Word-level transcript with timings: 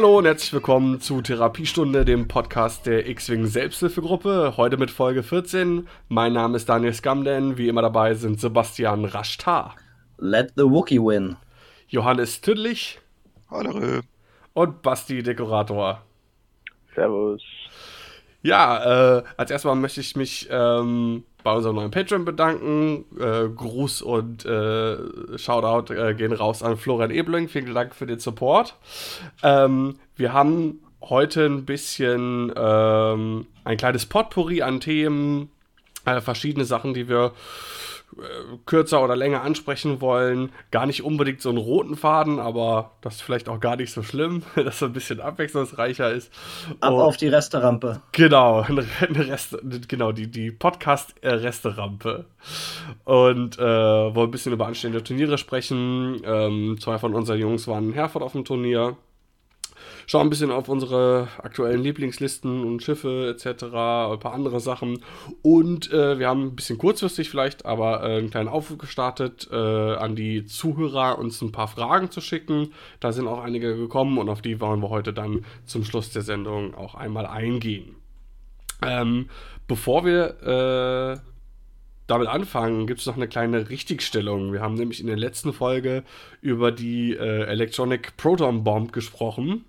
Hallo 0.00 0.16
und 0.16 0.24
herzlich 0.24 0.54
willkommen 0.54 0.98
zu 1.02 1.20
Therapiestunde, 1.20 2.06
dem 2.06 2.26
Podcast 2.26 2.86
der 2.86 3.06
X-Wing 3.06 3.44
Selbsthilfegruppe. 3.44 4.54
Heute 4.56 4.78
mit 4.78 4.90
Folge 4.90 5.22
14. 5.22 5.86
Mein 6.08 6.32
Name 6.32 6.56
ist 6.56 6.70
Daniel 6.70 6.94
Skamden. 6.94 7.58
Wie 7.58 7.68
immer 7.68 7.82
dabei 7.82 8.14
sind 8.14 8.40
Sebastian 8.40 9.04
Rashtar. 9.04 9.76
Let 10.16 10.54
the 10.56 10.62
Wookie 10.62 10.98
win. 10.98 11.36
Johannes 11.88 12.40
Tüdlich. 12.40 12.98
Hallo. 13.50 14.00
Und 14.54 14.80
Basti 14.80 15.22
Dekorator. 15.22 16.00
Servus. 16.94 17.42
Ja, 18.40 19.18
äh, 19.18 19.22
als 19.36 19.50
erstes 19.50 19.74
möchte 19.74 20.00
ich 20.00 20.16
mich 20.16 20.48
ähm, 20.50 21.24
bei 21.42 21.52
unserem 21.52 21.76
neuen 21.76 21.90
Patreon 21.90 22.24
bedanken. 22.24 23.04
Äh, 23.18 23.48
Gruß 23.48 24.02
und 24.02 24.44
äh, 24.44 24.96
Shoutout 25.36 25.92
äh, 25.92 26.14
gehen 26.14 26.32
raus 26.32 26.62
an 26.62 26.76
Florian 26.76 27.10
Ebling. 27.10 27.48
Vielen 27.48 27.74
Dank 27.74 27.94
für 27.94 28.06
den 28.06 28.18
Support. 28.18 28.76
Ähm, 29.42 29.96
wir 30.16 30.32
haben 30.32 30.80
heute 31.02 31.46
ein 31.46 31.64
bisschen 31.64 32.52
ähm, 32.56 33.46
ein 33.64 33.76
kleines 33.76 34.06
Potpourri 34.06 34.62
an 34.62 34.80
Themen, 34.80 35.50
äh, 36.04 36.20
verschiedene 36.20 36.64
Sachen, 36.64 36.94
die 36.94 37.08
wir 37.08 37.32
kürzer 38.66 39.02
oder 39.02 39.16
länger 39.16 39.42
ansprechen 39.42 40.00
wollen. 40.00 40.50
Gar 40.70 40.86
nicht 40.86 41.02
unbedingt 41.02 41.40
so 41.40 41.48
einen 41.48 41.58
roten 41.58 41.96
Faden, 41.96 42.38
aber 42.38 42.92
das 43.00 43.16
ist 43.16 43.22
vielleicht 43.22 43.48
auch 43.48 43.60
gar 43.60 43.76
nicht 43.76 43.92
so 43.92 44.02
schlimm, 44.02 44.42
dass 44.56 44.76
es 44.76 44.82
ein 44.82 44.92
bisschen 44.92 45.20
abwechslungsreicher 45.20 46.12
ist. 46.12 46.32
Ab 46.80 46.92
Und, 46.92 47.00
auf 47.00 47.16
die 47.16 47.28
Resterampe. 47.28 48.02
Genau, 48.12 48.60
eine, 48.68 48.86
Reste, 49.28 49.60
genau 49.86 50.12
die, 50.12 50.30
die 50.30 50.50
Podcast-Resterampe. 50.50 52.26
Und 53.04 53.58
äh, 53.58 53.62
wollen 53.62 54.28
ein 54.28 54.30
bisschen 54.30 54.52
über 54.52 54.66
anstehende 54.66 55.02
Turniere 55.02 55.38
sprechen. 55.38 56.20
Ähm, 56.24 56.76
zwei 56.80 56.98
von 56.98 57.14
unseren 57.14 57.38
Jungs 57.38 57.68
waren 57.68 57.90
in 57.90 57.92
Herford 57.92 58.22
auf 58.22 58.32
dem 58.32 58.44
Turnier 58.44 58.96
schauen 60.10 60.26
ein 60.26 60.30
bisschen 60.30 60.50
auf 60.50 60.68
unsere 60.68 61.28
aktuellen 61.38 61.84
Lieblingslisten 61.84 62.64
und 62.64 62.82
Schiffe 62.82 63.28
etc., 63.30 63.62
ein 63.62 64.18
paar 64.18 64.32
andere 64.34 64.58
Sachen. 64.58 65.04
Und 65.40 65.92
äh, 65.92 66.18
wir 66.18 66.26
haben 66.26 66.46
ein 66.46 66.56
bisschen 66.56 66.78
kurzfristig 66.78 67.30
vielleicht, 67.30 67.64
aber 67.64 68.02
äh, 68.02 68.18
einen 68.18 68.30
kleinen 68.30 68.48
Aufruf 68.48 68.78
gestartet, 68.78 69.48
äh, 69.52 69.54
an 69.54 70.16
die 70.16 70.46
Zuhörer 70.46 71.16
uns 71.16 71.40
ein 71.42 71.52
paar 71.52 71.68
Fragen 71.68 72.10
zu 72.10 72.20
schicken. 72.20 72.72
Da 72.98 73.12
sind 73.12 73.28
auch 73.28 73.38
einige 73.38 73.76
gekommen 73.76 74.18
und 74.18 74.28
auf 74.28 74.42
die 74.42 74.60
wollen 74.60 74.82
wir 74.82 74.88
heute 74.88 75.12
dann 75.12 75.44
zum 75.64 75.84
Schluss 75.84 76.10
der 76.10 76.22
Sendung 76.22 76.74
auch 76.74 76.96
einmal 76.96 77.26
eingehen. 77.26 77.94
Ähm, 78.82 79.28
bevor 79.68 80.04
wir 80.04 80.42
äh, 80.42 81.20
damit 82.08 82.26
anfangen, 82.26 82.88
gibt 82.88 82.98
es 82.98 83.06
noch 83.06 83.14
eine 83.14 83.28
kleine 83.28 83.70
Richtigstellung. 83.70 84.52
Wir 84.52 84.60
haben 84.60 84.74
nämlich 84.74 85.00
in 85.00 85.06
der 85.06 85.16
letzten 85.16 85.52
Folge 85.52 86.02
über 86.40 86.72
die 86.72 87.12
äh, 87.12 87.44
Electronic 87.44 88.16
Proton 88.16 88.64
Bomb 88.64 88.92
gesprochen. 88.92 89.66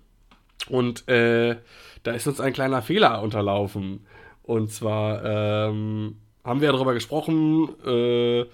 Und 0.68 1.08
äh, 1.08 1.56
da 2.02 2.12
ist 2.12 2.26
uns 2.26 2.40
ein 2.40 2.52
kleiner 2.52 2.82
Fehler 2.82 3.22
unterlaufen. 3.22 4.06
Und 4.42 4.72
zwar 4.72 5.24
ähm, 5.24 6.16
haben 6.44 6.60
wir 6.60 6.66
ja 6.66 6.72
darüber 6.72 6.94
gesprochen, 6.94 7.68
äh, 7.86 8.46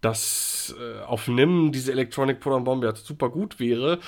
dass 0.00 0.74
äh, 0.78 1.02
auf 1.02 1.28
NIM 1.28 1.72
diese 1.72 1.92
Electronic 1.92 2.40
Proton 2.40 2.64
Bomb 2.64 2.84
ja 2.84 2.94
super 2.94 3.30
gut 3.30 3.58
wäre. 3.58 3.98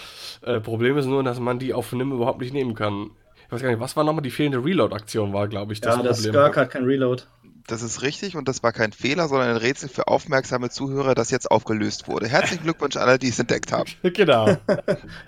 Äh, 0.42 0.60
Problem 0.60 0.98
ist 0.98 1.06
nur, 1.06 1.22
dass 1.22 1.40
man 1.40 1.58
die 1.58 1.72
auf 1.72 1.92
NIM 1.92 2.12
überhaupt 2.12 2.40
nicht 2.40 2.52
nehmen 2.52 2.74
kann. 2.74 3.10
Ich 3.46 3.52
weiß 3.52 3.62
gar 3.62 3.70
nicht, 3.70 3.80
was 3.80 3.96
war 3.96 4.04
nochmal 4.04 4.22
die 4.22 4.30
fehlende 4.30 4.62
Reload-Aktion, 4.64 5.32
war, 5.32 5.48
glaube 5.48 5.72
ich, 5.72 5.80
das 5.80 5.94
ja, 5.94 5.96
Problem. 5.96 6.10
Das 6.10 6.22
Skirk 6.22 6.56
hat 6.56 6.70
kein 6.70 6.84
Reload. 6.84 7.22
Das 7.66 7.82
ist 7.82 8.02
richtig 8.02 8.36
und 8.36 8.46
das 8.46 8.62
war 8.62 8.72
kein 8.72 8.92
Fehler, 8.92 9.28
sondern 9.28 9.50
ein 9.50 9.56
Rätsel 9.56 9.88
für 9.88 10.06
aufmerksame 10.06 10.70
Zuhörer, 10.70 11.14
das 11.14 11.30
jetzt 11.30 11.50
aufgelöst 11.50 12.06
wurde. 12.06 12.28
Herzlichen 12.28 12.62
Glückwunsch 12.62 12.96
alle, 12.96 13.18
die 13.18 13.28
es 13.28 13.38
entdeckt 13.38 13.72
haben. 13.72 13.90
genau. 14.02 14.56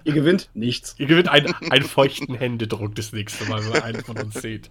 Ihr 0.05 0.13
gewinnt 0.13 0.49
nichts. 0.55 0.95
Ihr 0.99 1.07
gewinnt 1.07 1.29
einen, 1.29 1.53
einen 1.71 1.85
feuchten 1.85 2.35
Händedruck 2.35 2.95
das 2.95 3.13
nächste 3.13 3.45
Mal, 3.47 3.65
wenn 3.65 3.83
einen 3.83 4.05
von 4.05 4.19
uns 4.19 4.41
sieht. 4.41 4.71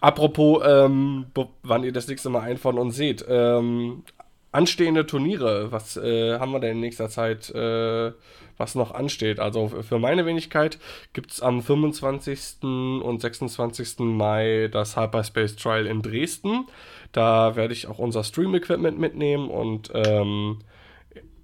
Apropos, 0.00 0.62
ähm, 0.64 1.26
wann 1.62 1.82
ihr 1.82 1.92
das 1.92 2.06
nächste 2.06 2.30
Mal 2.30 2.42
einen 2.42 2.58
von 2.58 2.78
uns 2.78 2.96
seht. 2.96 3.24
Ähm, 3.28 4.04
anstehende 4.52 5.04
Turniere, 5.04 5.72
was 5.72 5.96
äh, 5.96 6.38
haben 6.38 6.52
wir 6.52 6.60
denn 6.60 6.76
in 6.76 6.80
nächster 6.80 7.08
Zeit 7.08 7.50
äh, 7.50 8.12
was 8.58 8.74
noch 8.74 8.92
ansteht. 8.92 9.40
Also 9.40 9.68
für 9.68 9.98
meine 9.98 10.26
Wenigkeit 10.26 10.78
gibt 11.12 11.32
es 11.32 11.40
am 11.40 11.62
25. 11.62 12.62
und 12.62 13.20
26. 13.20 14.00
Mai 14.00 14.68
das 14.70 14.96
Hyperspace 14.96 15.56
Trial 15.56 15.86
in 15.86 16.02
Dresden. 16.02 16.66
Da 17.12 17.56
werde 17.56 17.72
ich 17.72 17.86
auch 17.86 17.98
unser 17.98 18.22
Stream-Equipment 18.24 18.98
mitnehmen 18.98 19.48
und 19.48 19.90
ähm, 19.94 20.58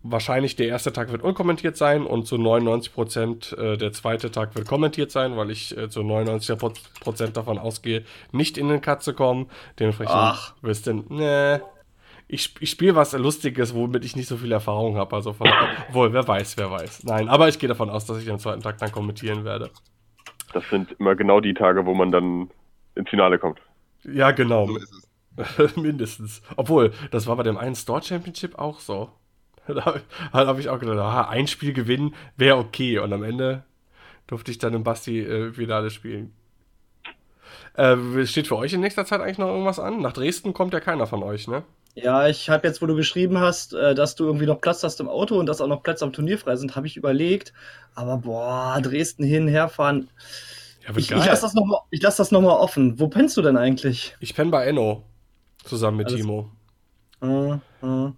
wahrscheinlich 0.04 0.54
der 0.54 0.69
erste 0.69 0.92
Tag 0.92 1.10
wird 1.10 1.22
unkommentiert 1.22 1.76
sein 1.76 2.04
und 2.04 2.26
zu 2.26 2.36
99% 2.36 3.56
äh, 3.56 3.76
der 3.78 3.92
zweite 3.92 4.31
Tag 4.31 4.54
wird 4.54 4.69
kommentiert 4.69 5.10
sein, 5.10 5.36
weil 5.36 5.50
ich 5.50 5.76
äh, 5.76 5.88
zu 5.88 6.00
99% 6.00 7.32
davon 7.32 7.58
ausgehe, 7.58 8.04
nicht 8.31 8.58
in 8.58 8.69
den 8.69 8.82
Cut 8.82 9.02
zu 9.02 9.14
kommen. 9.14 9.46
Dementsprechend 9.78 10.14
Ach. 10.14 10.54
wirst 10.60 10.86
du, 10.86 11.04
ne, 11.08 11.62
ich, 12.27 12.55
ich 12.61 12.71
spiele 12.71 12.95
was 12.95 13.12
Lustiges, 13.12 13.75
womit 13.75 14.05
ich 14.05 14.17
nicht 14.17 14.29
so 14.29 14.37
viel 14.37 14.53
Erfahrung 14.53 14.97
habe. 14.97 15.15
Also 15.15 15.33
von, 15.33 15.49
wohl, 15.93 16.12
wer 16.12 16.27
weiß, 16.27 16.57
wer 16.57 16.71
weiß. 16.71 17.05
Nein, 17.05 17.29
aber 17.29 17.49
ich 17.49 17.59
gehe 17.59 17.69
davon 17.69 17.91
aus, 17.91 18.07
dass 18.07 18.23
ich 18.23 18.31
am 18.31 18.39
zweiten 18.39 18.62
Tag 18.62 18.79
dann 18.79 18.93
kommentieren 18.93 19.45
werde. 19.45 19.71
Das 20.53 20.69
sind 20.71 20.93
immer 20.99 21.15
genau 21.17 21.41
die 21.41 21.55
Tage, 21.55 21.85
wo 21.85 21.95
man 21.95 22.12
dann 22.12 22.51
ins 22.95 23.11
Finale 23.11 23.39
kommt. 23.39 23.61
Ja, 24.05 24.31
genau. 24.31 24.67
So 24.67 25.69
Mindestens. 25.81 26.43
Obwohl, 26.57 26.93
das 27.11 27.27
war 27.27 27.37
bei 27.37 27.43
dem 27.43 27.57
einen 27.57 27.75
Store 27.75 28.03
Championship 28.03 28.59
auch 28.59 28.81
so. 28.81 29.11
Da 29.67 30.01
habe 30.33 30.61
ich 30.61 30.69
auch 30.69 30.79
gedacht, 30.79 30.99
aha, 30.99 31.29
ein 31.31 31.47
Spiel 31.47 31.73
gewinnen 31.73 32.15
wäre 32.37 32.59
okay. 32.59 32.99
Und 32.99 33.12
am 33.15 33.23
Ende 33.23 33.65
durfte 34.27 34.51
ich 34.51 34.59
dann 34.59 34.75
im 34.75 34.85
Basti 34.85 35.21
äh, 35.21 35.53
Finale 35.53 35.89
spielen. 35.91 36.35
Äh, 37.75 38.27
steht 38.27 38.47
für 38.47 38.56
euch 38.56 38.75
in 38.75 38.81
nächster 38.81 39.06
Zeit 39.06 39.21
eigentlich 39.21 39.39
noch 39.39 39.49
irgendwas 39.49 39.79
an? 39.79 40.03
Nach 40.03 40.12
Dresden 40.12 40.53
kommt 40.53 40.75
ja 40.75 40.81
keiner 40.81 41.06
von 41.06 41.23
euch, 41.23 41.49
ne? 41.49 41.65
Ja, 41.94 42.27
ich 42.27 42.50
habe 42.50 42.66
jetzt, 42.66 42.82
wo 42.82 42.87
du 42.87 42.97
geschrieben 42.97 43.38
hast, 43.38 43.72
äh, 43.72 43.94
dass 43.94 44.16
du 44.16 44.25
irgendwie 44.25 44.47
noch 44.47 44.60
Platz 44.60 44.82
hast 44.82 45.00
im 45.00 45.09
Auto 45.09 45.38
und 45.38 45.47
dass 45.47 45.60
auch 45.60 45.69
noch 45.69 45.82
Plätze 45.82 46.05
am 46.05 46.12
Turnier 46.12 46.38
frei 46.38 46.56
sind, 46.56 46.75
habe 46.75 46.87
ich 46.87 46.97
überlegt. 46.97 47.53
Aber 47.94 48.19
boah, 48.19 48.81
Dresden 48.82 49.25
hin, 49.25 49.47
herfahren. 49.47 50.09
Ja, 50.84 50.91
ich, 50.97 51.10
ich 51.10 51.25
lasse 51.25 51.43
das 51.43 51.55
nochmal 51.55 51.81
lass 51.93 52.16
das 52.16 52.31
noch 52.32 52.41
mal 52.41 52.56
offen. 52.56 52.99
Wo 52.99 53.09
pennst 53.09 53.37
du 53.37 53.43
denn 53.43 53.56
eigentlich? 53.56 54.16
Ich 54.21 54.34
penne 54.34 54.50
bei 54.50 54.66
Enno. 54.66 55.05
Zusammen 55.65 55.99
mit 55.99 56.09
Alles. 56.09 56.21
Timo. 56.21 56.50
Uh, 57.22 57.59
uh. 57.82 58.12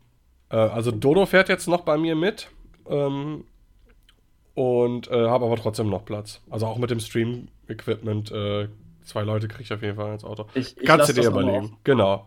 Also 0.48 0.90
Dodo 0.90 1.26
fährt 1.26 1.48
jetzt 1.48 1.68
noch 1.68 1.82
bei 1.82 1.96
mir 1.96 2.16
mit. 2.16 2.48
Ähm, 2.88 3.44
und 4.54 5.08
äh, 5.08 5.28
habe 5.28 5.44
aber 5.44 5.56
trotzdem 5.56 5.90
noch 5.90 6.04
Platz. 6.04 6.40
Also 6.48 6.66
auch 6.66 6.78
mit 6.78 6.90
dem 6.90 6.98
Stream-Equipment. 6.98 8.32
Äh, 8.32 8.68
zwei 9.04 9.22
Leute 9.22 9.48
kriege 9.48 9.64
ich 9.64 9.72
auf 9.72 9.82
jeden 9.82 9.96
Fall 9.96 10.14
ins 10.14 10.24
Auto. 10.24 10.46
Ich, 10.54 10.76
ich 10.78 10.86
Kannst 10.86 11.10
du 11.10 11.12
dir 11.12 11.28
überlegen. 11.28 11.76
Genau. 11.84 12.26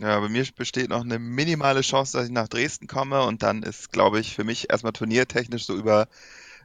Ja, 0.00 0.20
bei 0.20 0.28
mir 0.28 0.46
besteht 0.54 0.90
noch 0.90 1.02
eine 1.02 1.18
minimale 1.18 1.80
Chance, 1.80 2.16
dass 2.16 2.26
ich 2.26 2.32
nach 2.32 2.46
Dresden 2.46 2.86
komme 2.86 3.24
und 3.24 3.42
dann 3.42 3.64
ist, 3.64 3.90
glaube 3.90 4.20
ich, 4.20 4.34
für 4.34 4.44
mich 4.44 4.70
erstmal 4.70 4.92
turniertechnisch 4.92 5.66
so 5.66 5.74
über 5.74 6.06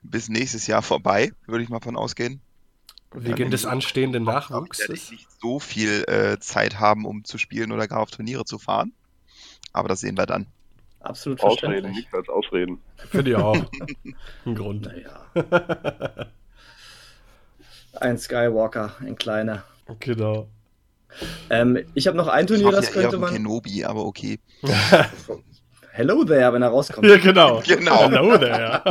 bis 0.03 0.30
nächstes 0.30 0.68
Jahr 0.68 0.83
vorbei, 0.83 1.31
würde 1.47 1.63
ich 1.63 1.69
mal 1.69 1.80
von 1.80 1.95
ausgehen. 1.95 2.41
Wegen 3.12 3.50
des 3.50 3.65
anstehenden 3.65 4.24
Nachwuchses? 4.24 4.88
Werde 4.88 4.94
ich 4.94 5.12
nicht 5.12 5.27
so 5.41 5.59
viel 5.59 6.03
äh, 6.07 6.39
Zeit 6.39 6.80
haben, 6.80 7.06
um 7.06 7.24
zu 7.24 7.39
spielen 7.39 7.71
oder 7.71 7.88
gar 7.88 8.01
auf 8.01 8.12
Turniere 8.12 8.45
zu 8.45 8.59
fahren. 8.59 8.94
Aber 9.71 9.88
das 9.88 10.01
sehen 10.01 10.15
wir 10.18 10.27
dann. 10.27 10.45
Absolut 11.00 11.41
Ausreden, 11.41 11.91
nichts 11.91 12.13
als 12.13 12.29
Ausreden. 12.29 12.79
Finde 13.09 13.31
ich 13.31 13.38
auch. 13.38 13.65
Ein 14.45 14.56
Grund. 14.56 14.86
Naja. 14.86 15.25
ein 18.00 18.18
Skywalker, 18.18 18.95
ein 19.01 19.15
kleiner. 19.15 19.63
Genau. 20.00 20.47
Ähm, 21.50 21.80
ich 21.94 22.07
habe 22.07 22.18
noch 22.18 22.27
ein 22.27 22.48
Turnier, 22.48 22.71
das 22.71 22.94
ja 22.94 23.01
könnte 23.01 23.18
man. 23.18 23.33
Kenobi, 23.33 23.83
aber 23.86 24.06
okay. 24.06 24.39
Hello 25.95 26.24
there, 26.24 26.51
wenn 26.51 26.63
er 26.63 26.69
rauskommt. 26.69 27.07
Ja, 27.07 27.18
genau. 27.18 27.62
genau. 27.68 28.10
Hello 28.10 28.36
there. 28.38 28.81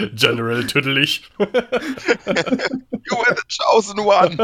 General 0.14 0.64
Tüdelig. 0.64 1.22
you 1.38 1.46
are 3.16 3.34
the 3.34 3.42
chosen 3.48 3.98
one. 3.98 4.38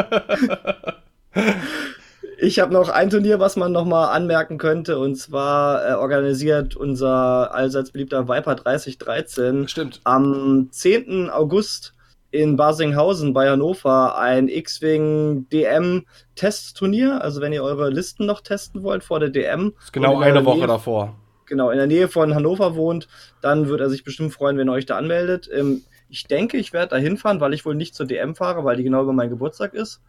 Ich 2.39 2.59
habe 2.59 2.73
noch 2.73 2.89
ein 2.89 3.11
Turnier, 3.11 3.41
was 3.41 3.57
man 3.57 3.73
noch 3.73 3.85
mal 3.85 4.09
anmerken 4.09 4.59
könnte, 4.59 4.99
und 4.99 5.17
zwar 5.17 5.89
äh, 5.89 5.93
organisiert 5.95 6.77
unser 6.77 7.55
allseits 7.55 7.93
beliebter 7.93 8.29
Viper 8.29 8.57
3013 8.57 9.69
Stimmt. 9.69 10.01
am 10.05 10.69
10. 10.71 11.31
August 11.31 11.95
in 12.37 12.57
Basinghausen 12.57 13.33
bei 13.33 13.49
Hannover 13.49 14.19
ein 14.19 14.49
X-Wing 14.49 15.49
DM 15.51 16.07
Testturnier. 16.35 17.23
Also 17.23 17.41
wenn 17.41 17.53
ihr 17.53 17.63
eure 17.63 17.91
Listen 17.91 18.27
noch 18.27 18.41
testen 18.41 18.83
wollt 18.83 19.05
vor 19.05 19.21
der 19.21 19.31
DM. 19.31 19.75
ist 19.79 19.93
genau 19.93 20.21
eine 20.21 20.45
Woche 20.45 20.59
Nähe, 20.59 20.67
davor. 20.67 21.17
Genau, 21.47 21.71
in 21.71 21.79
der 21.79 21.87
Nähe 21.87 22.09
von 22.09 22.35
Hannover 22.35 22.75
wohnt, 22.75 23.09
dann 23.41 23.69
wird 23.69 23.81
er 23.81 23.91
sich 23.91 24.05
bestimmt 24.05 24.33
freuen, 24.33 24.59
wenn 24.59 24.69
ihr 24.69 24.73
euch 24.73 24.87
da 24.87 24.97
anmeldet. 24.97 25.49
Ähm, 25.53 25.83
ich 26.09 26.25
denke, 26.25 26.57
ich 26.57 26.73
werde 26.73 26.91
da 26.91 26.97
hinfahren, 26.97 27.41
weil 27.41 27.55
ich 27.55 27.65
wohl 27.65 27.75
nicht 27.75 27.95
zur 27.95 28.07
DM 28.07 28.35
fahre, 28.35 28.65
weil 28.65 28.77
die 28.77 28.85
genau 28.85 29.03
über 29.03 29.13
meinen 29.13 29.31
Geburtstag 29.31 29.75
ist. 29.75 30.03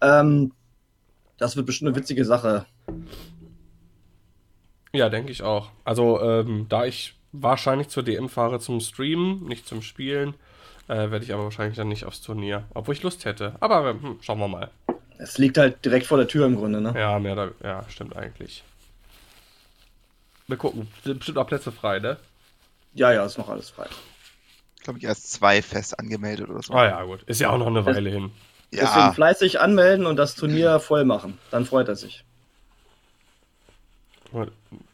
Ähm, 0.00 0.52
das 1.38 1.56
wird 1.56 1.66
bestimmt 1.66 1.90
eine 1.90 1.96
witzige 1.96 2.24
Sache. 2.24 2.66
Ja, 4.92 5.08
denke 5.08 5.32
ich 5.32 5.42
auch. 5.42 5.70
Also, 5.84 6.20
ähm, 6.20 6.66
da 6.68 6.84
ich 6.84 7.14
wahrscheinlich 7.32 7.88
zur 7.88 8.02
DM 8.02 8.28
fahre 8.28 8.58
zum 8.60 8.80
Streamen, 8.80 9.46
nicht 9.46 9.66
zum 9.66 9.82
Spielen. 9.82 10.34
Äh, 10.90 11.12
Werde 11.12 11.24
ich 11.24 11.32
aber 11.32 11.44
wahrscheinlich 11.44 11.76
dann 11.76 11.86
nicht 11.86 12.04
aufs 12.04 12.20
Turnier. 12.20 12.64
Obwohl 12.74 12.94
ich 12.96 13.02
Lust 13.04 13.24
hätte. 13.24 13.54
Aber 13.60 13.90
hm, 13.90 14.18
schauen 14.22 14.40
wir 14.40 14.48
mal. 14.48 14.70
Es 15.18 15.38
liegt 15.38 15.56
halt 15.56 15.84
direkt 15.84 16.06
vor 16.06 16.18
der 16.18 16.26
Tür 16.26 16.46
im 16.46 16.56
Grunde, 16.56 16.80
ne? 16.80 16.92
Ja, 16.96 17.20
mehr 17.20 17.36
da, 17.36 17.50
ja, 17.62 17.84
stimmt 17.88 18.16
eigentlich. 18.16 18.64
Wir 20.48 20.56
gucken. 20.56 20.88
Sind 21.04 21.18
bestimmt 21.18 21.38
auch 21.38 21.46
Plätze 21.46 21.70
frei, 21.70 22.00
ne? 22.00 22.16
Ja, 22.92 23.12
ja, 23.12 23.24
ist 23.24 23.38
noch 23.38 23.48
alles 23.48 23.70
frei. 23.70 23.86
Ich 24.78 24.82
glaube, 24.82 24.98
ich 24.98 25.04
erst 25.04 25.30
zwei 25.30 25.62
fest 25.62 25.96
angemeldet 25.96 26.48
oder 26.48 26.60
so. 26.60 26.74
Ah 26.74 26.86
ja, 26.86 27.04
gut. 27.04 27.22
Ist 27.22 27.40
ja 27.40 27.50
auch 27.50 27.58
noch 27.58 27.68
eine 27.68 27.86
Weile 27.86 28.10
das, 28.10 28.20
hin. 28.20 28.32
Ja. 28.72 28.80
Deswegen 28.80 29.14
fleißig 29.14 29.60
anmelden 29.60 30.06
und 30.06 30.16
das 30.16 30.34
Turnier 30.34 30.80
voll 30.80 31.04
machen. 31.04 31.38
Dann 31.52 31.66
freut 31.66 31.86
er 31.86 31.94
sich. 31.94 32.24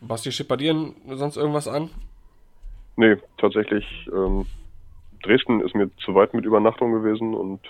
Basti, 0.02 0.43
bei 0.43 0.56
dir 0.56 0.93
sonst 1.08 1.37
irgendwas 1.38 1.69
an? 1.69 1.88
Nee, 2.96 3.16
tatsächlich. 3.38 3.87
Ähm, 4.12 4.46
Dresden 5.26 5.61
ist 5.61 5.75
mir 5.75 5.90
zu 5.96 6.14
weit 6.14 6.34
mit 6.34 6.44
Übernachtung 6.44 6.93
gewesen 6.93 7.34
und 7.34 7.61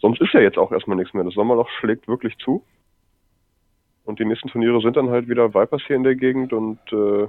sonst 0.00 0.20
ist 0.20 0.32
ja 0.32 0.40
jetzt 0.40 0.58
auch 0.58 0.72
erstmal 0.72 0.96
nichts 0.96 1.14
mehr. 1.14 1.24
Das 1.24 1.34
Sommerloch 1.34 1.68
schlägt 1.78 2.08
wirklich 2.08 2.36
zu. 2.38 2.64
Und 4.04 4.18
die 4.18 4.24
nächsten 4.24 4.48
Turniere 4.48 4.80
sind 4.80 4.96
dann 4.96 5.10
halt 5.10 5.28
wieder 5.28 5.54
Vipers 5.54 5.82
hier 5.86 5.96
in 5.96 6.02
der 6.02 6.16
Gegend 6.16 6.52
und 6.52 6.80
äh, 6.92 7.28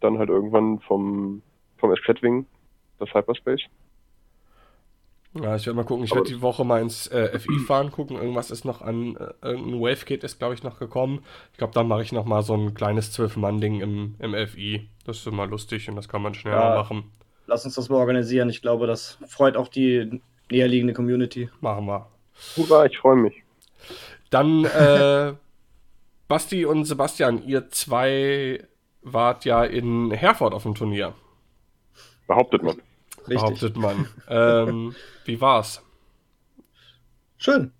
dann 0.00 0.18
halt 0.18 0.28
irgendwann 0.28 0.80
vom, 0.80 1.42
vom 1.78 1.94
SZ-Wing 1.96 2.46
das 2.98 3.12
Hyperspace. 3.14 3.62
Ja, 5.34 5.56
ich 5.56 5.64
werde 5.64 5.76
mal 5.76 5.84
gucken. 5.84 6.04
Ich 6.04 6.14
werde 6.14 6.28
die 6.28 6.42
Woche 6.42 6.64
mal 6.64 6.82
ins 6.82 7.06
äh, 7.06 7.38
FI 7.38 7.58
fahren, 7.60 7.90
gucken. 7.90 8.16
Irgendwas 8.16 8.50
ist 8.50 8.64
noch 8.64 8.82
an, 8.82 9.16
äh, 9.16 9.32
irgendein 9.40 9.80
Wave-Kit 9.80 10.24
ist, 10.24 10.38
glaube 10.38 10.52
ich, 10.54 10.62
noch 10.62 10.78
gekommen. 10.78 11.24
Ich 11.52 11.58
glaube, 11.58 11.72
dann 11.72 11.88
mache 11.88 12.02
ich 12.02 12.12
noch 12.12 12.26
mal 12.26 12.42
so 12.42 12.54
ein 12.54 12.74
kleines 12.74 13.12
Zwölf-Mann-Ding 13.12 13.80
im, 13.80 14.14
im 14.18 14.46
FI. 14.46 14.88
Das 15.06 15.18
ist 15.18 15.26
immer 15.26 15.46
lustig 15.46 15.88
und 15.88 15.96
das 15.96 16.08
kann 16.08 16.20
man 16.20 16.34
schneller 16.34 16.74
ja, 16.74 16.74
machen. 16.74 17.04
Lass 17.46 17.64
uns 17.64 17.74
das 17.74 17.88
mal 17.88 17.96
organisieren. 17.96 18.48
Ich 18.48 18.62
glaube, 18.62 18.86
das 18.86 19.18
freut 19.26 19.56
auch 19.56 19.68
die 19.68 20.20
näherliegende 20.50 20.94
Community. 20.94 21.50
Machen 21.60 21.86
wir. 21.86 22.06
Hurra, 22.56 22.86
ich 22.86 22.98
freue 22.98 23.16
mich. 23.16 23.42
Dann, 24.30 24.64
äh, 24.64 25.34
Basti 26.28 26.64
und 26.64 26.84
Sebastian, 26.84 27.46
ihr 27.46 27.68
zwei 27.70 28.66
wart 29.02 29.44
ja 29.44 29.64
in 29.64 30.10
Herford 30.10 30.54
auf 30.54 30.62
dem 30.62 30.74
Turnier. 30.74 31.14
Behauptet 32.26 32.62
man. 32.62 32.80
Richtig. 33.28 33.34
Behauptet 33.34 33.76
man. 33.76 34.08
ähm, 34.28 34.94
wie 35.24 35.40
war's? 35.40 35.84
Schön. 37.36 37.72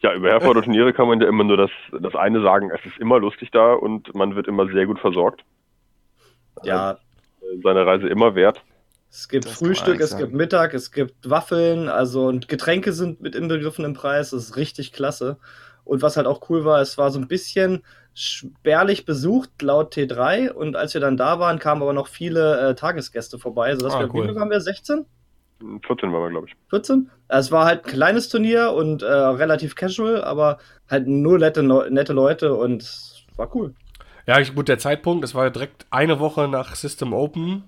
Ja, 0.00 0.14
über 0.14 0.28
Herforder 0.28 0.62
Turniere 0.62 0.92
kann 0.92 1.08
man 1.08 1.20
ja 1.20 1.28
immer 1.28 1.42
nur 1.42 1.56
das, 1.56 1.70
das 2.00 2.14
eine 2.14 2.42
sagen, 2.42 2.70
es 2.70 2.84
ist 2.84 2.98
immer 2.98 3.18
lustig 3.18 3.50
da 3.50 3.72
und 3.72 4.14
man 4.14 4.36
wird 4.36 4.46
immer 4.46 4.66
sehr 4.68 4.86
gut 4.86 5.00
versorgt. 5.00 5.42
Ja. 6.62 6.98
Äh, 7.52 7.60
seine 7.62 7.86
Reise 7.86 8.08
immer 8.08 8.34
wert. 8.34 8.62
Es 9.10 9.28
gibt 9.28 9.46
das 9.46 9.52
Frühstück, 9.52 10.00
es 10.00 10.16
gibt 10.16 10.32
Mittag, 10.32 10.74
es 10.74 10.92
gibt 10.92 11.30
Waffeln, 11.30 11.88
also 11.88 12.26
und 12.26 12.48
Getränke 12.48 12.92
sind 12.92 13.20
mit 13.20 13.34
inbegriffen 13.34 13.84
im 13.84 13.94
Preis, 13.94 14.30
das 14.30 14.44
ist 14.44 14.56
richtig 14.56 14.92
klasse. 14.92 15.38
Und 15.84 16.02
was 16.02 16.16
halt 16.16 16.26
auch 16.26 16.50
cool 16.50 16.64
war, 16.64 16.80
es 16.80 16.98
war 16.98 17.10
so 17.10 17.20
ein 17.20 17.28
bisschen 17.28 17.82
spärlich 18.12 19.04
besucht 19.04 19.62
laut 19.62 19.94
T3 19.94 20.50
und 20.50 20.74
als 20.74 20.94
wir 20.94 21.00
dann 21.00 21.16
da 21.16 21.38
waren, 21.38 21.58
kamen 21.58 21.82
aber 21.82 21.92
noch 21.92 22.08
viele 22.08 22.70
äh, 22.70 22.74
Tagesgäste 22.74 23.38
vorbei, 23.38 23.74
sodass 23.76 23.94
ah, 23.94 24.00
wir, 24.00 24.06
cool. 24.14 24.22
wie 24.24 24.26
viele 24.26 24.40
waren 24.40 24.50
wir, 24.50 24.60
16? 24.60 25.06
14 25.86 26.12
waren 26.12 26.22
wir, 26.22 26.30
glaube 26.30 26.48
ich. 26.48 26.56
14? 26.70 27.10
Es 27.28 27.52
war 27.52 27.64
halt 27.64 27.84
ein 27.84 27.90
kleines 27.90 28.28
Turnier 28.28 28.72
und 28.72 29.02
äh, 29.02 29.06
relativ 29.06 29.74
casual, 29.76 30.24
aber 30.24 30.58
halt 30.90 31.06
nur 31.06 31.38
nette, 31.38 31.62
nette 31.62 32.12
Leute 32.12 32.54
und 32.54 33.26
war 33.36 33.54
cool. 33.54 33.74
Ja, 34.26 34.42
gut, 34.42 34.68
der 34.68 34.78
Zeitpunkt, 34.78 35.24
es 35.24 35.34
war 35.34 35.50
direkt 35.50 35.86
eine 35.90 36.18
Woche 36.18 36.48
nach 36.48 36.74
System 36.74 37.12
Open. 37.12 37.64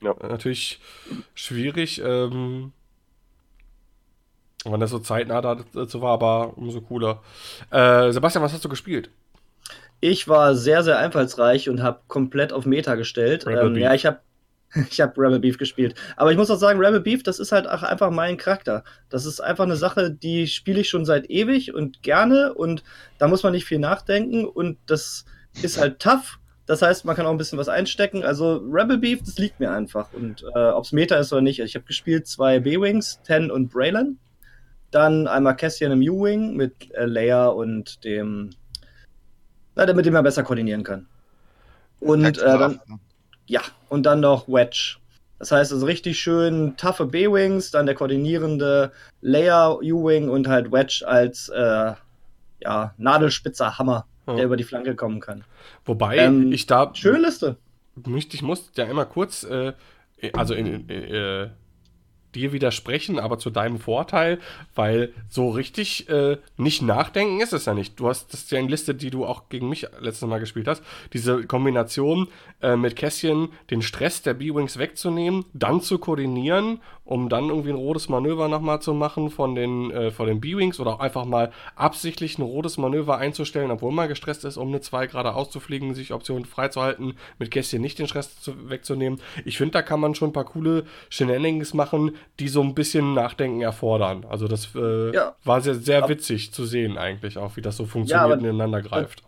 Ja. 0.00 0.14
Natürlich 0.22 0.80
schwierig. 1.34 2.00
Ähm, 2.02 2.72
wenn 4.64 4.80
das 4.80 4.90
so 4.90 4.98
zeitnah 4.98 5.40
dazu 5.40 6.00
war, 6.00 6.12
aber 6.12 6.56
umso 6.56 6.80
cooler. 6.80 7.22
Äh, 7.70 8.10
Sebastian, 8.12 8.42
was 8.42 8.52
hast 8.52 8.64
du 8.64 8.68
gespielt? 8.68 9.10
Ich 10.00 10.28
war 10.28 10.54
sehr, 10.54 10.82
sehr 10.82 10.98
einfallsreich 10.98 11.68
und 11.68 11.82
habe 11.82 12.00
komplett 12.08 12.52
auf 12.52 12.66
Meta 12.66 12.94
gestellt. 12.94 13.46
Ähm, 13.48 13.76
ja, 13.76 13.94
ich 13.94 14.06
habe 14.06 14.20
ich 14.90 15.00
habe 15.00 15.18
Rebel 15.18 15.40
Beef 15.40 15.58
gespielt. 15.58 15.94
Aber 16.16 16.30
ich 16.30 16.36
muss 16.36 16.50
auch 16.50 16.58
sagen, 16.58 16.78
Rebel 16.78 17.00
Beef, 17.00 17.22
das 17.22 17.38
ist 17.38 17.52
halt 17.52 17.66
auch 17.66 17.82
einfach 17.82 18.10
mein 18.10 18.36
Charakter. 18.36 18.84
Das 19.08 19.24
ist 19.24 19.40
einfach 19.40 19.64
eine 19.64 19.76
Sache, 19.76 20.10
die 20.10 20.46
spiele 20.46 20.80
ich 20.80 20.90
schon 20.90 21.04
seit 21.04 21.30
ewig 21.30 21.74
und 21.74 22.02
gerne 22.02 22.52
und 22.54 22.82
da 23.18 23.28
muss 23.28 23.42
man 23.42 23.52
nicht 23.52 23.64
viel 23.64 23.78
nachdenken 23.78 24.44
und 24.44 24.78
das 24.86 25.24
ist 25.62 25.78
halt 25.78 26.00
tough. 26.00 26.38
Das 26.66 26.82
heißt, 26.82 27.04
man 27.04 27.16
kann 27.16 27.24
auch 27.26 27.30
ein 27.30 27.38
bisschen 27.38 27.58
was 27.58 27.68
einstecken. 27.68 28.24
Also 28.24 28.56
Rebel 28.70 28.98
Beef, 28.98 29.20
das 29.24 29.38
liegt 29.38 29.58
mir 29.58 29.70
einfach. 29.70 30.12
Und 30.12 30.44
äh, 30.54 30.68
ob 30.70 30.84
es 30.84 30.92
Meta 30.92 31.16
ist 31.16 31.32
oder 31.32 31.40
nicht. 31.40 31.60
Ich 31.60 31.74
habe 31.74 31.86
gespielt 31.86 32.26
zwei 32.26 32.60
B-Wings, 32.60 33.20
Ten 33.22 33.50
und 33.50 33.70
Braylon. 33.70 34.18
Dann 34.90 35.26
einmal 35.26 35.56
Cassian 35.56 35.92
im 35.92 36.00
U-Wing 36.00 36.54
mit 36.54 36.94
äh, 36.94 37.06
Leia 37.06 37.46
und 37.46 38.04
dem 38.04 38.50
na, 39.78 39.86
damit 39.86 40.10
man 40.10 40.24
besser 40.24 40.42
koordinieren 40.42 40.82
kann. 40.82 41.06
Und 42.00 42.36
äh, 42.36 42.58
dann, 42.58 42.80
ja, 43.46 43.60
und 43.88 44.06
dann 44.06 44.18
noch 44.18 44.48
Wedge. 44.48 44.96
Das 45.38 45.52
heißt, 45.52 45.72
also 45.72 45.86
richtig 45.86 46.18
schön 46.18 46.76
taffe 46.76 47.06
B-Wings, 47.06 47.70
dann 47.70 47.86
der 47.86 47.94
koordinierende 47.94 48.90
Layer 49.20 49.78
U-Wing 49.78 50.28
und 50.28 50.48
halt 50.48 50.72
Wedge 50.72 51.04
als 51.06 51.48
äh, 51.50 51.92
ja, 52.60 52.94
nadelspitzer 52.96 53.78
Hammer, 53.78 54.04
ja. 54.32 54.36
der 54.36 54.44
über 54.46 54.56
die 54.56 54.64
Flanke 54.64 54.94
kommen 54.94 55.20
kann. 55.20 55.44
Wobei 55.84 56.18
ähm, 56.18 56.52
ich 56.52 56.66
da. 56.66 56.90
Schöne 56.94 57.18
Liste. 57.18 57.56
Ich 58.32 58.42
muss 58.42 58.70
ja 58.76 58.84
immer 58.84 59.06
kurz, 59.06 59.42
äh, 59.44 59.72
also 60.32 60.54
in, 60.54 60.88
äh, 60.88 61.48
dir 62.38 62.52
widersprechen, 62.52 63.18
aber 63.18 63.38
zu 63.38 63.50
deinem 63.50 63.78
Vorteil, 63.78 64.38
weil 64.74 65.12
so 65.28 65.50
richtig 65.50 66.08
äh, 66.08 66.38
nicht 66.56 66.82
nachdenken 66.82 67.40
ist 67.40 67.52
es 67.52 67.66
ja 67.66 67.74
nicht. 67.74 67.98
Du 67.98 68.08
hast, 68.08 68.32
das 68.32 68.42
ist 68.42 68.52
ja 68.52 68.58
eine 68.58 68.68
Liste, 68.68 68.94
die 68.94 69.10
du 69.10 69.26
auch 69.26 69.48
gegen 69.48 69.68
mich 69.68 69.86
letztes 70.00 70.28
Mal 70.28 70.38
gespielt 70.38 70.68
hast. 70.68 70.82
Diese 71.12 71.44
Kombination 71.44 72.28
äh, 72.62 72.76
mit 72.76 72.96
Kässchen, 72.96 73.48
den 73.70 73.82
Stress 73.82 74.22
der 74.22 74.34
B-Wings 74.34 74.78
wegzunehmen, 74.78 75.44
dann 75.52 75.80
zu 75.80 75.98
koordinieren, 75.98 76.80
um 77.04 77.28
dann 77.28 77.48
irgendwie 77.48 77.70
ein 77.70 77.76
rotes 77.76 78.08
Manöver 78.08 78.48
nochmal 78.48 78.82
zu 78.82 78.92
machen 78.92 79.30
von 79.30 79.54
den, 79.54 79.90
äh, 79.90 80.10
den 80.10 80.40
B-Wings 80.40 80.78
oder 80.78 80.94
auch 80.94 81.00
einfach 81.00 81.24
mal 81.24 81.52
absichtlich 81.74 82.38
ein 82.38 82.42
rotes 82.42 82.76
Manöver 82.76 83.16
einzustellen, 83.16 83.70
obwohl 83.70 83.92
man 83.92 84.08
gestresst 84.08 84.44
ist, 84.44 84.58
um 84.58 84.68
eine 84.68 84.80
2 84.80 85.06
gerade 85.06 85.34
auszufliegen, 85.34 85.94
sich 85.94 86.12
Optionen 86.12 86.44
freizuhalten, 86.44 87.14
mit 87.38 87.50
Kässchen 87.50 87.80
nicht 87.80 87.98
den 87.98 88.08
Stress 88.08 88.40
zu, 88.40 88.68
wegzunehmen. 88.68 89.20
Ich 89.44 89.56
finde, 89.56 89.72
da 89.72 89.82
kann 89.82 90.00
man 90.00 90.14
schon 90.14 90.30
ein 90.30 90.34
paar 90.34 90.44
coole 90.44 90.84
Shenanigans 91.08 91.72
machen, 91.72 92.16
die 92.38 92.48
so 92.48 92.62
ein 92.62 92.74
bisschen 92.74 93.14
Nachdenken 93.14 93.60
erfordern. 93.60 94.24
Also 94.28 94.48
das 94.48 94.68
äh, 94.74 95.14
ja. 95.14 95.36
war 95.44 95.60
sehr, 95.60 95.74
sehr 95.74 96.08
witzig 96.08 96.52
zu 96.52 96.64
sehen 96.64 96.98
eigentlich 96.98 97.38
auch, 97.38 97.56
wie 97.56 97.62
das 97.62 97.76
so 97.76 97.86
funktioniert 97.86 98.28
ja, 98.28 98.34
und 98.34 98.44
ineinander 98.44 98.82
greift. 98.82 99.22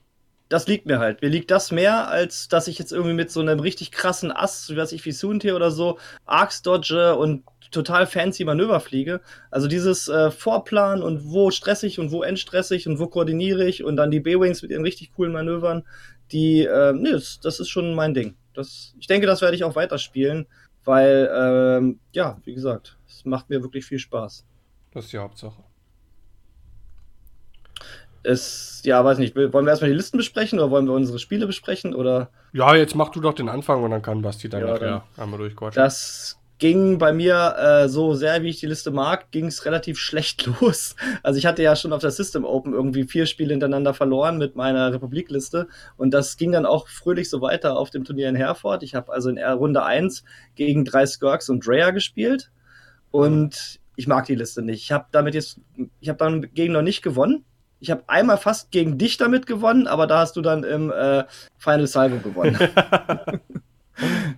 Das 0.49 0.66
liegt 0.66 0.87
mir 0.87 0.99
halt. 0.99 1.23
Mir 1.23 1.28
liegt 1.28 1.50
das 1.52 1.71
mehr, 1.71 2.09
als 2.09 2.49
dass 2.49 2.66
ich 2.66 2.78
jetzt 2.78 2.92
irgendwie 2.92 3.14
mit 3.14 3.30
so 3.30 3.40
einem 3.40 3.61
richtig 3.61 3.92
krassen 3.92 4.33
Ass, 4.33 4.69
wie 4.69 4.76
weiß 4.76 4.90
ich, 4.92 5.04
wie 5.04 5.12
Suntier 5.12 5.54
oder 5.54 5.71
so, 5.71 5.99
Arcs 6.26 6.62
dodge 6.62 7.14
und 7.14 7.45
total 7.71 8.07
fancy 8.07 8.45
Manöver 8.45 8.80
fliege. 8.80 9.21
Also 9.52 9.69
dieses 9.69 10.09
äh, 10.09 10.33
Vorplan 10.33 11.02
und 11.02 11.30
wo 11.30 11.52
stressig 11.52 12.00
und 12.00 12.11
wo 12.11 12.25
entstressig 12.25 12.88
und 12.88 12.99
wo 12.99 13.07
koordiniere 13.07 13.64
ich 13.64 13.85
und 13.85 13.97
dann 13.97 14.11
die 14.11 14.19
B-Wings 14.19 14.62
mit 14.62 14.73
ihren 14.73 14.83
richtig 14.83 15.12
coolen 15.12 15.33
Manövern, 15.33 15.85
die, 16.33 16.64
äh, 16.64 16.92
nee, 16.92 17.12
das, 17.12 17.40
das 17.40 17.61
ist 17.61 17.69
schon 17.69 17.95
mein 17.95 18.14
Ding. 18.14 18.35
Das, 18.54 18.95
ich 18.99 19.07
denke, 19.07 19.26
das 19.26 19.42
werde 19.42 19.54
ich 19.54 19.64
auch 19.64 19.76
weiterspielen, 19.76 20.47
weil, 20.85 21.31
ähm, 21.35 22.01
ja, 22.13 22.39
wie 22.45 22.55
gesagt, 22.55 22.97
es 23.09 23.25
macht 23.25 23.51
mir 23.51 23.63
wirklich 23.63 23.85
viel 23.85 23.99
Spaß. 23.99 24.45
Das 24.93 25.05
ist 25.05 25.13
die 25.13 25.19
Hauptsache. 25.19 25.63
Es, 28.23 28.83
ja, 28.85 29.03
weiß 29.03 29.19
nicht, 29.19 29.35
wollen 29.35 29.53
wir 29.53 29.71
erstmal 29.71 29.91
die 29.91 29.97
Listen 29.97 30.19
besprechen 30.19 30.59
oder 30.59 30.71
wollen 30.71 30.87
wir 30.87 30.93
unsere 30.93 31.19
Spiele 31.19 31.47
besprechen 31.47 31.95
oder? 31.95 32.31
Ja, 32.53 32.75
jetzt 32.75 32.95
mach 32.95 33.09
du 33.11 33.21
doch 33.21 33.33
den 33.33 33.49
Anfang 33.49 33.83
und 33.83 33.93
dann 33.93 34.03
kann 34.03 34.21
Basti 34.21 34.49
dann 34.49 34.61
ja, 34.61 34.73
nachher 34.73 35.05
einmal 35.17 35.39
durchquatschen. 35.39 35.83
Das 35.83 36.39
ging 36.61 36.99
bei 36.99 37.12
mir 37.12 37.57
äh, 37.59 37.88
so 37.88 38.14
sehr, 38.14 38.43
wie 38.43 38.50
ich 38.50 38.61
die 38.61 38.67
Liste 38.67 38.93
mag, 38.93 39.33
ging 39.33 39.47
es 39.47 39.64
relativ 39.64 39.99
schlecht 39.99 40.47
los. 40.61 40.95
Also 41.25 41.38
ich 41.38 41.47
hatte 41.47 41.62
ja 41.62 41.75
schon 41.75 41.93
auf 41.93 42.02
der 42.02 42.12
System 42.12 42.45
Open 42.45 42.73
irgendwie 42.73 43.05
vier 43.05 43.26
Spiele 43.26 43.52
hintereinander 43.52 43.95
verloren 43.95 44.38
mit 44.38 44.55
meiner 44.55 44.93
Republikliste 44.93 45.67
und 45.97 46.14
das 46.14 46.37
ging 46.37 46.52
dann 46.52 46.67
auch 46.67 46.87
fröhlich 46.87 47.29
so 47.29 47.40
weiter 47.40 47.76
auf 47.76 47.90
dem 47.90 48.05
Turnier 48.05 48.29
in 48.29 48.37
Herford. 48.37 48.85
Ich 48.85 48.95
habe 48.95 49.12
also 49.12 49.31
in 49.31 49.38
Runde 49.38 49.83
1 49.83 50.23
gegen 50.55 50.85
drei 50.85 51.07
Skirks 51.07 51.49
und 51.49 51.67
Drea 51.67 51.90
gespielt 51.90 52.52
und 53.11 53.81
ich 53.97 54.07
mag 54.07 54.26
die 54.26 54.35
Liste 54.35 54.62
nicht. 54.62 54.83
Ich 54.83 54.93
habe 54.93 55.07
damit 55.11 55.35
jetzt, 55.35 55.61
ich 55.99 56.09
habe 56.09 56.19
dann 56.19 56.52
gegen 56.55 56.75
noch 56.75 56.83
nicht 56.83 57.02
gewonnen. 57.02 57.45
Ich 57.81 57.90
habe 57.90 58.05
einmal 58.07 58.37
fast 58.37 58.71
gegen 58.71 58.99
dich 58.99 59.17
damit 59.17 59.47
gewonnen, 59.47 59.87
aber 59.87 60.07
da 60.07 60.21
hast 60.21 60.37
du 60.37 60.43
dann 60.43 60.64
im 60.64 60.93
äh, 60.93 61.25
Final 61.57 61.87
Salvo 61.87 62.19
gewonnen. 62.19 62.59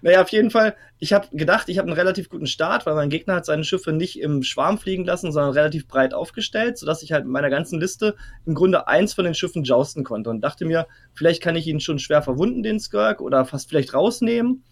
Naja, 0.00 0.22
auf 0.22 0.30
jeden 0.30 0.50
Fall, 0.50 0.74
ich 0.98 1.12
habe 1.12 1.28
gedacht, 1.32 1.68
ich 1.68 1.78
habe 1.78 1.88
einen 1.88 1.96
relativ 1.96 2.28
guten 2.28 2.46
Start, 2.46 2.86
weil 2.86 2.94
mein 2.94 3.10
Gegner 3.10 3.34
hat 3.34 3.46
seine 3.46 3.64
Schiffe 3.64 3.92
nicht 3.92 4.20
im 4.20 4.42
Schwarm 4.42 4.78
fliegen 4.78 5.04
lassen, 5.04 5.32
sondern 5.32 5.52
relativ 5.52 5.86
breit 5.86 6.14
aufgestellt, 6.14 6.78
sodass 6.78 7.02
ich 7.02 7.12
halt 7.12 7.24
mit 7.24 7.32
meiner 7.32 7.50
ganzen 7.50 7.80
Liste 7.80 8.16
im 8.46 8.54
Grunde 8.54 8.88
eins 8.88 9.14
von 9.14 9.24
den 9.24 9.34
Schiffen 9.34 9.64
jousten 9.64 10.04
konnte 10.04 10.30
und 10.30 10.40
dachte 10.40 10.64
mir, 10.64 10.86
vielleicht 11.14 11.42
kann 11.42 11.56
ich 11.56 11.66
ihn 11.66 11.80
schon 11.80 11.98
schwer 11.98 12.22
verwunden, 12.22 12.62
den 12.62 12.80
Skirk, 12.80 13.20
oder 13.20 13.44
fast 13.44 13.68
vielleicht 13.68 13.94
rausnehmen. 13.94 14.64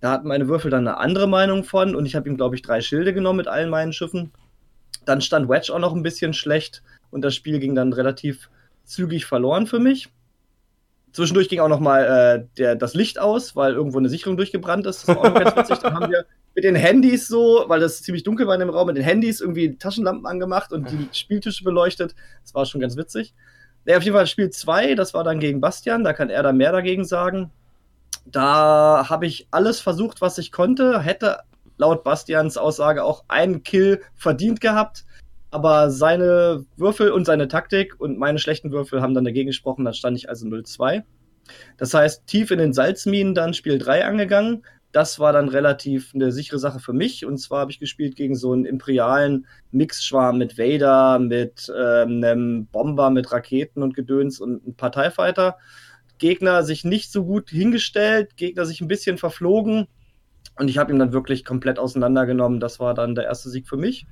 Da 0.00 0.12
hatten 0.12 0.28
meine 0.28 0.48
Würfel 0.48 0.70
dann 0.70 0.88
eine 0.88 0.96
andere 0.96 1.28
Meinung 1.28 1.64
von 1.64 1.94
und 1.94 2.06
ich 2.06 2.16
habe 2.16 2.28
ihm, 2.28 2.36
glaube 2.36 2.56
ich, 2.56 2.62
drei 2.62 2.80
Schilde 2.80 3.12
genommen 3.12 3.38
mit 3.38 3.48
allen 3.48 3.70
meinen 3.70 3.92
Schiffen. 3.92 4.32
Dann 5.04 5.20
stand 5.20 5.48
Wedge 5.48 5.72
auch 5.74 5.78
noch 5.78 5.94
ein 5.94 6.02
bisschen 6.02 6.32
schlecht 6.32 6.82
und 7.10 7.22
das 7.22 7.34
Spiel 7.34 7.58
ging 7.58 7.74
dann 7.74 7.92
relativ 7.92 8.50
zügig 8.84 9.26
verloren 9.26 9.66
für 9.66 9.78
mich. 9.78 10.08
Zwischendurch 11.12 11.48
ging 11.48 11.60
auch 11.60 11.68
noch 11.68 11.80
mal 11.80 12.48
äh, 12.56 12.76
das 12.76 12.94
Licht 12.94 13.18
aus, 13.18 13.56
weil 13.56 13.74
irgendwo 13.74 13.98
eine 13.98 14.08
Sicherung 14.08 14.36
durchgebrannt 14.36 14.86
ist. 14.86 15.08
Das 15.08 15.16
war 15.16 15.18
auch 15.18 15.34
noch 15.34 15.40
ganz 15.40 15.56
witzig. 15.56 15.78
Dann 15.78 15.94
haben 15.94 16.10
wir 16.10 16.24
mit 16.54 16.64
den 16.64 16.74
Handys 16.74 17.28
so, 17.28 17.64
weil 17.68 17.80
das 17.80 18.02
ziemlich 18.02 18.22
dunkel 18.22 18.46
war 18.46 18.54
in 18.54 18.60
dem 18.60 18.70
Raum, 18.70 18.86
mit 18.86 18.96
den 18.96 19.04
Handys 19.04 19.40
irgendwie 19.40 19.76
Taschenlampen 19.76 20.26
angemacht 20.26 20.72
und 20.72 20.90
die 20.90 21.08
Spieltische 21.12 21.64
beleuchtet. 21.64 22.14
Das 22.42 22.54
war 22.54 22.66
schon 22.66 22.80
ganz 22.80 22.96
witzig. 22.96 23.34
Ja, 23.86 23.96
auf 23.96 24.02
jeden 24.02 24.16
Fall 24.16 24.26
Spiel 24.26 24.50
2, 24.50 24.94
das 24.94 25.14
war 25.14 25.24
dann 25.24 25.40
gegen 25.40 25.60
Bastian, 25.60 26.04
da 26.04 26.12
kann 26.12 26.28
er 26.28 26.42
da 26.42 26.52
mehr 26.52 26.72
dagegen 26.72 27.04
sagen. 27.04 27.50
Da 28.26 29.06
habe 29.08 29.26
ich 29.26 29.48
alles 29.50 29.80
versucht, 29.80 30.20
was 30.20 30.38
ich 30.38 30.52
konnte, 30.52 31.00
hätte 31.00 31.38
laut 31.78 32.04
Bastians 32.04 32.58
Aussage 32.58 33.02
auch 33.02 33.24
einen 33.28 33.62
Kill 33.62 34.02
verdient 34.14 34.60
gehabt. 34.60 35.04
Aber 35.50 35.90
seine 35.90 36.64
Würfel 36.76 37.10
und 37.10 37.24
seine 37.24 37.48
Taktik 37.48 37.98
und 37.98 38.18
meine 38.18 38.38
schlechten 38.38 38.70
Würfel 38.70 39.02
haben 39.02 39.14
dann 39.14 39.24
dagegen 39.24 39.48
gesprochen, 39.48 39.84
dann 39.84 39.94
stand 39.94 40.16
ich 40.16 40.28
also 40.28 40.46
0-2. 40.46 41.02
Das 41.76 41.94
heißt, 41.94 42.26
tief 42.26 42.50
in 42.50 42.58
den 42.58 42.72
Salzminen 42.72 43.34
dann 43.34 43.54
Spiel 43.54 43.78
3 43.78 44.04
angegangen. 44.04 44.64
Das 44.92 45.20
war 45.20 45.32
dann 45.32 45.48
relativ 45.48 46.12
eine 46.14 46.32
sichere 46.32 46.58
Sache 46.58 46.80
für 46.80 46.92
mich. 46.92 47.24
Und 47.24 47.38
zwar 47.38 47.60
habe 47.60 47.70
ich 47.70 47.78
gespielt 47.78 48.16
gegen 48.16 48.34
so 48.34 48.52
einen 48.52 48.64
imperialen 48.64 49.46
Mixschwarm 49.70 50.38
mit 50.38 50.58
Vader, 50.58 51.18
mit 51.18 51.72
ähm, 51.76 52.22
einem 52.22 52.66
Bomber, 52.66 53.10
mit 53.10 53.30
Raketen 53.30 53.82
und 53.82 53.94
Gedöns 53.94 54.40
und 54.40 54.66
ein 54.66 54.74
Parteifighter. 54.74 55.58
Gegner 56.18 56.64
sich 56.64 56.84
nicht 56.84 57.12
so 57.12 57.24
gut 57.24 57.50
hingestellt, 57.50 58.36
Gegner 58.36 58.66
sich 58.66 58.80
ein 58.80 58.88
bisschen 58.88 59.16
verflogen. 59.16 59.86
Und 60.58 60.68
ich 60.68 60.76
habe 60.76 60.92
ihn 60.92 60.98
dann 60.98 61.12
wirklich 61.12 61.44
komplett 61.44 61.78
auseinandergenommen. 61.78 62.60
Das 62.60 62.80
war 62.80 62.92
dann 62.94 63.14
der 63.14 63.24
erste 63.24 63.48
Sieg 63.48 63.68
für 63.68 63.76
mich. 63.76 64.06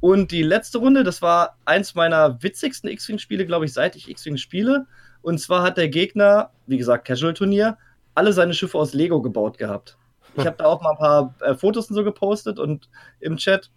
Und 0.00 0.32
die 0.32 0.42
letzte 0.42 0.78
Runde, 0.78 1.04
das 1.04 1.20
war 1.20 1.58
eins 1.66 1.94
meiner 1.94 2.42
witzigsten 2.42 2.88
X-Wing-Spiele, 2.88 3.44
glaube 3.44 3.66
ich, 3.66 3.72
seit 3.72 3.96
ich 3.96 4.08
X-Wing 4.08 4.38
spiele. 4.38 4.86
Und 5.22 5.38
zwar 5.38 5.62
hat 5.62 5.76
der 5.76 5.88
Gegner, 5.88 6.50
wie 6.66 6.78
gesagt, 6.78 7.06
Casual-Turnier, 7.06 7.76
alle 8.14 8.32
seine 8.32 8.54
Schiffe 8.54 8.78
aus 8.78 8.94
Lego 8.94 9.20
gebaut 9.20 9.58
gehabt. 9.58 9.98
Ich 10.36 10.46
habe 10.46 10.56
da 10.56 10.64
auch 10.64 10.80
mal 10.80 10.92
ein 10.92 10.96
paar 10.96 11.34
äh, 11.40 11.54
Fotos 11.54 11.90
und 11.90 11.96
so 11.96 12.04
gepostet 12.04 12.58
und 12.58 12.88
im 13.20 13.36
Chat. 13.36 13.70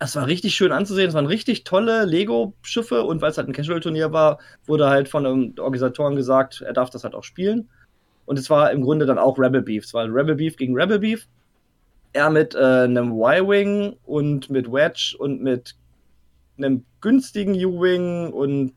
Es 0.00 0.14
war 0.16 0.26
richtig 0.26 0.54
schön 0.54 0.70
anzusehen. 0.70 1.08
Es 1.08 1.14
waren 1.14 1.26
richtig 1.26 1.64
tolle 1.64 2.04
Lego-Schiffe 2.04 3.02
und 3.04 3.22
weil 3.22 3.30
es 3.30 3.38
halt 3.38 3.48
ein 3.48 3.52
Casual-Turnier 3.54 4.12
war, 4.12 4.38
wurde 4.66 4.88
halt 4.88 5.08
von 5.08 5.24
den 5.24 5.58
Organisatoren 5.58 6.14
gesagt, 6.14 6.60
er 6.60 6.72
darf 6.72 6.90
das 6.90 7.04
halt 7.04 7.14
auch 7.14 7.24
spielen. 7.24 7.68
Und 8.26 8.38
es 8.38 8.50
war 8.50 8.70
im 8.70 8.82
Grunde 8.82 9.06
dann 9.06 9.18
auch 9.18 9.38
Rebel 9.38 9.62
Beef. 9.62 9.84
Es 9.84 9.94
war 9.94 10.04
Rebel 10.04 10.34
Beef 10.34 10.56
gegen 10.56 10.74
Rebel 10.74 10.98
Beef 10.98 11.26
er 12.12 12.30
mit 12.30 12.54
äh, 12.54 12.58
einem 12.58 13.12
Y-Wing 13.12 13.96
und 14.04 14.50
mit 14.50 14.70
Wedge 14.70 15.16
und 15.18 15.42
mit 15.42 15.74
einem 16.56 16.84
günstigen 17.00 17.54
U-Wing 17.54 18.32
und 18.32 18.74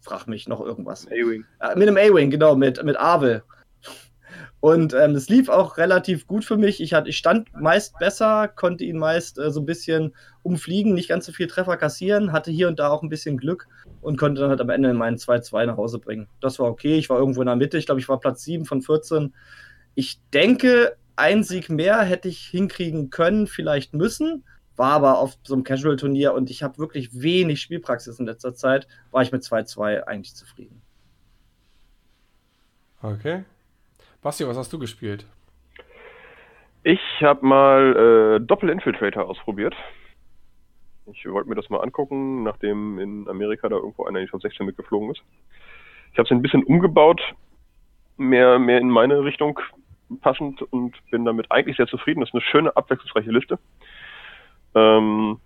frag 0.00 0.26
mich 0.26 0.48
noch 0.48 0.60
irgendwas. 0.60 1.06
A-Wing. 1.06 1.44
Äh, 1.60 1.76
mit 1.76 1.88
einem 1.88 1.96
A-Wing, 1.96 2.30
genau, 2.30 2.54
mit, 2.54 2.82
mit 2.84 2.98
Avel. 2.98 3.42
Und 4.60 4.94
ähm, 4.94 5.14
es 5.14 5.28
lief 5.28 5.50
auch 5.50 5.76
relativ 5.76 6.26
gut 6.26 6.42
für 6.42 6.56
mich. 6.56 6.80
Ich, 6.80 6.94
hatte, 6.94 7.10
ich 7.10 7.18
stand 7.18 7.52
meist 7.54 7.98
besser, 7.98 8.48
konnte 8.48 8.84
ihn 8.84 8.96
meist 8.96 9.38
äh, 9.38 9.50
so 9.50 9.60
ein 9.60 9.66
bisschen 9.66 10.14
umfliegen, 10.42 10.94
nicht 10.94 11.10
ganz 11.10 11.26
so 11.26 11.32
viel 11.32 11.48
Treffer 11.48 11.76
kassieren, 11.76 12.32
hatte 12.32 12.50
hier 12.50 12.68
und 12.68 12.78
da 12.78 12.88
auch 12.88 13.02
ein 13.02 13.10
bisschen 13.10 13.36
Glück 13.36 13.68
und 14.00 14.18
konnte 14.18 14.40
dann 14.40 14.48
halt 14.48 14.62
am 14.62 14.70
Ende 14.70 14.94
meinen 14.94 15.18
2-2 15.18 15.66
nach 15.66 15.76
Hause 15.76 15.98
bringen. 15.98 16.28
Das 16.40 16.58
war 16.58 16.68
okay. 16.68 16.96
Ich 16.96 17.10
war 17.10 17.18
irgendwo 17.18 17.42
in 17.42 17.46
der 17.46 17.56
Mitte. 17.56 17.76
Ich 17.76 17.84
glaube, 17.84 18.00
ich 18.00 18.08
war 18.08 18.18
Platz 18.18 18.42
7 18.44 18.64
von 18.64 18.80
14. 18.80 19.34
Ich 19.96 20.18
denke, 20.32 20.96
ein 21.16 21.42
Sieg 21.42 21.70
mehr 21.70 22.02
hätte 22.02 22.28
ich 22.28 22.38
hinkriegen 22.46 23.10
können, 23.10 23.46
vielleicht 23.46 23.94
müssen. 23.94 24.44
War 24.76 24.92
aber 24.92 25.18
auf 25.18 25.34
so 25.44 25.54
einem 25.54 25.62
Casual-Turnier 25.62 26.34
und 26.34 26.50
ich 26.50 26.62
habe 26.62 26.78
wirklich 26.78 27.22
wenig 27.22 27.60
Spielpraxis 27.60 28.18
in 28.18 28.26
letzter 28.26 28.54
Zeit. 28.54 28.88
War 29.12 29.22
ich 29.22 29.30
mit 29.30 29.42
2-2 29.42 30.02
eigentlich 30.02 30.34
zufrieden. 30.34 30.82
Okay. 33.00 33.44
Basti, 34.22 34.46
was 34.46 34.56
hast 34.56 34.72
du 34.72 34.78
gespielt? 34.78 35.26
Ich 36.82 37.00
habe 37.20 37.46
mal 37.46 38.38
äh, 38.40 38.44
Doppel-Infiltrator 38.44 39.26
ausprobiert. 39.28 39.74
Ich 41.12 41.24
wollte 41.26 41.48
mir 41.48 41.54
das 41.54 41.68
mal 41.70 41.80
angucken, 41.80 42.42
nachdem 42.42 42.98
in 42.98 43.28
Amerika 43.28 43.68
da 43.68 43.76
irgendwo 43.76 44.06
einer 44.06 44.26
von 44.26 44.40
16 44.40 44.66
mitgeflogen 44.66 45.10
ist. 45.10 45.22
Ich 46.12 46.18
habe 46.18 46.26
es 46.26 46.30
ein 46.30 46.42
bisschen 46.42 46.64
umgebaut, 46.64 47.20
mehr, 48.16 48.58
mehr 48.58 48.78
in 48.78 48.88
meine 48.88 49.22
Richtung 49.22 49.60
passend 50.20 50.62
und 50.62 50.94
bin 51.10 51.24
damit 51.24 51.50
eigentlich 51.50 51.76
sehr 51.76 51.86
zufrieden. 51.86 52.20
Das 52.20 52.30
ist 52.30 52.34
eine 52.34 52.42
schöne, 52.42 52.76
abwechslungsreiche 52.76 53.30
Liste. 53.30 53.58
Ähm, 54.74 55.38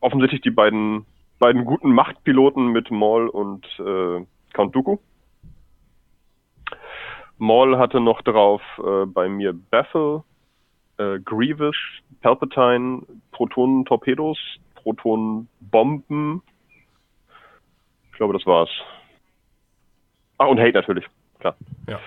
offensichtlich 0.00 0.40
die 0.40 0.50
beiden, 0.50 1.06
beiden 1.38 1.64
guten 1.64 1.92
Machtpiloten 1.92 2.68
mit 2.68 2.90
Maul 2.90 3.28
und 3.28 3.66
äh, 3.78 4.24
Count 4.52 4.74
Dooku. 4.74 4.98
Maul 7.38 7.78
hatte 7.78 8.00
noch 8.00 8.22
drauf 8.22 8.62
äh, 8.78 9.06
bei 9.06 9.28
mir 9.28 9.52
Baffle, 9.52 10.22
äh, 10.98 11.18
Grievous, 11.20 11.76
Palpatine, 12.20 13.02
Protonen-Torpedos, 13.32 14.38
Protonen-Bomben. 14.76 16.42
Ich 18.10 18.16
glaube, 18.16 18.34
das 18.34 18.46
war's. 18.46 18.70
Ah, 20.38 20.46
und 20.46 20.60
Hate 20.60 20.72
natürlich, 20.72 21.06
klar. 21.38 21.56
Ja. 21.88 21.98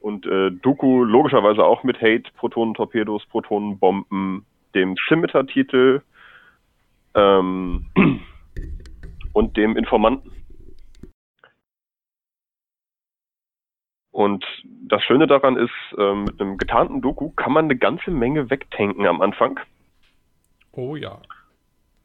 Und 0.00 0.26
äh, 0.26 0.50
Doku 0.50 1.04
logischerweise 1.04 1.64
auch 1.64 1.82
mit 1.82 2.00
Hate, 2.00 2.30
Protonen-Torpedos, 2.36 3.26
Protonenbomben, 3.26 4.46
dem 4.74 4.96
Scimitar-Titel 5.08 6.02
ähm, 7.14 7.86
und 9.32 9.56
dem 9.56 9.76
Informanten. 9.76 10.30
Und 14.12 14.46
das 14.62 15.02
Schöne 15.02 15.26
daran 15.26 15.56
ist, 15.56 15.70
äh, 15.98 16.14
mit 16.14 16.40
einem 16.40 16.56
getarnten 16.56 17.02
Doku 17.02 17.30
kann 17.30 17.52
man 17.52 17.66
eine 17.66 17.76
ganze 17.76 18.10
Menge 18.10 18.48
wegtanken 18.48 19.06
am 19.06 19.20
Anfang. 19.20 19.60
Oh 20.72 20.96
ja. 20.96 21.18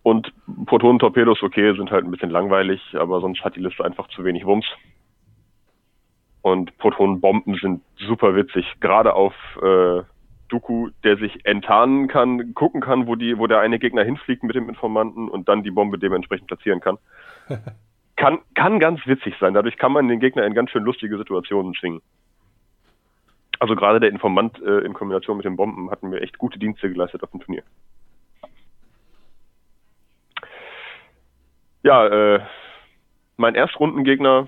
Und 0.03 0.33
Protonen-Torpedos, 0.65 1.43
okay, 1.43 1.75
sind 1.75 1.91
halt 1.91 2.03
ein 2.03 2.11
bisschen 2.11 2.31
langweilig, 2.31 2.81
aber 2.95 3.21
sonst 3.21 3.43
hat 3.43 3.55
die 3.55 3.61
Liste 3.61 3.85
einfach 3.85 4.07
zu 4.09 4.23
wenig 4.25 4.45
Wumms. 4.45 4.65
Und 6.41 6.77
Protonenbomben 6.77 7.55
sind 7.55 7.83
super 7.97 8.35
witzig, 8.35 8.65
gerade 8.79 9.13
auf 9.13 9.33
äh, 9.61 10.01
Dooku, 10.49 10.89
der 11.03 11.17
sich 11.17 11.45
enttarnen 11.45 12.07
kann, 12.07 12.53
gucken 12.53 12.81
kann, 12.81 13.07
wo 13.07 13.15
die, 13.15 13.37
wo 13.37 13.47
der 13.47 13.59
eine 13.59 13.79
Gegner 13.79 14.03
hinfliegt 14.03 14.43
mit 14.43 14.55
dem 14.55 14.67
Informanten 14.67 15.29
und 15.29 15.47
dann 15.47 15.63
die 15.63 15.71
Bombe 15.71 15.97
dementsprechend 15.97 16.47
platzieren 16.47 16.81
kann. 16.81 16.97
kann, 18.15 18.39
kann 18.55 18.79
ganz 18.79 18.99
witzig 19.05 19.35
sein. 19.39 19.53
Dadurch 19.53 19.77
kann 19.77 19.91
man 19.91 20.07
den 20.07 20.19
Gegner 20.19 20.45
in 20.45 20.53
ganz 20.53 20.71
schön 20.71 20.83
lustige 20.83 21.17
Situationen 21.17 21.73
zwingen. 21.73 22.01
Also 23.59 23.75
gerade 23.75 23.99
der 23.99 24.09
Informant 24.09 24.59
äh, 24.61 24.79
in 24.79 24.93
Kombination 24.93 25.37
mit 25.37 25.45
den 25.45 25.55
Bomben 25.55 25.91
hatten 25.91 26.09
mir 26.09 26.21
echt 26.21 26.37
gute 26.37 26.57
Dienste 26.57 26.89
geleistet 26.89 27.23
auf 27.23 27.31
dem 27.31 27.41
Turnier. 27.41 27.63
Ja, 31.83 32.07
äh, 32.07 32.41
mein 33.37 33.55
Erstrundengegner 33.55 34.47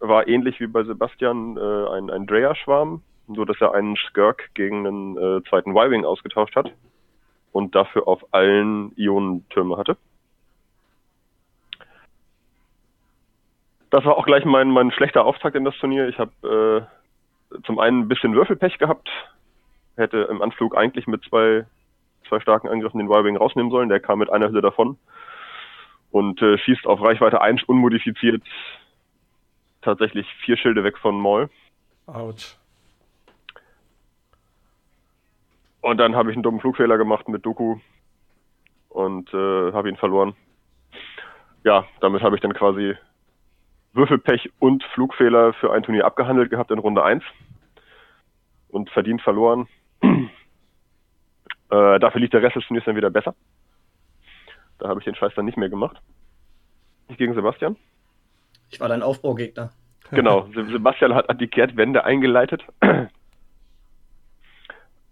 war 0.00 0.26
ähnlich 0.26 0.58
wie 0.60 0.66
bei 0.66 0.82
Sebastian 0.82 1.56
äh, 1.56 1.88
ein, 1.90 2.10
ein 2.10 2.26
Dreyer-Schwarm, 2.26 3.02
nur 3.28 3.46
dass 3.46 3.60
er 3.60 3.74
einen 3.74 3.96
Skirk 3.96 4.50
gegen 4.54 4.86
einen 4.86 5.16
äh, 5.16 5.42
zweiten 5.48 5.72
Y-Wing 5.72 6.04
ausgetauscht 6.04 6.56
hat 6.56 6.72
und 7.52 7.74
dafür 7.74 8.08
auf 8.08 8.24
allen 8.32 8.92
Ionentürme 8.96 9.76
hatte. 9.76 9.96
Das 13.90 14.04
war 14.04 14.16
auch 14.16 14.24
gleich 14.24 14.44
mein, 14.44 14.70
mein 14.70 14.92
schlechter 14.92 15.24
Auftakt 15.24 15.56
in 15.56 15.64
das 15.64 15.76
Turnier. 15.78 16.08
Ich 16.08 16.18
habe 16.18 16.88
äh, 17.52 17.60
zum 17.64 17.78
einen 17.78 18.00
ein 18.00 18.08
bisschen 18.08 18.34
Würfelpech 18.34 18.78
gehabt, 18.78 19.10
hätte 19.96 20.28
im 20.30 20.40
Anflug 20.40 20.76
eigentlich 20.76 21.06
mit 21.06 21.24
zwei, 21.24 21.66
zwei 22.28 22.40
starken 22.40 22.68
Angriffen 22.68 22.98
den 22.98 23.08
Y-Wing 23.08 23.36
rausnehmen 23.36 23.70
sollen. 23.70 23.88
Der 23.88 24.00
kam 24.00 24.20
mit 24.20 24.30
einer 24.30 24.48
Hülle 24.48 24.62
davon 24.62 24.96
und 26.12 26.40
äh, 26.40 26.56
schießt 26.56 26.86
auf 26.86 27.02
Reichweite 27.02 27.40
1 27.40 27.64
unmodifiziert 27.64 28.42
tatsächlich 29.82 30.26
vier 30.44 30.56
Schilde 30.56 30.84
weg 30.84 30.98
von 30.98 31.18
Maul. 31.18 31.50
Autsch. 32.06 32.56
Und 35.80 35.98
dann 35.98 36.14
habe 36.14 36.30
ich 36.30 36.36
einen 36.36 36.42
dummen 36.42 36.60
Flugfehler 36.60 36.98
gemacht 36.98 37.28
mit 37.28 37.44
Doku 37.44 37.78
und 38.90 39.32
äh, 39.32 39.72
habe 39.72 39.88
ihn 39.88 39.96
verloren. 39.96 40.34
Ja, 41.64 41.86
damit 42.00 42.22
habe 42.22 42.36
ich 42.36 42.42
dann 42.42 42.52
quasi 42.52 42.94
Würfelpech 43.92 44.50
und 44.58 44.84
Flugfehler 44.94 45.52
für 45.54 45.72
ein 45.72 45.82
Turnier 45.82 46.04
abgehandelt 46.04 46.50
gehabt 46.50 46.70
in 46.70 46.78
Runde 46.78 47.02
1. 47.02 47.24
und 48.68 48.90
verdient 48.90 49.22
verloren. 49.22 49.68
äh, 50.02 50.28
dafür 51.70 52.20
liegt 52.20 52.34
der 52.34 52.42
Rest 52.42 52.56
des 52.56 52.66
Turniers 52.66 52.84
dann 52.84 52.96
wieder 52.96 53.10
besser. 53.10 53.34
Da 54.78 54.88
habe 54.88 55.00
ich 55.00 55.04
den 55.04 55.14
Scheiß 55.14 55.34
dann 55.34 55.44
nicht 55.44 55.58
mehr 55.58 55.68
gemacht. 55.68 56.00
Ich 57.08 57.16
gegen 57.16 57.34
Sebastian. 57.34 57.76
Ich 58.70 58.80
war 58.80 58.88
dein 58.88 59.02
Aufbaugegner. 59.02 59.70
Genau, 60.10 60.48
Sebastian 60.54 61.14
hat 61.14 61.40
die 61.40 61.48
Kehrtwende 61.48 62.04
eingeleitet. 62.04 62.62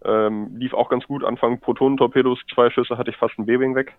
ähm, 0.05 0.57
lief 0.57 0.75
auch 0.75 0.88
ganz 0.88 1.05
gut. 1.07 1.25
Anfang 1.25 1.61
Protonentorpedos, 1.61 2.38
zwei 2.53 2.71
Schüsse 2.71 2.99
hatte 2.99 3.11
ich 3.11 3.17
fast 3.17 3.38
ein 3.38 3.47
B-Wing 3.47 3.75
weg. 3.75 3.95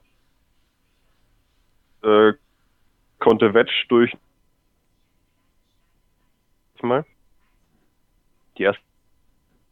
Äh, 2.04 2.34
konnte 3.20 3.54
Wedge 3.54 3.86
durch 3.90 4.16
mal 6.82 7.06
die 8.58 8.64
erste 8.64 8.82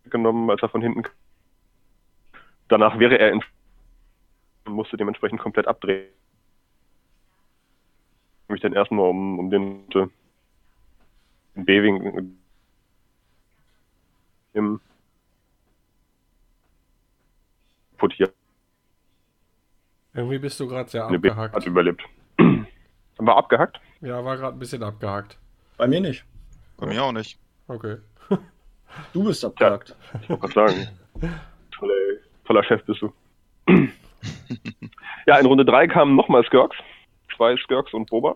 genommen, 0.10 0.50
als 0.50 0.62
er 0.62 0.68
von 0.68 0.82
hinten 0.82 1.04
danach 2.68 3.00
wäre 3.00 3.18
er 3.18 3.32
in 3.32 3.42
musste 4.66 4.98
dementsprechend 4.98 5.40
komplett 5.40 5.68
abdrehen. 5.68 6.12
Mich 8.50 8.62
dann 8.62 8.74
erstmal 8.74 9.10
um, 9.10 9.40
um 9.40 9.50
den, 9.50 9.90
den 9.90 10.10
B-Wing 11.56 12.36
im 14.54 14.80
Puttier. 17.98 18.32
Irgendwie 20.14 20.40
bist 20.40 20.60
du 20.60 20.68
gerade 20.68 20.90
sehr 20.90 21.06
abgehackt. 21.06 21.56
Hat 21.56 21.66
überlebt. 21.66 22.04
War 23.18 23.38
abgehackt? 23.38 23.80
Ja, 24.02 24.24
war 24.24 24.38
gerade 24.38 24.56
ein 24.56 24.60
bisschen 24.60 24.84
abgehackt. 24.84 25.38
Bei 25.78 25.88
mir 25.88 26.02
nicht. 26.02 26.24
Bei 26.78 26.86
mir 26.86 27.04
auch 27.04 27.12
nicht. 27.12 27.40
Okay. 27.68 27.98
Du 29.14 29.24
bist 29.24 29.44
abgehakt. 29.46 29.90
Ja, 29.90 30.20
ich 30.22 30.30
wollte 30.30 30.48
gerade 30.48 30.72
sagen. 30.72 30.88
Toller, 31.72 31.94
toller 32.46 32.64
Chef 32.64 32.84
bist 32.86 33.02
du. 33.02 33.14
ja, 35.28 35.38
in 35.38 35.46
Runde 35.46 35.66
3 35.66 35.88
kamen 35.88 36.16
nochmal 36.16 36.44
Skirks. 36.46 36.76
Zwei 37.38 37.56
Skirks 37.58 37.94
und 37.94 38.10
Boba. 38.10 38.36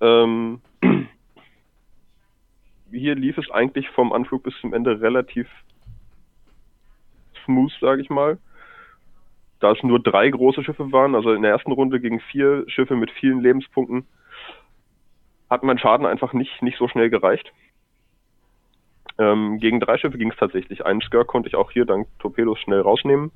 Ähm, 0.00 0.60
hier 2.90 3.14
lief 3.14 3.38
es 3.38 3.50
eigentlich 3.50 3.88
vom 3.90 4.12
Anflug 4.12 4.42
bis 4.42 4.54
zum 4.60 4.74
Ende 4.74 5.00
relativ 5.00 5.48
smooth, 7.44 7.72
sage 7.80 8.02
ich 8.02 8.10
mal. 8.10 8.38
Da 9.60 9.72
es 9.72 9.82
nur 9.82 10.02
drei 10.02 10.28
große 10.28 10.62
Schiffe 10.62 10.92
waren, 10.92 11.14
also 11.14 11.32
in 11.32 11.42
der 11.42 11.52
ersten 11.52 11.72
Runde 11.72 12.00
gegen 12.00 12.20
vier 12.20 12.64
Schiffe 12.68 12.96
mit 12.96 13.10
vielen 13.10 13.40
Lebenspunkten, 13.40 14.06
hat 15.48 15.62
mein 15.62 15.78
Schaden 15.78 16.06
einfach 16.06 16.34
nicht, 16.34 16.62
nicht 16.62 16.76
so 16.78 16.88
schnell 16.88 17.08
gereicht. 17.08 17.52
Ähm, 19.16 19.58
gegen 19.58 19.80
drei 19.80 19.96
Schiffe 19.96 20.18
ging 20.18 20.30
es 20.30 20.36
tatsächlich. 20.36 20.84
Einen 20.84 21.00
Skirk 21.00 21.28
konnte 21.28 21.48
ich 21.48 21.54
auch 21.54 21.70
hier 21.70 21.86
dank 21.86 22.08
Torpedos 22.18 22.58
schnell 22.58 22.80
rausnehmen. 22.80 23.30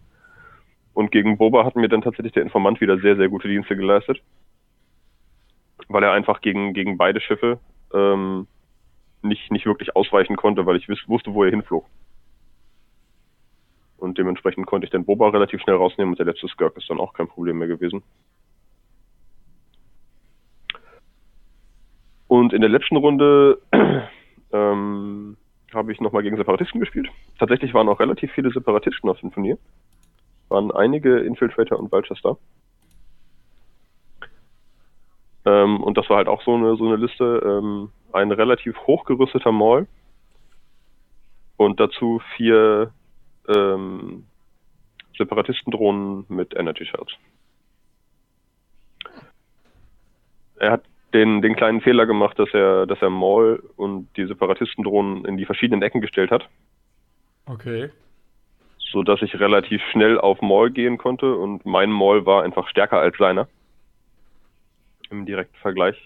Und 0.99 1.13
gegen 1.13 1.39
Boba 1.39 1.65
hat 1.65 1.77
mir 1.77 1.89
dann 1.89 2.03
tatsächlich 2.03 2.33
der 2.33 2.43
Informant 2.43 2.81
wieder 2.81 2.99
sehr, 2.99 3.15
sehr 3.15 3.29
gute 3.29 3.47
Dienste 3.47 3.77
geleistet. 3.77 4.21
Weil 5.87 6.03
er 6.03 6.11
einfach 6.11 6.41
gegen, 6.41 6.75
gegen 6.75 6.99
beide 6.99 7.21
Schiffe 7.21 7.61
ähm, 7.95 8.49
nicht, 9.23 9.53
nicht 9.53 9.65
wirklich 9.65 9.95
ausweichen 9.95 10.35
konnte, 10.35 10.67
weil 10.67 10.75
ich 10.75 10.89
wusste, 10.89 11.35
wo 11.35 11.45
er 11.45 11.51
hinflog. 11.51 11.87
Und 13.97 14.19
dementsprechend 14.19 14.67
konnte 14.67 14.87
ich 14.87 14.91
den 14.91 15.05
Boba 15.05 15.29
relativ 15.29 15.61
schnell 15.61 15.77
rausnehmen 15.77 16.15
und 16.15 16.19
der 16.19 16.27
letzte 16.27 16.49
Skirk 16.49 16.77
ist 16.77 16.91
dann 16.91 16.99
auch 16.99 17.13
kein 17.13 17.29
Problem 17.29 17.59
mehr 17.59 17.69
gewesen. 17.69 18.03
Und 22.27 22.53
in 22.53 22.61
der 22.61 22.71
letzten 22.71 22.97
Runde 22.97 23.61
ähm, 24.53 25.37
habe 25.73 25.93
ich 25.93 26.01
nochmal 26.01 26.25
gegen 26.25 26.39
Separatisten 26.39 26.81
gespielt. 26.81 27.09
Tatsächlich 27.39 27.73
waren 27.73 27.89
auch 27.89 28.01
relativ 28.01 28.33
viele 28.33 28.51
Separatisten 28.51 29.09
auf 29.09 29.21
dem 29.21 29.31
Turnier. 29.31 29.59
Waren 30.49 30.71
einige 30.71 31.19
Infiltrator 31.19 31.79
und 31.79 31.93
Vultures 31.93 32.21
da. 32.23 32.37
Ähm, 35.45 35.83
und 35.83 35.97
das 35.97 36.09
war 36.09 36.19
halt 36.19 36.29
auch 36.29 36.43
so 36.43 36.55
eine, 36.55 36.77
so 36.77 36.87
eine 36.87 36.97
Liste. 36.97 37.43
Ähm, 37.45 37.91
ein 38.13 38.33
relativ 38.33 38.77
hochgerüsteter 38.87 39.53
Mall 39.53 39.87
und 41.57 41.79
dazu 41.79 42.23
vier 42.37 42.93
ähm, 43.49 44.25
Separatistendrohnen 45.17 46.25
mit 46.29 46.55
Energy 46.57 46.87
Shells. 46.87 47.13
Er 50.57 50.73
hat 50.73 50.85
den, 51.13 51.43
den 51.43 51.57
kleinen 51.57 51.81
Fehler 51.81 52.07
gemacht, 52.07 52.39
dass 52.39 52.53
er, 52.53 52.87
dass 52.87 53.01
er 53.01 53.11
Maul 53.11 53.63
und 53.77 54.09
die 54.17 54.27
Separatistendrohnen 54.27 55.25
in 55.25 55.37
die 55.37 55.47
verschiedenen 55.47 55.83
Ecken 55.83 56.01
gestellt 56.01 56.31
hat. 56.31 56.49
Okay. 57.47 57.91
So 58.93 59.03
dass 59.03 59.21
ich 59.23 59.39
relativ 59.39 59.83
schnell 59.93 60.19
auf 60.19 60.41
Maul 60.41 60.71
gehen 60.71 60.99
konnte 60.99 61.35
und 61.35 61.67
mein 61.67 61.91
Maul 61.91 62.25
war 62.25 62.43
einfach 62.43 62.69
stärker 62.69 62.99
als 62.99 63.17
seiner. 63.19 63.49
Im 65.11 65.27
direkten 65.27 65.57
Vergleich. 65.57 65.97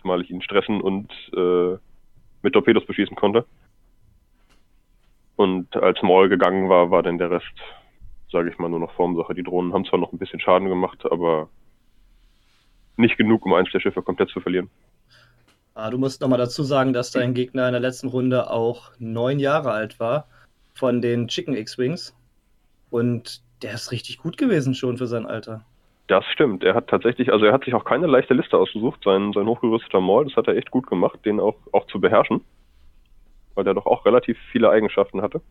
Zumal 0.00 0.22
ich 0.22 0.30
ihn 0.30 0.42
stressen 0.42 0.80
und 0.80 1.12
äh, 1.36 1.76
mit 2.42 2.52
Torpedos 2.52 2.86
beschießen 2.86 3.16
konnte. 3.16 3.44
Und 5.36 5.76
als 5.76 6.02
Maul 6.02 6.28
gegangen 6.28 6.68
war, 6.68 6.90
war 6.90 7.02
dann 7.02 7.18
der 7.18 7.30
Rest, 7.30 7.46
sage 8.30 8.50
ich 8.50 8.58
mal, 8.58 8.68
nur 8.68 8.80
noch 8.80 8.92
Formsache. 8.92 9.34
Die 9.34 9.42
Drohnen 9.42 9.72
haben 9.72 9.84
zwar 9.84 9.98
noch 10.00 10.12
ein 10.12 10.18
bisschen 10.18 10.40
Schaden 10.40 10.68
gemacht, 10.68 11.04
aber 11.10 11.48
nicht 12.96 13.16
genug, 13.16 13.46
um 13.46 13.54
eins 13.54 13.70
der 13.70 13.80
Schiffe 13.80 14.02
komplett 14.02 14.30
zu 14.30 14.40
verlieren. 14.40 14.70
Ah, 15.74 15.90
du 15.90 15.98
musst 15.98 16.20
nochmal 16.20 16.38
dazu 16.38 16.64
sagen, 16.64 16.92
dass 16.92 17.12
dein 17.12 17.34
Gegner 17.34 17.66
in 17.66 17.72
der 17.72 17.80
letzten 17.80 18.08
Runde 18.08 18.50
auch 18.50 18.90
neun 18.98 19.38
Jahre 19.38 19.70
alt 19.70 20.00
war 20.00 20.26
von 20.78 21.02
den 21.02 21.28
Chicken 21.28 21.56
X-Wings. 21.56 22.14
Und 22.90 23.42
der 23.62 23.74
ist 23.74 23.90
richtig 23.90 24.18
gut 24.18 24.38
gewesen 24.38 24.74
schon 24.74 24.96
für 24.96 25.06
sein 25.06 25.26
Alter. 25.26 25.64
Das 26.06 26.24
stimmt. 26.26 26.64
Er 26.64 26.74
hat 26.74 26.88
tatsächlich, 26.88 27.32
also 27.32 27.44
er 27.44 27.52
hat 27.52 27.64
sich 27.64 27.74
auch 27.74 27.84
keine 27.84 28.06
leichte 28.06 28.32
Liste 28.32 28.56
ausgesucht. 28.56 29.00
Sein, 29.04 29.32
sein 29.34 29.46
hochgerüsteter 29.46 30.00
Maul, 30.00 30.24
das 30.24 30.36
hat 30.36 30.46
er 30.46 30.56
echt 30.56 30.70
gut 30.70 30.86
gemacht, 30.86 31.18
den 31.24 31.40
auch, 31.40 31.56
auch 31.72 31.86
zu 31.88 32.00
beherrschen. 32.00 32.42
Weil 33.54 33.64
der 33.64 33.74
doch 33.74 33.86
auch 33.86 34.06
relativ 34.06 34.38
viele 34.52 34.70
Eigenschaften 34.70 35.20
hatte. 35.20 35.42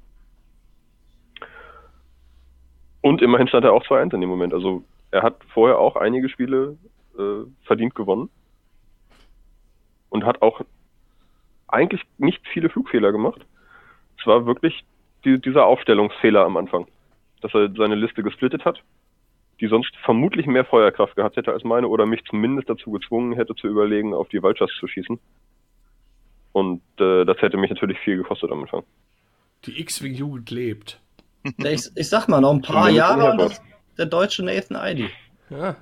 Und 3.01 3.21
immerhin 3.21 3.47
stand 3.47 3.65
er 3.65 3.73
auch 3.73 3.83
2-1 3.83 4.15
in 4.15 4.21
dem 4.21 4.29
Moment. 4.29 4.53
Also 4.53 4.83
er 5.11 5.23
hat 5.23 5.35
vorher 5.53 5.77
auch 5.77 5.95
einige 5.95 6.29
Spiele 6.29 6.77
äh, 7.19 7.43
verdient 7.65 7.93
gewonnen. 7.93 8.29
Und 10.09 10.25
hat 10.25 10.41
auch 10.41 10.61
eigentlich 11.67 12.01
nicht 12.17 12.47
viele 12.47 12.69
Flugfehler 12.69 13.11
gemacht. 13.11 13.45
Es 14.19 14.25
war 14.25 14.45
wirklich 14.45 14.85
die, 15.25 15.39
dieser 15.39 15.65
Aufstellungsfehler 15.65 16.43
am 16.43 16.58
Anfang, 16.58 16.88
dass 17.41 17.53
er 17.53 17.71
seine 17.75 17.95
Liste 17.95 18.23
gesplittet 18.23 18.65
hat, 18.65 18.82
die 19.60 19.67
sonst 19.67 19.95
vermutlich 20.03 20.45
mehr 20.45 20.65
Feuerkraft 20.65 21.15
gehabt 21.15 21.36
hätte 21.36 21.51
als 21.51 21.63
meine 21.63 21.88
oder 21.88 22.06
mich 22.06 22.23
zumindest 22.25 22.69
dazu 22.69 22.91
gezwungen 22.91 23.34
hätte 23.34 23.56
zu 23.56 23.67
überlegen, 23.67 24.13
auf 24.13 24.30
die 24.30 24.41
Vultures 24.41 24.71
zu 24.80 24.88
schießen. 24.88 25.19
Und 26.51 26.82
äh, 26.99 27.25
das 27.25 27.41
hätte 27.41 27.58
mich 27.58 27.69
natürlich 27.69 27.99
viel 27.99 28.17
gekostet 28.17 28.51
am 28.51 28.62
Anfang. 28.62 28.84
Die 29.65 29.80
X-Wing-Jugend 29.80 30.49
lebt. 30.51 30.99
Ich, 31.63 31.89
ich, 31.95 32.10
sag 32.10 32.27
mal, 32.27 32.41
noch 32.41 32.51
ein 32.51 32.62
paar 32.62 32.89
Jahre 32.89 33.32
und 33.32 33.38
das, 33.38 33.62
der 33.97 34.08
deutsche 34.08 34.43
Nathan 34.43 34.75
Idy. 34.86 35.10
Ja. 35.49 35.77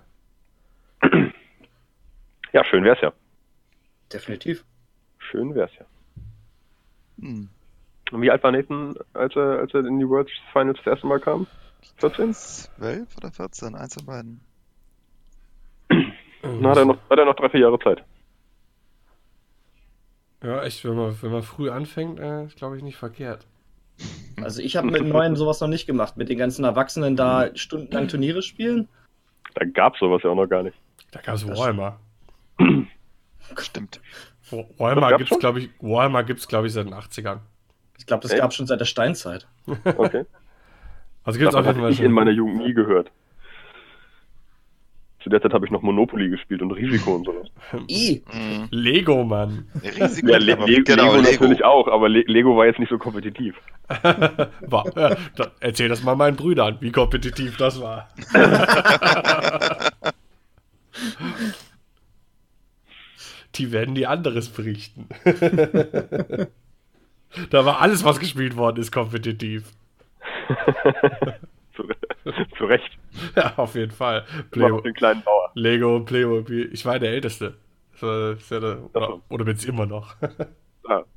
Ja, 2.54 2.64
schön 2.64 2.84
wär's 2.84 3.02
ja. 3.02 3.12
Definitiv. 4.14 4.64
Schön 5.18 5.56
wär's 5.56 5.72
ja. 5.80 5.86
Hm. 7.20 7.50
Und 8.12 8.22
wie 8.22 8.32
alt 8.32 8.44
war 8.44 8.52
Nathan, 8.52 8.96
als 9.14 9.36
er, 9.36 9.60
als 9.60 9.74
er 9.74 9.86
in 9.86 10.00
die 10.00 10.08
World 10.08 10.30
Finals 10.54 10.78
das 10.84 10.94
erste 10.94 11.08
Mal 11.08 11.20
kam? 11.20 11.48
14? 11.98 12.34
12 12.34 13.18
oder 13.18 13.32
14, 13.32 13.76
eins 13.76 13.96
von 13.96 14.06
beiden. 14.06 14.42
Na, 16.44 16.70
hat 16.70 16.78
er 16.78 16.86
noch, 16.86 16.98
hat 17.10 17.18
er 17.18 17.26
noch 17.26 17.36
drei, 17.36 17.50
vier 17.50 17.62
Jahre 17.62 17.80
Zeit. 17.80 18.04
Ja, 20.44 20.64
echt, 20.64 20.86
wenn 20.86 20.96
man, 20.96 21.22
wenn 21.22 21.32
man 21.32 21.42
früh 21.42 21.70
anfängt, 21.70 22.20
äh, 22.20 22.46
ist 22.46 22.58
glaube 22.58 22.78
ich 22.78 22.84
nicht 22.84 22.98
verkehrt. 22.98 23.48
Also 24.42 24.62
ich 24.62 24.76
habe 24.76 24.92
mit 24.92 25.06
neuen 25.06 25.36
sowas 25.36 25.62
noch 25.62 25.68
nicht 25.68 25.88
gemacht, 25.88 26.18
mit 26.18 26.30
den 26.30 26.38
ganzen 26.38 26.66
Erwachsenen 26.66 27.16
da 27.16 27.50
stundenlang 27.56 28.10
Turniere 28.10 28.42
spielen. 28.42 28.88
Da 29.56 29.66
gab's 29.66 30.00
sowas 30.00 30.22
ja 30.24 30.30
auch 30.30 30.36
noch 30.36 30.48
gar 30.48 30.64
nicht. 30.64 30.78
Da 31.12 31.22
gab's 31.22 31.48
Warhammer. 31.48 32.00
Stimmt. 33.58 34.02
Warhammer 34.78 35.18
gibt's, 35.18 35.40
glaube 35.40 35.60
ich, 35.60 35.70
Warhammer 35.80 36.24
gibt's, 36.24 36.48
glaube 36.48 36.68
ich, 36.68 36.74
seit 36.74 36.86
den 36.86 36.94
80ern. 36.94 37.40
Ich 37.98 38.06
glaube, 38.06 38.28
das 38.28 38.38
gab 38.38 38.54
schon 38.54 38.68
seit 38.68 38.80
der 38.80 38.86
Steinzeit. 38.86 39.48
Okay. 39.98 40.26
Also 41.24 41.40
gibt's 41.40 41.56
das 41.56 41.66
habe 41.66 41.90
ich 41.90 42.02
in 42.02 42.12
meiner 42.12 42.30
Jugend 42.30 42.58
nie 42.58 42.74
gehört. 42.76 43.10
Zu 45.26 45.30
der 45.32 45.42
Zeit 45.42 45.54
habe 45.54 45.66
ich 45.66 45.72
noch 45.72 45.82
Monopoly 45.82 46.30
gespielt 46.30 46.62
und 46.62 46.72
Risiko 46.72 47.16
und 47.16 47.26
sowas. 47.26 47.48
I. 47.90 48.22
Mhm. 48.32 48.68
Lego, 48.70 49.24
Mann. 49.24 49.68
Risiko, 49.84 50.28
ja, 50.28 50.38
Le 50.38 50.54
Le 50.54 50.84
genau, 50.84 51.16
Lego, 51.16 51.16
Lego 51.16 51.32
natürlich 51.32 51.66
auch, 51.66 51.88
aber 51.88 52.10
Le 52.10 52.22
Lego 52.28 52.56
war 52.56 52.68
jetzt 52.68 52.78
nicht 52.78 52.90
so 52.90 53.00
kompetitiv. 53.00 53.56
war, 53.88 54.86
äh, 54.96 55.16
da, 55.36 55.52
erzähl 55.62 55.90
das 55.90 56.04
mal 56.04 56.16
meinen 56.16 56.36
Brüdern, 56.36 56.78
wie 56.80 56.92
kompetitiv 56.92 57.58
das 57.58 57.82
war. 57.82 58.08
Die 63.56 63.72
werden 63.72 63.96
dir 63.96 64.12
anderes 64.12 64.50
berichten. 64.50 65.08
Da 67.50 67.66
war 67.66 67.82
alles, 67.82 68.04
was 68.04 68.20
gespielt 68.20 68.56
worden 68.56 68.82
ist, 68.82 68.92
kompetitiv. 68.92 69.72
zu, 71.76 71.84
zu, 72.58 72.66
Recht. 72.66 72.98
Ja, 73.36 73.54
auf 73.58 73.76
jeden 73.76 73.92
Fall. 73.92 74.26
Play 74.52 74.70
den 74.82 74.94
kleinen 74.94 75.24
Bauer. 75.24 75.52
Lego, 75.54 76.00
Playmobil. 76.02 76.70
Ich 76.74 76.86
war 76.86 77.00
der 77.00 77.12
Älteste. 77.12 77.56
War, 78.00 78.36
ja 78.50 78.60
der, 78.60 78.90
oder, 78.94 79.22
oder 79.30 79.46
bin 79.46 79.56
es 79.56 79.66
immer 79.66 79.86
noch. 79.86 80.16
ja. 80.90 81.04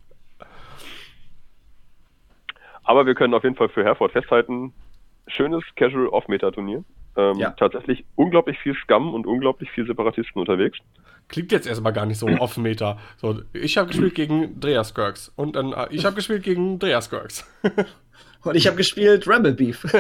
Aber 2.85 3.05
wir 3.05 3.15
können 3.15 3.35
auf 3.35 3.45
jeden 3.45 3.57
Fall 3.57 3.69
für 3.69 3.85
Herford 3.85 4.13
festhalten, 4.13 4.73
schönes 5.27 5.63
Casual 5.77 6.09
Off-Meter-Turnier. 6.09 6.85
Ähm, 7.17 7.37
ja. 7.37 7.51
Tatsächlich 7.51 8.07
unglaublich 8.15 8.59
viel 8.61 8.75
Scam 8.75 9.13
und 9.13 9.27
unglaublich 9.27 9.71
viel 9.71 9.87
Separatisten 9.87 10.41
unterwegs. 10.41 10.79
Klingt 11.29 11.53
jetzt 11.53 11.67
erstmal 11.67 11.93
gar 11.93 12.07
nicht 12.07 12.19
so 12.19 12.27
Off-Meter. 12.27 12.99
So, 13.19 13.43
ich 13.53 13.77
habe 13.77 13.89
gespielt 13.89 14.15
gegen 14.15 14.59
Dreas 14.61 14.95
Gurks 14.95 15.31
und 15.37 15.57
dann 15.57 15.73
äh, 15.73 15.87
ich 15.91 16.05
habe 16.07 16.17
gespielt 16.17 16.43
gegen 16.43 16.79
Dreas 16.79 17.11
Gurks. 17.11 17.47
und 18.43 18.55
ich 18.55 18.67
habe 18.67 18.77
gespielt 18.77 19.29
Rebel 19.29 19.53
Beef. 19.53 19.83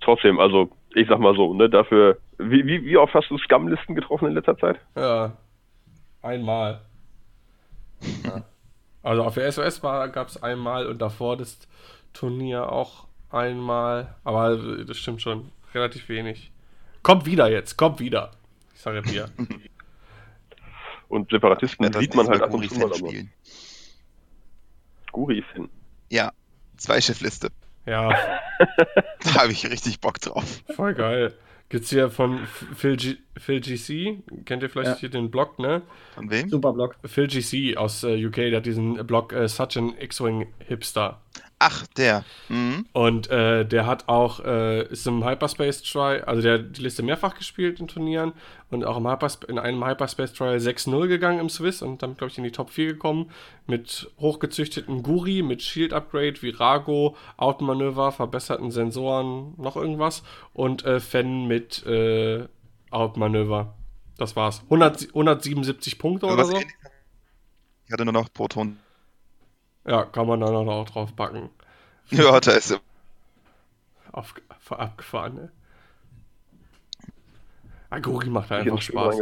Trotzdem, 0.00 0.40
also 0.40 0.70
ich 0.94 1.08
sag 1.08 1.20
mal 1.20 1.36
so, 1.36 1.54
ne, 1.54 1.68
dafür, 1.68 2.18
wie, 2.38 2.66
wie, 2.66 2.84
wie 2.84 2.96
oft 2.96 3.14
hast 3.14 3.30
du 3.30 3.38
Scam-Listen 3.38 3.94
getroffen 3.94 4.28
in 4.28 4.34
letzter 4.34 4.56
Zeit? 4.58 4.78
Ja, 4.96 5.36
einmal. 6.22 6.80
Ja. 8.24 8.44
Also 9.02 9.22
auf 9.22 9.34
der 9.34 9.50
SOS 9.52 9.80
gab 9.82 10.28
es 10.28 10.42
einmal 10.42 10.86
und 10.86 11.00
davor 11.00 11.36
das 11.36 11.68
Turnier 12.12 12.72
auch 12.72 13.06
einmal. 13.30 14.16
Aber 14.24 14.56
das 14.56 14.96
stimmt 14.96 15.22
schon, 15.22 15.52
relativ 15.74 16.08
wenig. 16.08 16.50
Kommt 17.02 17.26
wieder 17.26 17.48
jetzt, 17.48 17.76
kommt 17.76 18.00
wieder. 18.00 18.32
Ich 18.76 18.82
sage 18.82 19.00
dir. 19.00 19.30
und 21.08 21.30
Separatisten 21.30 21.90
ja, 21.90 21.98
sieht 21.98 22.14
man 22.14 22.28
halt 22.28 22.42
ab 22.42 22.52
und 22.52 22.68
zu 22.68 22.78
mal 22.78 22.94
spielen. 22.94 23.32
Guri-Fan. 25.12 25.70
Ja, 26.10 26.32
zwei 26.76 27.00
Schiffliste. 27.00 27.48
Ja. 27.86 28.10
da 29.24 29.34
habe 29.34 29.52
ich 29.52 29.64
richtig 29.70 30.00
Bock 30.00 30.20
drauf. 30.20 30.62
Voll 30.74 30.92
geil. 30.92 31.34
Gibt's 31.70 31.88
hier 31.88 32.10
von 32.10 32.46
Phil, 32.76 32.98
G 32.98 33.16
Phil 33.38 33.60
GC, 33.60 34.22
kennt 34.44 34.62
ihr 34.62 34.70
vielleicht 34.70 34.92
ja. 34.92 34.96
hier 34.96 35.08
den 35.10 35.30
Blog, 35.30 35.58
ne? 35.58 35.82
Von 36.14 36.30
wem? 36.30 36.48
Super 36.48 36.72
Blog. 36.72 36.96
Phil 37.04 37.26
GC 37.26 37.76
aus 37.76 38.02
äh, 38.02 38.24
UK, 38.26 38.36
der 38.36 38.56
hat 38.56 38.66
diesen 38.66 38.94
Blog 39.06 39.32
äh, 39.32 39.48
Such 39.48 39.76
an 39.76 39.94
X-Wing 39.98 40.46
Hipster. 40.66 41.20
Ach, 41.58 41.86
der. 41.96 42.22
Mhm. 42.50 42.84
Und 42.92 43.30
äh, 43.30 43.64
der 43.64 43.86
hat 43.86 44.08
auch, 44.08 44.40
äh, 44.44 44.86
ist 44.88 45.06
im 45.06 45.24
Hyperspace 45.24 45.82
Try, 45.82 46.20
also 46.20 46.42
der 46.42 46.54
hat 46.54 46.76
die 46.76 46.82
Liste 46.82 47.02
mehrfach 47.02 47.34
gespielt 47.34 47.80
in 47.80 47.88
Turnieren 47.88 48.34
und 48.70 48.84
auch 48.84 48.98
im 48.98 49.08
Hypersp 49.08 49.44
in 49.44 49.58
einem 49.58 49.82
Hyperspace 49.82 50.34
Try 50.34 50.56
6-0 50.56 51.08
gegangen 51.08 51.40
im 51.40 51.48
Swiss 51.48 51.80
und 51.80 52.02
damit, 52.02 52.18
glaube 52.18 52.30
ich, 52.30 52.36
in 52.36 52.44
die 52.44 52.52
Top 52.52 52.68
4 52.68 52.88
gekommen. 52.88 53.30
Mit 53.66 54.10
hochgezüchteten 54.20 55.02
Guri, 55.02 55.40
mit 55.40 55.62
Shield 55.62 55.94
Upgrade, 55.94 56.42
Virago, 56.42 57.16
Outmanöver, 57.38 58.12
verbesserten 58.12 58.70
Sensoren, 58.70 59.54
noch 59.56 59.76
irgendwas 59.76 60.24
und 60.52 60.84
äh, 60.84 61.00
Fen 61.00 61.46
mit 61.46 61.86
Outmanöver. 62.90 63.74
Das 64.18 64.36
war's. 64.36 64.62
100, 64.64 65.08
177 65.08 65.98
Punkte 65.98 66.26
oder 66.26 66.44
so. 66.44 66.56
Ich 66.56 67.92
hatte 67.92 68.04
nur 68.04 68.14
noch 68.14 68.32
Proton 68.32 68.78
ja, 69.86 70.04
kann 70.04 70.26
man 70.26 70.40
da 70.40 70.50
noch 70.50 70.66
auch 70.66 70.90
drauf 70.90 71.14
packen. 71.14 71.50
Ja, 72.10 72.38
da 72.38 72.52
ist 72.52 72.70
er. 72.70 72.78
Auf, 74.12 74.32
abgefahren, 74.70 75.34
ne? 75.34 75.52
Aguri 77.90 78.30
macht 78.30 78.52
da 78.52 78.58
einfach 78.58 78.80
Spaß. 78.80 79.16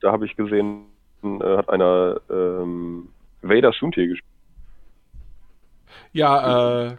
Da 0.00 0.10
habe 0.10 0.26
ich 0.26 0.34
gesehen, 0.34 0.86
äh, 1.22 1.56
hat 1.56 1.68
einer 1.68 2.20
ähm, 2.28 3.10
Vader 3.42 3.72
Suntier 3.72 4.08
gespielt. 4.08 4.24
Ja, 6.12 6.88
äh, 6.88 6.88
äh, 6.88 6.96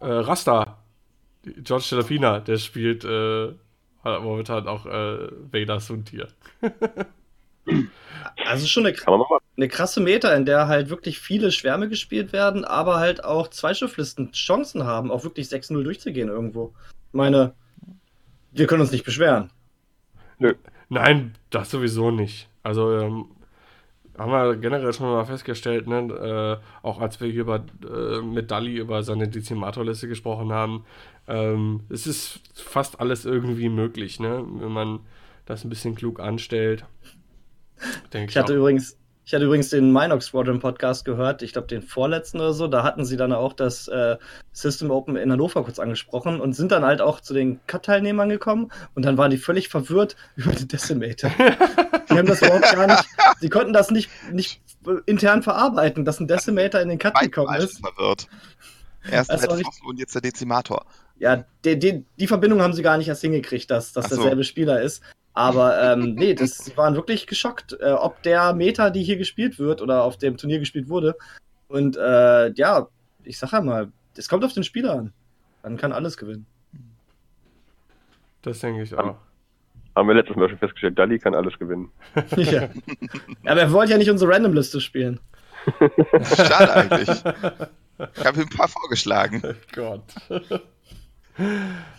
Rasta, 0.00 0.78
George 1.42 1.88
Delapina, 1.90 2.40
der 2.40 2.56
spielt 2.56 3.04
äh, 3.04 3.52
momentan 4.04 4.68
auch 4.68 4.86
äh, 4.86 5.28
Vader 5.52 5.80
Suntier. 5.80 6.28
Also 8.46 8.66
schon 8.66 8.86
eine, 8.86 8.94
eine, 9.56 9.68
krasse 9.68 10.00
Meter, 10.00 10.36
in 10.36 10.44
der 10.44 10.68
halt 10.68 10.90
wirklich 10.90 11.18
viele 11.18 11.50
Schwärme 11.50 11.88
gespielt 11.88 12.32
werden, 12.32 12.64
aber 12.64 12.98
halt 12.98 13.24
auch 13.24 13.48
Zweischifflisten 13.48 14.32
Chancen 14.32 14.84
haben, 14.84 15.10
auch 15.10 15.24
wirklich 15.24 15.46
6-0 15.46 15.82
durchzugehen 15.82 16.28
irgendwo. 16.28 16.74
Ich 17.08 17.14
meine, 17.14 17.54
wir 18.52 18.66
können 18.66 18.82
uns 18.82 18.92
nicht 18.92 19.04
beschweren. 19.04 19.50
Nö. 20.38 20.54
Nein, 20.88 21.34
das 21.50 21.70
sowieso 21.70 22.10
nicht. 22.10 22.48
Also 22.62 22.98
ähm, 22.98 23.26
haben 24.16 24.30
wir 24.30 24.56
generell 24.56 24.92
schon 24.92 25.10
mal 25.10 25.24
festgestellt, 25.24 25.86
ne, 25.86 26.60
äh, 26.60 26.86
auch 26.86 27.00
als 27.00 27.20
wir 27.20 27.28
hier 27.28 27.42
über, 27.42 27.64
äh, 27.82 28.20
mit 28.20 28.50
Dali 28.50 28.76
über 28.76 29.02
seine 29.02 29.28
Dezimatorliste 29.28 30.08
gesprochen 30.08 30.52
haben, 30.52 30.84
ähm, 31.26 31.80
es 31.88 32.06
ist 32.06 32.40
fast 32.54 33.00
alles 33.00 33.24
irgendwie 33.24 33.68
möglich, 33.68 34.20
ne, 34.20 34.44
wenn 34.46 34.72
man 34.72 35.00
das 35.46 35.64
ein 35.64 35.70
bisschen 35.70 35.94
klug 35.94 36.20
anstellt. 36.20 36.84
Denk 38.12 38.30
ich 38.30 38.36
hatte 38.36 38.52
auch. 38.52 38.58
übrigens, 38.58 38.96
ich 39.24 39.32
hatte 39.32 39.44
übrigens 39.46 39.70
den 39.70 39.90
Minox 39.90 40.26
Squadron 40.26 40.60
Podcast 40.60 41.04
gehört, 41.04 41.42
ich 41.42 41.54
glaube 41.54 41.68
den 41.68 41.82
vorletzten 41.82 42.40
oder 42.40 42.52
so, 42.52 42.66
da 42.66 42.82
hatten 42.82 43.04
sie 43.06 43.16
dann 43.16 43.32
auch 43.32 43.54
das 43.54 43.88
äh, 43.88 44.16
System 44.52 44.90
Open 44.90 45.16
in 45.16 45.32
Hannover 45.32 45.64
kurz 45.64 45.78
angesprochen 45.78 46.40
und 46.40 46.52
sind 46.52 46.72
dann 46.72 46.84
halt 46.84 47.00
auch 47.00 47.20
zu 47.20 47.32
den 47.32 47.60
Cut-Teilnehmern 47.66 48.28
gekommen 48.28 48.70
und 48.94 49.04
dann 49.04 49.16
waren 49.16 49.30
die 49.30 49.38
völlig 49.38 49.68
verwirrt 49.68 50.16
über 50.36 50.52
den 50.52 50.68
Decimator. 50.68 51.30
die 52.10 52.18
haben 52.18 52.26
das 52.26 52.42
überhaupt 52.42 52.70
gar 52.74 52.86
nicht, 52.86 53.04
sie 53.40 53.48
konnten 53.48 53.72
das 53.72 53.90
nicht, 53.90 54.10
nicht 54.30 54.60
intern 55.06 55.42
verarbeiten, 55.42 56.04
dass 56.04 56.20
ein 56.20 56.28
Decimator 56.28 56.80
in 56.82 56.90
den 56.90 56.98
Cut 56.98 57.18
gekommen 57.18 57.54
ist. 57.56 57.80
Verwirrt. 57.80 58.28
Erst 59.10 59.30
der 59.30 59.38
Fossil 59.38 59.64
und 59.86 59.98
jetzt 59.98 60.14
der 60.14 60.22
Dezimator. 60.22 60.84
Ja, 61.16 61.44
die, 61.64 61.78
die, 61.78 62.04
die, 62.18 62.26
Verbindung 62.26 62.60
haben 62.60 62.72
sie 62.72 62.82
gar 62.82 62.98
nicht 62.98 63.08
erst 63.08 63.22
hingekriegt, 63.22 63.70
dass 63.70 63.92
das 63.92 64.08
so. 64.08 64.16
derselbe 64.16 64.44
Spieler 64.44 64.80
ist. 64.80 65.02
Aber 65.32 65.80
ähm, 65.82 66.14
nee, 66.14 66.34
das, 66.34 66.58
sie 66.64 66.76
waren 66.76 66.94
wirklich 66.94 67.26
geschockt, 67.26 67.76
äh, 67.80 67.92
ob 67.92 68.22
der 68.22 68.52
Meta, 68.52 68.90
die 68.90 69.02
hier 69.02 69.16
gespielt 69.16 69.58
wird 69.58 69.80
oder 69.80 70.02
auf 70.02 70.18
dem 70.18 70.36
Turnier 70.36 70.58
gespielt 70.58 70.88
wurde. 70.88 71.16
Und 71.68 71.96
äh, 71.96 72.52
ja, 72.52 72.88
ich 73.22 73.38
sag 73.38 73.52
ja 73.52 73.60
mal, 73.60 73.92
es 74.16 74.28
kommt 74.28 74.44
auf 74.44 74.52
den 74.52 74.64
Spieler 74.64 74.94
an. 74.94 75.12
Dann 75.62 75.76
kann 75.76 75.92
alles 75.92 76.16
gewinnen. 76.16 76.46
Das 78.42 78.60
denke 78.60 78.82
ich 78.82 78.94
auch. 78.94 79.16
Haben 79.96 80.08
wir 80.08 80.14
letztes 80.14 80.36
Mal 80.36 80.48
schon 80.48 80.58
festgestellt, 80.58 80.98
Dali 80.98 81.18
kann 81.18 81.34
alles 81.34 81.58
gewinnen. 81.58 81.90
ja. 82.36 82.68
Aber 83.44 83.60
er 83.60 83.72
wollte 83.72 83.92
ja 83.92 83.98
nicht 83.98 84.10
unsere 84.10 84.32
Randomliste 84.32 84.80
spielen. 84.80 85.20
Schade 86.22 86.74
eigentlich. 86.74 87.08
Ich 88.16 88.24
habe 88.24 88.40
ihm 88.40 88.48
ein 88.50 88.56
paar 88.56 88.66
vorgeschlagen. 88.66 89.40
Oh 89.44 89.54
Gott. 89.72 90.02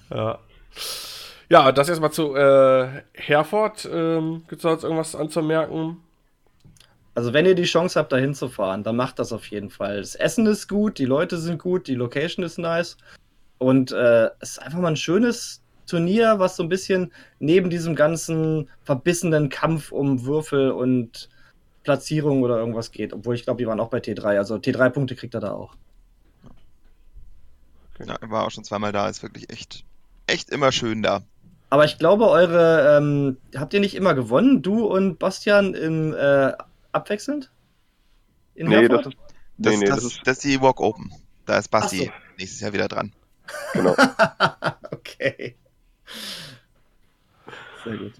Ja. 0.09 0.39
Ja, 1.47 1.71
das 1.71 1.89
erstmal 1.89 2.11
zu 2.11 2.35
äh, 2.35 3.03
Herford. 3.13 3.87
Ähm, 3.91 4.43
Gibt 4.47 4.59
es 4.59 4.63
da 4.63 4.71
jetzt 4.71 4.83
irgendwas 4.83 5.15
anzumerken? 5.15 5.97
Also, 7.13 7.33
wenn 7.33 7.45
ihr 7.45 7.55
die 7.55 7.63
Chance 7.63 7.99
habt, 7.99 8.11
da 8.11 8.17
hinzufahren, 8.17 8.83
dann 8.83 8.95
macht 8.95 9.19
das 9.19 9.31
auf 9.31 9.45
jeden 9.47 9.69
Fall. 9.69 9.97
Das 9.97 10.15
Essen 10.15 10.47
ist 10.47 10.67
gut, 10.67 10.97
die 10.97 11.05
Leute 11.05 11.37
sind 11.37 11.61
gut, 11.61 11.87
die 11.87 11.95
Location 11.95 12.43
ist 12.43 12.57
nice. 12.57 12.97
Und 13.57 13.91
äh, 13.91 14.29
es 14.41 14.51
ist 14.51 14.59
einfach 14.59 14.79
mal 14.79 14.89
ein 14.89 14.97
schönes 14.97 15.61
Turnier, 15.87 16.39
was 16.39 16.57
so 16.57 16.63
ein 16.63 16.69
bisschen 16.69 17.11
neben 17.39 17.69
diesem 17.69 17.95
ganzen 17.95 18.69
verbissenen 18.83 19.49
Kampf 19.49 19.91
um 19.91 20.25
Würfel 20.25 20.71
und 20.71 21.29
Platzierung 21.83 22.43
oder 22.43 22.57
irgendwas 22.57 22.91
geht. 22.91 23.13
Obwohl 23.13 23.35
ich 23.35 23.43
glaube, 23.43 23.59
die 23.59 23.67
waren 23.67 23.79
auch 23.79 23.89
bei 23.89 23.99
T3. 23.99 24.37
Also 24.37 24.55
T3-Punkte 24.55 25.15
kriegt 25.15 25.35
er 25.35 25.41
da 25.41 25.51
auch. 25.51 25.75
Okay. 27.95 28.09
Ja, 28.09 28.17
war 28.29 28.45
auch 28.45 28.51
schon 28.51 28.63
zweimal 28.63 28.91
da, 28.91 29.07
ist 29.07 29.23
wirklich 29.23 29.49
echt, 29.49 29.83
echt 30.27 30.49
immer 30.49 30.71
schön 30.71 31.01
da. 31.01 31.23
Aber 31.69 31.85
ich 31.85 31.97
glaube, 31.97 32.29
eure, 32.29 32.97
ähm, 32.97 33.37
habt 33.55 33.73
ihr 33.73 33.79
nicht 33.79 33.95
immer 33.95 34.13
gewonnen, 34.13 34.61
du 34.61 34.85
und 34.85 35.17
Bastian 35.17 35.73
im 35.73 36.13
äh, 36.13 36.53
abwechselnd? 36.91 37.49
In 38.53 38.67
nee, 38.67 38.87
das 38.87 39.07
ist, 39.07 39.17
das, 39.57 39.73
nee, 39.73 39.77
nee, 39.77 39.85
das, 39.85 39.95
das, 39.95 40.05
ist, 40.05 40.21
das 40.25 40.37
ist 40.37 40.43
die 40.43 40.61
Walk 40.61 40.79
Open. 40.79 41.11
Da 41.45 41.57
ist 41.57 41.69
Basti 41.69 42.05
so. 42.05 42.11
nächstes 42.37 42.61
Jahr 42.61 42.73
wieder 42.73 42.87
dran. 42.87 43.13
Genau. 43.73 43.95
okay. 44.91 45.55
Sehr 47.83 47.97
gut. 47.97 48.13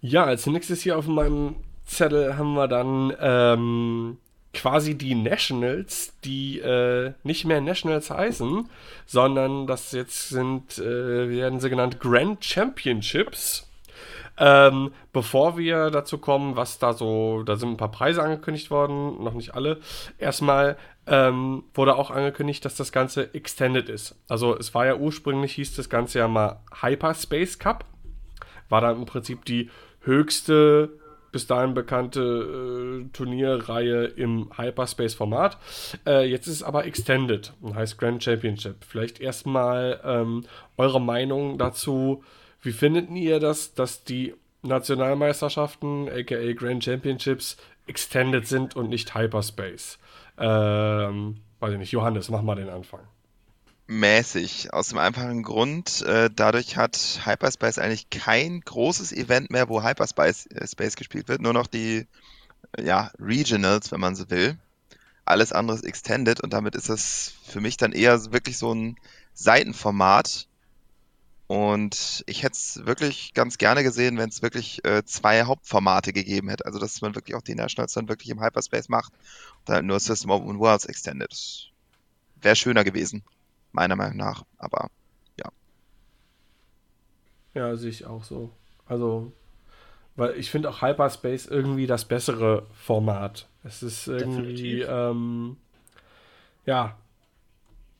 Ja, 0.00 0.24
als 0.24 0.46
nächstes 0.46 0.82
hier 0.82 0.98
auf 0.98 1.06
meinem 1.06 1.56
Zettel 1.86 2.36
haben 2.36 2.54
wir 2.54 2.68
dann 2.68 3.14
ähm, 3.20 4.18
quasi 4.52 4.96
die 4.96 5.14
Nationals, 5.14 6.14
die 6.24 6.58
äh, 6.58 7.12
nicht 7.22 7.44
mehr 7.44 7.60
Nationals 7.60 8.10
heißen, 8.10 8.68
sondern 9.06 9.66
das 9.66 9.92
jetzt 9.92 10.28
sind, 10.28 10.78
äh, 10.78 11.30
werden 11.30 11.60
sie 11.60 11.70
genannt 11.70 12.00
Grand 12.00 12.44
Championships. 12.44 13.68
Ähm, 14.38 14.92
bevor 15.12 15.58
wir 15.58 15.90
dazu 15.90 16.18
kommen, 16.18 16.56
was 16.56 16.78
da 16.78 16.94
so, 16.94 17.42
da 17.44 17.56
sind 17.56 17.70
ein 17.70 17.76
paar 17.76 17.90
Preise 17.90 18.22
angekündigt 18.22 18.70
worden, 18.70 19.22
noch 19.22 19.34
nicht 19.34 19.54
alle. 19.54 19.80
Erstmal 20.18 20.76
ähm, 21.06 21.64
wurde 21.74 21.96
auch 21.96 22.10
angekündigt, 22.10 22.64
dass 22.64 22.74
das 22.74 22.92
Ganze 22.92 23.34
extended 23.34 23.88
ist. 23.88 24.16
Also 24.28 24.56
es 24.56 24.74
war 24.74 24.86
ja 24.86 24.96
ursprünglich, 24.96 25.54
hieß 25.54 25.76
das 25.76 25.90
Ganze 25.90 26.20
ja 26.20 26.28
mal 26.28 26.60
Hyperspace 26.80 27.58
Cup. 27.58 27.84
War 28.68 28.80
dann 28.80 28.96
im 28.96 29.06
Prinzip 29.06 29.44
die 29.44 29.70
höchste 30.00 30.90
bis 31.32 31.46
dahin 31.46 31.74
bekannte 31.74 32.20
äh, 32.20 33.08
Turnierreihe 33.12 34.04
im 34.04 34.50
Hyperspace-Format. 34.56 35.58
Äh, 36.06 36.30
jetzt 36.30 36.46
ist 36.46 36.56
es 36.56 36.62
aber 36.62 36.84
Extended 36.84 37.54
und 37.60 37.74
heißt 37.74 37.98
Grand 37.98 38.22
Championship. 38.22 38.84
Vielleicht 38.86 39.20
erstmal 39.20 40.00
ähm, 40.04 40.44
eure 40.76 41.00
Meinung 41.00 41.58
dazu. 41.58 42.22
Wie 42.60 42.72
findet 42.72 43.10
ihr 43.10 43.40
das, 43.40 43.74
dass 43.74 44.04
die 44.04 44.34
Nationalmeisterschaften, 44.62 46.08
aka 46.08 46.52
Grand 46.52 46.84
Championships, 46.84 47.56
Extended 47.86 48.46
sind 48.46 48.76
und 48.76 48.90
nicht 48.90 49.14
Hyperspace? 49.14 49.98
Ähm, 50.38 51.38
weiß 51.58 51.72
ich 51.72 51.78
nicht, 51.78 51.92
Johannes, 51.92 52.28
mach 52.28 52.42
mal 52.42 52.54
den 52.54 52.68
Anfang 52.68 53.00
mäßig. 53.92 54.72
Aus 54.72 54.88
dem 54.88 54.98
einfachen 54.98 55.42
Grund, 55.42 56.02
äh, 56.02 56.30
dadurch 56.34 56.76
hat 56.76 57.20
Hyperspace 57.24 57.78
eigentlich 57.78 58.10
kein 58.10 58.60
großes 58.60 59.12
Event 59.12 59.50
mehr, 59.50 59.68
wo 59.68 59.82
Hyperspace 59.82 60.46
äh, 60.46 60.66
Space 60.66 60.96
gespielt 60.96 61.28
wird. 61.28 61.40
Nur 61.40 61.52
noch 61.52 61.66
die 61.66 62.06
ja, 62.78 63.10
Regionals, 63.18 63.92
wenn 63.92 64.00
man 64.00 64.16
so 64.16 64.30
will. 64.30 64.58
Alles 65.24 65.52
andere 65.52 65.76
ist 65.76 65.84
Extended 65.84 66.40
und 66.40 66.52
damit 66.52 66.74
ist 66.74 66.88
das 66.88 67.34
für 67.44 67.60
mich 67.60 67.76
dann 67.76 67.92
eher 67.92 68.32
wirklich 68.32 68.58
so 68.58 68.74
ein 68.74 68.96
Seitenformat. 69.34 70.48
Und 71.46 72.24
ich 72.26 72.42
hätte 72.42 72.54
es 72.54 72.86
wirklich 72.86 73.34
ganz 73.34 73.58
gerne 73.58 73.82
gesehen, 73.82 74.16
wenn 74.16 74.30
es 74.30 74.40
wirklich 74.40 74.84
äh, 74.84 75.04
zwei 75.04 75.44
Hauptformate 75.44 76.14
gegeben 76.14 76.48
hätte. 76.48 76.64
Also, 76.64 76.78
dass 76.78 77.02
man 77.02 77.14
wirklich 77.14 77.36
auch 77.36 77.42
die 77.42 77.54
Nationals 77.54 77.92
dann 77.92 78.08
wirklich 78.08 78.30
im 78.30 78.42
Hyperspace 78.42 78.88
macht 78.88 79.12
und 79.58 79.68
dann 79.68 79.86
nur 79.86 80.00
System 80.00 80.30
of 80.30 80.42
Worlds 80.44 80.86
Extended. 80.86 81.70
Wäre 82.40 82.56
schöner 82.56 82.84
gewesen 82.84 83.22
meiner 83.72 83.96
Meinung 83.96 84.18
nach. 84.18 84.44
Aber 84.58 84.90
ja. 85.38 85.50
Ja, 87.54 87.76
sehe 87.76 87.90
ich 87.90 88.06
auch 88.06 88.24
so. 88.24 88.50
Also, 88.86 89.32
weil 90.16 90.36
ich 90.38 90.50
finde 90.50 90.70
auch 90.70 90.82
Hyperspace 90.82 91.46
irgendwie 91.46 91.86
das 91.86 92.04
bessere 92.04 92.66
Format. 92.72 93.48
Es 93.64 93.82
ist 93.82 94.08
irgendwie, 94.08 94.82
ähm, 94.82 95.56
ja, 96.66 96.96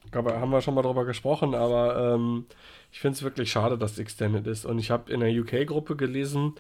ich 0.05 0.11
glaube, 0.11 0.39
haben 0.39 0.51
wir 0.51 0.61
schon 0.61 0.75
mal 0.75 0.83
drüber 0.83 1.05
gesprochen, 1.05 1.55
aber 1.55 2.15
ähm, 2.15 2.47
ich 2.91 3.01
finde 3.01 3.17
es 3.17 3.23
wirklich 3.23 3.51
schade, 3.51 3.79
dass 3.79 3.93
es 3.93 3.99
Extended 3.99 4.47
ist. 4.47 4.67
Und 4.67 4.79
ich 4.79 4.91
habe 4.91 5.11
in 5.11 5.21
der 5.21 5.31
UK-Gruppe 5.31 5.97
gelesen, 5.97 6.55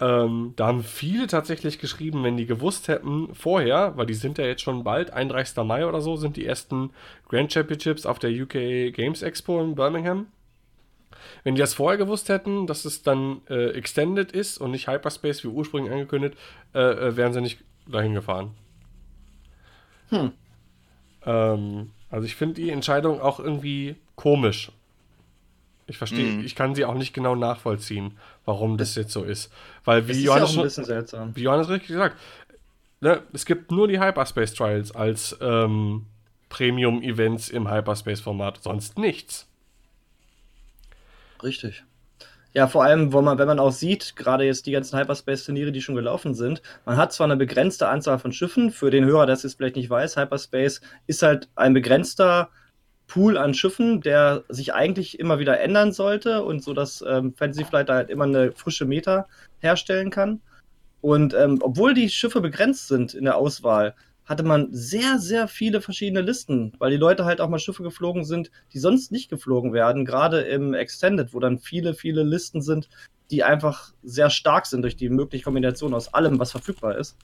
ähm, 0.00 0.54
da 0.56 0.66
haben 0.66 0.82
viele 0.82 1.26
tatsächlich 1.26 1.78
geschrieben, 1.78 2.24
wenn 2.24 2.38
die 2.38 2.46
gewusst 2.46 2.88
hätten 2.88 3.34
vorher, 3.34 3.96
weil 3.96 4.06
die 4.06 4.14
sind 4.14 4.38
ja 4.38 4.46
jetzt 4.46 4.62
schon 4.62 4.82
bald, 4.82 5.12
31. 5.12 5.62
Mai 5.64 5.86
oder 5.86 6.00
so, 6.00 6.16
sind 6.16 6.36
die 6.38 6.46
ersten 6.46 6.90
Grand 7.28 7.52
Championships 7.52 8.06
auf 8.06 8.18
der 8.18 8.30
UK 8.30 8.94
Games 8.94 9.20
Expo 9.20 9.60
in 9.62 9.74
Birmingham. 9.74 10.28
Wenn 11.44 11.54
die 11.54 11.60
das 11.60 11.74
vorher 11.74 11.98
gewusst 11.98 12.30
hätten, 12.30 12.66
dass 12.66 12.86
es 12.86 13.02
dann 13.02 13.42
äh, 13.50 13.70
Extended 13.72 14.32
ist 14.32 14.56
und 14.58 14.70
nicht 14.70 14.88
Hyperspace 14.88 15.44
wie 15.44 15.48
ursprünglich 15.48 15.92
angekündigt, 15.92 16.36
äh, 16.74 16.80
äh 16.80 17.16
wären 17.16 17.34
sie 17.34 17.42
nicht 17.42 17.58
dahin 17.86 18.14
gefahren. 18.14 18.52
Hm. 20.08 20.32
Ähm, 21.26 21.90
also 22.08 22.24
ich 22.24 22.36
finde 22.36 22.54
die 22.54 22.70
Entscheidung 22.70 23.20
auch 23.20 23.38
irgendwie 23.38 23.96
komisch. 24.16 24.72
Ich 25.90 25.98
verstehe, 25.98 26.34
mm. 26.34 26.44
ich 26.44 26.54
kann 26.54 26.76
sie 26.76 26.84
auch 26.84 26.94
nicht 26.94 27.12
genau 27.12 27.34
nachvollziehen, 27.34 28.16
warum 28.44 28.78
das, 28.78 28.90
das 28.90 28.94
jetzt 28.94 29.12
so 29.12 29.24
ist. 29.24 29.52
Weil 29.84 30.06
wie 30.06 30.22
Johannes, 30.22 30.54
ja 30.54 31.04
schon, 31.04 31.34
wie 31.34 31.42
Johannes 31.42 31.68
richtig 31.68 31.88
gesagt, 31.88 32.16
ne, 33.00 33.22
es 33.32 33.44
gibt 33.44 33.72
nur 33.72 33.88
die 33.88 34.00
Hyperspace 34.00 34.54
Trials 34.54 34.94
als 34.94 35.36
ähm, 35.40 36.06
Premium-Events 36.48 37.48
im 37.48 37.68
Hyperspace-Format, 37.68 38.62
sonst 38.62 38.98
nichts. 38.98 39.48
Richtig. 41.42 41.82
Ja, 42.52 42.68
vor 42.68 42.84
allem, 42.84 43.12
wo 43.12 43.20
man, 43.20 43.38
wenn 43.38 43.48
man 43.48 43.58
auch 43.58 43.72
sieht, 43.72 44.14
gerade 44.14 44.44
jetzt 44.44 44.66
die 44.66 44.72
ganzen 44.72 44.96
Hyperspace-Turniere, 44.96 45.72
die 45.72 45.82
schon 45.82 45.96
gelaufen 45.96 46.34
sind, 46.34 46.62
man 46.84 46.96
hat 46.96 47.12
zwar 47.12 47.24
eine 47.24 47.36
begrenzte 47.36 47.88
Anzahl 47.88 48.20
von 48.20 48.32
Schiffen, 48.32 48.70
für 48.70 48.92
den 48.92 49.04
Hörer, 49.04 49.26
der 49.26 49.34
es 49.34 49.54
vielleicht 49.54 49.76
nicht 49.76 49.90
weiß, 49.90 50.16
Hyperspace 50.16 50.82
ist 51.08 51.22
halt 51.22 51.48
ein 51.56 51.74
begrenzter 51.74 52.50
Pool 53.10 53.36
an 53.36 53.54
Schiffen, 53.54 54.00
der 54.00 54.44
sich 54.48 54.72
eigentlich 54.72 55.18
immer 55.18 55.40
wieder 55.40 55.58
ändern 55.58 55.90
sollte 55.90 56.44
und 56.44 56.62
so, 56.62 56.72
dass 56.72 57.04
ähm, 57.06 57.34
Fantasy 57.34 57.64
Flight 57.64 57.88
da 57.88 57.94
halt 57.94 58.08
immer 58.08 58.24
eine 58.24 58.52
frische 58.52 58.84
Meta 58.84 59.26
herstellen 59.58 60.10
kann. 60.10 60.40
Und 61.00 61.34
ähm, 61.34 61.58
obwohl 61.60 61.92
die 61.92 62.08
Schiffe 62.08 62.40
begrenzt 62.40 62.86
sind 62.86 63.14
in 63.14 63.24
der 63.24 63.36
Auswahl, 63.36 63.96
hatte 64.26 64.44
man 64.44 64.68
sehr, 64.70 65.18
sehr 65.18 65.48
viele 65.48 65.80
verschiedene 65.80 66.20
Listen, 66.20 66.72
weil 66.78 66.92
die 66.92 66.96
Leute 66.96 67.24
halt 67.24 67.40
auch 67.40 67.48
mal 67.48 67.58
Schiffe 67.58 67.82
geflogen 67.82 68.24
sind, 68.24 68.52
die 68.72 68.78
sonst 68.78 69.10
nicht 69.10 69.28
geflogen 69.28 69.72
werden, 69.72 70.04
gerade 70.04 70.42
im 70.42 70.72
Extended, 70.72 71.34
wo 71.34 71.40
dann 71.40 71.58
viele, 71.58 71.94
viele 71.94 72.22
Listen 72.22 72.62
sind, 72.62 72.88
die 73.32 73.42
einfach 73.42 73.92
sehr 74.04 74.30
stark 74.30 74.66
sind 74.66 74.82
durch 74.82 74.94
die 74.94 75.08
mögliche 75.08 75.42
Kombination 75.42 75.94
aus 75.94 76.14
allem, 76.14 76.38
was 76.38 76.52
verfügbar 76.52 76.96
ist. 76.96 77.16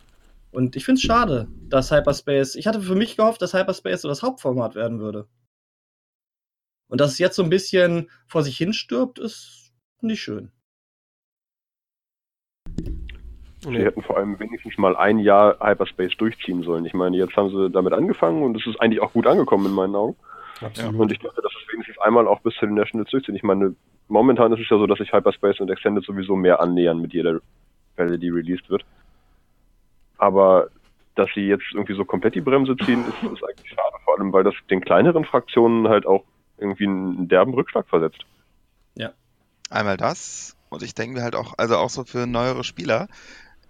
Und 0.50 0.74
ich 0.74 0.84
finde 0.84 0.98
es 0.98 1.02
schade, 1.02 1.46
dass 1.68 1.92
Hyperspace, 1.92 2.56
ich 2.56 2.66
hatte 2.66 2.80
für 2.80 2.96
mich 2.96 3.16
gehofft, 3.16 3.40
dass 3.40 3.54
Hyperspace 3.54 4.02
so 4.02 4.08
das 4.08 4.24
Hauptformat 4.24 4.74
werden 4.74 4.98
würde. 4.98 5.28
Und 6.88 7.00
dass 7.00 7.12
es 7.12 7.18
jetzt 7.18 7.36
so 7.36 7.42
ein 7.42 7.50
bisschen 7.50 8.10
vor 8.26 8.42
sich 8.42 8.56
hin 8.56 8.72
stirbt, 8.72 9.18
ist 9.18 9.72
nicht 10.00 10.20
schön. 10.20 10.52
Sie 13.62 13.78
hätten 13.78 14.02
vor 14.02 14.16
allem 14.16 14.38
wenigstens 14.38 14.78
mal 14.78 14.96
ein 14.96 15.18
Jahr 15.18 15.58
Hyperspace 15.60 16.16
durchziehen 16.16 16.62
sollen. 16.62 16.84
Ich 16.84 16.94
meine, 16.94 17.16
jetzt 17.16 17.36
haben 17.36 17.50
sie 17.50 17.70
damit 17.70 17.92
angefangen 17.92 18.44
und 18.44 18.56
es 18.56 18.64
ist 18.66 18.80
eigentlich 18.80 19.00
auch 19.00 19.12
gut 19.12 19.26
angekommen 19.26 19.66
in 19.66 19.72
meinen 19.72 19.96
Augen. 19.96 20.16
Absolut. 20.60 21.00
Und 21.00 21.12
ich 21.12 21.18
glaube, 21.18 21.42
dass 21.42 21.52
es 21.52 21.72
wenigstens 21.72 21.98
einmal 21.98 22.28
auch 22.28 22.40
bis 22.40 22.54
zu 22.54 22.66
den 22.66 22.76
Nationals 22.76 23.10
durchziehen. 23.10 23.34
Ich 23.34 23.42
meine, 23.42 23.74
momentan 24.08 24.52
ist 24.52 24.60
es 24.60 24.70
ja 24.70 24.78
so, 24.78 24.86
dass 24.86 24.98
sich 24.98 25.12
Hyperspace 25.12 25.60
und 25.60 25.70
Extended 25.70 26.04
sowieso 26.04 26.36
mehr 26.36 26.60
annähern 26.60 27.00
mit 27.00 27.12
jeder 27.12 27.40
Welle, 27.96 28.18
die 28.18 28.30
released 28.30 28.70
wird. 28.70 28.84
Aber 30.18 30.68
dass 31.16 31.28
sie 31.34 31.48
jetzt 31.48 31.64
irgendwie 31.72 31.94
so 31.94 32.04
komplett 32.04 32.36
die 32.36 32.40
Bremse 32.40 32.76
ziehen, 32.76 33.04
ist, 33.08 33.32
ist 33.32 33.44
eigentlich 33.44 33.70
schade. 33.70 33.96
Vor 34.04 34.18
allem, 34.18 34.32
weil 34.32 34.44
das 34.44 34.54
den 34.70 34.80
kleineren 34.80 35.24
Fraktionen 35.24 35.88
halt 35.88 36.06
auch 36.06 36.24
irgendwie 36.58 36.86
einen 36.86 37.28
derben 37.28 37.54
Rückschlag 37.54 37.88
versetzt. 37.88 38.24
Ja. 38.94 39.12
Einmal 39.70 39.96
das 39.96 40.56
und 40.68 40.82
ich 40.82 40.94
denke 40.94 41.16
mir 41.16 41.22
halt 41.22 41.34
auch, 41.34 41.54
also 41.58 41.76
auch 41.76 41.90
so 41.90 42.04
für 42.04 42.26
neuere 42.26 42.64
Spieler. 42.64 43.08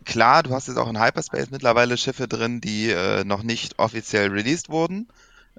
Klar, 0.05 0.43
du 0.43 0.51
hast 0.51 0.69
jetzt 0.69 0.77
auch 0.77 0.89
in 0.89 1.01
Hyperspace 1.01 1.51
mittlerweile 1.51 1.97
Schiffe 1.97 2.29
drin, 2.29 2.61
die 2.61 2.91
äh, 2.91 3.25
noch 3.25 3.43
nicht 3.43 3.79
offiziell 3.79 4.31
released 4.31 4.69
wurden 4.69 5.09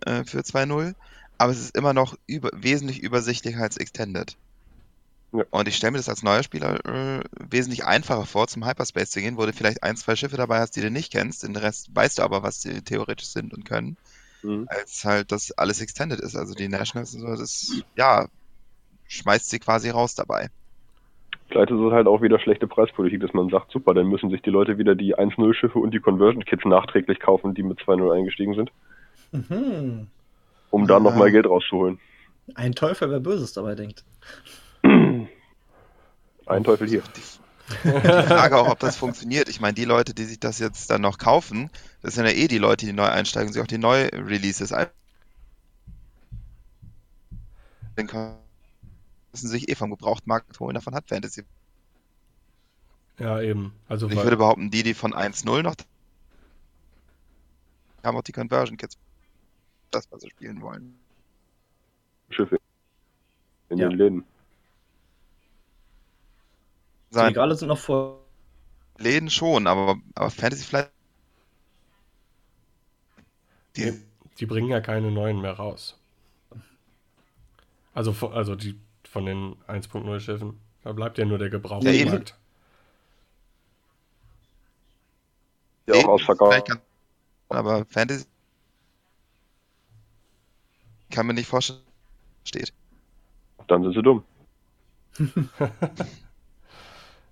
äh, 0.05 0.23
für 0.23 0.39
2.0, 0.39 0.95
aber 1.37 1.51
es 1.51 1.59
ist 1.59 1.75
immer 1.75 1.93
noch 1.93 2.15
über, 2.27 2.49
wesentlich 2.53 3.01
übersichtlicher 3.01 3.61
als 3.61 3.77
Extended. 3.77 4.37
Ja. 5.33 5.43
Und 5.51 5.67
ich 5.67 5.75
stelle 5.75 5.91
mir 5.91 5.97
das 5.97 6.07
als 6.07 6.23
neuer 6.23 6.43
Spieler 6.43 6.85
äh, 6.85 7.23
wesentlich 7.31 7.83
einfacher 7.83 8.25
vor, 8.25 8.47
zum 8.47 8.65
Hyperspace 8.65 9.11
zu 9.11 9.19
gehen, 9.19 9.37
wo 9.37 9.45
du 9.45 9.51
vielleicht 9.51 9.83
ein, 9.83 9.97
zwei 9.97 10.15
Schiffe 10.15 10.37
dabei 10.37 10.59
hast, 10.59 10.75
die 10.77 10.81
du 10.81 10.89
nicht 10.89 11.11
kennst, 11.11 11.43
den 11.43 11.55
Rest 11.55 11.93
weißt 11.93 12.19
du 12.19 12.23
aber, 12.23 12.43
was 12.43 12.61
die 12.61 12.81
theoretisch 12.81 13.27
sind 13.27 13.53
und 13.53 13.65
können 13.65 13.97
mhm. 14.47 14.67
als 14.69 15.05
halt 15.05 15.31
das 15.31 15.51
alles 15.51 15.81
extended 15.81 16.19
ist. 16.19 16.35
Also 16.35 16.53
die 16.53 16.67
Nationals 16.67 17.13
und 17.13 17.21
so, 17.21 17.27
das, 17.27 17.83
ja, 17.95 18.27
schmeißt 19.07 19.49
sie 19.49 19.59
quasi 19.59 19.89
raus 19.89 20.15
dabei. 20.15 20.49
Vielleicht 21.49 21.71
ist 21.71 21.79
es 21.79 21.91
halt 21.91 22.07
auch 22.07 22.21
wieder 22.21 22.39
schlechte 22.39 22.67
Preispolitik, 22.67 23.21
dass 23.21 23.33
man 23.33 23.49
sagt, 23.49 23.71
super, 23.71 23.93
dann 23.93 24.07
müssen 24.07 24.29
sich 24.29 24.41
die 24.41 24.49
Leute 24.49 24.77
wieder 24.77 24.95
die 24.95 25.15
1-0-Schiffe 25.15 25.79
und 25.79 25.93
die 25.93 25.99
Conversion-Kits 25.99 26.65
nachträglich 26.65 27.19
kaufen, 27.19 27.53
die 27.53 27.63
mit 27.63 27.79
2-0 27.79 28.13
eingestiegen 28.13 28.53
sind. 28.53 28.71
Mhm. 29.31 30.07
Um 30.69 30.81
ja. 30.81 30.87
da 30.87 30.99
nochmal 30.99 31.31
Geld 31.31 31.45
rauszuholen. 31.45 31.99
Ein 32.55 32.73
Teufel, 32.73 33.09
wer 33.11 33.19
Böses 33.19 33.53
dabei 33.53 33.75
denkt. 33.75 34.03
Ein 34.83 36.63
Teufel 36.63 36.87
hier. 36.87 37.03
Die 37.83 37.89
Frage 37.89 38.57
auch, 38.57 38.69
ob 38.69 38.79
das 38.79 38.95
funktioniert. 38.95 39.49
Ich 39.49 39.59
meine, 39.59 39.73
die 39.73 39.85
Leute, 39.85 40.13
die 40.13 40.23
sich 40.25 40.39
das 40.39 40.59
jetzt 40.59 40.89
dann 40.89 41.01
noch 41.01 41.17
kaufen, 41.17 41.69
das 42.01 42.15
sind 42.15 42.25
ja 42.25 42.31
eh 42.31 42.47
die 42.47 42.57
Leute, 42.57 42.85
die 42.85 42.93
neu 42.93 43.07
einsteigen, 43.07 43.51
sich 43.51 43.61
auch 43.61 43.67
die 43.67 43.77
neue 43.77 44.11
Releases 44.13 44.71
ein. 44.71 44.87
Dann 47.95 48.37
müssen 49.31 49.47
sich 49.49 49.69
eh 49.69 49.75
vom 49.75 49.89
Gebrauchtmarkt 49.89 50.59
holen, 50.59 50.75
davon 50.75 50.95
hat 50.95 51.09
Fantasy. 51.09 51.43
Ja, 53.19 53.41
eben. 53.41 53.73
Also 53.87 54.07
ich 54.07 54.15
würde 54.15 54.37
behaupten, 54.37 54.69
die, 54.69 54.83
die 54.83 54.93
von 54.93 55.13
1.0 55.13 55.63
noch 55.63 55.75
haben 58.03 58.17
auch 58.17 58.23
die 58.23 58.31
Conversion 58.31 58.77
Kits, 58.77 58.97
das, 59.91 60.09
was 60.11 60.21
sie 60.21 60.29
spielen 60.29 60.61
wollen. 60.61 60.97
Schiffe 62.29 62.59
in 63.69 63.79
ja. 63.79 63.89
den 63.89 63.97
Läden 63.97 64.23
sein. 67.09 67.33
Die 67.33 67.39
Regale 67.39 67.55
sind 67.55 67.67
noch 67.67 67.77
vor. 67.77 68.23
Läden 68.97 69.29
schon, 69.29 69.67
aber, 69.67 69.97
aber 70.15 70.29
Fantasy 70.31 70.63
Flight. 70.63 70.91
Die, 73.75 73.93
die 74.39 74.45
bringen 74.45 74.69
ja 74.69 74.81
keine 74.81 75.11
neuen 75.11 75.39
mehr 75.39 75.53
raus. 75.53 75.99
Also, 77.93 78.29
also 78.29 78.55
die 78.55 78.79
von 79.07 79.25
den 79.25 79.55
1.0 79.67 80.19
Schiffen. 80.19 80.59
Da 80.83 80.93
bleibt 80.93 81.17
ja 81.17 81.25
nur 81.25 81.37
der 81.37 81.49
Gebrauchsmarkt. 81.49 82.35
Ja, 85.87 85.95
ja, 85.95 86.01
auch 86.03 86.09
ausverkauft. 86.09 86.71
Aber 87.49 87.85
Fantasy 87.85 88.25
kann 91.09 91.27
mir 91.27 91.33
nicht 91.33 91.47
vorstellen, 91.47 91.81
steht. 92.43 92.73
Dann 93.67 93.83
sind 93.83 93.93
sie 93.93 94.01
dumm. 94.01 94.23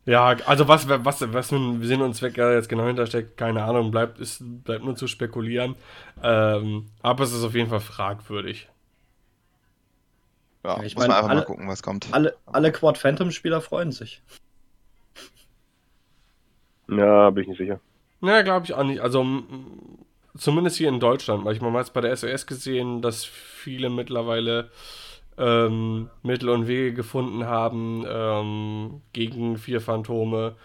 Ja, 0.05 0.35
also 0.45 0.67
was, 0.67 0.87
was, 0.87 1.33
was 1.33 1.51
nun 1.51 1.81
Sinn 1.83 2.01
und 2.01 2.13
Zweck 2.13 2.37
jetzt 2.37 2.69
genau 2.69 2.85
hintersteckt, 2.85 3.37
keine 3.37 3.63
Ahnung, 3.63 3.89
bleibt, 3.89 4.19
ist, 4.19 4.39
bleibt 4.63 4.83
nur 4.83 4.95
zu 4.95 5.07
spekulieren. 5.07 5.75
Ähm, 6.21 6.89
aber 7.01 7.23
es 7.23 7.33
ist 7.33 7.43
auf 7.43 7.55
jeden 7.55 7.69
Fall 7.69 7.79
fragwürdig. 7.79 8.69
Ja, 10.63 10.81
ich 10.83 10.95
muss 10.95 11.07
man 11.07 11.15
einfach 11.15 11.29
alle, 11.29 11.39
mal 11.39 11.45
gucken, 11.45 11.67
was 11.67 11.81
kommt. 11.81 12.07
Alle, 12.11 12.35
alle 12.45 12.71
Quad 12.71 12.97
Phantom-Spieler 12.97 13.61
freuen 13.61 13.91
sich. 13.91 14.21
Ja, 16.87 17.31
bin 17.31 17.43
ich 17.43 17.49
nicht 17.49 17.57
sicher. 17.57 17.79
Ja, 18.21 18.41
glaube 18.43 18.65
ich 18.65 18.73
auch 18.73 18.83
nicht. 18.83 19.01
Also 19.01 19.25
zumindest 20.37 20.77
hier 20.77 20.89
in 20.89 20.99
Deutschland. 20.99 21.45
Weil 21.45 21.55
ich 21.55 21.61
mal 21.61 21.73
jetzt 21.75 21.93
bei 21.93 22.01
der 22.01 22.15
SOS 22.15 22.45
gesehen, 22.45 23.01
dass 23.01 23.25
viele 23.25 23.89
mittlerweile 23.89 24.71
ähm, 25.37 26.09
Mittel 26.23 26.49
und 26.49 26.67
Wege 26.67 26.93
gefunden 26.93 27.45
haben 27.45 28.05
ähm, 28.07 29.01
gegen 29.13 29.57
vier 29.57 29.81
Phantome. 29.81 30.55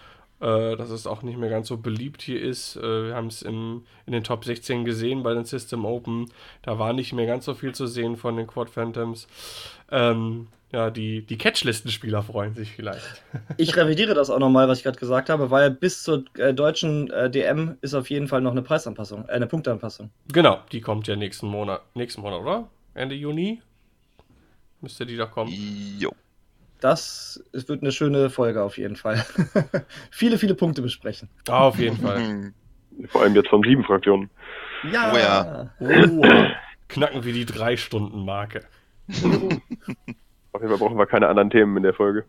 Äh, 0.41 0.77
dass 0.77 0.89
es 0.89 1.07
auch 1.07 1.23
nicht 1.23 1.37
mehr 1.37 1.51
ganz 1.51 1.69
so 1.69 1.77
beliebt 1.77 2.23
hier 2.23 2.41
ist. 2.41 2.77
Äh, 2.77 3.09
wir 3.09 3.15
haben 3.15 3.27
es 3.27 3.43
in 3.43 3.83
den 4.07 4.25
Top 4.25 4.47
16 4.47 4.87
gesehen 4.87 5.23
bei 5.23 5.35
den 5.35 5.45
System 5.45 5.85
Open. 5.85 6.33
Da 6.63 6.79
war 6.79 6.95
nicht 6.95 7.13
mehr 7.13 7.27
ganz 7.27 7.45
so 7.45 7.53
viel 7.53 7.75
zu 7.75 7.87
sehen 7.87 8.17
von 8.17 8.39
den 8.39 8.47
Quad 8.47 8.71
Phantoms. 8.71 9.29
Ähm, 9.91 10.47
ja, 10.73 10.89
die, 10.89 11.27
die 11.27 11.37
Catchlistenspieler 11.37 12.23
freuen 12.23 12.55
sich 12.55 12.73
vielleicht. 12.73 13.23
Ich 13.59 13.77
revidiere 13.77 14.15
das 14.15 14.31
auch 14.31 14.39
nochmal, 14.39 14.67
was 14.67 14.79
ich 14.79 14.85
gerade 14.85 14.99
gesagt 14.99 15.29
habe, 15.29 15.51
weil 15.51 15.71
bis 15.71 16.03
zur 16.05 16.25
äh, 16.39 16.55
deutschen 16.55 17.11
äh, 17.11 17.29
DM 17.29 17.77
ist 17.83 17.93
auf 17.93 18.09
jeden 18.09 18.27
Fall 18.27 18.41
noch 18.41 18.53
eine 18.53 18.63
Preisanpassung, 18.63 19.27
äh, 19.29 19.33
eine 19.33 19.47
Punkteanpassung. 19.47 20.11
Genau, 20.33 20.61
die 20.73 20.81
kommt 20.81 21.07
ja 21.07 21.17
nächsten 21.17 21.49
Monat, 21.49 21.83
nächsten 21.95 22.23
Monat, 22.23 22.41
oder? 22.41 22.69
Ende 22.95 23.15
Juni? 23.15 23.61
Müsste 24.81 25.07
die 25.07 25.17
doch 25.17 25.31
kommen. 25.31 25.53
Jo. 25.99 26.13
Das 26.81 27.43
es 27.53 27.69
wird 27.69 27.83
eine 27.83 27.93
schöne 27.93 28.31
Folge 28.31 28.63
auf 28.63 28.79
jeden 28.79 28.97
Fall. 28.97 29.25
viele, 30.11 30.39
viele 30.39 30.55
Punkte 30.55 30.81
besprechen. 30.81 31.29
Ah, 31.49 31.67
auf 31.67 31.79
jeden 31.79 31.99
Fall. 31.99 32.53
Vor 33.09 33.23
allem 33.23 33.35
jetzt 33.35 33.49
von 33.49 33.63
sieben 33.63 33.85
Fraktionen. 33.85 34.31
Ja. 34.91 35.13
Oh 35.13 35.17
ja. 35.17 35.71
Oh, 35.79 36.23
knacken 36.89 37.25
wir 37.25 37.33
die 37.33 37.47
Drei-Stunden-Marke. 37.47 38.65
Auf 40.53 40.61
jeden 40.61 40.69
Fall 40.69 40.79
brauchen 40.79 40.99
wir 40.99 41.07
keine 41.07 41.29
anderen 41.29 41.51
Themen 41.51 41.77
in 41.77 41.83
der 41.83 41.95
Folge. 41.95 42.25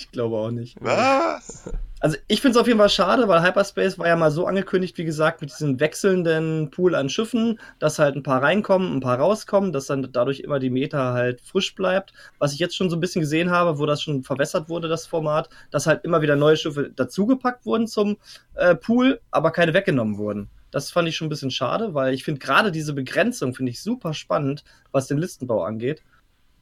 Ich 0.00 0.10
glaube 0.10 0.36
auch 0.36 0.50
nicht. 0.50 0.78
Was? 0.80 1.70
Also 2.00 2.16
ich 2.26 2.40
finde 2.40 2.56
es 2.56 2.60
auf 2.60 2.66
jeden 2.66 2.78
Fall 2.78 2.88
schade, 2.88 3.28
weil 3.28 3.42
Hyperspace 3.42 3.98
war 3.98 4.06
ja 4.06 4.16
mal 4.16 4.30
so 4.30 4.46
angekündigt, 4.46 4.96
wie 4.96 5.04
gesagt, 5.04 5.42
mit 5.42 5.50
diesem 5.50 5.78
wechselnden 5.78 6.70
Pool 6.70 6.94
an 6.94 7.10
Schiffen, 7.10 7.60
dass 7.78 7.98
halt 7.98 8.16
ein 8.16 8.22
paar 8.22 8.42
reinkommen, 8.42 8.96
ein 8.96 9.00
paar 9.00 9.18
rauskommen, 9.18 9.72
dass 9.72 9.88
dann 9.88 10.08
dadurch 10.10 10.40
immer 10.40 10.58
die 10.58 10.70
Meta 10.70 11.12
halt 11.12 11.42
frisch 11.42 11.74
bleibt. 11.74 12.14
Was 12.38 12.54
ich 12.54 12.58
jetzt 12.58 12.74
schon 12.74 12.88
so 12.88 12.96
ein 12.96 13.00
bisschen 13.00 13.20
gesehen 13.20 13.50
habe, 13.50 13.78
wo 13.78 13.84
das 13.84 14.00
schon 14.00 14.22
verwässert 14.22 14.70
wurde, 14.70 14.88
das 14.88 15.06
Format, 15.06 15.50
dass 15.70 15.86
halt 15.86 16.02
immer 16.04 16.22
wieder 16.22 16.36
neue 16.36 16.56
Schiffe 16.56 16.90
dazugepackt 16.90 17.66
wurden 17.66 17.86
zum 17.86 18.16
äh, 18.54 18.74
Pool, 18.74 19.20
aber 19.30 19.50
keine 19.50 19.74
weggenommen 19.74 20.16
wurden. 20.16 20.48
Das 20.70 20.90
fand 20.90 21.08
ich 21.08 21.16
schon 21.16 21.26
ein 21.26 21.30
bisschen 21.30 21.50
schade, 21.50 21.92
weil 21.92 22.14
ich 22.14 22.24
finde 22.24 22.38
gerade 22.38 22.72
diese 22.72 22.94
Begrenzung 22.94 23.54
finde 23.54 23.72
ich 23.72 23.82
super 23.82 24.14
spannend, 24.14 24.64
was 24.92 25.08
den 25.08 25.18
Listenbau 25.18 25.62
angeht. 25.62 26.02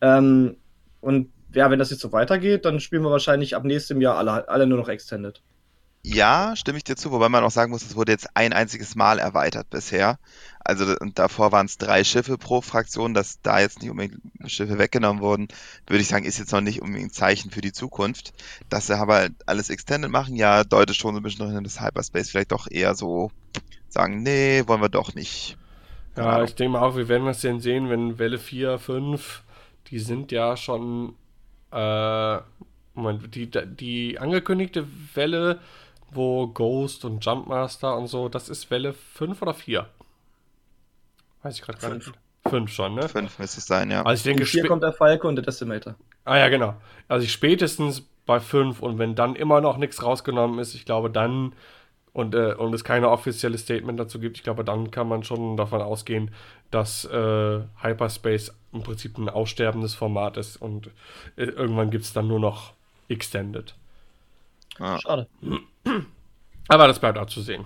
Ähm, 0.01 0.57
und 1.01 1.31
ja, 1.53 1.71
wenn 1.71 1.79
das 1.79 1.91
jetzt 1.91 2.01
so 2.01 2.13
weitergeht, 2.13 2.65
dann 2.65 2.81
spielen 2.81 3.03
wir 3.03 3.11
wahrscheinlich 3.11 3.57
ab 3.57 3.65
nächstem 3.65 4.01
Jahr 4.01 4.17
alle, 4.17 4.49
alle 4.49 4.67
nur 4.67 4.79
noch 4.79 4.89
Extended. 4.89 5.43
Ja, 6.05 6.55
stimme 6.55 6.79
ich 6.79 6.85
dir 6.85 6.97
zu, 6.97 7.11
wobei 7.11 7.29
man 7.29 7.43
auch 7.43 7.51
sagen 7.51 7.73
muss, 7.73 7.83
es 7.83 7.97
wurde 7.97 8.13
jetzt 8.13 8.29
ein 8.35 8.53
einziges 8.53 8.95
Mal 8.95 9.19
erweitert 9.19 9.69
bisher. 9.69 10.19
Also 10.61 10.95
und 11.01 11.19
davor 11.19 11.51
waren 11.51 11.67
es 11.67 11.77
drei 11.77 12.05
Schiffe 12.05 12.39
pro 12.39 12.61
Fraktion, 12.61 13.15
dass 13.15 13.41
da 13.43 13.61
jetzt 13.61 13.81
nicht 13.81 13.91
unbedingt 13.91 14.21
Schiffe 14.47 14.79
weggenommen 14.79 15.23
wurden, 15.23 15.49
würde 15.87 16.01
ich 16.01 16.09
sagen, 16.09 16.25
ist 16.25 16.39
jetzt 16.39 16.53
noch 16.53 16.61
nicht 16.61 16.83
unbedingt 16.83 17.11
ein 17.11 17.13
Zeichen 17.13 17.51
für 17.51 17.61
die 17.61 17.73
Zukunft. 17.73 18.33
Dass 18.69 18.87
sie 18.87 18.97
aber 18.97 19.29
alles 19.47 19.71
Extended 19.71 20.11
machen, 20.11 20.37
ja, 20.37 20.63
deutet 20.65 20.97
schon 20.97 21.15
so 21.15 21.21
ein 21.21 21.23
bisschen 21.23 21.47
noch 21.47 21.57
in 21.57 21.65
das 21.65 21.81
Hyperspace 21.81 22.31
vielleicht 22.31 22.53
doch 22.53 22.69
eher 22.71 22.95
so 22.95 23.31
sagen, 23.89 24.23
nee, 24.23 24.63
wollen 24.67 24.83
wir 24.83 24.89
doch 24.89 25.15
nicht. 25.15 25.57
Ja, 26.17 26.43
ich 26.45 26.55
denke 26.55 26.73
mal 26.73 26.83
auch, 26.83 26.97
wir 26.97 27.09
werden 27.09 27.27
das 27.27 27.41
denn 27.41 27.61
sehen, 27.61 27.91
wenn 27.91 28.19
Welle 28.19 28.39
4, 28.39 28.79
5 28.79 29.43
die 29.91 29.99
sind 29.99 30.33
ja 30.33 30.57
schon, 30.57 31.15
äh, 31.73 32.39
Moment, 32.95 33.35
die, 33.35 33.51
die 33.51 34.19
angekündigte 34.19 34.87
Welle, 35.15 35.61
wo 36.11 36.49
Ghost 36.49 37.05
und 37.05 37.25
Jumpmaster 37.25 37.97
und 37.97 38.09
so, 38.09 38.29
das 38.29 38.49
ist 38.49 38.71
Welle 38.71 38.93
5 38.93 39.41
oder 39.43 39.55
4? 39.55 39.87
Weiß 41.43 41.55
ich 41.55 41.63
gerade 41.63 41.79
gar 41.79 41.95
nicht. 41.95 42.13
5 42.49 42.71
schon, 42.71 42.95
ne? 42.95 43.09
5 43.09 43.39
müsste 43.39 43.59
es 43.59 43.67
sein, 43.67 43.91
ja. 43.91 44.03
Also 44.03 44.21
ich 44.21 44.23
denke, 44.25 44.51
hier 44.51 44.67
kommt 44.67 44.83
der 44.83 44.93
Falke 44.93 45.29
und 45.29 45.37
der 45.37 45.45
Decimator. 45.45 45.95
Ah 46.25 46.39
ja, 46.39 46.49
genau. 46.49 46.75
Also 47.09 47.25
ich 47.25 47.33
spätestens 47.33 48.03
bei 48.27 48.41
5 48.41 48.81
und 48.81 48.99
wenn 48.99 49.15
dann 49.15 49.37
immer 49.37 49.61
noch 49.61 49.77
nichts 49.77 50.03
rausgenommen 50.03 50.59
ist, 50.59 50.75
ich 50.75 50.85
glaube 50.85 51.11
dann 51.11 51.55
und, 52.19 52.35
äh, 52.35 52.53
und 52.55 52.75
es 52.75 52.83
keine 52.83 53.11
offizielle 53.11 53.57
Statement 53.59 53.99
dazu 54.01 54.19
gibt, 54.19 54.39
ich 54.39 54.43
glaube, 54.43 54.65
dann 54.65 54.91
kann 54.91 55.07
man 55.07 55.23
schon 55.23 55.57
davon 55.57 55.81
ausgehen, 55.81 56.33
dass 56.73 57.05
äh, 57.05 57.61
Hyperspace 57.81 58.53
im 58.73 58.83
Prinzip 58.83 59.17
ein 59.19 59.29
aussterbendes 59.29 59.95
Format 59.95 60.37
ist 60.37 60.57
und 60.57 60.89
äh, 61.37 61.45
irgendwann 61.45 61.93
gibt 61.93 62.05
es 62.05 62.13
dann 62.13 62.27
nur 62.27 62.41
noch 62.41 62.73
Extended. 63.09 63.73
Ah. 64.81 64.99
Schade. 64.99 65.29
Aber 66.67 66.89
das 66.89 66.99
bleibt 66.99 67.19
auch 67.19 67.27
zu 67.27 67.41
sehen. 67.41 67.65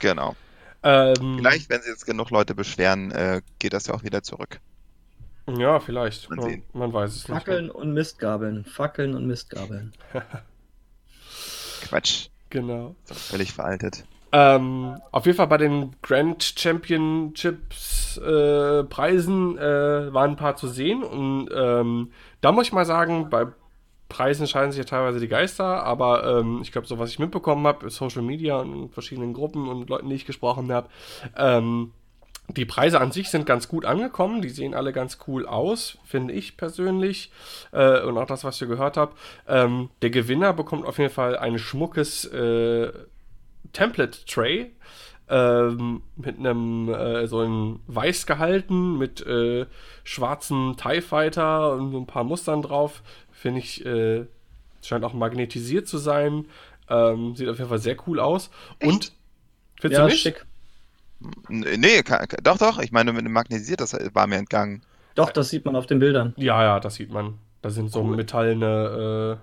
Genau. 0.00 0.34
Ähm, 0.82 1.36
vielleicht, 1.38 1.70
wenn 1.70 1.80
sich 1.80 1.90
jetzt 1.90 2.06
genug 2.06 2.30
Leute 2.30 2.56
beschweren, 2.56 3.12
äh, 3.12 3.40
geht 3.60 3.72
das 3.72 3.86
ja 3.86 3.94
auch 3.94 4.02
wieder 4.02 4.24
zurück. 4.24 4.58
Ja, 5.46 5.78
vielleicht. 5.78 6.28
Man, 6.28 6.64
man 6.72 6.92
weiß 6.92 7.14
es 7.14 7.22
Fackeln 7.22 7.36
nicht. 7.36 7.44
Fackeln 7.44 7.70
und 7.70 7.94
Mistgabeln. 7.94 8.64
Fackeln 8.64 9.14
und 9.14 9.26
Mistgabeln. 9.28 9.92
Quatsch. 11.82 12.30
Genau. 12.50 12.94
Völlig 13.04 13.52
veraltet. 13.52 14.04
Ähm, 14.32 14.96
auf 15.10 15.26
jeden 15.26 15.36
Fall 15.36 15.48
bei 15.48 15.56
den 15.56 15.96
Grand 16.02 16.42
Championships 16.56 18.16
äh, 18.18 18.84
Preisen 18.84 19.58
äh, 19.58 20.12
waren 20.14 20.30
ein 20.30 20.36
paar 20.36 20.54
zu 20.54 20.68
sehen 20.68 21.02
und 21.02 21.48
ähm, 21.52 22.12
da 22.40 22.52
muss 22.52 22.66
ich 22.66 22.72
mal 22.72 22.86
sagen, 22.86 23.28
bei 23.28 23.46
Preisen 24.08 24.46
scheiden 24.46 24.72
sich 24.72 24.78
ja 24.78 24.84
teilweise 24.84 25.20
die 25.20 25.28
Geister, 25.28 25.84
aber 25.84 26.38
ähm, 26.38 26.60
ich 26.62 26.70
glaube, 26.70 26.86
so 26.86 26.98
was 26.98 27.10
ich 27.10 27.18
mitbekommen 27.18 27.66
habe, 27.66 27.90
Social 27.90 28.22
Media 28.22 28.58
und 28.58 28.92
verschiedenen 28.92 29.32
Gruppen 29.32 29.68
und 29.68 29.88
Leuten, 29.88 30.08
die 30.08 30.16
ich 30.16 30.26
gesprochen 30.26 30.70
habe, 30.72 30.88
ähm, 31.36 31.92
die 32.56 32.64
Preise 32.64 33.00
an 33.00 33.12
sich 33.12 33.30
sind 33.30 33.46
ganz 33.46 33.68
gut 33.68 33.84
angekommen, 33.84 34.42
die 34.42 34.48
sehen 34.48 34.74
alle 34.74 34.92
ganz 34.92 35.18
cool 35.26 35.46
aus, 35.46 35.98
finde 36.04 36.34
ich 36.34 36.56
persönlich. 36.56 37.30
Äh, 37.72 38.02
und 38.02 38.16
auch 38.18 38.26
das, 38.26 38.44
was 38.44 38.60
ich 38.60 38.68
gehört 38.68 38.96
habe. 38.96 39.12
Ähm, 39.48 39.90
der 40.02 40.10
Gewinner 40.10 40.52
bekommt 40.52 40.86
auf 40.86 40.98
jeden 40.98 41.12
Fall 41.12 41.36
ein 41.36 41.58
schmuckes 41.58 42.24
äh, 42.26 42.92
Template-Tray 43.72 44.72
ähm, 45.28 46.02
mit 46.16 46.38
einem 46.38 46.92
äh, 46.92 47.26
so 47.26 47.40
ein 47.40 47.80
weiß 47.86 48.26
gehalten 48.26 48.98
mit 48.98 49.24
äh, 49.24 49.66
schwarzen 50.02 50.76
TIE 50.76 51.00
Fighter 51.00 51.74
und 51.74 51.92
so 51.92 51.98
ein 51.98 52.06
paar 52.06 52.24
Mustern 52.24 52.62
drauf. 52.62 53.02
Finde 53.30 53.60
ich, 53.60 53.86
äh, 53.86 54.26
scheint 54.82 55.04
auch 55.04 55.14
magnetisiert 55.14 55.86
zu 55.86 55.98
sein. 55.98 56.46
Ähm, 56.88 57.36
sieht 57.36 57.48
auf 57.48 57.58
jeden 57.58 57.70
Fall 57.70 57.78
sehr 57.78 57.96
cool 58.06 58.18
aus. 58.18 58.50
Echt? 58.80 58.90
Und 58.90 59.12
findest 59.80 59.98
ja, 59.98 60.06
du 60.06 60.10
nicht? 60.10 60.22
Schick. 60.22 60.46
Nee, 61.48 62.02
kann, 62.02 62.26
doch, 62.42 62.58
doch. 62.58 62.78
Ich 62.78 62.92
meine, 62.92 63.12
mit 63.12 63.24
dem 63.24 63.32
magnetisiert, 63.32 63.80
das 63.80 63.92
war 64.14 64.26
mir 64.26 64.36
entgangen. 64.36 64.82
Doch, 65.14 65.30
das 65.30 65.50
sieht 65.50 65.64
man 65.64 65.76
auf 65.76 65.86
den 65.86 65.98
Bildern. 65.98 66.34
Ja, 66.36 66.62
ja, 66.62 66.80
das 66.80 66.94
sieht 66.94 67.10
man. 67.10 67.38
Da 67.62 67.70
sind 67.70 67.90
so 67.90 68.02
cool. 68.02 68.16
metallene 68.16 69.38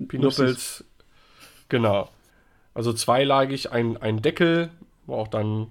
äh, 0.00 0.04
Pinuppels. 0.04 0.84
Genau. 1.68 2.08
Also 2.74 2.92
zweilagig, 2.92 3.72
ein, 3.72 3.96
ein 3.98 4.22
Deckel, 4.22 4.70
wo 5.06 5.16
auch 5.16 5.28
dann 5.28 5.68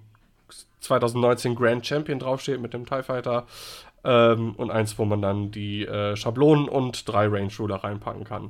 2019 0.81 1.55
Grand 1.55 1.85
Champion 1.85 2.19
draufsteht 2.19 2.61
mit 2.61 2.73
dem 2.73 2.85
TIE 2.85 3.03
Fighter. 3.03 3.47
Ähm, 4.03 4.53
und 4.55 4.71
eins, 4.71 4.97
wo 4.97 5.05
man 5.05 5.21
dann 5.21 5.51
die 5.51 5.85
äh, 5.85 6.15
Schablonen 6.15 6.67
und 6.67 7.07
drei 7.07 7.27
Range 7.27 7.51
Ruler 7.57 7.77
reinpacken 7.77 8.23
kann. 8.23 8.49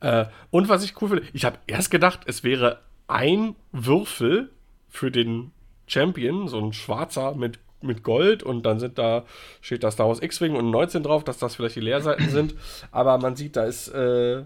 Äh, 0.00 0.26
und 0.50 0.68
was 0.68 0.84
ich 0.84 1.00
cool 1.00 1.08
finde, 1.08 1.24
ich 1.32 1.44
habe 1.44 1.58
erst 1.66 1.90
gedacht, 1.90 2.20
es 2.26 2.44
wäre 2.44 2.80
ein 3.08 3.56
Würfel 3.72 4.50
für 4.94 5.10
den 5.10 5.50
Champion, 5.88 6.46
so 6.46 6.58
ein 6.64 6.72
schwarzer 6.72 7.34
mit, 7.34 7.58
mit 7.82 8.04
Gold 8.04 8.44
und 8.44 8.62
dann 8.64 8.78
sind 8.78 8.96
da, 8.96 9.24
steht 9.60 9.82
da 9.82 9.90
Star 9.90 10.06
Wars 10.06 10.22
X-Wing 10.22 10.54
und 10.54 10.70
19 10.70 11.02
drauf, 11.02 11.24
dass 11.24 11.38
das 11.38 11.56
vielleicht 11.56 11.74
die 11.74 11.80
Leerseiten 11.80 12.30
sind. 12.30 12.54
Aber 12.92 13.18
man 13.18 13.34
sieht, 13.34 13.56
da 13.56 13.64
ist 13.64 13.88
äh, 13.88 14.44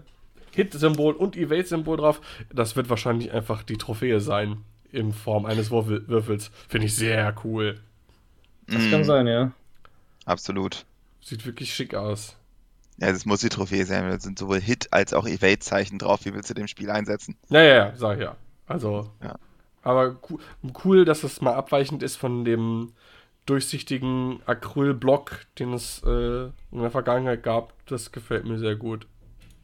Hit-Symbol 0.55 1.13
und 1.13 1.37
Evade-Symbol 1.37 1.97
drauf. 1.97 2.19
Das 2.51 2.75
wird 2.75 2.89
wahrscheinlich 2.89 3.31
einfach 3.31 3.61
die 3.61 3.77
Trophäe 3.77 4.19
sein 4.19 4.63
in 4.91 5.13
Form 5.13 5.45
eines 5.45 5.69
Würfel 5.69 6.07
Würfels. 6.07 6.49
Finde 6.67 6.87
ich 6.87 6.95
sehr 6.95 7.35
cool. 7.43 7.79
Das 8.65 8.83
mm. 8.83 8.89
kann 8.89 9.03
sein, 9.03 9.27
ja. 9.27 9.51
Absolut. 10.25 10.83
Sieht 11.21 11.45
wirklich 11.45 11.75
schick 11.75 11.93
aus. 11.93 12.35
Ja, 12.97 13.11
das 13.11 13.25
muss 13.25 13.41
die 13.41 13.49
Trophäe 13.49 13.85
sein. 13.85 14.09
Da 14.09 14.19
sind 14.19 14.39
sowohl 14.39 14.59
Hit- 14.59 14.87
als 14.91 15.13
auch 15.13 15.27
Evade-Zeichen 15.27 15.99
drauf. 15.99 16.25
Wie 16.25 16.33
willst 16.33 16.49
du 16.49 16.55
dem 16.55 16.67
Spiel 16.67 16.89
einsetzen? 16.89 17.37
Ja, 17.49 17.61
ja, 17.61 17.75
ja, 17.75 17.95
sag 17.95 18.17
ich 18.17 18.23
ja. 18.23 18.35
Also, 18.65 19.11
ja. 19.23 19.35
Aber 19.81 20.17
cool, 20.83 21.05
dass 21.05 21.23
es 21.23 21.41
mal 21.41 21.53
abweichend 21.53 22.03
ist 22.03 22.17
von 22.17 22.43
dem 22.45 22.93
durchsichtigen 23.45 24.41
Acrylblock, 24.45 25.39
den 25.57 25.73
es 25.73 26.03
äh, 26.05 26.45
in 26.71 26.81
der 26.81 26.91
Vergangenheit 26.91 27.43
gab. 27.43 27.73
Das 27.87 28.11
gefällt 28.11 28.45
mir 28.45 28.59
sehr 28.59 28.75
gut. 28.75 29.07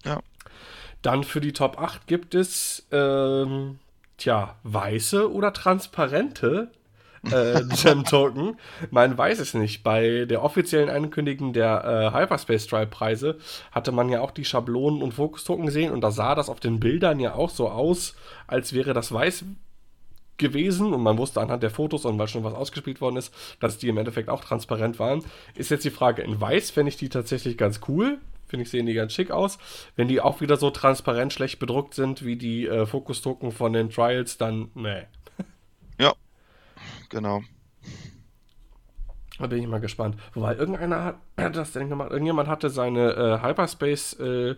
Ja. 0.03 0.19
Dann 1.01 1.23
für 1.23 1.41
die 1.41 1.53
Top 1.53 1.79
8 1.79 2.07
gibt 2.07 2.33
es, 2.33 2.87
ähm, 2.91 3.79
tja, 4.17 4.55
weiße 4.63 5.31
oder 5.31 5.53
transparente 5.53 6.71
äh, 7.31 7.61
Gem-Token. 7.83 8.57
Man 8.89 9.17
weiß 9.17 9.39
es 9.39 9.53
nicht. 9.53 9.83
Bei 9.83 10.25
der 10.25 10.43
offiziellen 10.43 10.89
Ankündigung 10.89 11.53
der 11.53 12.11
äh, 12.13 12.17
Hyperspace 12.17 12.67
Drive 12.67 12.89
Preise 12.89 13.37
hatte 13.71 13.91
man 13.91 14.09
ja 14.09 14.21
auch 14.21 14.31
die 14.31 14.45
Schablonen 14.45 15.03
und 15.03 15.13
Fokus-Token 15.13 15.67
gesehen 15.67 15.91
und 15.91 16.01
da 16.01 16.09
sah 16.09 16.33
das 16.33 16.49
auf 16.49 16.59
den 16.59 16.79
Bildern 16.79 17.19
ja 17.19 17.35
auch 17.35 17.49
so 17.49 17.69
aus, 17.69 18.15
als 18.47 18.73
wäre 18.73 18.93
das 18.93 19.11
weiß 19.11 19.45
gewesen 20.37 20.93
und 20.93 21.01
man 21.01 21.17
wusste 21.17 21.41
anhand 21.41 21.63
der 21.63 21.69
Fotos 21.69 22.05
und 22.05 22.17
weil 22.17 22.27
schon 22.27 22.43
was 22.43 22.53
ausgespielt 22.53 23.01
worden 23.01 23.17
ist, 23.17 23.33
dass 23.59 23.77
die 23.77 23.87
im 23.87 23.97
Endeffekt 23.97 24.29
auch 24.29 24.41
transparent 24.41 24.99
waren. 24.99 25.23
Ist 25.55 25.71
jetzt 25.71 25.85
die 25.85 25.91
Frage, 25.91 26.21
in 26.21 26.39
weiß 26.39 26.71
fände 26.71 26.89
ich 26.89 26.97
die 26.97 27.09
tatsächlich 27.09 27.57
ganz 27.57 27.81
cool. 27.87 28.17
Finde 28.47 28.63
ich, 28.63 28.69
sehen 28.69 28.85
die 28.85 28.93
ganz 28.93 29.13
schick 29.13 29.31
aus. 29.31 29.57
Wenn 29.95 30.07
die 30.07 30.21
auch 30.21 30.39
wieder 30.39 30.57
so 30.57 30.69
transparent 30.69 31.33
schlecht 31.33 31.59
bedruckt 31.59 31.95
sind 31.95 32.23
wie 32.23 32.35
die 32.35 32.67
äh, 32.67 32.85
Fokus-Token 32.85 33.51
von 33.51 33.73
den 33.73 33.89
Trials, 33.89 34.37
dann 34.37 34.69
nee. 34.75 35.03
Ja, 35.99 36.13
genau. 37.09 37.41
Da 39.39 39.47
bin 39.47 39.59
ich 39.59 39.67
mal 39.67 39.79
gespannt. 39.79 40.15
Wobei 40.33 40.55
irgendeiner 40.55 41.03
hat, 41.03 41.15
hat 41.37 41.55
das 41.57 41.71
denn 41.71 41.89
gemacht. 41.89 42.11
Irgendjemand 42.11 42.47
hatte 42.47 42.69
seine 42.69 43.11
äh, 43.13 43.45
Hyperspace 43.45 44.19
äh, 44.19 44.55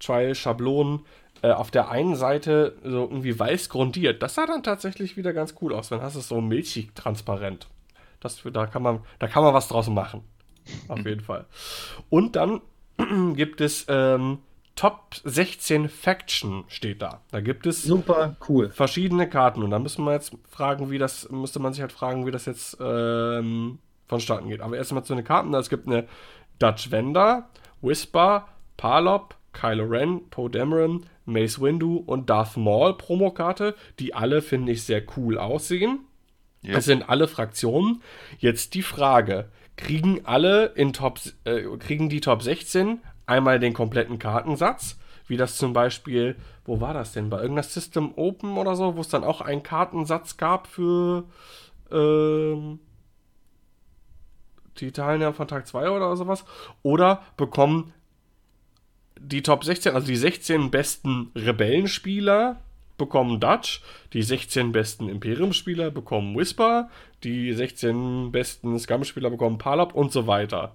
Trial 0.00 0.34
Schablonen 0.34 1.00
äh, 1.42 1.50
auf 1.50 1.70
der 1.70 1.90
einen 1.90 2.16
Seite 2.16 2.76
so 2.82 3.02
irgendwie 3.02 3.38
weiß 3.38 3.68
grundiert. 3.68 4.22
Das 4.22 4.34
sah 4.34 4.46
dann 4.46 4.62
tatsächlich 4.62 5.16
wieder 5.16 5.32
ganz 5.32 5.54
cool 5.60 5.74
aus. 5.74 5.88
Dann 5.88 6.02
hast 6.02 6.14
du 6.14 6.20
es 6.20 6.28
so 6.28 6.40
milchig 6.40 6.94
transparent. 6.94 7.68
Das, 8.20 8.42
da, 8.52 8.66
kann 8.66 8.82
man, 8.82 9.00
da 9.18 9.28
kann 9.28 9.44
man 9.44 9.54
was 9.54 9.68
draus 9.68 9.88
machen. 9.88 10.22
Auf 10.88 11.04
jeden 11.04 11.22
Fall. 11.22 11.46
Und 12.10 12.36
dann 12.36 12.60
gibt 13.34 13.60
es 13.60 13.86
ähm, 13.88 14.38
Top 14.78 15.16
16 15.24 15.88
Faction 15.88 16.62
steht 16.68 17.02
da. 17.02 17.20
Da 17.32 17.40
gibt 17.40 17.66
es 17.66 17.82
super 17.82 18.36
cool 18.48 18.70
verschiedene 18.70 19.28
Karten 19.28 19.64
und 19.64 19.70
da 19.70 19.80
müssen 19.80 20.04
wir 20.04 20.12
jetzt 20.12 20.36
fragen, 20.48 20.88
wie 20.92 20.98
das 20.98 21.28
müsste 21.30 21.58
man 21.58 21.72
sich 21.72 21.80
halt 21.80 21.90
fragen, 21.90 22.26
wie 22.26 22.30
das 22.30 22.46
jetzt 22.46 22.76
ähm, 22.80 23.80
vonstatten 24.06 24.48
geht. 24.48 24.60
Aber 24.60 24.76
erstmal 24.76 25.02
zu 25.02 25.16
den 25.16 25.24
Karten. 25.24 25.52
Es 25.54 25.68
gibt 25.68 25.88
eine 25.88 26.06
Dutch 26.60 26.92
Vendor, 26.92 27.48
Whisper, 27.80 28.46
Palop, 28.76 29.34
Kylo 29.52 29.84
Ren, 29.84 30.30
Poe 30.30 30.48
Dameron, 30.48 31.06
Mace 31.28 31.60
Windu 31.60 31.96
und 31.96 32.30
Darth 32.30 32.56
Maul 32.56 32.96
Promokarte, 32.96 33.74
die 33.98 34.14
alle 34.14 34.42
finde 34.42 34.72
ich 34.72 34.82
sehr 34.82 35.02
cool 35.16 35.38
aussehen. 35.38 36.00
Ja. 36.62 36.74
Das 36.74 36.86
sind 36.86 37.08
alle 37.08 37.28
Fraktionen. 37.28 38.02
Jetzt 38.38 38.74
die 38.74 38.82
Frage: 38.82 39.50
Kriegen 39.76 40.24
alle 40.24 40.66
in 40.74 40.92
Top, 40.92 41.20
äh, 41.44 41.62
kriegen 41.78 42.08
die 42.08 42.20
Top 42.20 42.42
16 42.42 43.00
einmal 43.26 43.60
den 43.60 43.74
kompletten 43.74 44.18
Kartensatz? 44.18 44.98
Wie 45.28 45.36
das 45.36 45.56
zum 45.56 45.74
Beispiel, 45.74 46.36
wo 46.64 46.80
war 46.80 46.94
das 46.94 47.12
denn? 47.12 47.28
Bei 47.28 47.36
irgendeiner 47.36 47.62
System 47.62 48.14
Open 48.16 48.56
oder 48.56 48.74
so, 48.74 48.96
wo 48.96 49.02
es 49.02 49.08
dann 49.08 49.24
auch 49.24 49.42
einen 49.42 49.62
Kartensatz 49.62 50.38
gab 50.38 50.66
für 50.66 51.24
ähm, 51.92 52.80
die 54.78 54.90
Teilnehmer 54.90 55.34
von 55.34 55.48
Tag 55.48 55.66
2 55.66 55.90
oder 55.90 56.16
sowas. 56.16 56.44
Oder 56.82 57.22
bekommen 57.36 57.92
die 59.20 59.42
Top 59.42 59.64
16, 59.64 59.94
also 59.94 60.06
die 60.06 60.16
16 60.16 60.70
besten 60.70 61.30
Rebellenspieler 61.34 62.60
bekommen 62.96 63.40
Dutch, 63.40 63.82
die 64.12 64.22
16 64.22 64.72
besten 64.72 65.08
Imperium-Spieler 65.08 65.90
bekommen 65.90 66.36
Whisper, 66.36 66.90
die 67.24 67.52
16 67.52 68.32
besten 68.32 68.78
Scum-Spieler 68.78 69.30
bekommen 69.30 69.58
Palop 69.58 69.94
und 69.94 70.12
so 70.12 70.26
weiter. 70.26 70.74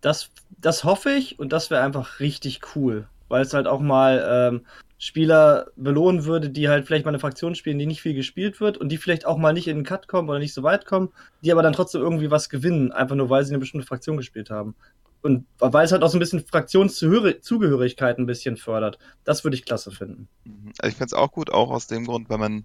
Das, 0.00 0.30
das 0.58 0.84
hoffe 0.84 1.10
ich 1.10 1.38
und 1.38 1.52
das 1.52 1.70
wäre 1.70 1.82
einfach 1.82 2.20
richtig 2.20 2.60
cool, 2.74 3.06
weil 3.28 3.42
es 3.42 3.52
halt 3.52 3.66
auch 3.66 3.80
mal 3.80 4.50
ähm, 4.52 4.66
Spieler 4.98 5.66
belohnen 5.76 6.24
würde, 6.24 6.50
die 6.50 6.68
halt 6.68 6.86
vielleicht 6.86 7.04
mal 7.04 7.10
eine 7.10 7.18
Fraktion 7.18 7.54
spielen, 7.54 7.78
die 7.78 7.86
nicht 7.86 8.02
viel 8.02 8.14
gespielt 8.14 8.60
wird 8.60 8.78
und 8.78 8.88
die 8.90 8.96
vielleicht 8.96 9.26
auch 9.26 9.36
mal 9.36 9.52
nicht 9.52 9.68
in 9.68 9.76
den 9.76 9.84
Cut 9.84 10.08
kommen 10.08 10.28
oder 10.28 10.38
nicht 10.38 10.54
so 10.54 10.62
weit 10.62 10.86
kommen, 10.86 11.10
die 11.42 11.52
aber 11.52 11.62
dann 11.62 11.72
trotzdem 11.72 12.00
irgendwie 12.00 12.30
was 12.30 12.48
gewinnen, 12.48 12.90
einfach 12.92 13.16
nur 13.16 13.30
weil 13.30 13.44
sie 13.44 13.52
eine 13.52 13.60
bestimmte 13.60 13.86
Fraktion 13.86 14.16
gespielt 14.16 14.50
haben. 14.50 14.74
Und 15.20 15.46
weil 15.58 15.84
es 15.84 15.92
halt 15.92 16.02
auch 16.02 16.10
so 16.10 16.16
ein 16.16 16.20
bisschen 16.20 16.44
Fraktionszugehörigkeit 16.46 18.18
ein 18.18 18.26
bisschen 18.26 18.56
fördert. 18.56 18.98
Das 19.24 19.42
würde 19.44 19.56
ich 19.56 19.64
klasse 19.64 19.90
finden. 19.90 20.28
Mhm. 20.44 20.72
Also 20.78 20.90
ich 20.90 20.94
finde 20.94 21.06
es 21.06 21.12
auch 21.14 21.32
gut, 21.32 21.50
auch 21.50 21.70
aus 21.70 21.86
dem 21.88 22.06
Grund, 22.06 22.30
weil 22.30 22.38
man 22.38 22.64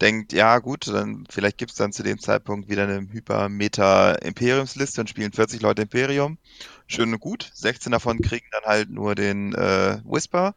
denkt, 0.00 0.32
ja 0.32 0.58
gut, 0.58 0.88
dann 0.88 1.26
vielleicht 1.28 1.58
gibt 1.58 1.72
es 1.72 1.76
dann 1.76 1.92
zu 1.92 2.02
dem 2.02 2.18
Zeitpunkt 2.18 2.70
wieder 2.70 2.84
eine 2.84 3.06
Hyper-Meta-Imperiumsliste 3.12 5.02
und 5.02 5.10
spielen 5.10 5.32
40 5.32 5.60
Leute 5.60 5.82
Imperium. 5.82 6.38
Schön 6.86 7.12
und 7.12 7.20
gut. 7.20 7.50
16 7.54 7.92
davon 7.92 8.20
kriegen 8.20 8.46
dann 8.52 8.64
halt 8.64 8.90
nur 8.90 9.14
den 9.14 9.54
äh, 9.54 9.98
Whisper. 10.04 10.54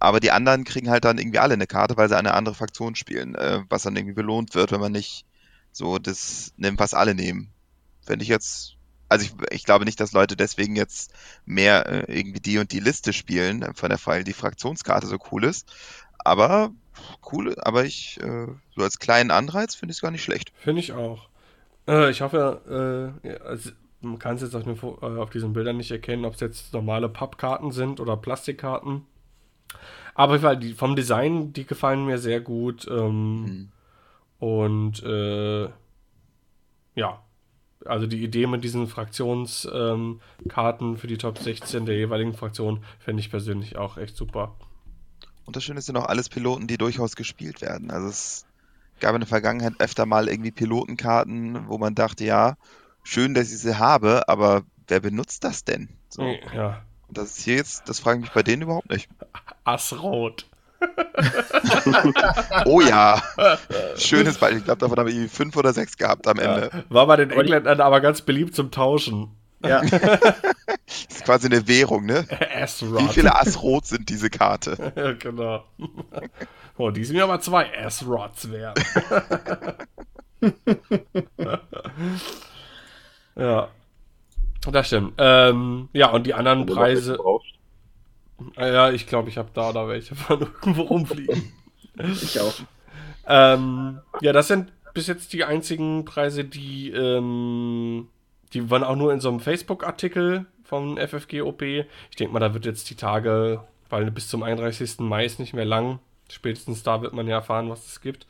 Aber 0.00 0.20
die 0.20 0.30
anderen 0.30 0.64
kriegen 0.64 0.90
halt 0.90 1.04
dann 1.04 1.18
irgendwie 1.18 1.40
alle 1.40 1.54
eine 1.54 1.66
Karte, 1.66 1.96
weil 1.96 2.08
sie 2.08 2.16
eine 2.16 2.34
andere 2.34 2.54
Fraktion 2.54 2.94
spielen, 2.94 3.34
äh, 3.34 3.60
was 3.68 3.82
dann 3.82 3.96
irgendwie 3.96 4.14
belohnt 4.14 4.54
wird, 4.54 4.72
wenn 4.72 4.80
man 4.80 4.92
nicht 4.92 5.26
so 5.72 5.98
das 5.98 6.52
nimmt, 6.56 6.78
was 6.78 6.94
alle 6.94 7.14
nehmen. 7.14 7.50
Fände 8.06 8.22
ich 8.22 8.28
jetzt 8.28 8.77
also 9.08 9.24
ich, 9.24 9.32
ich 9.50 9.64
glaube 9.64 9.84
nicht, 9.84 10.00
dass 10.00 10.12
Leute 10.12 10.36
deswegen 10.36 10.76
jetzt 10.76 11.12
mehr 11.46 11.86
äh, 11.86 12.18
irgendwie 12.18 12.40
die 12.40 12.58
und 12.58 12.72
die 12.72 12.80
Liste 12.80 13.12
spielen, 13.12 13.62
äh, 13.62 13.74
von 13.74 13.88
der 13.88 13.98
Fall 13.98 14.24
die 14.24 14.32
Fraktionskarte 14.32 15.06
so 15.06 15.18
cool 15.32 15.44
ist. 15.44 15.72
Aber 16.18 16.72
cool, 17.32 17.54
aber 17.60 17.84
ich, 17.84 18.20
äh, 18.20 18.46
so 18.74 18.82
als 18.82 18.98
kleinen 18.98 19.30
Anreiz 19.30 19.74
finde 19.74 19.92
ich 19.92 19.98
es 19.98 20.02
gar 20.02 20.10
nicht 20.10 20.24
schlecht. 20.24 20.52
Finde 20.58 20.80
ich 20.80 20.92
auch. 20.92 21.28
Äh, 21.86 22.10
ich 22.10 22.20
hoffe, 22.20 23.16
äh, 23.22 23.38
also 23.44 23.70
man 24.00 24.18
kann 24.18 24.36
es 24.36 24.42
jetzt 24.42 24.54
auf, 24.54 24.64
den, 24.64 24.76
äh, 24.76 25.18
auf, 25.18 25.30
diesen 25.30 25.52
Bildern 25.52 25.78
nicht 25.78 25.90
erkennen, 25.90 26.24
ob 26.24 26.34
es 26.34 26.40
jetzt 26.40 26.72
normale 26.72 27.08
Pappkarten 27.08 27.72
sind 27.72 28.00
oder 28.00 28.16
Plastikkarten. 28.16 29.06
Aber 30.14 30.56
die, 30.56 30.74
vom 30.74 30.96
Design, 30.96 31.52
die 31.52 31.64
gefallen 31.64 32.04
mir 32.04 32.18
sehr 32.18 32.40
gut. 32.40 32.86
Ähm, 32.90 33.42
mhm. 33.42 33.68
Und 34.40 35.02
ja, 36.94 37.22
also 37.84 38.06
die 38.06 38.22
Idee 38.22 38.46
mit 38.46 38.64
diesen 38.64 38.88
Fraktionskarten 38.88 40.20
ähm, 40.90 40.96
für 40.96 41.06
die 41.06 41.18
Top 41.18 41.38
16 41.38 41.86
der 41.86 41.96
jeweiligen 41.96 42.34
Fraktion 42.34 42.84
fände 42.98 43.20
ich 43.20 43.30
persönlich 43.30 43.76
auch 43.76 43.96
echt 43.96 44.16
super. 44.16 44.56
Und 45.44 45.56
das 45.56 45.64
Schöne 45.64 45.80
sind 45.80 45.96
auch 45.96 46.06
alles 46.06 46.28
Piloten, 46.28 46.66
die 46.66 46.76
durchaus 46.76 47.16
gespielt 47.16 47.62
werden. 47.62 47.90
Also 47.90 48.08
es 48.08 48.46
gab 49.00 49.14
in 49.14 49.20
der 49.20 49.28
Vergangenheit 49.28 49.74
öfter 49.78 50.06
mal 50.06 50.28
irgendwie 50.28 50.50
Pilotenkarten, 50.50 51.68
wo 51.68 51.78
man 51.78 51.94
dachte, 51.94 52.24
ja, 52.24 52.56
schön, 53.02 53.34
dass 53.34 53.50
ich 53.52 53.58
sie 53.58 53.78
habe, 53.78 54.28
aber 54.28 54.62
wer 54.88 55.00
benutzt 55.00 55.44
das 55.44 55.64
denn? 55.64 55.88
So. 56.08 56.22
Ja. 56.54 56.82
Und 57.06 57.16
das 57.16 57.38
ist 57.38 57.44
hier 57.44 57.56
jetzt, 57.56 57.88
das 57.88 58.00
frage 58.00 58.18
ich 58.18 58.24
mich 58.24 58.32
bei 58.32 58.42
denen 58.42 58.62
überhaupt 58.62 58.90
nicht. 58.90 59.08
Assrot. 59.64 60.47
oh 62.66 62.80
ja. 62.80 63.22
Schönes 63.96 64.38
Beispiel. 64.38 64.58
Ich 64.58 64.64
glaube, 64.64 64.78
davon 64.78 64.98
habe 64.98 65.10
ich 65.10 65.30
fünf 65.30 65.56
oder 65.56 65.72
sechs 65.72 65.96
gehabt 65.96 66.26
am 66.26 66.38
Ende. 66.38 66.70
Ja. 66.72 66.84
War 66.88 67.06
bei 67.06 67.16
den 67.16 67.30
Engländern 67.30 67.80
aber 67.80 68.00
ganz 68.00 68.22
beliebt 68.22 68.54
zum 68.54 68.70
Tauschen. 68.70 69.30
Ja. 69.64 69.80
das 69.82 70.36
ist 71.08 71.24
quasi 71.24 71.46
eine 71.46 71.66
Währung, 71.66 72.06
ne? 72.06 72.26
Assrot. 72.54 73.00
Wie 73.00 73.08
viele 73.08 73.34
Assrot 73.34 73.86
sind 73.86 74.08
diese 74.08 74.30
Karte? 74.30 74.92
ja, 74.94 75.12
genau. 75.18 75.64
Oh, 76.76 76.90
die 76.90 77.04
sind 77.04 77.16
mir 77.16 77.24
aber 77.24 77.40
zwei 77.40 77.76
Assrots 77.76 78.50
wert. 78.50 78.78
ja. 83.36 83.68
Das 84.70 84.86
stimmt. 84.86 85.14
Ähm, 85.18 85.88
ja, 85.92 86.10
und 86.10 86.26
die 86.26 86.34
anderen 86.34 86.66
Preise. 86.66 87.18
Ja, 88.56 88.90
ich 88.90 89.06
glaube, 89.06 89.28
ich 89.28 89.38
habe 89.38 89.50
da 89.52 89.70
oder 89.70 89.88
welche 89.88 90.14
von 90.16 90.40
irgendwo 90.40 90.82
rumfliegen. 90.82 91.52
ich 91.98 92.40
auch. 92.40 92.54
Ähm, 93.26 94.00
ja, 94.20 94.32
das 94.32 94.48
sind 94.48 94.72
bis 94.94 95.06
jetzt 95.06 95.32
die 95.32 95.44
einzigen 95.44 96.04
Preise, 96.04 96.44
die, 96.44 96.90
ähm, 96.90 98.08
die 98.52 98.70
waren 98.70 98.84
auch 98.84 98.96
nur 98.96 99.12
in 99.12 99.20
so 99.20 99.28
einem 99.28 99.40
Facebook-Artikel 99.40 100.46
vom 100.64 100.96
FFG 100.96 101.42
OP. 101.42 101.62
Ich 101.62 101.86
denke 102.18 102.32
mal, 102.32 102.40
da 102.40 102.54
wird 102.54 102.64
jetzt 102.64 102.90
die 102.90 102.94
Tage, 102.94 103.62
weil 103.90 104.10
bis 104.10 104.28
zum 104.28 104.42
31. 104.42 105.00
Mai 105.00 105.24
ist 105.24 105.38
nicht 105.38 105.54
mehr 105.54 105.64
lang. 105.64 105.98
Spätestens 106.30 106.82
da 106.82 107.00
wird 107.00 107.14
man 107.14 107.26
ja 107.26 107.36
erfahren, 107.36 107.70
was 107.70 107.86
es 107.86 108.00
gibt. 108.00 108.26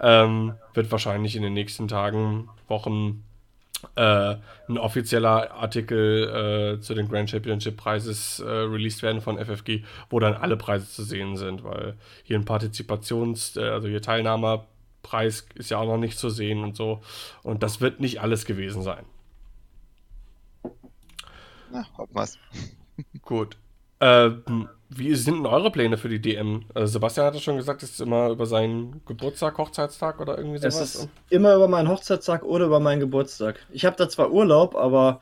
Ähm, 0.00 0.54
wird 0.74 0.90
wahrscheinlich 0.90 1.36
in 1.36 1.42
den 1.42 1.52
nächsten 1.52 1.86
Tagen, 1.88 2.48
Wochen 2.68 3.24
äh, 3.96 4.36
ein 4.68 4.78
offizieller 4.78 5.52
Artikel 5.52 6.76
äh, 6.78 6.80
zu 6.80 6.94
den 6.94 7.08
Grand 7.08 7.30
Championship 7.30 7.76
Preises 7.76 8.40
äh, 8.40 8.48
released 8.48 9.02
werden 9.02 9.20
von 9.20 9.38
FFG, 9.38 9.82
wo 10.10 10.20
dann 10.20 10.34
alle 10.34 10.56
Preise 10.56 10.88
zu 10.88 11.02
sehen 11.02 11.36
sind, 11.36 11.64
weil 11.64 11.96
hier 12.22 12.38
ein 12.38 12.44
Partizipations-, 12.44 13.60
äh, 13.60 13.68
also 13.68 13.88
hier 13.88 14.02
Teilnahmepreis 14.02 15.46
ist 15.54 15.70
ja 15.70 15.78
auch 15.78 15.86
noch 15.86 15.98
nicht 15.98 16.18
zu 16.18 16.30
sehen 16.30 16.62
und 16.62 16.76
so. 16.76 17.02
Und 17.42 17.62
das 17.62 17.80
wird 17.80 18.00
nicht 18.00 18.20
alles 18.20 18.44
gewesen 18.44 18.82
sein. 18.82 19.04
Na, 21.70 21.86
hoffen 21.96 22.14
wir's. 22.14 22.38
Gut. 23.22 23.56
Ähm, 24.00 24.68
wie 24.96 25.14
sind 25.14 25.38
denn 25.38 25.46
eure 25.46 25.70
Pläne 25.70 25.96
für 25.96 26.08
die 26.08 26.20
DM? 26.20 26.64
Also 26.74 26.92
Sebastian 26.94 27.26
hat 27.26 27.34
ja 27.34 27.40
schon 27.40 27.56
gesagt, 27.56 27.82
es 27.82 27.92
ist 27.92 28.00
immer 28.00 28.30
über 28.30 28.46
seinen 28.46 29.02
Geburtstag, 29.06 29.58
Hochzeitstag 29.58 30.20
oder 30.20 30.36
irgendwie 30.36 30.58
sowas. 30.58 30.74
Es 30.76 30.94
ist 30.94 31.08
immer 31.30 31.54
über 31.54 31.68
meinen 31.68 31.88
Hochzeitstag 31.88 32.42
oder 32.42 32.66
über 32.66 32.80
meinen 32.80 33.00
Geburtstag. 33.00 33.64
Ich 33.70 33.84
habe 33.84 33.96
da 33.96 34.08
zwar 34.08 34.30
Urlaub, 34.30 34.74
aber 34.74 35.20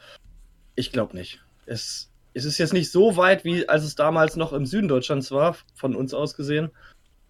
ich 0.74 0.92
glaube 0.92 1.16
nicht. 1.16 1.40
Es, 1.66 2.10
es 2.34 2.44
ist 2.44 2.58
jetzt 2.58 2.72
nicht 2.72 2.90
so 2.90 3.16
weit, 3.16 3.44
wie 3.44 3.68
als 3.68 3.84
es 3.84 3.94
damals 3.94 4.36
noch 4.36 4.52
im 4.52 4.66
Süden 4.66 4.88
Deutschlands 4.88 5.30
war, 5.30 5.56
von 5.74 5.94
uns 5.94 6.14
aus 6.14 6.34
gesehen. 6.34 6.70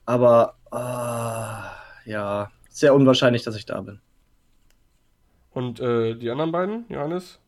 Aber 0.06 0.56
äh, 0.72 2.10
ja, 2.10 2.50
sehr 2.68 2.94
unwahrscheinlich, 2.94 3.42
dass 3.42 3.56
ich 3.56 3.66
da 3.66 3.80
bin. 3.80 4.00
Und 5.52 5.80
äh, 5.80 6.14
die 6.14 6.30
anderen 6.30 6.52
beiden, 6.52 6.84
Johannes? 6.88 7.38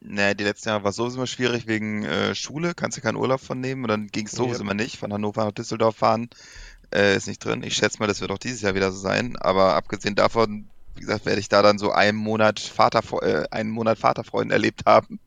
Naja, 0.00 0.34
die 0.34 0.44
letzten 0.44 0.68
Jahre 0.68 0.84
war 0.84 0.92
sowieso 0.92 1.16
immer 1.16 1.26
schwierig 1.26 1.66
wegen 1.66 2.04
äh, 2.04 2.34
Schule, 2.34 2.74
kannst 2.74 2.96
du 2.96 3.00
keinen 3.00 3.16
Urlaub 3.16 3.40
von 3.40 3.60
nehmen 3.60 3.82
und 3.82 3.88
dann 3.88 4.06
ging 4.08 4.26
es 4.26 4.32
sowieso 4.32 4.58
ja. 4.58 4.60
immer 4.60 4.74
nicht. 4.74 4.96
Von 4.96 5.12
Hannover 5.12 5.44
nach 5.44 5.52
Düsseldorf 5.52 5.96
fahren 5.96 6.28
äh, 6.94 7.16
ist 7.16 7.26
nicht 7.26 7.44
drin. 7.44 7.62
Ich 7.62 7.74
schätze 7.74 7.98
mal, 7.98 8.06
das 8.06 8.20
wird 8.20 8.30
auch 8.30 8.38
dieses 8.38 8.62
Jahr 8.62 8.74
wieder 8.74 8.92
so 8.92 8.98
sein. 8.98 9.36
Aber 9.40 9.74
abgesehen 9.74 10.14
davon, 10.14 10.68
wie 10.94 11.00
gesagt, 11.00 11.26
werde 11.26 11.40
ich 11.40 11.48
da 11.48 11.62
dann 11.62 11.78
so 11.78 11.90
einen 11.90 12.16
Monat 12.16 12.60
Vater, 12.60 13.02
äh, 13.22 13.44
einen 13.50 13.70
Monat 13.70 13.98
Vaterfreuden 13.98 14.50
erlebt 14.50 14.82
haben. 14.86 15.18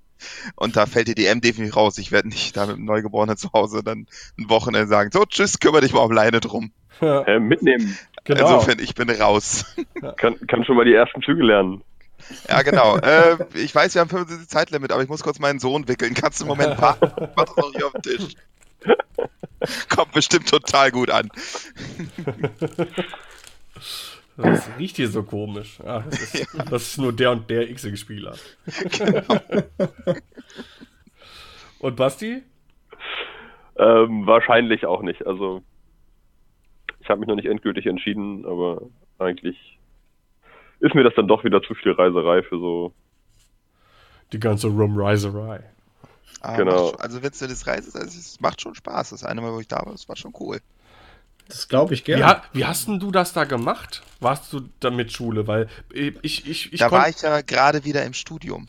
Und 0.55 0.77
da 0.77 0.85
fällt 0.85 1.07
die 1.07 1.15
DM 1.15 1.41
definitiv 1.41 1.75
raus. 1.75 1.97
Ich 1.97 2.11
werde 2.11 2.29
nicht 2.29 2.55
da 2.55 2.65
mit 2.65 2.75
einem 2.75 2.85
Neugeborenen 2.85 3.37
zu 3.37 3.51
Hause 3.53 3.83
dann 3.83 4.07
ein 4.37 4.49
Wochenende 4.49 4.87
sagen, 4.87 5.09
so, 5.11 5.25
tschüss, 5.25 5.59
kümmere 5.59 5.81
dich 5.81 5.93
mal 5.93 6.01
um 6.01 6.11
Leine 6.11 6.39
drum. 6.39 6.71
Ja. 7.01 7.23
Äh, 7.23 7.39
mitnehmen. 7.39 7.97
Genau. 8.23 8.41
Insofern, 8.41 8.79
ich 8.79 8.93
bin 8.93 9.09
raus. 9.09 9.65
Kann, 10.17 10.35
kann 10.47 10.63
schon 10.63 10.75
mal 10.75 10.85
die 10.85 10.93
ersten 10.93 11.23
Züge 11.23 11.43
lernen. 11.43 11.83
Ja, 12.47 12.61
genau. 12.61 12.97
äh, 12.97 13.37
ich 13.53 13.73
weiß, 13.73 13.93
wir 13.95 14.01
haben 14.01 14.09
75 14.09 14.47
Zeitlimit, 14.47 14.91
aber 14.91 15.03
ich 15.03 15.09
muss 15.09 15.23
kurz 15.23 15.39
meinen 15.39 15.59
Sohn 15.59 15.87
wickeln. 15.87 16.13
Kannst 16.13 16.39
du 16.39 16.45
einen 16.45 16.57
Moment 16.57 16.81
warten? 16.81 17.11
Mach 17.35 17.45
das 17.45 17.55
noch 17.57 17.71
hier 17.73 17.87
auf 17.87 17.93
den 17.93 18.01
Tisch. 18.01 18.35
Kommt 19.89 20.11
bestimmt 20.13 20.49
total 20.49 20.91
gut 20.91 21.09
an. 21.09 21.29
Das 24.37 24.69
riecht 24.77 24.95
hier 24.95 25.09
so 25.09 25.23
komisch. 25.23 25.79
Ja, 25.83 26.01
das, 26.01 26.21
ist, 26.21 26.53
ja. 26.53 26.63
das, 26.65 26.81
ist, 26.83 26.97
nur 26.97 27.13
der 27.13 27.31
und 27.31 27.49
der 27.49 27.69
X-Spieler. 27.69 28.35
Genau. 28.97 29.39
und 31.79 31.95
Basti? 31.95 32.43
Ähm, 33.77 34.25
wahrscheinlich 34.25 34.85
auch 34.85 35.01
nicht. 35.01 35.25
Also, 35.25 35.61
ich 36.99 37.09
habe 37.09 37.19
mich 37.19 37.27
noch 37.27 37.35
nicht 37.35 37.47
endgültig 37.47 37.85
entschieden, 37.85 38.45
aber 38.45 38.83
eigentlich 39.19 39.70
ist 40.81 40.95
mir 40.95 41.03
das 41.03 41.13
dann 41.15 41.27
doch 41.27 41.43
wieder 41.43 41.61
zu 41.61 41.73
viel 41.73 41.93
Reiserei 41.93 42.43
für 42.43 42.59
so. 42.59 42.93
Die 44.33 44.39
ganze 44.39 44.67
Rumreiserei. 44.67 45.63
Ah, 46.41 46.57
genau. 46.57 46.91
also 46.91 47.21
wenn 47.21 47.31
du 47.31 47.47
das 47.47 47.67
reist, 47.67 47.95
also 47.95 48.07
es 48.07 48.39
macht 48.39 48.61
schon 48.61 48.73
Spaß. 48.73 49.11
Das 49.11 49.23
eine 49.23 49.41
Mal, 49.41 49.53
wo 49.53 49.59
ich 49.59 49.67
da 49.67 49.77
war, 49.85 49.91
das 49.91 50.09
war 50.09 50.15
schon 50.15 50.33
cool. 50.39 50.59
Das 51.47 51.67
glaube 51.67 51.93
ich 51.93 52.03
gerne. 52.03 52.21
Ja, 52.21 52.43
wie 52.53 52.65
hast 52.65 52.87
denn 52.87 52.99
du 52.99 53.11
das 53.11 53.33
da 53.33 53.43
gemacht? 53.43 54.01
Warst 54.21 54.51
du 54.53 54.61
da 54.79 54.89
mit 54.89 55.11
Schule? 55.11 55.47
Weil 55.47 55.67
ich, 55.93 56.47
ich, 56.47 56.73
ich 56.73 56.79
Da 56.79 56.89
war 56.91 57.09
ich 57.09 57.21
ja 57.21 57.41
gerade 57.41 57.83
wieder 57.83 58.03
im 58.05 58.13
Studium. 58.13 58.67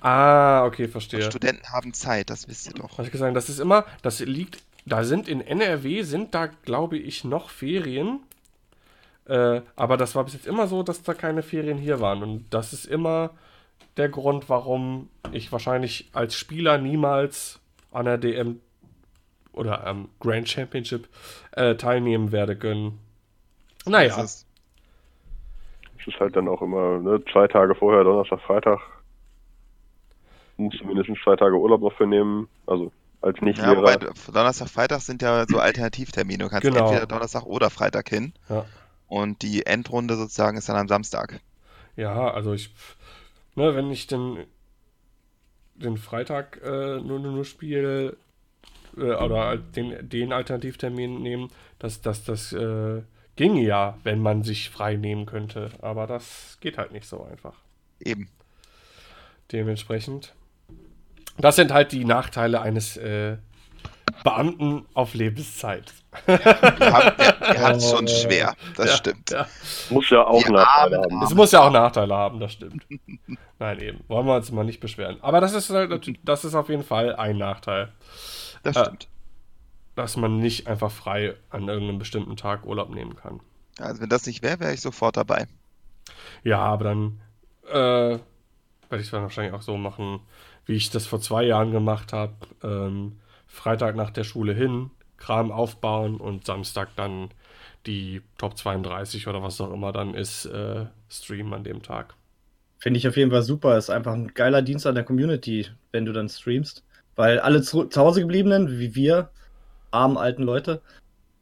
Ah, 0.00 0.64
okay, 0.64 0.88
verstehe. 0.88 1.20
Und 1.20 1.26
Studenten 1.26 1.70
haben 1.70 1.92
Zeit, 1.92 2.30
das 2.30 2.48
wisst 2.48 2.66
ihr 2.66 2.72
doch. 2.72 2.92
Habe 2.92 3.04
ich 3.04 3.12
gesagt, 3.12 3.36
das 3.36 3.50
ist 3.50 3.60
immer, 3.60 3.84
das 4.02 4.20
liegt, 4.20 4.62
da 4.86 5.04
sind 5.04 5.28
in 5.28 5.42
NRW, 5.42 6.02
sind 6.02 6.34
da, 6.34 6.46
glaube 6.46 6.96
ich, 6.96 7.24
noch 7.24 7.50
Ferien. 7.50 8.20
Äh, 9.26 9.62
aber 9.76 9.96
das 9.96 10.14
war 10.14 10.24
bis 10.24 10.34
jetzt 10.34 10.46
immer 10.46 10.66
so, 10.66 10.82
dass 10.82 11.02
da 11.02 11.14
keine 11.14 11.42
Ferien 11.42 11.78
hier 11.78 12.00
waren. 12.00 12.22
Und 12.22 12.46
das 12.50 12.72
ist 12.72 12.84
immer 12.84 13.30
der 13.96 14.08
Grund, 14.08 14.48
warum 14.48 15.08
ich 15.32 15.52
wahrscheinlich 15.52 16.10
als 16.12 16.34
Spieler 16.34 16.78
niemals 16.78 17.60
an 17.92 18.06
der 18.06 18.18
DM 18.18 18.60
oder 19.52 19.86
am 19.86 20.08
Grand 20.20 20.48
Championship 20.48 21.08
äh, 21.52 21.76
teilnehmen 21.76 22.32
werde 22.32 22.56
können. 22.56 22.98
Naja. 23.86 24.20
Es 24.20 24.46
ist 26.06 26.20
halt 26.20 26.36
dann 26.36 26.48
auch 26.48 26.60
immer 26.60 26.98
ne, 26.98 27.22
zwei 27.32 27.46
Tage 27.46 27.74
vorher, 27.74 28.04
Donnerstag, 28.04 28.40
Freitag. 28.42 28.80
Musst 30.56 30.80
du 30.80 30.86
mindestens 30.86 31.18
zwei 31.24 31.36
Tage 31.36 31.56
Urlaub 31.56 31.80
noch 31.80 31.96
für 31.96 32.06
nehmen. 32.06 32.48
Also 32.66 32.92
als 33.22 33.40
nicht 33.40 33.58
ja, 33.58 33.76
wobei, 33.76 33.96
Donnerstag, 33.96 34.68
Freitag 34.68 35.00
sind 35.00 35.22
ja 35.22 35.46
so 35.48 35.58
Alternativtermine. 35.58 36.44
Du 36.44 36.50
kannst 36.50 36.62
genau. 36.62 36.86
entweder 36.86 37.06
Donnerstag 37.06 37.44
oder 37.44 37.70
Freitag 37.70 38.08
hin. 38.08 38.34
Ja. 38.50 38.66
Und 39.08 39.42
die 39.42 39.66
Endrunde 39.66 40.16
sozusagen 40.16 40.56
ist 40.56 40.68
dann 40.68 40.76
am 40.76 40.88
Samstag. 40.88 41.40
Ja, 41.96 42.30
also 42.30 42.52
ich, 42.52 42.74
ne, 43.54 43.74
wenn 43.76 43.90
ich 43.90 44.06
den, 44.06 44.44
den 45.74 45.96
Freitag 45.96 46.60
äh, 46.64 47.00
nur, 47.00 47.18
nur 47.20 47.44
spiele, 47.44 48.16
äh, 48.96 49.12
oder 49.14 49.56
den, 49.56 50.08
den 50.08 50.32
Alternativtermin 50.32 51.22
nehmen, 51.22 51.50
dass 51.78 52.00
das, 52.00 52.24
das 52.24 52.52
äh, 52.52 53.02
ginge 53.36 53.62
ja, 53.62 53.98
wenn 54.04 54.20
man 54.20 54.42
sich 54.44 54.70
frei 54.70 54.96
nehmen 54.96 55.26
könnte. 55.26 55.70
Aber 55.80 56.06
das 56.06 56.58
geht 56.60 56.78
halt 56.78 56.92
nicht 56.92 57.06
so 57.06 57.24
einfach. 57.24 57.54
Eben. 58.00 58.28
Dementsprechend. 59.52 60.34
Das 61.38 61.56
sind 61.56 61.72
halt 61.72 61.92
die 61.92 62.04
Nachteile 62.04 62.60
eines 62.60 62.96
äh, 62.96 63.36
Beamten 64.22 64.86
auf 64.94 65.14
Lebenszeit. 65.14 65.92
Er 66.26 67.62
hat 67.62 67.76
es 67.76 67.90
schon 67.90 68.08
schwer, 68.08 68.54
das 68.76 68.86
ja, 68.86 68.96
stimmt. 68.96 69.30
Ja. 69.30 69.46
Muss 69.90 70.10
ja 70.10 70.26
auch 70.26 70.48
Nachteile 70.48 70.98
haben. 70.98 71.22
Es 71.22 71.34
muss 71.34 71.52
ja 71.52 71.60
auch 71.60 71.70
Nachteile 71.70 72.14
haben, 72.14 72.40
das 72.40 72.52
stimmt. 72.52 72.84
Nein, 73.58 73.80
eben. 73.80 74.04
Wollen 74.08 74.26
wir 74.26 74.36
uns 74.36 74.50
mal 74.50 74.64
nicht 74.64 74.80
beschweren. 74.80 75.18
Aber 75.22 75.40
das 75.40 75.54
ist, 75.54 75.70
halt, 75.70 76.18
das 76.24 76.44
ist 76.44 76.54
auf 76.54 76.68
jeden 76.68 76.84
Fall 76.84 77.14
ein 77.16 77.38
Nachteil. 77.38 77.92
Das 78.62 78.76
äh, 78.76 78.84
stimmt. 78.84 79.04
Äh, 79.04 79.08
dass 79.96 80.16
man 80.16 80.38
nicht 80.38 80.66
einfach 80.66 80.90
frei 80.90 81.36
an 81.50 81.68
irgendeinem 81.68 81.98
bestimmten 81.98 82.36
Tag 82.36 82.66
Urlaub 82.66 82.90
nehmen 82.90 83.16
kann. 83.16 83.40
Also 83.78 84.00
wenn 84.00 84.08
das 84.08 84.26
nicht 84.26 84.42
wäre, 84.42 84.60
wäre 84.60 84.74
ich 84.74 84.80
sofort 84.80 85.16
dabei. 85.16 85.46
Ja, 86.42 86.58
aber 86.58 86.84
dann 86.84 87.20
äh, 87.68 88.18
werde 88.88 89.02
ich 89.02 89.06
es 89.06 89.12
wahrscheinlich 89.12 89.54
auch 89.54 89.62
so 89.62 89.76
machen, 89.76 90.20
wie 90.66 90.74
ich 90.74 90.90
das 90.90 91.06
vor 91.06 91.20
zwei 91.20 91.44
Jahren 91.44 91.72
gemacht 91.72 92.12
habe. 92.12 92.34
Ähm, 92.62 93.20
Freitag 93.46 93.94
nach 93.94 94.10
der 94.10 94.24
Schule 94.24 94.52
hin, 94.52 94.90
Kram 95.16 95.50
aufbauen 95.50 96.16
und 96.16 96.46
Samstag 96.46 96.88
dann 96.96 97.30
die 97.86 98.22
Top 98.38 98.56
32 98.56 99.28
oder 99.28 99.42
was 99.42 99.60
auch 99.60 99.72
immer 99.72 99.92
dann 99.92 100.14
ist, 100.14 100.46
äh, 100.46 100.86
streamen 101.08 101.52
an 101.52 101.64
dem 101.64 101.82
Tag. 101.82 102.14
Finde 102.78 102.98
ich 102.98 103.08
auf 103.08 103.16
jeden 103.16 103.30
Fall 103.30 103.42
super. 103.42 103.78
Ist 103.78 103.90
einfach 103.90 104.12
ein 104.12 104.34
geiler 104.34 104.62
Dienst 104.62 104.86
an 104.86 104.94
der 104.94 105.04
Community, 105.04 105.68
wenn 105.92 106.04
du 106.04 106.12
dann 106.12 106.28
streamst. 106.28 106.82
Weil 107.16 107.38
alle 107.38 107.62
zu, 107.62 107.84
zu 107.84 108.00
Hause 108.00 108.20
gebliebenen, 108.20 108.78
wie 108.78 108.94
wir, 108.94 109.30
armen 109.90 110.16
alten 110.16 110.42
Leute, 110.42 110.82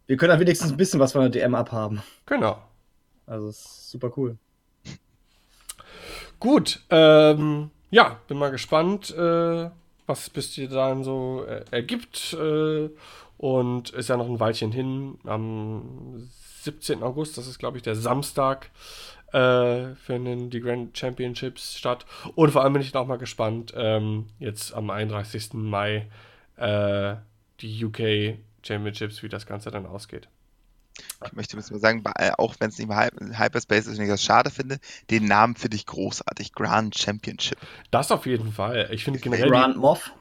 wir 0.06 0.16
können 0.16 0.30
dann 0.30 0.40
wenigstens 0.40 0.70
ein 0.70 0.76
bisschen 0.76 1.00
was 1.00 1.12
von 1.12 1.22
der 1.22 1.30
DM 1.30 1.54
abhaben. 1.54 2.02
Genau. 2.26 2.62
Also 3.26 3.48
ist 3.48 3.90
super 3.90 4.12
cool. 4.16 4.36
Gut, 6.38 6.80
ähm, 6.90 7.70
ja, 7.90 8.20
bin 8.26 8.36
mal 8.36 8.50
gespannt, 8.50 9.10
äh, 9.16 9.70
was 10.06 10.30
bis 10.30 10.52
dir 10.52 10.68
dann 10.68 11.04
so 11.04 11.44
äh, 11.48 11.64
ergibt. 11.70 12.34
Äh, 12.34 12.90
und 13.42 13.90
ist 13.90 14.08
ja 14.08 14.16
noch 14.16 14.28
ein 14.28 14.38
Weilchen 14.38 14.70
hin. 14.70 15.18
Am 15.24 16.28
17. 16.60 17.02
August, 17.02 17.36
das 17.36 17.48
ist 17.48 17.58
glaube 17.58 17.76
ich 17.76 17.82
der 17.82 17.96
Samstag, 17.96 18.70
äh, 19.32 19.96
finden 19.96 20.48
die 20.48 20.60
Grand 20.60 20.96
Championships 20.96 21.76
statt. 21.76 22.06
Und 22.36 22.52
vor 22.52 22.62
allem 22.62 22.74
bin 22.74 22.82
ich 22.82 22.94
noch 22.94 23.04
mal 23.04 23.18
gespannt, 23.18 23.72
ähm, 23.76 24.28
jetzt 24.38 24.72
am 24.72 24.90
31. 24.90 25.54
Mai 25.54 26.06
äh, 26.56 27.16
die 27.60 27.84
UK 27.84 28.38
Championships, 28.64 29.24
wie 29.24 29.28
das 29.28 29.44
Ganze 29.44 29.72
dann 29.72 29.86
ausgeht. 29.86 30.28
Ich 31.26 31.32
möchte 31.32 31.56
mal 31.56 31.64
sagen, 31.64 32.04
äh, 32.14 32.30
auch 32.38 32.54
wenn 32.60 32.68
es 32.68 32.78
nicht 32.78 32.86
mal 32.86 33.10
Hyperspace 33.32 33.88
ist, 33.88 33.96
wenn 33.98 34.04
ich 34.04 34.10
das 34.10 34.22
schade 34.22 34.50
finde, 34.50 34.78
den 35.10 35.24
Namen 35.24 35.56
finde 35.56 35.76
ich 35.76 35.86
großartig. 35.86 36.52
Grand 36.52 36.96
Championship. 36.96 37.58
Das 37.90 38.12
auf 38.12 38.24
jeden 38.24 38.52
Fall. 38.52 38.88
Ich 38.92 39.02
finde 39.02 39.18
generell. 39.18 39.48
Grand 39.48 39.78
Moff. 39.78 40.12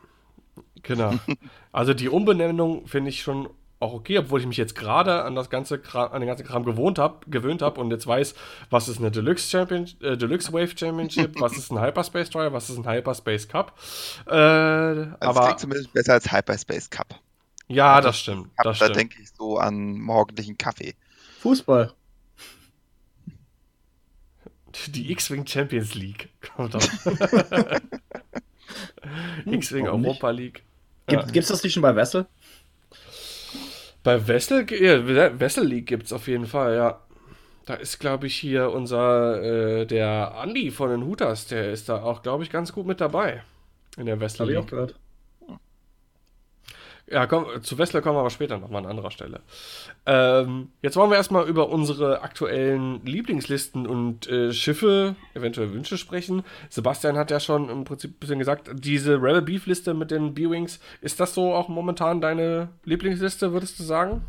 Genau. 0.82 1.14
Also 1.72 1.94
die 1.94 2.10
Umbenennung 2.10 2.88
finde 2.88 3.10
ich 3.10 3.22
schon 3.22 3.50
auch 3.82 3.94
okay, 3.94 4.20
obwohl 4.20 4.40
ich 4.40 4.46
mich 4.46 4.58
jetzt 4.58 4.76
gerade 4.76 5.24
an 5.24 5.36
das 5.36 5.50
ganze 5.50 5.80
Kram, 5.80 6.12
an 6.12 6.22
den 6.22 6.28
ganzen 6.28 6.46
Kram 6.46 6.64
gewohnt 6.64 7.00
hab, 7.00 7.30
gewöhnt 7.30 7.64
habe 7.64 7.82
und 7.82 7.90
jetzt 7.90 8.06
weiß, 8.06 8.36
was 8.70 8.88
ist 8.88 9.00
eine 9.00 9.10
Deluxe 9.10 9.50
Champion, 9.50 9.90
äh, 10.02 10.16
Deluxe 10.16 10.54
Wave 10.54 10.78
Championship, 10.78 11.42
was 11.42 11.58
ist 11.58 11.72
ein 11.72 11.82
Hyperspace 11.82 12.30
Trial, 12.30 12.54
was 12.54 12.70
ist 12.70 12.78
ein 12.78 12.88
Hyperspace 12.88 13.48
Cup. 13.48 13.80
Äh, 14.28 14.34
also 14.34 15.16
aber 15.20 15.46
klingt 15.46 15.60
zumindest 15.60 15.94
besser 15.94 16.14
als 16.14 16.32
Hyperspace 16.32 16.92
Cup. 16.92 17.20
Ja, 17.68 17.96
also, 17.96 18.10
das 18.10 18.20
stimmt. 18.20 18.56
Cup, 18.58 18.66
das 18.66 18.80
da 18.80 18.90
denke 18.90 19.20
ich 19.20 19.32
so 19.32 19.58
an 19.58 20.00
morgendlichen 20.00 20.58
Kaffee. 20.58 20.94
Fußball. 21.40 21.94
Die 24.90 25.12
X-Wing 25.12 25.48
Champions 25.48 25.96
League 25.96 26.30
kommt 26.56 26.76
auch. 26.76 26.82
X-Wing 29.46 29.88
Europa 29.88 30.30
League. 30.30 30.64
Gibt, 31.12 31.26
ja. 31.26 31.32
Gibt's 31.32 31.50
das 31.50 31.64
nicht 31.64 31.74
schon 31.74 31.84
bei 31.84 31.96
Wessel? 31.96 32.26
Bei 34.04 34.28
Wessel, 34.28 34.66
ja, 34.72 35.40
Wessel 35.40 35.66
League 35.66 35.86
gibt 35.86 36.06
es 36.06 36.14
auf 36.14 36.28
jeden 36.28 36.48
Fall, 36.48 36.76
ja. 36.76 37.02
Da 37.66 37.76
ist, 37.76 38.00
glaube 38.00 38.28
ich, 38.28 38.36
hier 38.36 38.72
unser, 38.72 39.42
äh, 39.44 39.86
der 39.86 40.36
Andi 40.36 40.72
von 40.72 40.90
den 40.90 41.06
Hutas, 41.06 41.48
der 41.48 41.72
ist 41.72 41.90
da 41.90 42.02
auch, 42.02 42.24
glaube 42.24 42.44
ich, 42.44 42.50
ganz 42.50 42.74
gut 42.74 42.88
mit 42.88 43.00
dabei. 43.00 43.44
In 43.98 44.08
der 44.08 44.20
Wessel 44.20 44.48
League. 44.48 44.58
Hab 44.58 44.64
ich 44.64 44.68
auch 44.68 44.72
gehört. 44.72 44.96
Ja, 47.12 47.28
komm, 47.28 47.46
zu 47.62 47.78
Wessler 47.78 48.02
kommen 48.02 48.16
wir 48.16 48.22
aber 48.22 48.30
später 48.30 48.58
nochmal 48.58 48.84
an 48.84 48.90
anderer 48.90 49.12
Stelle. 49.12 49.42
Ähm, 50.06 50.70
jetzt 50.82 50.96
wollen 50.96 51.10
wir 51.10 51.18
erstmal 51.18 51.46
über 51.46 51.70
unsere 51.70 52.22
aktuellen 52.22 53.06
Lieblingslisten 53.06 53.86
und 53.86 54.30
äh, 54.30 54.54
Schiffe, 54.54 55.16
eventuell 55.34 55.74
Wünsche 55.74 55.98
sprechen. 55.98 56.44
Sebastian 56.70 57.18
hat 57.18 57.30
ja 57.30 57.42
schon 57.42 57.70
im 57.70 57.84
Prinzip 57.84 58.12
ein 58.12 58.20
bisschen 58.20 58.40
gesagt, 58.40 58.72
diese 58.74 59.16
Rebel 59.16 59.42
Beef 59.42 59.66
Liste 59.66 59.94
mit 59.94 60.10
den 60.10 60.34
B-Wings, 60.34 60.80
ist 61.02 61.20
das 61.20 61.34
so 61.34 61.54
auch 61.54 61.68
momentan 61.68 62.22
deine 62.22 62.70
Lieblingsliste, 62.86 63.52
würdest 63.52 63.78
du 63.80 63.84
sagen? 63.84 64.22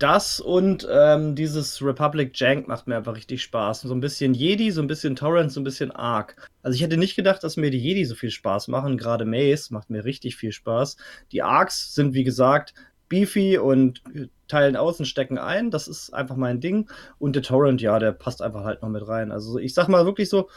Das 0.00 0.40
und 0.40 0.88
ähm, 0.90 1.34
dieses 1.34 1.84
Republic 1.84 2.32
Jank 2.34 2.66
macht 2.66 2.86
mir 2.86 2.96
einfach 2.96 3.14
richtig 3.14 3.42
Spaß. 3.42 3.82
So 3.82 3.92
ein 3.92 4.00
bisschen 4.00 4.32
Jedi, 4.32 4.70
so 4.70 4.80
ein 4.80 4.86
bisschen 4.86 5.14
Torrent, 5.14 5.52
so 5.52 5.60
ein 5.60 5.64
bisschen 5.64 5.90
Ark. 5.90 6.48
Also 6.62 6.74
ich 6.74 6.82
hätte 6.82 6.96
nicht 6.96 7.16
gedacht, 7.16 7.44
dass 7.44 7.58
mir 7.58 7.70
die 7.70 7.78
Jedi 7.78 8.06
so 8.06 8.14
viel 8.14 8.30
Spaß 8.30 8.68
machen. 8.68 8.96
Gerade 8.96 9.26
Mace 9.26 9.70
macht 9.70 9.90
mir 9.90 10.06
richtig 10.06 10.36
viel 10.36 10.52
Spaß. 10.52 10.96
Die 11.32 11.42
Arcs 11.42 11.94
sind, 11.94 12.14
wie 12.14 12.24
gesagt, 12.24 12.72
beefy 13.10 13.58
und 13.58 14.02
teilen 14.48 14.74
aus 14.74 15.00
und 15.00 15.04
stecken 15.04 15.36
ein. 15.36 15.70
Das 15.70 15.86
ist 15.86 16.14
einfach 16.14 16.36
mein 16.36 16.60
Ding. 16.60 16.90
Und 17.18 17.36
der 17.36 17.42
Torrent, 17.42 17.82
ja, 17.82 17.98
der 17.98 18.12
passt 18.12 18.40
einfach 18.40 18.64
halt 18.64 18.80
noch 18.80 18.88
mit 18.88 19.06
rein. 19.06 19.30
Also 19.30 19.58
ich 19.58 19.74
sag 19.74 19.88
mal 19.88 20.06
wirklich 20.06 20.30
so, 20.30 20.48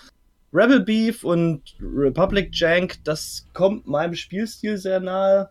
Rebel 0.54 0.80
Beef 0.80 1.26
und 1.26 1.76
Republic 1.82 2.52
Jank, 2.54 3.04
das 3.04 3.50
kommt 3.52 3.88
meinem 3.88 4.16
Spielstil 4.16 4.78
sehr 4.78 5.02
nahe. 5.02 5.50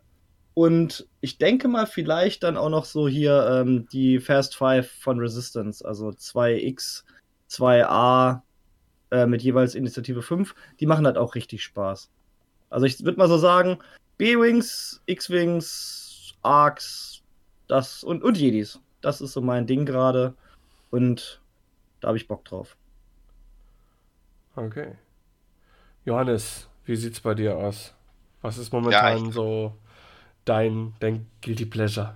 Und 0.54 1.06
ich 1.20 1.38
denke 1.38 1.68
mal, 1.68 1.86
vielleicht 1.86 2.42
dann 2.42 2.56
auch 2.56 2.68
noch 2.68 2.84
so 2.84 3.08
hier 3.08 3.46
ähm, 3.50 3.88
die 3.90 4.20
Fast 4.20 4.54
Five 4.54 4.90
von 4.90 5.18
Resistance, 5.18 5.84
also 5.84 6.08
2X, 6.08 7.04
2A 7.50 8.42
äh, 9.10 9.26
mit 9.26 9.42
jeweils 9.42 9.74
Initiative 9.74 10.22
5, 10.22 10.54
die 10.78 10.86
machen 10.86 11.06
halt 11.06 11.16
auch 11.16 11.34
richtig 11.34 11.62
Spaß. 11.62 12.10
Also 12.68 12.86
ich 12.86 13.02
würde 13.04 13.18
mal 13.18 13.28
so 13.28 13.38
sagen, 13.38 13.78
B-Wings, 14.18 15.02
X-Wings, 15.06 16.34
Arcs, 16.42 17.22
das 17.68 18.04
und, 18.04 18.22
und 18.22 18.36
Jedis. 18.36 18.80
Das 19.00 19.20
ist 19.20 19.32
so 19.32 19.40
mein 19.40 19.66
Ding 19.66 19.86
gerade. 19.86 20.34
Und 20.90 21.40
da 22.00 22.08
habe 22.08 22.18
ich 22.18 22.28
Bock 22.28 22.44
drauf. 22.44 22.76
Okay. 24.54 24.96
Johannes, 26.04 26.68
wie 26.84 26.96
sieht's 26.96 27.20
bei 27.20 27.34
dir 27.34 27.56
aus? 27.56 27.94
Was 28.42 28.58
ist 28.58 28.72
momentan 28.72 29.26
ja, 29.26 29.30
so 29.30 29.72
dein, 30.44 30.94
dein 31.00 31.26
Guilty 31.40 31.66
Pleasure? 31.66 32.14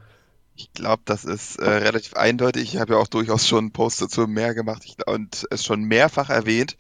Ich 0.59 0.73
glaube, 0.73 1.03
das 1.05 1.27
ist 1.27 1.57
äh, 1.57 1.69
relativ 1.69 2.15
eindeutig. 2.15 2.75
Ich 2.75 2.81
habe 2.81 2.95
ja 2.95 2.99
auch 2.99 3.09
durchaus 3.09 3.47
schon 3.47 3.73
Posts 3.73 4.01
dazu 4.01 4.27
mehr 4.27 4.55
gemacht 4.55 4.85
ich, 4.87 5.07
und 5.07 5.47
es 5.51 5.65
schon 5.65 5.85
mehrfach 5.85 6.31
erwähnt. 6.31 6.77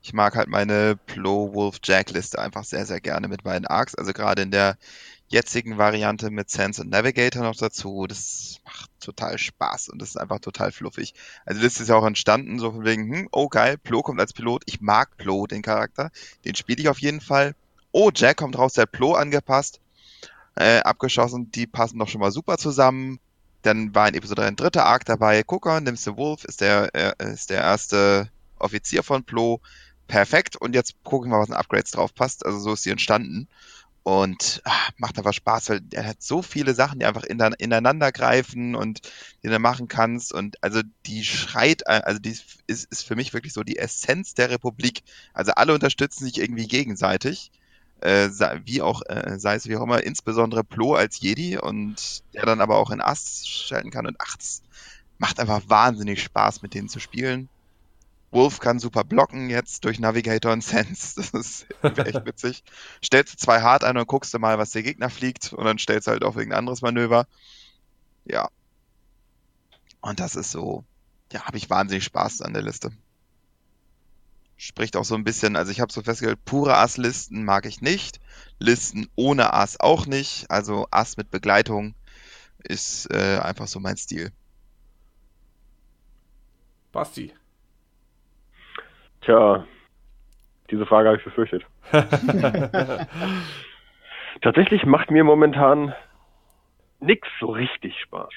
Ich 0.00 0.12
mag 0.12 0.36
halt 0.36 0.48
meine 0.48 0.96
Plo 1.06 1.52
Wolf 1.52 1.80
Jack 1.82 2.10
Liste 2.10 2.38
einfach 2.38 2.62
sehr, 2.62 2.86
sehr 2.86 3.00
gerne 3.00 3.26
mit 3.26 3.44
meinen 3.44 3.66
Arcs. 3.66 3.96
Also 3.96 4.12
gerade 4.12 4.42
in 4.42 4.52
der 4.52 4.78
jetzigen 5.26 5.76
Variante 5.76 6.30
mit 6.30 6.50
Sense 6.50 6.80
und 6.80 6.90
Navigator 6.90 7.42
noch 7.42 7.56
dazu. 7.56 8.06
Das 8.06 8.60
macht 8.64 8.90
total 9.00 9.38
Spaß 9.38 9.88
und 9.88 10.00
das 10.00 10.10
ist 10.10 10.16
einfach 10.16 10.38
total 10.38 10.70
fluffig. 10.70 11.12
Also 11.44 11.60
das 11.62 11.80
ist 11.80 11.88
ja 11.88 11.96
auch 11.96 12.06
entstanden, 12.06 12.60
so 12.60 12.70
von 12.70 12.84
wegen, 12.84 13.12
hm, 13.12 13.28
oh 13.32 13.48
geil, 13.48 13.76
Plo 13.76 14.02
kommt 14.02 14.20
als 14.20 14.34
Pilot. 14.34 14.62
Ich 14.66 14.80
mag 14.80 15.16
Plo, 15.16 15.48
den 15.48 15.62
Charakter. 15.62 16.12
Den 16.44 16.54
spiele 16.54 16.80
ich 16.80 16.88
auf 16.88 17.00
jeden 17.00 17.20
Fall. 17.20 17.56
Oh, 17.90 18.12
Jack 18.14 18.36
kommt 18.36 18.56
raus, 18.56 18.74
der 18.74 18.86
Plo 18.86 19.14
angepasst 19.14 19.80
äh, 20.56 20.80
abgeschossen. 20.80 21.50
Die 21.52 21.66
passen 21.66 21.98
doch 21.98 22.08
schon 22.08 22.20
mal 22.20 22.32
super 22.32 22.58
zusammen. 22.58 23.20
Dann 23.62 23.94
war 23.94 24.08
in 24.08 24.14
Episode 24.14 24.42
3 24.42 24.48
ein 24.48 24.56
dritter 24.56 24.84
Arc 24.84 25.04
dabei. 25.04 25.42
Gucker, 25.42 25.80
nimmst 25.80 26.06
du 26.06 26.16
Wolf, 26.16 26.44
ist 26.44 26.60
der, 26.60 26.94
äh, 26.94 27.32
ist 27.32 27.50
der 27.50 27.62
erste 27.62 28.30
Offizier 28.58 29.02
von 29.02 29.24
Plo. 29.24 29.60
Perfekt. 30.06 30.56
Und 30.56 30.74
jetzt 30.74 30.94
gucken 31.02 31.30
wir, 31.30 31.38
was 31.38 31.50
an 31.50 31.56
Upgrades 31.56 31.90
drauf 31.90 32.14
passt. 32.14 32.44
Also 32.44 32.58
so 32.58 32.72
ist 32.72 32.82
sie 32.82 32.90
entstanden. 32.90 33.48
Und 34.02 34.62
ach, 34.64 34.90
macht 34.98 35.18
einfach 35.18 35.32
Spaß, 35.32 35.68
weil 35.70 35.80
er 35.90 36.06
hat 36.06 36.22
so 36.22 36.40
viele 36.40 36.74
Sachen, 36.74 37.00
die 37.00 37.06
einfach 37.06 37.24
ineinander 37.24 38.12
greifen 38.12 38.76
und 38.76 39.00
die 39.42 39.48
du 39.48 39.58
machen 39.58 39.88
kannst. 39.88 40.32
Und 40.32 40.62
also 40.62 40.80
die 41.06 41.24
schreit, 41.24 41.82
äh, 41.86 42.02
also 42.04 42.20
die 42.20 42.38
ist, 42.68 42.84
ist 42.84 43.02
für 43.02 43.16
mich 43.16 43.34
wirklich 43.34 43.52
so 43.52 43.64
die 43.64 43.78
Essenz 43.78 44.34
der 44.34 44.48
Republik. 44.48 45.02
Also 45.34 45.52
alle 45.52 45.74
unterstützen 45.74 46.24
sich 46.24 46.38
irgendwie 46.38 46.68
gegenseitig 46.68 47.50
äh, 48.00 48.28
wie 48.64 48.82
auch, 48.82 49.02
äh, 49.06 49.38
sei 49.38 49.54
es 49.54 49.66
wie 49.66 49.76
auch 49.76 49.82
immer, 49.82 50.02
insbesondere 50.02 50.64
Plo 50.64 50.94
als 50.94 51.20
Jedi 51.20 51.58
und 51.58 52.22
der 52.34 52.44
dann 52.46 52.60
aber 52.60 52.76
auch 52.76 52.90
in 52.90 53.00
Ast 53.00 53.48
schalten 53.48 53.90
kann 53.90 54.06
und 54.06 54.16
ach, 54.18 54.36
es 54.38 54.62
macht 55.18 55.40
einfach 55.40 55.62
wahnsinnig 55.68 56.22
Spaß, 56.22 56.62
mit 56.62 56.74
denen 56.74 56.88
zu 56.88 57.00
spielen. 57.00 57.48
Wolf 58.32 58.58
kann 58.58 58.78
super 58.78 59.04
blocken 59.04 59.48
jetzt 59.48 59.84
durch 59.84 59.98
Navigator 59.98 60.52
und 60.52 60.62
Sense. 60.62 61.14
Das 61.32 61.32
ist 61.32 61.66
echt 61.80 62.26
witzig. 62.26 62.64
Stellst 63.02 63.34
du 63.34 63.38
zwei 63.38 63.62
hart 63.62 63.84
ein 63.84 63.96
und 63.96 64.06
guckst 64.06 64.34
du 64.34 64.38
mal, 64.38 64.58
was 64.58 64.72
der 64.72 64.82
Gegner 64.82 65.08
fliegt 65.08 65.52
und 65.52 65.64
dann 65.64 65.78
stellst 65.78 66.06
du 66.06 66.10
halt 66.10 66.24
auf 66.24 66.36
irgendein 66.36 66.58
anderes 66.58 66.82
Manöver. 66.82 67.26
Ja. 68.24 68.48
Und 70.00 70.20
das 70.20 70.36
ist 70.36 70.50
so, 70.50 70.84
ja, 71.32 71.46
habe 71.46 71.56
ich 71.56 71.70
wahnsinnig 71.70 72.04
Spaß 72.04 72.42
an 72.42 72.52
der 72.52 72.62
Liste 72.62 72.90
spricht 74.56 74.96
auch 74.96 75.04
so 75.04 75.14
ein 75.14 75.24
bisschen, 75.24 75.56
also 75.56 75.70
ich 75.70 75.80
habe 75.80 75.92
so 75.92 76.02
festgestellt, 76.02 76.44
pure 76.44 76.76
Ass-Listen 76.76 77.44
mag 77.44 77.66
ich 77.66 77.80
nicht, 77.80 78.20
Listen 78.58 79.08
ohne 79.14 79.52
Ass 79.52 79.78
auch 79.78 80.06
nicht, 80.06 80.50
also 80.50 80.86
Ass 80.90 81.16
mit 81.16 81.30
Begleitung 81.30 81.94
ist 82.58 83.10
äh, 83.12 83.38
einfach 83.38 83.66
so 83.66 83.80
mein 83.80 83.96
Stil. 83.96 84.32
Basti. 86.92 87.32
Tja, 89.20 89.66
diese 90.70 90.86
Frage 90.86 91.08
habe 91.08 91.18
ich 91.18 91.24
befürchtet. 91.24 91.66
Tatsächlich 94.42 94.84
macht 94.84 95.10
mir 95.10 95.24
momentan 95.24 95.94
nichts 97.00 97.28
so 97.40 97.50
richtig 97.50 97.98
Spaß. 98.00 98.32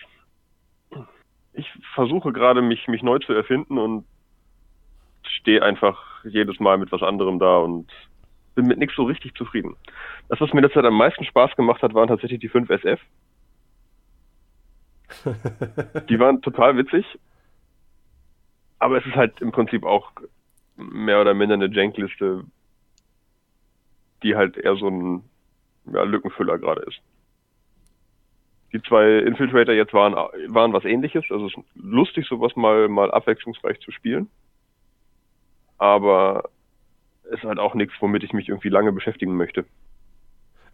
Ich 1.54 1.68
versuche 1.94 2.32
gerade, 2.32 2.62
mich, 2.62 2.88
mich 2.88 3.02
neu 3.02 3.20
zu 3.20 3.34
erfinden 3.34 3.78
und 3.78 4.06
stehe 5.30 5.64
einfach 5.64 6.24
jedes 6.24 6.60
Mal 6.60 6.78
mit 6.78 6.92
was 6.92 7.02
anderem 7.02 7.40
da 7.40 7.58
und 7.58 7.90
bin 8.56 8.68
mit 8.68 8.80
nichts 8.80 8.96
so 8.96 9.04
richtig 9.04 9.36
zufrieden. 9.36 9.76
Das, 10.28 10.42
was 10.42 10.54
mir 10.54 10.62
letzte 10.62 10.80
Zeit 10.80 10.86
am 10.86 10.98
meisten 10.98 11.24
Spaß 11.24 11.56
gemacht 11.56 11.82
hat, 11.82 11.94
waren 11.94 12.08
tatsächlich 12.08 12.40
die 12.40 12.50
5 12.50 12.70
SF. 12.70 13.00
die 16.10 16.20
waren 16.20 16.42
total 16.42 16.78
witzig. 16.78 17.06
Aber 18.80 18.98
es 18.98 19.06
ist 19.06 19.16
halt 19.16 19.42
im 19.42 19.52
Prinzip 19.52 19.84
auch 19.84 20.12
mehr 20.76 21.20
oder 21.22 21.34
minder 21.34 21.56
eine 21.56 21.68
Jank-Liste, 21.68 22.46
die 24.24 24.36
halt 24.36 24.58
eher 24.58 24.76
so 24.76 24.88
ein 24.88 25.24
ja, 25.92 26.04
Lückenfüller 26.04 26.58
gerade 26.58 26.82
ist. 26.82 27.02
Die 28.72 28.82
zwei 28.84 29.20
Infiltrator 29.20 29.74
jetzt 29.74 29.94
waren, 29.94 30.14
waren 30.14 30.74
was 30.74 30.86
ähnliches. 30.86 31.26
Also 31.30 31.48
es 31.48 31.54
ist 31.58 31.64
lustig, 31.76 32.28
sowas 32.28 32.56
mal, 32.56 32.88
mal 32.88 33.12
abwechslungsreich 33.12 33.80
zu 33.80 33.92
spielen 33.92 34.30
aber 35.80 36.50
ist 37.32 37.44
halt 37.44 37.60
auch 37.60 37.74
nichts, 37.74 37.94
womit 38.00 38.24
ich 38.24 38.34
mich 38.34 38.50
irgendwie 38.50 38.70
lange 38.70 38.92
beschäftigen 38.92 39.36
möchte. 39.36 39.66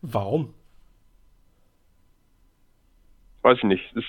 Warum? 0.01 0.53
Weiß 3.41 3.57
ich 3.57 3.63
nicht. 3.63 3.95
Ist, 3.95 4.05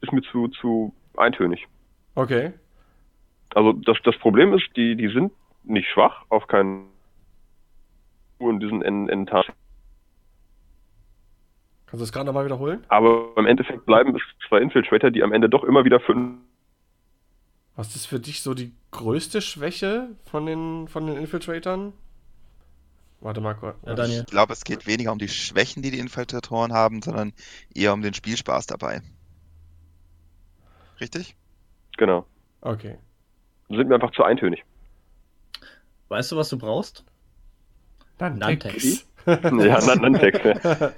ist 0.00 0.12
mir 0.12 0.22
zu, 0.22 0.48
zu 0.48 0.94
eintönig. 1.16 1.66
Okay. 2.14 2.52
Also 3.54 3.72
das, 3.72 3.96
das 4.04 4.16
Problem 4.18 4.52
ist, 4.54 4.68
die, 4.76 4.96
die 4.96 5.08
sind 5.08 5.32
nicht 5.64 5.88
schwach, 5.88 6.24
auf 6.28 6.46
keinen 6.46 6.86
in 8.40 8.60
diesen 8.60 8.82
Endtagen. 8.82 9.52
Kannst 11.86 12.00
du 12.00 12.04
das 12.04 12.12
gerade 12.12 12.26
nochmal 12.26 12.44
wiederholen? 12.44 12.84
Aber 12.88 13.32
im 13.36 13.46
Endeffekt 13.46 13.84
bleiben 13.84 14.14
es 14.14 14.22
zwei 14.48 14.58
Infiltrator, 14.58 15.10
die 15.10 15.24
am 15.24 15.32
Ende 15.32 15.48
doch 15.48 15.64
immer 15.64 15.84
wieder 15.84 15.98
fünf 16.00 16.38
was 17.78 17.94
ist 17.94 18.06
für 18.06 18.18
dich 18.18 18.42
so 18.42 18.54
die 18.54 18.72
größte 18.90 19.40
Schwäche 19.40 20.08
von 20.24 20.46
den, 20.46 20.88
von 20.88 21.06
den 21.06 21.16
Infiltratoren? 21.16 21.92
Warte 23.20 23.40
mal 23.40 23.54
kurz. 23.54 23.76
Ja, 23.86 24.04
ich 24.04 24.26
glaube, 24.26 24.52
es 24.52 24.64
geht 24.64 24.88
weniger 24.88 25.12
um 25.12 25.18
die 25.18 25.28
Schwächen, 25.28 25.80
die 25.80 25.92
die 25.92 26.00
Infiltratoren 26.00 26.72
haben, 26.72 27.02
sondern 27.02 27.32
eher 27.72 27.92
um 27.92 28.02
den 28.02 28.14
Spielspaß 28.14 28.66
dabei. 28.66 29.00
Richtig? 31.00 31.36
Genau. 31.96 32.26
Okay. 32.62 32.98
Sind 33.68 33.88
mir 33.88 33.94
einfach 33.94 34.10
zu 34.10 34.24
eintönig. 34.24 34.64
Weißt 36.08 36.32
du, 36.32 36.36
was 36.36 36.48
du 36.48 36.58
brauchst? 36.58 37.04
Nantex. 38.18 39.06
Ja, 39.26 39.94
Nantex. 39.94 40.38
Ja. 40.44 40.92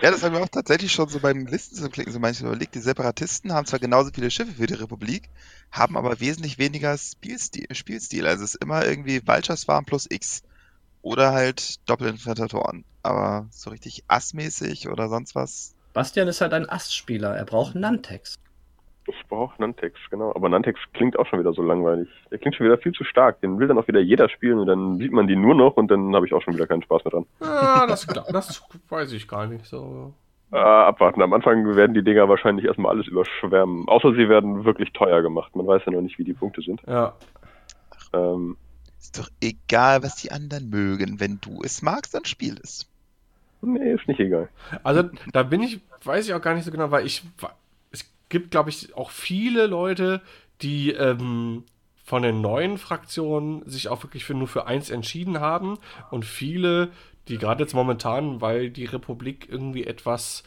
ja, 0.00 0.10
das 0.10 0.22
haben 0.22 0.34
wir 0.34 0.42
auch 0.42 0.48
tatsächlich 0.48 0.92
schon 0.92 1.08
so 1.08 1.20
beim 1.20 1.46
Listen 1.46 1.76
zu 1.76 1.90
klicken 1.90 2.12
so 2.12 2.18
manchmal 2.18 2.52
überlegt. 2.52 2.74
Die 2.74 2.80
Separatisten 2.80 3.52
haben 3.52 3.66
zwar 3.66 3.78
genauso 3.78 4.10
viele 4.14 4.30
Schiffe 4.30 4.58
wie 4.58 4.66
die 4.66 4.74
Republik, 4.74 5.28
haben 5.70 5.96
aber 5.96 6.20
wesentlich 6.20 6.58
weniger 6.58 6.96
Spielstil. 6.96 7.66
Spielstil. 7.72 8.26
Also 8.26 8.44
es 8.44 8.54
ist 8.54 8.62
immer 8.62 8.86
irgendwie 8.86 9.20
Farm 9.20 9.84
plus 9.84 10.06
X. 10.10 10.42
Oder 11.02 11.32
halt 11.32 11.88
Doppelinfiltratoren. 11.88 12.84
Aber 13.02 13.48
so 13.50 13.70
richtig 13.70 14.04
assmäßig 14.06 14.88
oder 14.88 15.08
sonst 15.08 15.34
was. 15.34 15.74
Bastian 15.92 16.28
ist 16.28 16.40
halt 16.40 16.54
ein 16.54 16.68
Ass-Spieler. 16.68 17.36
Er 17.36 17.44
braucht 17.44 17.74
Nantex. 17.74 18.36
Ich 19.06 19.28
brauche 19.28 19.60
Nantex, 19.60 19.98
genau. 20.10 20.32
Aber 20.34 20.48
Nantex 20.48 20.78
klingt 20.94 21.18
auch 21.18 21.26
schon 21.26 21.40
wieder 21.40 21.52
so 21.52 21.62
langweilig. 21.62 22.08
Der 22.30 22.38
klingt 22.38 22.54
schon 22.54 22.66
wieder 22.66 22.78
viel 22.78 22.92
zu 22.92 23.02
stark. 23.04 23.40
Den 23.40 23.58
will 23.58 23.66
dann 23.66 23.78
auch 23.78 23.88
wieder 23.88 24.00
jeder 24.00 24.28
spielen 24.28 24.58
und 24.58 24.66
dann 24.66 24.98
sieht 24.98 25.12
man 25.12 25.26
die 25.26 25.36
nur 25.36 25.54
noch 25.54 25.76
und 25.76 25.90
dann 25.90 26.14
habe 26.14 26.26
ich 26.26 26.32
auch 26.32 26.42
schon 26.42 26.54
wieder 26.54 26.66
keinen 26.66 26.82
Spaß 26.82 27.04
mehr 27.04 27.10
dran. 27.10 27.26
Ja, 27.40 27.86
das, 27.86 28.06
das 28.06 28.62
weiß 28.88 29.12
ich 29.12 29.26
gar 29.26 29.46
nicht 29.46 29.66
so. 29.66 30.14
Äh, 30.52 30.56
abwarten. 30.58 31.22
Am 31.22 31.32
Anfang 31.32 31.74
werden 31.74 31.94
die 31.94 32.04
Dinger 32.04 32.28
wahrscheinlich 32.28 32.66
erstmal 32.66 32.92
alles 32.92 33.08
überschwärmen. 33.08 33.88
Außer 33.88 34.12
sie 34.12 34.28
werden 34.28 34.64
wirklich 34.64 34.92
teuer 34.92 35.22
gemacht. 35.22 35.56
Man 35.56 35.66
weiß 35.66 35.82
ja 35.86 35.92
noch 35.92 36.02
nicht, 36.02 36.18
wie 36.18 36.24
die 36.24 36.34
Punkte 36.34 36.60
sind. 36.60 36.82
Ja. 36.86 37.14
Ähm, 38.12 38.56
ist 39.00 39.18
doch 39.18 39.30
egal, 39.40 40.02
was 40.02 40.16
die 40.16 40.30
anderen 40.30 40.68
mögen. 40.68 41.18
Wenn 41.18 41.40
du 41.40 41.62
es 41.64 41.82
magst, 41.82 42.14
dann 42.14 42.24
spiel 42.24 42.56
es. 42.62 42.86
Nee, 43.62 43.94
ist 43.94 44.06
nicht 44.06 44.20
egal. 44.20 44.48
Also 44.82 45.08
da 45.32 45.42
bin 45.42 45.62
ich, 45.62 45.80
weiß 46.04 46.26
ich 46.26 46.34
auch 46.34 46.42
gar 46.42 46.54
nicht 46.54 46.64
so 46.64 46.70
genau, 46.70 46.90
weil 46.90 47.06
ich, 47.06 47.22
gibt, 48.32 48.50
glaube 48.50 48.70
ich, 48.70 48.96
auch 48.96 49.10
viele 49.10 49.66
Leute, 49.66 50.22
die 50.62 50.90
ähm, 50.90 51.64
von 52.02 52.22
den 52.22 52.40
neuen 52.40 52.78
Fraktionen 52.78 53.62
sich 53.68 53.88
auch 53.88 54.02
wirklich 54.02 54.24
für 54.24 54.32
nur 54.34 54.48
für 54.48 54.66
eins 54.66 54.88
entschieden 54.88 55.38
haben 55.38 55.78
und 56.10 56.24
viele, 56.24 56.90
die 57.28 57.36
gerade 57.36 57.62
jetzt 57.62 57.74
momentan, 57.74 58.40
weil 58.40 58.70
die 58.70 58.86
Republik 58.86 59.48
irgendwie 59.50 59.84
etwas, 59.84 60.44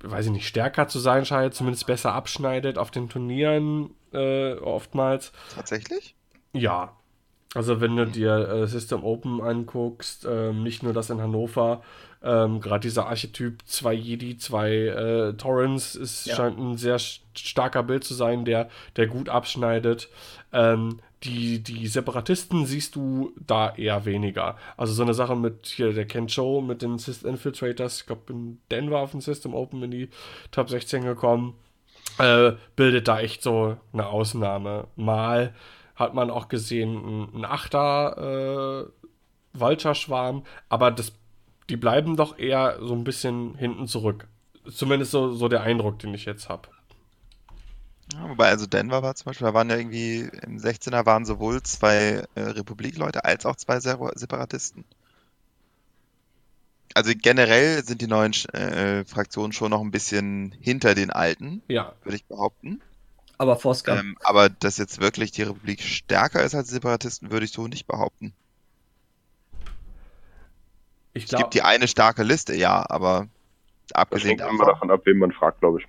weiß 0.00 0.26
ich 0.26 0.32
nicht, 0.32 0.48
stärker 0.48 0.88
zu 0.88 0.98
sein 0.98 1.24
scheint, 1.24 1.54
zumindest 1.54 1.86
besser 1.86 2.14
abschneidet 2.14 2.78
auf 2.78 2.90
den 2.90 3.08
Turnieren 3.08 3.90
äh, 4.12 4.54
oftmals. 4.54 5.32
Tatsächlich? 5.54 6.16
Ja. 6.52 6.96
Also 7.54 7.80
wenn 7.80 7.96
du 7.96 8.06
dir 8.06 8.48
äh, 8.48 8.66
System 8.66 9.04
Open 9.04 9.40
anguckst, 9.40 10.24
äh, 10.24 10.52
nicht 10.52 10.82
nur 10.82 10.92
das 10.92 11.10
in 11.10 11.20
Hannover, 11.20 11.80
ähm, 12.22 12.60
Gerade 12.60 12.80
dieser 12.80 13.06
Archetyp, 13.06 13.62
zwei 13.66 13.94
Jedi, 13.94 14.36
zwei 14.38 14.70
äh, 14.72 15.34
Torrents, 15.34 15.94
ist, 15.94 16.26
ja. 16.26 16.34
scheint 16.34 16.58
ein 16.58 16.76
sehr 16.76 16.98
starker 16.98 17.82
Bild 17.82 18.02
zu 18.02 18.14
sein, 18.14 18.44
der, 18.44 18.68
der 18.96 19.06
gut 19.06 19.28
abschneidet. 19.28 20.08
Ähm, 20.52 20.98
die, 21.24 21.62
die 21.62 21.86
Separatisten 21.86 22.66
siehst 22.66 22.94
du 22.96 23.32
da 23.44 23.74
eher 23.74 24.04
weniger. 24.04 24.56
Also 24.76 24.92
so 24.94 25.02
eine 25.02 25.14
Sache 25.14 25.36
mit 25.36 25.66
hier 25.66 25.92
der 25.92 26.06
Ken 26.06 26.28
Cho 26.28 26.60
mit 26.60 26.82
den 26.82 26.98
System 26.98 27.30
Infiltrators, 27.30 28.00
ich 28.00 28.06
glaube 28.06 28.32
in 28.32 28.60
Denver 28.70 28.98
auf 28.98 29.12
dem 29.12 29.20
System 29.20 29.54
Open 29.54 29.82
in 29.82 29.90
die 29.90 30.08
Top 30.50 30.70
16 30.70 31.04
gekommen, 31.04 31.54
äh, 32.18 32.52
bildet 32.76 33.08
da 33.08 33.20
echt 33.20 33.42
so 33.42 33.76
eine 33.92 34.06
Ausnahme. 34.06 34.86
Mal 34.96 35.54
hat 35.96 36.14
man 36.14 36.30
auch 36.30 36.48
gesehen, 36.48 36.94
ein, 36.94 37.40
ein 37.40 37.44
Achter 37.44 38.86
äh, 38.86 39.58
Vulture-Schwarm, 39.58 40.44
aber 40.68 40.90
das 40.92 41.12
die 41.68 41.76
bleiben 41.76 42.16
doch 42.16 42.38
eher 42.38 42.78
so 42.80 42.94
ein 42.94 43.04
bisschen 43.04 43.54
hinten 43.56 43.86
zurück. 43.86 44.26
Zumindest 44.70 45.12
so, 45.12 45.32
so 45.32 45.48
der 45.48 45.62
Eindruck, 45.62 45.98
den 45.98 46.14
ich 46.14 46.24
jetzt 46.24 46.48
habe. 46.48 46.68
Ja, 48.12 48.28
wobei, 48.28 48.48
also 48.48 48.66
Denver 48.66 49.02
war 49.02 49.14
zum 49.14 49.26
Beispiel, 49.26 49.46
da 49.46 49.54
waren 49.54 49.68
ja 49.68 49.76
irgendwie 49.76 50.28
im 50.42 50.58
16er 50.58 51.04
waren 51.04 51.26
sowohl 51.26 51.62
zwei 51.62 52.24
äh, 52.34 52.40
Republikleute 52.40 53.24
als 53.24 53.44
auch 53.44 53.56
zwei 53.56 53.80
Separatisten. 53.80 54.84
Also 56.94 57.12
generell 57.14 57.84
sind 57.84 58.00
die 58.00 58.06
neuen 58.06 58.32
äh, 58.54 59.04
Fraktionen 59.04 59.52
schon 59.52 59.70
noch 59.70 59.82
ein 59.82 59.90
bisschen 59.90 60.54
hinter 60.58 60.94
den 60.94 61.10
alten, 61.10 61.62
ja. 61.68 61.92
würde 62.02 62.16
ich 62.16 62.24
behaupten. 62.24 62.80
Aber 63.36 63.56
Forska. 63.56 64.00
Ähm, 64.00 64.16
aber 64.22 64.48
dass 64.48 64.78
jetzt 64.78 65.00
wirklich 65.00 65.30
die 65.30 65.42
Republik 65.42 65.82
stärker 65.82 66.42
ist 66.42 66.54
als 66.54 66.68
die 66.68 66.74
Separatisten, 66.74 67.30
würde 67.30 67.44
ich 67.44 67.52
so 67.52 67.68
nicht 67.68 67.86
behaupten. 67.86 68.32
Ich 71.18 71.26
glaub, 71.26 71.40
es 71.40 71.44
gibt 71.44 71.54
die 71.54 71.62
eine 71.62 71.88
starke 71.88 72.22
Liste, 72.22 72.54
ja, 72.54 72.84
aber 72.88 73.28
abgesehen 73.92 74.38
davon. 74.38 74.56
immer 74.56 74.66
davon 74.66 74.90
ab, 74.90 75.02
wen 75.04 75.18
man 75.18 75.32
fragt, 75.32 75.60
glaube 75.60 75.80
ich. 75.80 75.86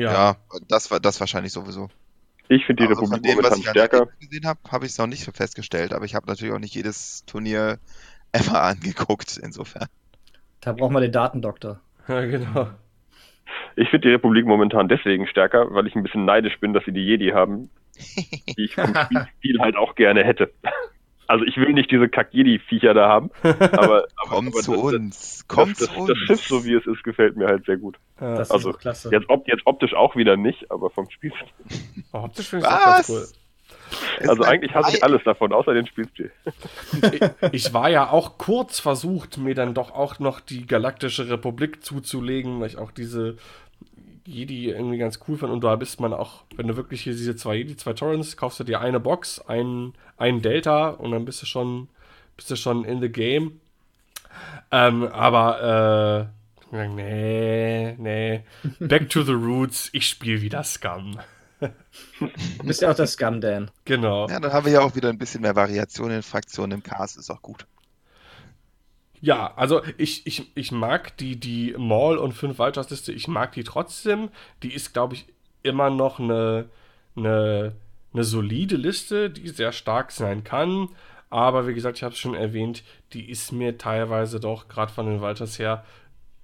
Ja, 0.00 0.12
ja 0.12 0.36
das 0.68 0.90
war 0.90 1.00
das 1.00 1.20
wahrscheinlich 1.20 1.52
sowieso. 1.52 1.88
Ich 2.48 2.66
finde 2.66 2.82
die 2.82 2.88
also 2.88 3.02
Republik 3.02 3.22
dem, 3.22 3.36
momentan 3.36 3.62
stärker. 3.62 4.08
ich 4.18 4.28
gesehen 4.28 4.46
habe, 4.46 4.60
habe 4.70 4.84
ich 4.84 4.92
es 4.92 4.98
noch 4.98 5.06
nicht 5.06 5.24
so 5.24 5.32
festgestellt, 5.32 5.94
aber 5.94 6.04
ich 6.04 6.14
habe 6.14 6.26
natürlich 6.26 6.52
auch 6.52 6.58
nicht 6.58 6.74
jedes 6.74 7.24
Turnier 7.26 7.78
ever 8.32 8.62
angeguckt, 8.62 9.38
insofern. 9.42 9.86
Da 10.60 10.72
braucht 10.72 10.92
man 10.92 11.02
den 11.02 11.12
Datendoktor. 11.12 11.80
Ja, 12.06 12.20
genau. 12.26 12.68
Ich 13.76 13.88
finde 13.88 14.08
die 14.08 14.12
Republik 14.12 14.44
momentan 14.44 14.88
deswegen 14.88 15.26
stärker, 15.26 15.72
weil 15.72 15.86
ich 15.86 15.94
ein 15.94 16.02
bisschen 16.02 16.26
neidisch 16.26 16.60
bin, 16.60 16.74
dass 16.74 16.84
sie 16.84 16.92
die 16.92 17.00
Jedi 17.00 17.30
haben, 17.30 17.70
die 17.96 18.64
ich 18.64 18.74
vom 18.74 18.92
Spiel 19.38 19.58
halt 19.58 19.76
auch 19.76 19.94
gerne 19.94 20.22
hätte. 20.22 20.52
Also 21.26 21.44
ich 21.44 21.56
will 21.56 21.72
nicht 21.72 21.90
diese 21.90 22.08
Kack-Jedi-Viecher 22.08 22.94
da 22.94 23.08
haben, 23.08 23.30
aber, 23.42 24.06
Komm 24.28 24.48
aber 24.48 24.56
zu 24.60 24.72
das, 24.72 24.82
uns, 24.82 25.44
komm 25.48 25.70
das, 25.70 25.78
zu 25.78 25.86
das, 25.86 25.96
uns. 25.96 26.08
Das 26.08 26.18
Schiff, 26.18 26.46
so 26.46 26.64
wie 26.64 26.74
es 26.74 26.86
ist, 26.86 27.02
gefällt 27.04 27.36
mir 27.36 27.46
halt 27.46 27.64
sehr 27.66 27.76
gut. 27.76 27.96
Ja, 28.20 28.36
das 28.36 28.50
also 28.50 28.72
klasse. 28.72 29.10
Jetzt, 29.10 29.28
op 29.28 29.46
jetzt, 29.48 29.62
optisch 29.66 29.94
auch 29.94 30.16
wieder 30.16 30.36
nicht, 30.36 30.70
aber 30.70 30.90
vom 30.90 31.08
Spiel. 31.10 31.32
Oh, 32.12 32.18
optisch 32.18 32.48
finde 32.48 32.66
ich 32.66 32.72
auch 32.72 32.84
ganz 32.84 33.08
cool. 33.08 33.26
Also 34.26 34.42
eigentlich 34.42 34.74
hasse 34.74 34.96
ich 34.96 35.04
alles 35.04 35.22
davon, 35.24 35.52
außer 35.52 35.74
den 35.74 35.86
Spielstil. 35.86 36.32
ich, 37.12 37.20
ich 37.52 37.74
war 37.74 37.88
ja 37.90 38.10
auch 38.10 38.38
kurz 38.38 38.80
versucht, 38.80 39.38
mir 39.38 39.54
dann 39.54 39.74
doch 39.74 39.90
auch 39.90 40.18
noch 40.18 40.40
die 40.40 40.66
Galaktische 40.66 41.28
Republik 41.28 41.84
zuzulegen, 41.84 42.60
weil 42.60 42.68
ich 42.68 42.78
auch 42.78 42.90
diese 42.90 43.36
Jedi 44.26 44.70
irgendwie 44.70 44.98
ganz 44.98 45.20
cool 45.28 45.36
fand. 45.36 45.52
Und 45.52 45.62
da 45.62 45.76
bist 45.76 46.00
man 46.00 46.12
auch, 46.12 46.44
wenn 46.56 46.66
du 46.66 46.76
wirklich 46.76 47.02
hier 47.02 47.12
diese 47.12 47.36
zwei 47.36 47.56
Jedi, 47.56 47.76
zwei 47.76 47.92
Torrents, 47.92 48.36
kaufst 48.36 48.60
du 48.60 48.64
dir 48.64 48.80
eine 48.80 49.00
Box, 49.00 49.40
ein, 49.40 49.92
ein 50.16 50.42
Delta 50.42 50.88
und 50.90 51.10
dann 51.12 51.24
bist 51.24 51.42
du 51.42 51.46
schon, 51.46 51.88
bist 52.36 52.50
du 52.50 52.56
schon 52.56 52.84
in 52.84 53.00
the 53.00 53.08
game. 53.08 53.60
Ähm, 54.70 55.04
aber, 55.04 56.30
äh, 56.72 56.86
nee, 56.86 57.94
nee. 57.98 58.42
Back 58.80 59.08
to 59.10 59.22
the 59.22 59.32
roots, 59.32 59.90
ich 59.92 60.08
spiele 60.08 60.42
wieder 60.42 60.64
Scum. 60.64 61.18
Du 61.60 62.64
bist 62.64 62.82
ja 62.82 62.90
auch 62.90 62.96
der 62.96 63.06
Scum, 63.06 63.40
Dan. 63.40 63.70
Genau. 63.84 64.28
Ja, 64.28 64.40
dann 64.40 64.52
haben 64.52 64.66
wir 64.66 64.72
ja 64.72 64.80
auch 64.80 64.96
wieder 64.96 65.08
ein 65.08 65.18
bisschen 65.18 65.42
mehr 65.42 65.56
Variation 65.56 66.10
in 66.10 66.22
Fraktionen 66.22 66.78
im 66.78 66.82
Cast, 66.82 67.16
ist 67.16 67.30
auch 67.30 67.40
gut. 67.40 67.66
Ja, 69.24 69.54
also 69.56 69.80
ich, 69.96 70.26
ich, 70.26 70.54
ich 70.54 70.70
mag 70.70 71.16
die, 71.16 71.40
die 71.40 71.74
Mall 71.78 72.18
und 72.18 72.32
5 72.32 72.58
Vultures 72.58 72.90
Liste, 72.90 73.10
ich 73.10 73.26
mag 73.26 73.52
die 73.52 73.64
trotzdem. 73.64 74.28
Die 74.62 74.74
ist, 74.74 74.92
glaube 74.92 75.14
ich, 75.14 75.24
immer 75.62 75.88
noch 75.88 76.20
eine, 76.20 76.68
eine, 77.16 77.74
eine 78.12 78.24
solide 78.24 78.76
Liste, 78.76 79.30
die 79.30 79.48
sehr 79.48 79.72
stark 79.72 80.12
sein 80.12 80.44
kann. 80.44 80.90
Aber 81.30 81.66
wie 81.66 81.72
gesagt, 81.72 81.96
ich 81.96 82.02
habe 82.02 82.12
es 82.12 82.18
schon 82.18 82.34
erwähnt, 82.34 82.84
die 83.14 83.30
ist 83.30 83.50
mir 83.50 83.78
teilweise 83.78 84.40
doch, 84.40 84.68
gerade 84.68 84.92
von 84.92 85.06
den 85.06 85.22
Vultures 85.22 85.58
her, 85.58 85.86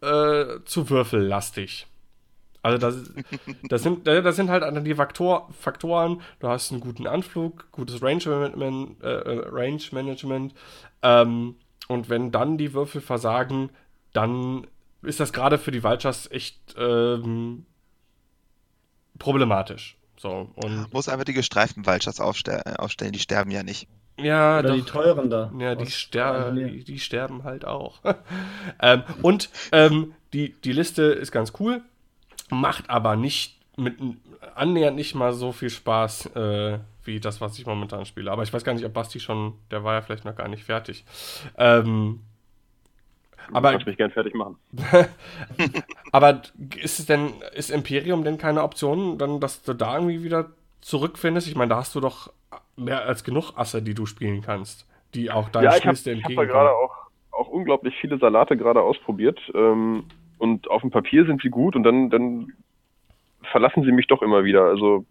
äh, 0.01 0.65
zu 0.65 0.89
würfellastig. 0.89 1.87
Also 2.63 2.79
das, 2.79 3.13
das, 3.69 3.83
sind, 3.83 4.07
das 4.07 4.37
sind 4.37 4.49
halt 4.49 4.87
die 4.87 4.95
Faktor, 4.95 5.51
Faktoren. 5.53 6.23
Du 6.39 6.49
hast 6.49 6.73
einen 6.73 6.81
guten 6.81 7.07
Anflug, 7.07 7.71
gutes 7.73 8.01
Range 8.03 8.27
Management, 8.27 9.03
äh, 9.03 9.21
äh 9.21 9.49
Range 9.51 9.77
-Management 9.77 10.53
ähm, 11.03 11.57
und 11.91 12.09
wenn 12.09 12.31
dann 12.31 12.57
die 12.57 12.73
Würfel 12.73 13.01
versagen, 13.01 13.71
dann 14.13 14.69
ist 15.03 15.19
das 15.19 15.33
gerade 15.33 15.59
für 15.59 15.73
die 15.73 15.83
Vultures 15.83 16.31
echt 16.31 16.57
ähm, 16.79 17.67
problematisch. 19.19 19.97
So, 20.17 20.51
und 20.55 20.93
Muss 20.93 21.09
einfach 21.09 21.25
die 21.25 21.33
gestreiften 21.33 21.87
Vultures 21.87 22.21
aufste 22.21 22.79
aufstellen, 22.79 23.11
die 23.11 23.19
sterben 23.19 23.51
ja 23.51 23.65
nicht. 23.65 23.89
Ja, 24.19 24.61
Oder 24.61 24.69
doch, 24.69 24.75
die 24.77 24.83
teuren 24.83 25.31
da. 25.31 25.51
Ja, 25.59 25.75
die, 25.75 25.87
ster 25.87 26.53
die, 26.53 26.85
die, 26.85 27.01
sterben 27.01 27.43
halt 27.43 27.65
auch. 27.65 27.99
ähm, 28.83 29.03
und 29.23 29.51
ähm, 29.73 30.15
die, 30.33 30.55
die 30.63 30.73
Liste 30.73 31.03
ist 31.03 31.33
ganz 31.33 31.55
cool, 31.59 31.83
macht 32.51 32.89
aber 32.89 33.17
nicht 33.17 33.59
mit 33.77 33.99
annähernd 34.55 34.97
nicht 34.97 35.17
mal 35.17 35.33
so 35.33 35.51
viel 35.51 35.71
Spaß 35.71 36.27
äh, 36.37 36.79
wie 37.05 37.21
das, 37.21 37.41
was 37.41 37.59
ich 37.59 37.67
momentan 37.67 38.07
spiele. 38.07 38.31
Aber 38.31 38.43
ich 38.43 38.53
weiß 38.53 38.65
gar 38.65 38.75
nicht, 38.75 38.85
ob 38.85 38.93
Basti 38.93 39.21
schon, 39.21 39.55
der 39.71 39.85
war 39.85 39.95
ja 39.95 40.01
vielleicht 40.03 40.25
noch 40.25 40.37
gar 40.37 40.49
nicht 40.49 40.65
fertig. 40.65 41.05
Ähm, 41.57 42.21
aber, 43.53 43.75
ich 43.75 43.87
mich 43.87 43.97
gern 43.97 44.11
fertig 44.11 44.35
machen. 44.35 44.57
aber 46.13 46.43
ist 46.77 46.99
es 47.01 47.07
denn, 47.07 47.31
ist 47.55 47.71
Imperium 47.71 48.25
denn 48.25 48.39
keine 48.39 48.63
Option, 48.63 49.19
dann, 49.19 49.41
dass 49.41 49.63
du 49.63 49.75
da 49.75 49.97
irgendwie 49.97 50.23
wieder 50.23 50.51
zurückfindest? 50.81 51.49
Ich 51.49 51.57
meine, 51.57 51.71
da 51.71 51.77
hast 51.77 51.95
du 51.95 52.01
doch 52.01 52.33
mehr 52.77 53.05
als 53.05 53.25
genug 53.25 53.53
Asse, 53.57 53.83
die 53.83 53.95
du 53.95 54.07
spielen 54.07 54.43
kannst, 54.43 54.87
die 55.15 55.31
auch 55.31 55.49
deine 55.49 55.67
ja, 55.67 55.91
Liste 55.91 56.13
entgegenkommen. 56.13 56.49
Ich 56.49 56.55
habe 56.55 56.67
gerade 56.67 56.77
auch, 56.77 56.97
auch 57.33 57.49
unglaublich 57.49 57.95
viele 58.01 58.19
Salate 58.19 58.57
gerade 58.57 58.83
ausprobiert. 58.83 59.41
Ähm, 59.55 60.05
und 60.39 60.71
auf 60.71 60.81
dem 60.81 60.91
Papier 60.91 61.27
sind 61.27 61.43
sie 61.43 61.51
gut 61.51 61.77
und 61.77 61.83
dann, 61.83 62.09
dann 62.09 62.53
verlassen 63.51 63.85
sie 63.85 63.93
mich 63.93 64.07
doch 64.07 64.23
immer 64.23 64.45
wieder. 64.45 64.65
Also 64.65 65.05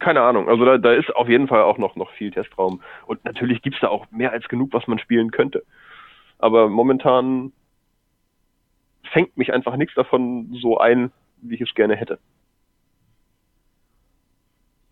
keine 0.00 0.22
Ahnung. 0.22 0.48
Also 0.48 0.64
da, 0.64 0.78
da 0.78 0.92
ist 0.92 1.14
auf 1.14 1.28
jeden 1.28 1.46
Fall 1.46 1.62
auch 1.62 1.78
noch, 1.78 1.94
noch 1.94 2.10
viel 2.12 2.30
Testraum. 2.30 2.82
Und 3.06 3.24
natürlich 3.24 3.62
gibt 3.62 3.76
es 3.76 3.80
da 3.80 3.88
auch 3.88 4.10
mehr 4.10 4.32
als 4.32 4.48
genug, 4.48 4.72
was 4.72 4.86
man 4.86 4.98
spielen 4.98 5.30
könnte. 5.30 5.64
Aber 6.38 6.68
momentan 6.68 7.52
fängt 9.12 9.36
mich 9.36 9.52
einfach 9.52 9.76
nichts 9.76 9.94
davon 9.94 10.56
so 10.60 10.78
ein, 10.78 11.12
wie 11.42 11.54
ich 11.54 11.60
es 11.60 11.74
gerne 11.74 11.96
hätte. 11.96 12.18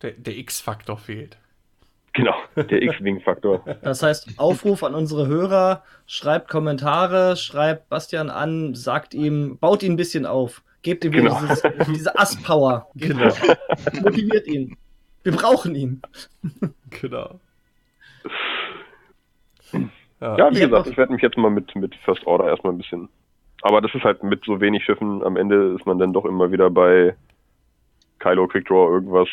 Der, 0.03 0.13
der 0.13 0.37
X-Faktor 0.37 0.99
fehlt. 0.99 1.39
Genau, 2.13 2.35
der 2.57 2.83
X-Wing-Faktor. 2.83 3.65
Das 3.83 4.03
heißt, 4.03 4.39
Aufruf 4.39 4.83
an 4.83 4.95
unsere 4.95 5.27
Hörer, 5.27 5.85
schreibt 6.07 6.49
Kommentare, 6.49 7.37
schreibt 7.37 7.89
Bastian 7.89 8.31
an, 8.31 8.75
sagt 8.75 9.15
ihm, 9.15 9.59
baut 9.59 9.83
ihn 9.83 9.93
ein 9.93 9.97
bisschen 9.97 10.27
auf. 10.27 10.63
Gebt 10.83 11.05
ihm 11.05 11.13
genau. 11.13 11.39
dieses, 11.41 11.63
diese 11.87 12.19
Ass-Power. 12.19 12.89
Genau. 12.95 13.33
Motiviert 14.03 14.47
ihn. 14.47 14.77
Wir 15.23 15.33
brauchen 15.33 15.75
ihn. 15.75 16.03
Genau. 16.91 17.39
Ja, 20.21 20.37
ja 20.39 20.51
wie 20.51 20.55
ich 20.55 20.61
gesagt, 20.63 20.87
ich 20.87 20.97
werde 20.97 21.13
mich 21.13 21.21
jetzt 21.21 21.37
mal 21.37 21.51
mit, 21.51 21.77
mit 21.77 21.95
First 21.97 22.27
Order 22.27 22.49
erstmal 22.49 22.73
ein 22.73 22.79
bisschen 22.79 23.09
aber 23.63 23.81
das 23.81 23.95
ist 23.95 24.05
halt 24.05 24.23
mit 24.23 24.45
so 24.45 24.61
wenig 24.61 24.85
Schiffen, 24.85 25.23
am 25.23 25.37
Ende 25.37 25.75
ist 25.75 25.87
man 25.87 25.99
dann 25.99 26.13
doch 26.13 26.25
immer 26.25 26.53
wieder 26.53 26.71
bei 26.71 27.17
Kylo 28.19 28.47
Quickdraw 28.47 28.93
irgendwas. 28.93 29.29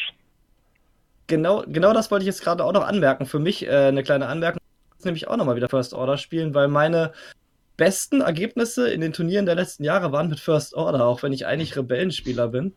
Genau, 1.28 1.64
genau 1.68 1.94
das 1.94 2.12
wollte 2.12 2.24
ich 2.24 2.28
jetzt 2.28 2.44
gerade 2.44 2.64
auch 2.64 2.74
noch 2.74 2.86
anmerken. 2.86 3.26
Für 3.26 3.40
mich 3.40 3.66
äh, 3.66 3.88
eine 3.88 4.04
kleine 4.04 4.28
Anmerkung, 4.28 4.62
nämlich 5.04 5.28
auch 5.28 5.38
nochmal 5.38 5.56
wieder 5.56 5.70
First 5.70 5.94
Order 5.94 6.18
spielen, 6.18 6.54
weil 6.54 6.68
meine 6.68 7.14
besten 7.78 8.22
Ergebnisse 8.22 8.90
in 8.90 9.02
den 9.02 9.14
Turnieren 9.14 9.46
der 9.46 9.56
letzten 9.56 9.84
Jahre 9.84 10.12
waren 10.12 10.30
mit 10.30 10.40
First 10.40 10.76
Order, 10.76 11.06
auch 11.06 11.24
wenn 11.24 11.34
ich 11.34 11.46
eigentlich 11.46 11.76
Rebellenspieler 11.76 12.48
bin. 12.48 12.74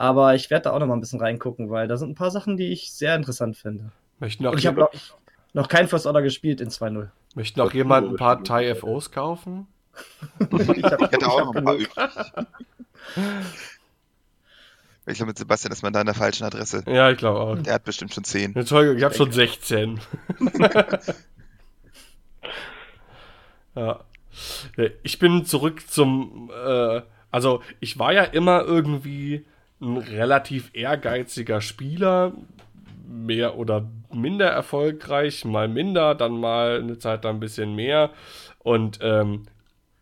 Aber 0.00 0.34
ich 0.34 0.48
werde 0.48 0.62
da 0.62 0.70
auch 0.70 0.78
noch 0.78 0.86
mal 0.86 0.94
ein 0.94 1.00
bisschen 1.00 1.20
reingucken, 1.20 1.68
weil 1.68 1.86
da 1.86 1.98
sind 1.98 2.08
ein 2.08 2.14
paar 2.14 2.30
Sachen, 2.30 2.56
die 2.56 2.72
ich 2.72 2.90
sehr 2.90 3.14
interessant 3.14 3.58
finde. 3.58 3.92
Möchten 4.18 4.46
auch 4.46 4.52
Und 4.52 4.58
ich 4.58 4.66
habe 4.66 4.80
noch, 4.80 4.90
noch 5.52 5.68
kein 5.68 5.88
First 5.88 6.06
Order 6.06 6.22
gespielt 6.22 6.62
in 6.62 6.70
2.0. 6.70 7.08
Möchten 7.34 7.60
auch 7.60 7.74
jemand 7.74 8.08
ein 8.08 8.16
paar 8.16 8.42
Thai 8.42 8.74
FOs 8.74 9.10
kaufen? 9.10 9.66
ich, 10.40 10.84
hab, 10.84 11.02
ich 11.02 11.10
hätte 11.10 11.28
auch 11.28 11.44
noch 11.44 11.54
ein 11.54 11.64
paar 11.64 11.74
übrig. 11.74 11.90
Ich 15.04 15.16
glaube, 15.16 15.28
mit 15.28 15.36
Sebastian 15.36 15.70
ist 15.70 15.82
man 15.82 15.92
da 15.92 16.00
an 16.00 16.06
der 16.06 16.14
falschen 16.14 16.44
Adresse. 16.44 16.82
Ja, 16.86 17.10
ich 17.10 17.18
glaube 17.18 17.38
auch. 17.38 17.58
Der 17.58 17.74
hat 17.74 17.84
bestimmt 17.84 18.14
schon 18.14 18.24
10. 18.24 18.56
Entschuldigung, 18.56 18.96
ich 18.96 19.04
habe 19.04 19.14
schon 19.14 19.32
16. 19.32 20.00
ja. 23.76 24.00
Ich 25.02 25.18
bin 25.18 25.44
zurück 25.44 25.82
zum. 25.90 26.50
Äh, 26.54 27.02
also, 27.30 27.60
ich 27.80 27.98
war 27.98 28.14
ja 28.14 28.24
immer 28.24 28.62
irgendwie 28.62 29.44
ein 29.80 29.96
relativ 29.96 30.70
ehrgeiziger 30.72 31.60
Spieler. 31.60 32.32
Mehr 33.08 33.58
oder 33.58 33.90
minder 34.12 34.46
erfolgreich, 34.46 35.44
mal 35.44 35.66
minder, 35.66 36.14
dann 36.14 36.38
mal 36.38 36.78
eine 36.80 36.98
Zeit 36.98 37.24
lang 37.24 37.36
ein 37.36 37.40
bisschen 37.40 37.74
mehr. 37.74 38.10
Und 38.60 38.98
ähm, 39.02 39.46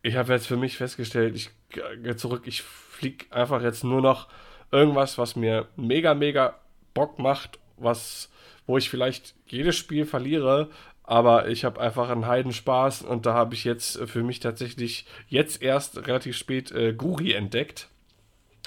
ich 0.03 0.17
habe 0.17 0.33
jetzt 0.33 0.47
für 0.47 0.57
mich 0.57 0.77
festgestellt, 0.77 1.35
ich 1.35 1.51
gehe 1.71 2.17
zurück, 2.17 2.43
ich 2.47 2.63
fliege 2.63 3.27
einfach 3.31 3.63
jetzt 3.63 3.85
nur 3.85 4.01
noch 4.01 4.29
irgendwas, 4.71 5.19
was 5.19 5.37
mir 5.37 5.69
mega, 5.77 6.15
mega 6.15 6.57
Bock 6.95 7.19
macht, 7.19 7.59
was, 7.77 8.31
wo 8.67 8.77
ich 8.77 8.91
vielleicht 8.91 9.35
jedes 9.47 9.77
Spiel 9.77 10.05
verliere, 10.05 10.69
aber 11.05 11.49
ich 11.49 11.65
habe 11.65 11.81
einfach 11.81 12.11
einen 12.11 12.27
Heidenspaß 12.27 13.03
und 13.03 13.25
da 13.25 13.33
habe 13.33 13.55
ich 13.55 13.65
jetzt 13.65 13.99
für 14.09 14.23
mich 14.23 14.41
tatsächlich 14.41 15.07
jetzt 15.29 15.63
erst 15.63 16.07
relativ 16.07 16.37
spät 16.37 16.71
äh, 16.73 16.93
Guri 16.93 17.33
entdeckt. 17.33 17.89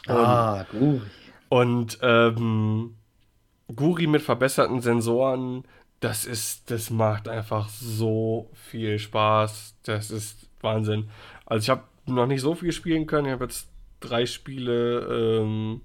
Ah, 0.07 0.65
Guri. 0.71 1.01
Und 1.49 1.99
ähm, 2.01 2.95
Guri 3.75 4.07
mit 4.07 4.21
verbesserten 4.21 4.81
Sensoren, 4.81 5.63
das 5.99 6.25
ist, 6.25 6.71
das 6.71 6.89
macht 6.89 7.27
einfach 7.27 7.69
so 7.69 8.49
viel 8.53 8.97
Spaß. 8.99 9.75
Das 9.83 10.11
ist 10.11 10.49
Wahnsinn. 10.61 11.09
Also 11.45 11.63
ich 11.63 11.69
habe 11.69 11.83
noch 12.05 12.25
nicht 12.25 12.41
so 12.41 12.55
viel 12.55 12.71
spielen 12.71 13.05
können. 13.05 13.27
Ich 13.27 13.33
habe 13.33 13.45
jetzt 13.45 13.69
drei 13.99 14.25
Spiele 14.25 15.41
ähm, 15.41 15.81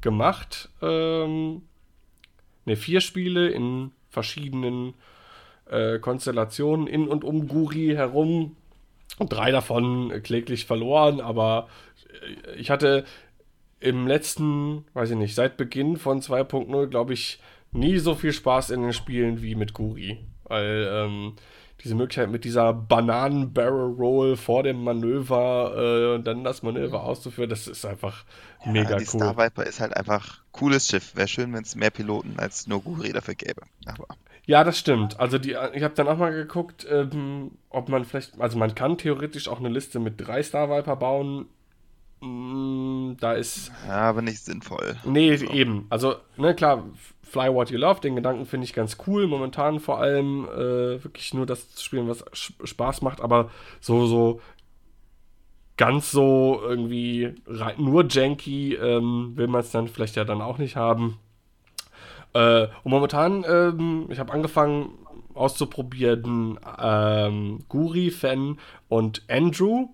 gemacht. 0.00 0.68
Ähm, 0.82 1.62
ne, 2.66 2.76
vier 2.76 3.00
Spiele 3.00 3.48
in 3.48 3.92
verschiedenen 4.10 4.94
äh, 5.70 5.98
Konstellationen 5.98 6.86
in 6.86 7.08
und 7.08 7.24
um 7.24 7.48
Guri 7.48 7.94
herum. 7.94 8.56
Und 9.18 9.32
drei 9.32 9.50
davon 9.50 10.22
kläglich 10.22 10.66
verloren, 10.66 11.20
aber 11.22 11.68
äh, 12.22 12.56
ich 12.56 12.70
hatte 12.70 13.04
im 13.80 14.06
letzten, 14.06 14.84
weiß 14.94 15.10
ich 15.10 15.16
nicht, 15.16 15.34
seit 15.34 15.56
Beginn 15.56 15.96
von 15.96 16.20
2.0, 16.20 16.86
glaube 16.86 17.12
ich, 17.12 17.40
nie 17.72 17.98
so 17.98 18.14
viel 18.14 18.32
Spaß 18.32 18.70
in 18.70 18.82
den 18.82 18.92
Spielen 18.92 19.42
wie 19.42 19.54
mit 19.54 19.74
Guri. 19.74 20.24
Weil 20.44 20.88
ähm, 20.90 21.34
diese 21.84 21.94
Möglichkeit 21.94 22.30
mit 22.30 22.44
dieser 22.44 22.72
Bananen-Barrel-Roll 22.72 24.36
vor 24.36 24.62
dem 24.62 24.82
Manöver 24.82 25.74
äh, 25.76 26.14
und 26.14 26.26
dann 26.26 26.44
das 26.44 26.62
Manöver 26.62 27.02
auszuführen, 27.02 27.50
das 27.50 27.66
ist 27.66 27.84
einfach 27.84 28.24
ja, 28.64 28.72
mega 28.72 28.96
die 28.96 29.04
cool. 29.04 29.20
Star 29.20 29.36
Viper 29.36 29.64
ist 29.64 29.80
halt 29.80 29.96
einfach 29.96 30.42
cooles 30.52 30.88
Schiff. 30.88 31.14
Wäre 31.14 31.28
schön, 31.28 31.52
wenn 31.52 31.62
es 31.62 31.76
mehr 31.76 31.90
Piloten 31.90 32.38
als 32.38 32.66
nur 32.66 32.82
Guri 32.82 33.12
dafür 33.12 33.34
gäbe. 33.34 33.62
Aber 33.84 34.06
ja, 34.46 34.62
das 34.62 34.78
stimmt. 34.78 35.18
Also 35.18 35.38
die, 35.38 35.56
ich 35.74 35.82
habe 35.82 35.94
dann 35.94 36.06
auch 36.06 36.18
mal 36.18 36.32
geguckt, 36.32 36.86
ähm, 36.88 37.50
ob 37.68 37.88
man 37.88 38.04
vielleicht, 38.04 38.40
also 38.40 38.56
man 38.56 38.74
kann 38.74 38.96
theoretisch 38.96 39.48
auch 39.48 39.58
eine 39.58 39.68
Liste 39.68 39.98
mit 39.98 40.24
drei 40.24 40.42
Star 40.42 40.70
Viper 40.70 40.96
bauen. 40.96 41.46
Mm, 42.20 43.16
da 43.20 43.32
ist. 43.32 43.70
Ja, 43.86 44.08
aber 44.08 44.22
nicht 44.22 44.44
sinnvoll. 44.44 44.96
Nee, 45.04 45.32
also. 45.32 45.46
eben. 45.46 45.86
Also, 45.90 46.16
ne, 46.36 46.54
klar, 46.54 46.84
Fly 47.22 47.52
What 47.52 47.70
You 47.70 47.78
Love, 47.78 48.00
den 48.00 48.16
Gedanken 48.16 48.46
finde 48.46 48.64
ich 48.64 48.72
ganz 48.72 48.96
cool. 49.06 49.26
Momentan 49.26 49.80
vor 49.80 49.98
allem 49.98 50.44
äh, 50.44 51.04
wirklich 51.04 51.34
nur 51.34 51.46
das 51.46 51.74
zu 51.74 51.84
spielen, 51.84 52.08
was 52.08 52.24
Spaß 52.32 53.02
macht, 53.02 53.20
aber 53.20 53.50
so, 53.80 54.06
so 54.06 54.40
ganz 55.76 56.10
so 56.10 56.60
irgendwie 56.62 57.34
nur 57.76 58.06
janky 58.08 58.74
ähm, 58.74 59.32
will 59.34 59.46
man 59.46 59.60
es 59.60 59.70
dann 59.70 59.88
vielleicht 59.88 60.16
ja 60.16 60.24
dann 60.24 60.40
auch 60.40 60.58
nicht 60.58 60.76
haben. 60.76 61.18
Äh, 62.32 62.68
und 62.82 62.90
momentan, 62.90 63.44
ähm, 63.48 64.06
ich 64.08 64.18
habe 64.18 64.32
angefangen 64.32 64.90
auszuprobieren, 65.34 66.58
ähm, 66.80 67.64
Guri, 67.68 68.10
Fan 68.10 68.58
und 68.88 69.22
Andrew 69.28 69.88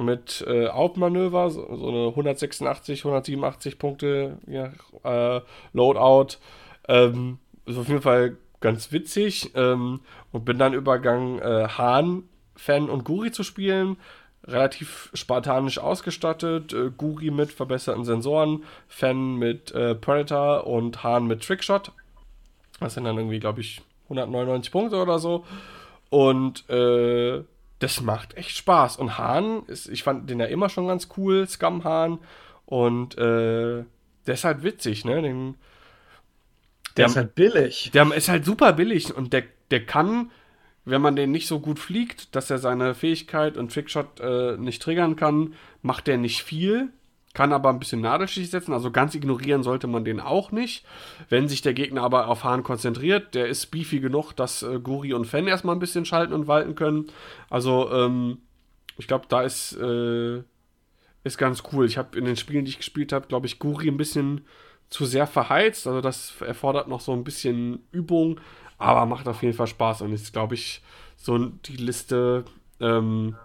mit 0.00 0.44
äh, 0.46 0.68
Hauptmanöver, 0.68 1.50
so, 1.50 1.76
so, 1.76 1.88
eine 1.88 2.08
186, 2.08 3.00
187 3.00 3.78
Punkte 3.78 4.38
ja, 4.46 4.72
äh, 5.04 5.40
Loadout. 5.72 6.38
Ähm, 6.88 7.38
ist 7.66 7.78
auf 7.78 7.88
jeden 7.88 8.02
Fall 8.02 8.36
ganz 8.60 8.92
witzig 8.92 9.52
ähm, 9.54 10.00
und 10.32 10.44
bin 10.44 10.58
dann 10.58 10.74
übergegangen, 10.74 11.38
äh, 11.40 11.68
Hahn, 11.68 12.24
Fan 12.56 12.90
und 12.90 13.04
Guri 13.04 13.32
zu 13.32 13.42
spielen. 13.42 13.96
Relativ 14.44 15.10
spartanisch 15.14 15.78
ausgestattet. 15.78 16.72
Äh, 16.72 16.90
Guri 16.96 17.30
mit 17.30 17.52
verbesserten 17.52 18.04
Sensoren, 18.04 18.64
Fan 18.88 19.36
mit 19.36 19.72
äh, 19.72 19.94
Predator 19.94 20.66
und 20.66 21.02
Hahn 21.02 21.26
mit 21.26 21.42
Trickshot. 21.42 21.92
Das 22.80 22.94
sind 22.94 23.04
dann 23.04 23.16
irgendwie, 23.16 23.40
glaube 23.40 23.60
ich, 23.60 23.82
199 24.04 24.72
Punkte 24.72 24.96
oder 24.96 25.18
so. 25.18 25.44
Und 26.08 26.68
äh, 26.68 27.42
das 27.80 28.00
macht 28.00 28.36
echt 28.36 28.56
Spaß. 28.56 28.96
Und 28.96 29.18
Hahn, 29.18 29.64
ist, 29.66 29.88
ich 29.88 30.04
fand 30.04 30.30
den 30.30 30.38
ja 30.38 30.46
immer 30.46 30.68
schon 30.68 30.86
ganz 30.86 31.08
cool, 31.16 31.48
Scum 31.48 31.82
Hahn. 31.82 32.18
Und 32.66 33.18
äh, 33.18 33.84
der 34.26 34.34
ist 34.34 34.44
halt 34.44 34.62
witzig, 34.62 35.04
ne? 35.04 35.20
Den, 35.22 35.54
der, 36.90 36.94
der 36.94 37.06
ist 37.06 37.16
halt 37.16 37.34
billig. 37.34 37.90
Der 37.92 38.14
ist 38.14 38.28
halt 38.28 38.44
super 38.44 38.72
billig 38.74 39.14
und 39.14 39.32
der, 39.32 39.44
der 39.70 39.84
kann, 39.84 40.30
wenn 40.84 41.02
man 41.02 41.16
den 41.16 41.30
nicht 41.30 41.48
so 41.48 41.58
gut 41.58 41.78
fliegt, 41.78 42.34
dass 42.36 42.50
er 42.50 42.58
seine 42.58 42.94
Fähigkeit 42.94 43.56
und 43.56 43.72
Trickshot 43.72 44.20
äh, 44.20 44.56
nicht 44.56 44.82
triggern 44.82 45.16
kann, 45.16 45.54
macht 45.82 46.06
der 46.06 46.18
nicht 46.18 46.42
viel 46.42 46.92
kann 47.32 47.52
aber 47.52 47.68
ein 47.68 47.78
bisschen 47.78 48.00
Nadelstich 48.00 48.50
setzen, 48.50 48.72
also 48.72 48.90
ganz 48.90 49.14
ignorieren 49.14 49.62
sollte 49.62 49.86
man 49.86 50.04
den 50.04 50.20
auch 50.20 50.50
nicht. 50.50 50.84
Wenn 51.28 51.48
sich 51.48 51.62
der 51.62 51.74
Gegner 51.74 52.02
aber 52.02 52.26
auf 52.26 52.42
Hahn 52.42 52.64
konzentriert, 52.64 53.34
der 53.34 53.46
ist 53.46 53.66
beefy 53.66 54.00
genug, 54.00 54.32
dass 54.32 54.62
äh, 54.62 54.80
Guri 54.80 55.12
und 55.12 55.26
Fen 55.26 55.46
erstmal 55.46 55.76
ein 55.76 55.80
bisschen 55.80 56.04
schalten 56.04 56.32
und 56.32 56.48
walten 56.48 56.74
können. 56.74 57.06
Also, 57.48 57.90
ähm, 57.92 58.38
ich 58.96 59.06
glaube, 59.06 59.26
da 59.28 59.42
ist, 59.42 59.76
äh, 59.76 60.42
ist 61.22 61.38
ganz 61.38 61.62
cool. 61.72 61.86
Ich 61.86 61.98
habe 61.98 62.18
in 62.18 62.24
den 62.24 62.36
Spielen, 62.36 62.64
die 62.64 62.70
ich 62.70 62.78
gespielt 62.78 63.12
habe, 63.12 63.28
glaube 63.28 63.46
ich, 63.46 63.60
Guri 63.60 63.88
ein 63.88 63.96
bisschen 63.96 64.44
zu 64.88 65.04
sehr 65.04 65.28
verheizt. 65.28 65.86
Also, 65.86 66.00
das 66.00 66.34
erfordert 66.40 66.88
noch 66.88 67.00
so 67.00 67.12
ein 67.12 67.22
bisschen 67.22 67.84
Übung, 67.92 68.40
aber 68.76 69.06
macht 69.06 69.28
auf 69.28 69.42
jeden 69.42 69.54
Fall 69.54 69.68
Spaß 69.68 70.02
und 70.02 70.12
ist, 70.12 70.32
glaube 70.32 70.54
ich, 70.54 70.82
so 71.16 71.38
die 71.38 71.76
Liste. 71.76 72.44
Ähm, 72.80 73.36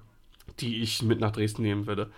die 0.59 0.81
ich 0.81 1.01
mit 1.01 1.19
nach 1.19 1.31
Dresden 1.31 1.63
nehmen 1.63 1.87
würde. 1.87 2.11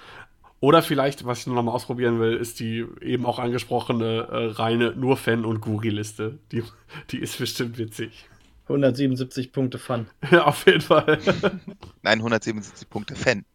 Oder 0.59 0.81
vielleicht, 0.81 1.25
was 1.25 1.41
ich 1.41 1.47
noch 1.47 1.61
mal 1.61 1.71
ausprobieren 1.71 2.19
will, 2.19 2.35
ist 2.35 2.59
die 2.59 2.85
eben 3.01 3.25
auch 3.25 3.37
angesprochene 3.37 4.27
äh, 4.31 4.45
reine 4.53 4.93
nur 4.95 5.15
Fan- 5.15 5.45
und 5.45 5.61
Guri-Liste. 5.61 6.39
Die, 6.51 6.63
die 7.11 7.19
ist 7.19 7.37
bestimmt 7.37 7.77
witzig. 7.77 8.27
177 8.63 9.51
Punkte 9.51 9.77
Fun. 9.77 10.07
Ja, 10.31 10.45
auf 10.45 10.65
jeden 10.65 10.81
Fall. 10.81 11.19
Nein, 12.01 12.19
177 12.19 12.89
Punkte 12.89 13.15
Fan. 13.15 13.45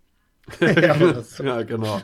ja, 0.60 0.96
ja, 1.44 1.62
genau. 1.62 2.00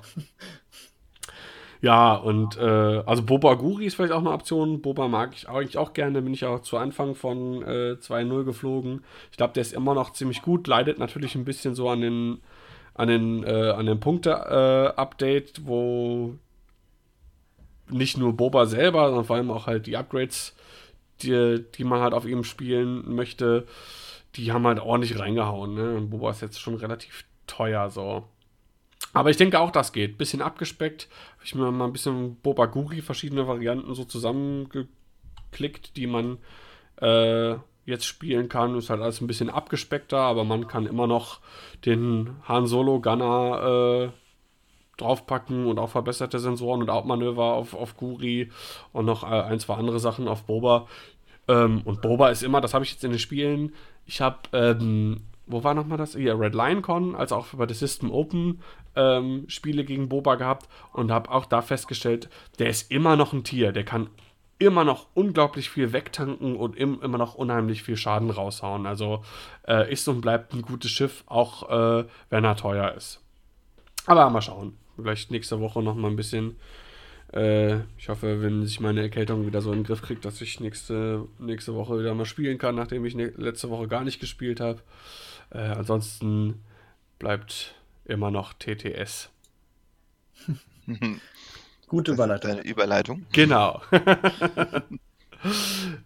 Ja, 1.81 2.15
und 2.15 2.57
äh, 2.57 3.03
also 3.07 3.23
Boba 3.23 3.55
Guri 3.55 3.87
ist 3.87 3.95
vielleicht 3.95 4.13
auch 4.13 4.19
eine 4.19 4.33
Option. 4.33 4.83
Boba 4.83 5.07
mag 5.07 5.33
ich 5.35 5.49
eigentlich 5.49 5.79
auch 5.79 5.93
gerne. 5.93 6.23
Bin 6.23 6.35
ich 6.35 6.45
auch 6.45 6.61
zu 6.61 6.77
Anfang 6.77 7.15
von 7.15 7.63
äh, 7.63 7.97
2-0 8.01 8.43
geflogen. 8.45 9.05
Ich 9.31 9.37
glaube, 9.37 9.53
der 9.53 9.61
ist 9.61 9.73
immer 9.73 9.95
noch 9.95 10.13
ziemlich 10.13 10.43
gut. 10.43 10.67
Leidet 10.67 10.99
natürlich 10.99 11.37
ein 11.37 11.45
bisschen 11.45 11.77
so 11.77 11.89
an 11.89 12.01
den 12.01 12.41
an 12.99 13.09
den, 13.09 13.45
äh, 13.45 13.71
an 13.71 13.87
den 13.87 14.01
Punkte-Update, 14.01 15.67
wo 15.67 16.35
nicht 17.89 18.19
nur 18.19 18.37
Boba 18.37 18.67
selber, 18.67 19.07
sondern 19.07 19.25
vor 19.25 19.37
allem 19.37 19.51
auch 19.53 19.67
halt 19.69 19.87
die 19.87 19.97
Upgrades, 19.97 20.55
die, 21.23 21.65
die 21.77 21.85
man 21.85 22.01
halt 22.01 22.13
auf 22.13 22.27
ihm 22.27 22.43
spielen 22.43 23.15
möchte, 23.15 23.67
die 24.35 24.53
haben 24.53 24.67
halt 24.67 24.81
ordentlich 24.81 25.19
reingehauen. 25.19 25.75
Ne? 25.75 25.97
Und 25.97 26.11
Boba 26.11 26.31
ist 26.33 26.43
jetzt 26.43 26.61
schon 26.61 26.75
relativ 26.75 27.25
teuer 27.47 27.89
so. 27.89 28.25
Aber 29.13 29.31
ich 29.31 29.37
denke 29.37 29.61
auch, 29.61 29.71
das 29.71 29.93
geht. 29.93 30.19
Bisschen 30.19 30.43
abgespeckt. 30.43 31.09
Habe 31.37 31.45
ich 31.45 31.55
mir 31.55 31.71
mal 31.71 31.85
ein 31.87 31.93
bisschen 31.93 32.35
Boba 32.37 32.67
Guri, 32.67 33.01
verschiedene 33.01 33.47
Varianten 33.47 33.95
so 33.95 34.05
zusammengeklickt, 34.05 35.97
die 35.97 36.09
man 36.09 36.39
äh, 36.97 37.55
jetzt 37.89 38.07
spielen 38.07 38.49
kann. 38.49 38.77
Ist 38.77 38.91
halt 38.91 39.01
alles 39.01 39.21
ein 39.21 39.27
bisschen 39.27 39.51
abgespeckter, 39.51 40.19
aber 40.19 40.45
man 40.45 40.69
kann 40.69 40.87
immer 40.87 41.07
noch 41.07 41.41
den 41.87 42.37
Han 42.47 42.67
Solo 42.67 43.01
Gunner 43.01 44.11
äh, 44.13 45.01
draufpacken 45.01 45.67
und 45.67 45.79
auch 45.79 45.91
verbesserte 45.91 46.39
Sensoren 46.39 46.83
und 46.83 46.91
Outmanöver 46.91 47.45
auf, 47.55 47.75
auf 47.75 47.97
Guri 47.97 48.51
und 48.93 49.07
noch 49.07 49.25
äh, 49.25 49.43
ein, 49.43 49.59
zwei 49.59 49.75
andere 49.75 50.01
Sachen 50.01 50.29
auf 50.29 50.45
Boba. 50.45 50.87
Ähm, 51.49 51.81
und 51.85 52.03
Boba 52.03 52.29
ist 52.29 52.43
immer, 52.43 52.61
das 52.61 52.75
habe 52.75 52.85
ich 52.85 52.93
jetzt 52.93 53.05
in 53.05 53.11
den 53.11 53.19
Spielen, 53.19 53.73
ich 54.05 54.21
habe, 54.21 54.37
ähm, 54.53 55.23
wo 55.47 55.65
war 55.65 55.73
nochmal 55.73 55.99
das? 55.99 56.15
Ja, 56.15 56.35
Red 56.35 56.55
Lion 56.55 56.83
Con, 56.83 57.15
also 57.15 57.37
auch 57.37 57.47
bei 57.55 57.65
der 57.65 57.77
System 57.77 58.11
Open 58.11 58.61
ähm, 58.97 59.45
Spiele 59.49 59.85
gegen 59.85 60.11
Boba 60.11 60.35
gehabt 60.35 60.69
und 60.93 61.11
habe 61.11 61.31
auch 61.31 61.47
da 61.47 61.63
festgestellt, 61.63 62.29
der 62.59 62.69
ist 62.69 62.91
immer 62.91 63.17
noch 63.17 63.33
ein 63.33 63.45
Tier, 63.45 63.73
der 63.73 63.85
kann 63.85 64.11
immer 64.59 64.85
noch 64.85 65.07
unglaublich 65.15 65.71
viel 65.71 65.93
wegtanken 65.93 66.57
und 66.57 66.77
im, 66.77 67.01
immer 67.01 67.19
noch 67.19 67.35
unheimlich 67.35 67.83
viel 67.83 67.97
Schaden 67.97 68.31
raushauen. 68.31 68.87
Also 68.87 69.25
äh, 69.67 69.93
ist 69.93 70.09
und 70.09 70.21
bleibt 70.21 70.53
ein 70.53 70.63
gutes 70.63 70.91
Schiff, 70.91 71.23
auch 71.27 71.71
äh, 72.01 72.05
wenn 72.31 72.45
er 72.45 72.57
teuer 72.57 72.93
ist. 72.93 73.23
Aber 74.07 74.29
mal 74.31 74.43
schauen. 74.43 74.77
Vielleicht 74.97 75.31
nächste 75.31 75.61
Woche 75.61 75.83
noch 75.83 75.95
mal 75.95 76.09
ein 76.09 76.17
bisschen. 76.17 76.57
Äh, 77.33 77.77
ich 77.99 78.09
hoffe, 78.09 78.43
wenn 78.43 78.67
sich 78.67 78.81
meine 78.81 79.03
Erkältung 79.03 79.47
wieder 79.47 79.61
so 79.61 79.71
in 79.71 79.81
den 79.81 79.85
Griff 79.85 80.03
kriegt, 80.03 80.25
dass 80.25 80.41
ich 80.41 80.59
nächste, 80.61 81.27
nächste 81.39 81.75
Woche 81.75 82.01
wieder 82.01 82.15
mal 82.15 82.25
spielen 82.25 82.59
kann, 82.59 82.75
nachdem 82.75 83.05
ich 83.05 83.15
ne 83.15 83.33
letzte 83.37 83.71
Woche 83.71 83.87
gar 83.87 84.03
nicht 84.03 84.19
gespielt 84.19 84.61
habe. 84.61 84.81
Äh, 85.51 85.59
ansonsten 85.59 86.65
bleibt 87.19 87.75
immer 88.07 88.31
noch 88.31 88.55
TTS. 88.55 89.31
Gute 91.89 92.13
Überleitung. 92.13 92.51
Deine 92.51 92.63
Überleitung. 92.63 93.27
Genau. 93.33 93.81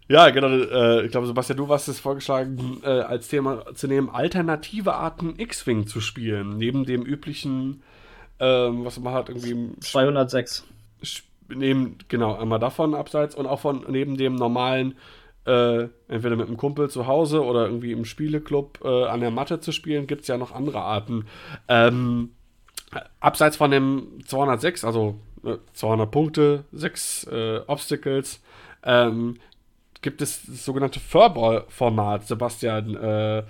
ja, 0.07 0.29
genau. 0.29 0.47
Äh, 0.47 1.05
ich 1.05 1.11
glaube, 1.11 1.27
Sebastian, 1.27 1.57
du 1.57 1.67
warst 1.67 1.87
es 1.89 1.99
vorgeschlagen, 1.99 2.81
äh, 2.83 2.87
als 2.87 3.27
Thema 3.27 3.65
zu 3.75 3.87
nehmen, 3.87 4.09
alternative 4.09 4.93
Arten 4.93 5.35
X-Wing 5.37 5.85
zu 5.87 5.99
spielen, 5.99 6.57
neben 6.57 6.85
dem 6.85 7.03
üblichen, 7.03 7.83
ähm, 8.39 8.85
was 8.85 8.99
man 8.99 9.13
hat, 9.13 9.29
irgendwie. 9.29 9.71
206. 9.79 10.65
Neben, 11.49 11.97
genau, 12.07 12.35
einmal 12.35 12.59
davon 12.59 12.95
abseits 12.95 13.35
und 13.35 13.45
auch 13.45 13.59
von 13.59 13.85
neben 13.89 14.15
dem 14.15 14.35
normalen, 14.35 14.95
äh, 15.45 15.89
entweder 16.07 16.37
mit 16.37 16.47
einem 16.47 16.55
Kumpel 16.55 16.89
zu 16.89 17.05
Hause 17.05 17.43
oder 17.43 17.65
irgendwie 17.65 17.91
im 17.91 18.05
Spieleclub 18.05 18.79
äh, 18.83 19.05
an 19.05 19.19
der 19.19 19.29
Matte 19.29 19.59
zu 19.59 19.73
spielen, 19.73 20.07
gibt 20.07 20.21
es 20.21 20.29
ja 20.29 20.37
noch 20.37 20.53
andere 20.53 20.79
Arten. 20.79 21.25
Ähm, 21.67 22.31
abseits 23.19 23.57
von 23.57 23.71
dem 23.71 24.19
206, 24.25 24.85
also 24.85 25.19
200 25.73 26.09
Punkte, 26.09 26.65
6 26.71 27.27
äh, 27.31 27.59
Obstacles. 27.67 28.41
Ähm, 28.83 29.39
gibt 30.01 30.21
es 30.21 30.45
das 30.45 30.65
sogenannte 30.65 30.99
Furball-Format, 30.99 32.27
Sebastian. 32.27 32.95
Äh, 32.95 33.43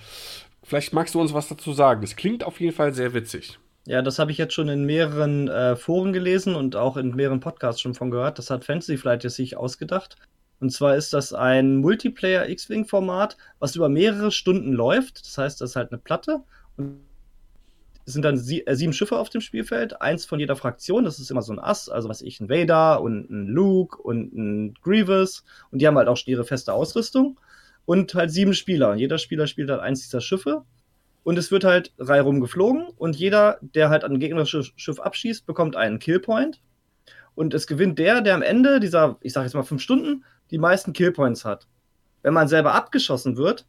vielleicht 0.63 0.93
magst 0.93 1.15
du 1.15 1.21
uns 1.21 1.33
was 1.33 1.47
dazu 1.47 1.73
sagen. 1.73 2.03
Es 2.03 2.15
klingt 2.15 2.43
auf 2.43 2.59
jeden 2.59 2.75
Fall 2.75 2.93
sehr 2.93 3.13
witzig. 3.13 3.59
Ja, 3.85 4.01
das 4.01 4.17
habe 4.17 4.31
ich 4.31 4.37
jetzt 4.37 4.53
schon 4.53 4.69
in 4.69 4.85
mehreren 4.85 5.49
äh, 5.49 5.75
Foren 5.75 6.13
gelesen 6.13 6.55
und 6.55 6.75
auch 6.77 6.95
in 6.95 7.15
mehreren 7.15 7.41
Podcasts 7.41 7.81
schon 7.81 7.95
von 7.95 8.11
gehört. 8.11 8.37
Das 8.37 8.49
hat 8.49 8.63
Fantasy 8.63 8.97
Flight 8.97 9.23
jetzt 9.23 9.35
sich 9.35 9.57
ausgedacht. 9.57 10.15
Und 10.61 10.69
zwar 10.69 10.95
ist 10.95 11.11
das 11.11 11.33
ein 11.33 11.75
Multiplayer 11.77 12.47
X-Wing-Format, 12.47 13.35
was 13.59 13.75
über 13.75 13.89
mehrere 13.89 14.31
Stunden 14.31 14.71
läuft. 14.71 15.19
Das 15.19 15.37
heißt, 15.37 15.59
das 15.59 15.71
ist 15.71 15.75
halt 15.75 15.91
eine 15.91 15.99
Platte. 15.99 16.41
Und 16.77 17.01
es 18.05 18.13
sind 18.13 18.23
dann 18.23 18.37
sie, 18.37 18.65
äh, 18.67 18.75
sieben 18.75 18.93
Schiffe 18.93 19.17
auf 19.17 19.29
dem 19.29 19.41
Spielfeld, 19.41 20.01
eins 20.01 20.25
von 20.25 20.39
jeder 20.39 20.55
Fraktion. 20.55 21.05
Das 21.05 21.19
ist 21.19 21.31
immer 21.31 21.41
so 21.41 21.53
ein 21.53 21.59
Ass, 21.59 21.89
also 21.89 22.09
was 22.09 22.21
ich, 22.21 22.39
ein 22.39 22.49
Vader 22.49 23.01
und 23.01 23.29
ein 23.29 23.47
Luke 23.47 24.01
und 24.01 24.33
ein 24.33 24.73
Grievous. 24.81 25.43
Und 25.71 25.79
die 25.81 25.87
haben 25.87 25.97
halt 25.97 26.09
auch 26.09 26.19
ihre 26.25 26.43
feste 26.43 26.73
Ausrüstung. 26.73 27.39
Und 27.85 28.13
halt 28.15 28.31
sieben 28.31 28.53
Spieler. 28.53 28.91
Und 28.91 28.99
jeder 28.99 29.17
Spieler 29.17 29.47
spielt 29.47 29.69
halt 29.69 29.81
eins 29.81 30.01
dieser 30.01 30.21
Schiffe. 30.21 30.63
Und 31.23 31.37
es 31.37 31.51
wird 31.51 31.63
halt 31.63 31.93
reihum 31.97 32.41
geflogen. 32.41 32.87
Und 32.97 33.15
jeder, 33.15 33.57
der 33.61 33.89
halt 33.89 34.03
ein 34.03 34.19
gegnerisches 34.19 34.71
Schiff 34.75 34.99
abschießt, 34.99 35.45
bekommt 35.45 35.75
einen 35.75 35.99
Killpoint. 35.99 36.61
Und 37.35 37.53
es 37.53 37.67
gewinnt 37.67 37.99
der, 37.99 38.21
der 38.21 38.35
am 38.35 38.41
Ende 38.41 38.79
dieser, 38.79 39.17
ich 39.21 39.33
sag 39.33 39.43
jetzt 39.43 39.53
mal 39.53 39.63
fünf 39.63 39.81
Stunden, 39.81 40.23
die 40.51 40.57
meisten 40.57 40.93
Killpoints 40.93 41.45
hat. 41.45 41.67
Wenn 42.21 42.33
man 42.33 42.47
selber 42.47 42.73
abgeschossen 42.73 43.37
wird, 43.37 43.65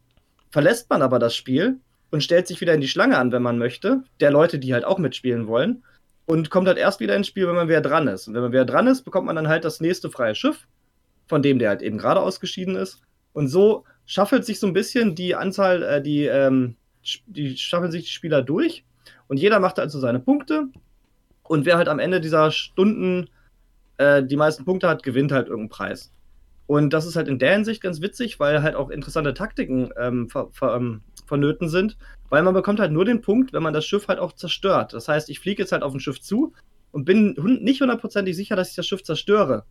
verlässt 0.49 0.89
man 0.89 1.01
aber 1.01 1.19
das 1.19 1.35
Spiel 1.35 1.79
und 2.15 2.23
stellt 2.23 2.47
sich 2.47 2.61
wieder 2.61 2.73
in 2.73 2.79
die 2.79 2.87
Schlange 2.87 3.17
an, 3.17 3.33
wenn 3.33 3.41
man 3.41 3.57
möchte, 3.57 4.01
der 4.21 4.31
Leute, 4.31 4.57
die 4.57 4.73
halt 4.73 4.85
auch 4.85 4.99
mitspielen 4.99 5.47
wollen. 5.47 5.83
Und 6.25 6.49
kommt 6.49 6.65
halt 6.69 6.77
erst 6.77 7.01
wieder 7.01 7.13
ins 7.13 7.27
Spiel, 7.27 7.45
wenn 7.45 7.55
man 7.55 7.67
wieder 7.67 7.81
dran 7.81 8.07
ist. 8.07 8.29
Und 8.29 8.35
wenn 8.35 8.41
man 8.41 8.53
wieder 8.53 8.63
dran 8.63 8.87
ist, 8.87 9.03
bekommt 9.03 9.27
man 9.27 9.35
dann 9.35 9.49
halt 9.49 9.65
das 9.65 9.81
nächste 9.81 10.09
freie 10.09 10.33
Schiff, 10.33 10.65
von 11.27 11.41
dem 11.41 11.59
der 11.59 11.67
halt 11.67 11.81
eben 11.81 11.97
gerade 11.97 12.21
ausgeschieden 12.21 12.77
ist. 12.77 13.01
Und 13.33 13.49
so 13.49 13.83
schaffelt 14.05 14.45
sich 14.45 14.61
so 14.61 14.67
ein 14.67 14.71
bisschen 14.71 15.13
die 15.13 15.35
Anzahl, 15.35 15.83
äh, 15.83 16.01
die, 16.01 16.23
ähm, 16.23 16.77
die 17.25 17.57
schaffen 17.57 17.91
sich 17.91 18.05
die 18.05 18.11
Spieler 18.11 18.41
durch. 18.41 18.85
Und 19.27 19.35
jeder 19.35 19.59
macht 19.59 19.77
also 19.77 19.99
seine 19.99 20.21
Punkte. 20.21 20.69
Und 21.43 21.65
wer 21.65 21.75
halt 21.75 21.89
am 21.89 21.99
Ende 21.99 22.21
dieser 22.21 22.49
Stunden 22.49 23.29
äh, 23.97 24.23
die 24.23 24.37
meisten 24.37 24.63
Punkte 24.63 24.87
hat, 24.87 25.03
gewinnt 25.03 25.33
halt 25.33 25.47
irgendeinen 25.47 25.69
Preis. 25.69 26.13
Und 26.65 26.93
das 26.93 27.05
ist 27.05 27.17
halt 27.17 27.27
in 27.27 27.39
der 27.39 27.51
Hinsicht 27.51 27.81
ganz 27.81 27.99
witzig, 27.99 28.39
weil 28.39 28.63
halt 28.63 28.75
auch 28.75 28.89
interessante 28.89 29.33
Taktiken 29.33 29.89
ähm, 29.99 30.29
ver, 30.29 30.47
ver, 30.53 30.77
ähm, 30.77 31.01
vonnöten 31.25 31.69
sind, 31.69 31.97
weil 32.29 32.43
man 32.43 32.53
bekommt 32.53 32.79
halt 32.79 32.91
nur 32.91 33.05
den 33.05 33.21
Punkt, 33.21 33.53
wenn 33.53 33.63
man 33.63 33.73
das 33.73 33.85
Schiff 33.85 34.07
halt 34.07 34.19
auch 34.19 34.33
zerstört. 34.33 34.93
Das 34.93 35.07
heißt, 35.07 35.29
ich 35.29 35.39
fliege 35.39 35.63
jetzt 35.63 35.71
halt 35.71 35.83
auf 35.83 35.93
ein 35.93 35.99
Schiff 35.99 36.21
zu 36.21 36.53
und 36.91 37.05
bin 37.05 37.35
nicht 37.61 37.81
hundertprozentig 37.81 38.35
sicher, 38.35 38.55
dass 38.55 38.69
ich 38.69 38.75
das 38.75 38.87
Schiff 38.87 39.03
zerstöre. 39.03 39.65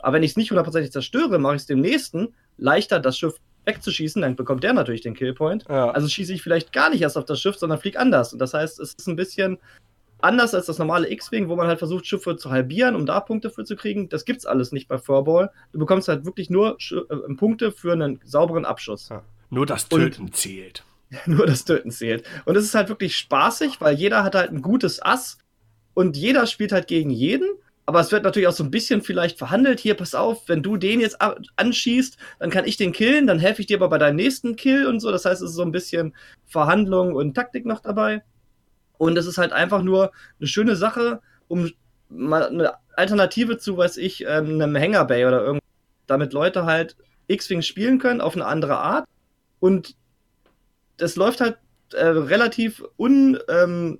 Aber 0.00 0.14
wenn 0.14 0.22
ich 0.22 0.32
es 0.32 0.36
nicht 0.36 0.50
hundertprozentig 0.50 0.92
zerstöre, 0.92 1.38
mache 1.38 1.56
ich 1.56 1.62
es 1.62 1.66
dem 1.66 1.80
nächsten 1.80 2.34
leichter, 2.56 3.00
das 3.00 3.18
Schiff 3.18 3.34
wegzuschießen, 3.64 4.22
dann 4.22 4.36
bekommt 4.36 4.64
der 4.64 4.72
natürlich 4.72 5.02
den 5.02 5.14
Killpoint. 5.14 5.64
Ja. 5.68 5.90
Also 5.90 6.08
schieße 6.08 6.32
ich 6.32 6.42
vielleicht 6.42 6.72
gar 6.72 6.90
nicht 6.90 7.02
erst 7.02 7.16
auf 7.16 7.24
das 7.24 7.40
Schiff, 7.40 7.56
sondern 7.56 7.78
fliege 7.78 7.98
anders. 7.98 8.32
Und 8.32 8.38
das 8.38 8.54
heißt, 8.54 8.80
es 8.80 8.94
ist 8.94 9.06
ein 9.06 9.16
bisschen 9.16 9.58
anders 10.20 10.54
als 10.54 10.66
das 10.66 10.78
normale 10.78 11.10
X-Wing, 11.10 11.48
wo 11.48 11.56
man 11.56 11.68
halt 11.68 11.78
versucht, 11.78 12.06
Schiffe 12.06 12.36
zu 12.36 12.50
halbieren, 12.50 12.96
um 12.96 13.06
da 13.06 13.20
Punkte 13.20 13.50
für 13.50 13.64
zu 13.64 13.76
kriegen. 13.76 14.08
Das 14.08 14.24
gibt's 14.24 14.46
alles 14.46 14.72
nicht 14.72 14.88
bei 14.88 14.98
Furball. 14.98 15.50
Du 15.72 15.78
bekommst 15.78 16.08
halt 16.08 16.24
wirklich 16.24 16.50
nur 16.50 16.76
Sch 16.78 16.92
äh, 16.92 17.34
Punkte 17.36 17.70
für 17.72 17.92
einen 17.92 18.20
sauberen 18.24 18.64
Abschuss. 18.64 19.10
Ja. 19.10 19.22
Nur 19.50 19.66
das 19.66 19.88
Töten 19.88 20.26
und, 20.26 20.36
zählt. 20.36 20.84
Nur 21.26 21.46
das 21.46 21.64
Töten 21.64 21.90
zählt. 21.90 22.24
Und 22.44 22.56
es 22.56 22.64
ist 22.64 22.74
halt 22.74 22.88
wirklich 22.88 23.16
spaßig, 23.16 23.80
weil 23.80 23.94
jeder 23.94 24.24
hat 24.24 24.34
halt 24.34 24.50
ein 24.50 24.62
gutes 24.62 25.02
Ass 25.02 25.38
und 25.94 26.16
jeder 26.16 26.46
spielt 26.46 26.72
halt 26.72 26.86
gegen 26.86 27.10
jeden. 27.10 27.48
Aber 27.86 28.00
es 28.00 28.12
wird 28.12 28.22
natürlich 28.22 28.48
auch 28.48 28.52
so 28.52 28.64
ein 28.64 28.70
bisschen 28.70 29.00
vielleicht 29.00 29.38
verhandelt. 29.38 29.80
Hier, 29.80 29.94
pass 29.94 30.14
auf, 30.14 30.46
wenn 30.46 30.62
du 30.62 30.76
den 30.76 31.00
jetzt 31.00 31.16
anschießt, 31.56 32.18
dann 32.38 32.50
kann 32.50 32.66
ich 32.66 32.76
den 32.76 32.92
killen, 32.92 33.26
dann 33.26 33.38
helfe 33.38 33.62
ich 33.62 33.66
dir 33.66 33.78
aber 33.78 33.88
bei 33.88 33.96
deinem 33.96 34.16
nächsten 34.16 34.56
Kill 34.56 34.86
und 34.86 35.00
so. 35.00 35.10
Das 35.10 35.24
heißt, 35.24 35.40
es 35.40 35.50
ist 35.50 35.56
so 35.56 35.62
ein 35.62 35.72
bisschen 35.72 36.14
Verhandlung 36.46 37.14
und 37.14 37.32
Taktik 37.32 37.64
noch 37.64 37.80
dabei. 37.80 38.22
Und 38.98 39.16
es 39.16 39.24
ist 39.24 39.38
halt 39.38 39.52
einfach 39.52 39.82
nur 39.82 40.12
eine 40.38 40.48
schöne 40.48 40.76
Sache, 40.76 41.22
um 41.46 41.70
mal 42.10 42.48
eine 42.48 42.74
Alternative 42.94 43.56
zu, 43.56 43.78
was 43.78 43.96
ich, 43.96 44.24
ähm, 44.26 44.60
einem 44.60 44.76
Hangar 44.76 45.06
Bay 45.06 45.24
oder 45.24 45.40
irgendwas, 45.40 45.68
damit 46.06 46.34
Leute 46.34 46.66
halt 46.66 46.94
X-Wing 47.28 47.62
spielen 47.62 47.98
können 47.98 48.20
auf 48.20 48.34
eine 48.34 48.44
andere 48.44 48.76
Art 48.76 49.06
und 49.60 49.96
das 50.96 51.16
läuft 51.16 51.40
halt 51.40 51.58
äh, 51.92 52.04
relativ 52.04 52.84
un, 52.98 53.38
ähm, 53.48 53.98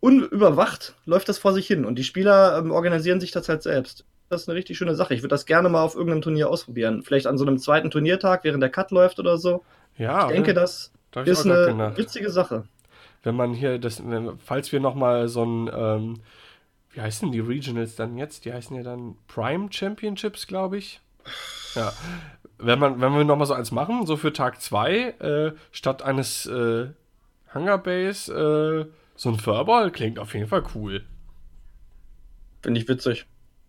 unüberwacht, 0.00 0.94
läuft 1.06 1.28
das 1.28 1.38
vor 1.38 1.52
sich 1.52 1.66
hin. 1.66 1.84
Und 1.84 1.96
die 1.96 2.04
Spieler 2.04 2.58
ähm, 2.58 2.70
organisieren 2.72 3.20
sich 3.20 3.30
das 3.30 3.48
halt 3.48 3.62
selbst. 3.62 4.04
Das 4.28 4.42
ist 4.42 4.48
eine 4.48 4.56
richtig 4.56 4.78
schöne 4.78 4.94
Sache. 4.94 5.14
Ich 5.14 5.20
würde 5.20 5.28
das 5.28 5.46
gerne 5.46 5.68
mal 5.68 5.82
auf 5.82 5.94
irgendeinem 5.94 6.22
Turnier 6.22 6.50
ausprobieren. 6.50 7.02
Vielleicht 7.02 7.26
an 7.26 7.38
so 7.38 7.46
einem 7.46 7.58
zweiten 7.58 7.90
Turniertag, 7.90 8.44
während 8.44 8.62
der 8.62 8.70
Cut 8.70 8.90
läuft 8.90 9.18
oder 9.18 9.38
so. 9.38 9.62
Ja. 9.96 10.26
Ich 10.26 10.32
denke, 10.32 10.54
das 10.54 10.92
da 11.10 11.22
ist 11.22 11.46
eine 11.46 11.96
witzige 11.96 12.30
Sache. 12.30 12.64
Wenn 13.22 13.36
man 13.36 13.52
hier, 13.52 13.78
das, 13.78 14.02
falls 14.44 14.72
wir 14.72 14.80
nochmal 14.80 15.28
so 15.28 15.44
ein, 15.44 15.70
ähm, 15.72 16.20
wie 16.90 17.00
heißen 17.00 17.30
die 17.30 17.40
Regionals 17.40 17.94
dann 17.94 18.16
jetzt? 18.16 18.44
Die 18.44 18.52
heißen 18.52 18.74
ja 18.74 18.82
dann 18.82 19.16
Prime 19.28 19.68
Championships, 19.70 20.46
glaube 20.46 20.78
ich. 20.78 21.00
Ja, 21.74 21.92
wenn, 22.62 22.78
man, 22.78 23.00
wenn 23.00 23.12
wir 23.12 23.24
nochmal 23.24 23.46
so 23.46 23.54
eins 23.54 23.70
machen, 23.70 24.06
so 24.06 24.16
für 24.16 24.32
Tag 24.32 24.60
2, 24.60 24.98
äh, 24.98 25.52
statt 25.70 26.02
eines 26.02 26.46
äh, 26.46 26.88
Hunger 27.54 27.78
Base, 27.78 28.32
äh, 28.32 28.92
so 29.16 29.28
ein 29.28 29.38
Furball 29.38 29.90
klingt 29.90 30.18
auf 30.18 30.34
jeden 30.34 30.48
Fall 30.48 30.62
cool. 30.74 31.04
Finde 32.62 32.80
ich 32.80 32.88
witzig. 32.88 33.26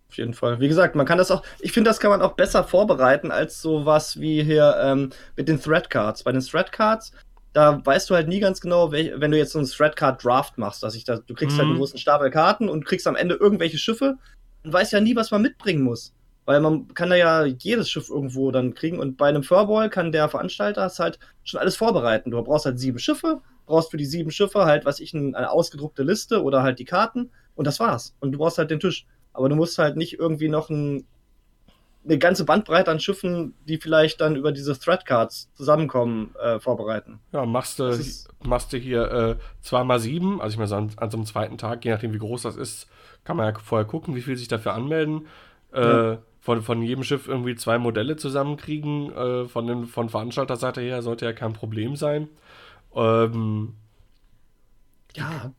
Auf 0.10 0.18
jeden 0.18 0.34
Fall. 0.36 0.60
Wie 0.60 0.68
gesagt, 0.68 0.96
man 0.96 1.08
kann 1.08 1.18
das 1.18 1.32
auch, 1.32 1.41
ich 1.60 1.72
finde, 1.72 1.89
das 1.89 2.00
kann 2.00 2.12
man 2.12 2.22
auch 2.22 2.34
besser 2.34 2.64
vorbereiten 2.64 3.32
als 3.32 3.62
sowas 3.62 4.20
wie 4.20 4.44
hier 4.44 4.78
ähm, 4.80 5.10
mit 5.36 5.48
den 5.48 5.60
Thread 5.60 5.89
Cards. 5.89 6.24
Bei 6.24 6.32
den 6.32 6.41
Thread 6.41 6.72
Cards, 6.72 7.14
da 7.54 7.84
weißt 7.84 8.10
du 8.10 8.16
halt 8.16 8.28
nie 8.28 8.39
ganz 8.39 8.62
genau, 8.62 8.91
welch, 8.91 9.12
wenn 9.16 9.32
du 9.32 9.38
jetzt 9.38 9.54
so 9.54 9.60
einen 9.60 9.68
Thread 9.68 9.96
Card 9.96 10.24
Draft 10.24 10.60
machst, 10.60 10.84
dass 10.84 10.94
ich 10.94 11.04
da, 11.04 11.18
du 11.18 11.34
kriegst 11.34 11.56
mhm. 11.56 11.62
halt 11.62 11.70
einen 11.70 11.78
großen 11.78 11.98
Stapel 11.98 12.30
Karten 12.30 12.70
und 12.70 12.86
kriegst 12.86 13.08
am 13.08 13.16
Ende 13.16 13.36
irgendwelche 13.36 13.80
Schiffe 13.80 14.18
und 14.64 14.72
weißt 14.72 14.94
ja 14.94 15.02
nie, 15.02 15.16
was 15.16 15.32
man 15.32 15.41
mitbringen 15.41 15.82
muss. 15.82 16.14
Weil 16.46 16.60
man 16.60 16.94
kann 16.94 17.10
da 17.10 17.16
ja 17.16 17.46
jedes 17.46 17.89
Schiff 17.89 18.10
irgendwo 18.10 18.52
dann 18.52 18.74
kriegen 18.74 19.00
und 19.00 19.18
bei 19.18 19.30
einem 19.30 19.44
Furball 19.44 19.89
kann 19.89 20.12
der 20.12 20.28
Veranstalter 20.28 20.82
das 20.82 21.00
halt 21.00 21.20
schon 21.44 21.60
alles 21.60 21.78
vorbereiten. 21.78 22.32
Du 22.32 22.44
brauchst 22.44 22.66
halt 22.66 22.80
sieben 22.80 23.00
Schiffe, 23.00 23.41
brauchst 23.66 23.91
für 23.91 23.98
die 23.98 24.06
sieben 24.06 24.32
Schiffe 24.32 24.66
halt, 24.66 24.86
was 24.86 25.00
ich, 25.00 25.14
eine 25.14 25.50
ausgedruckte 25.50 26.04
Liste 26.04 26.44
oder 26.44 26.62
halt 26.64 26.80
die 26.80 26.86
Karten 26.86 27.32
und 27.56 27.66
das 27.66 27.80
war's. 27.80 28.16
Und 28.20 28.34
du 28.34 28.39
brauchst 28.39 28.58
halt 28.58 28.72
den 28.72 28.80
Tisch. 28.80 29.06
Aber 29.32 29.50
du 29.50 29.56
musst 29.56 29.78
halt 29.78 29.96
nicht 29.96 30.20
irgendwie 30.20 30.50
noch 30.50 30.70
ein 30.70 31.06
eine 32.06 32.18
ganze 32.18 32.46
Bandbreite 32.46 32.91
an 32.91 33.00
Schiffen, 33.00 33.54
die 33.68 33.78
vielleicht 33.78 34.20
dann 34.20 34.36
über 34.36 34.52
diese 34.52 34.78
Threadcards 34.78 35.50
zusammenkommen, 35.54 36.36
äh, 36.41 36.60
vorbereiten. 36.60 37.20
Ja, 37.32 37.46
machst 37.46 37.80
du, 37.80 37.98
machst 38.44 38.74
du 38.74 38.78
hier 38.78 39.39
äh, 39.39 39.66
2x7, 39.66 40.39
also 40.39 40.54
ich 40.54 40.58
meine, 40.58 40.68
so 40.68 40.76
an, 40.76 40.91
an, 40.98 41.12
so 41.12 41.18
einem 41.18 41.26
zweiten 41.26 41.58
Tag, 41.58 41.86
je 41.86 41.91
nachdem 41.91 42.14
wie 42.14 42.20
groß 42.20 42.41
das 42.41 42.58
ist, 42.58 42.88
kann 43.24 43.38
man 43.38 43.54
ja 43.54 43.60
vorher 43.60 43.88
gucken, 43.88 44.16
wie 44.16 44.22
viel 44.22 44.36
sich 44.36 44.50
dafür 44.50 44.74
anmelden. 44.74 45.28
Äh, 45.74 45.82
ja. 45.82 46.18
Von, 46.44 46.62
von 46.62 46.82
jedem 46.82 47.06
Schiff 47.06 47.30
irgendwie 47.30 47.56
zwei 47.56 47.78
Modelle 47.78 48.18
zusammenkriegen, 48.18 49.14
äh, 49.14 49.46
von, 49.46 49.66
den, 49.66 49.86
von 49.86 50.10
Veranstalterseite 50.10 50.82
her 50.82 51.02
sollte 51.02 51.24
ja 51.24 51.32
kein 51.32 51.54
Problem 51.54 51.96
sein. 51.96 52.28
Ähm, 52.94 53.76
ja. 55.16 55.54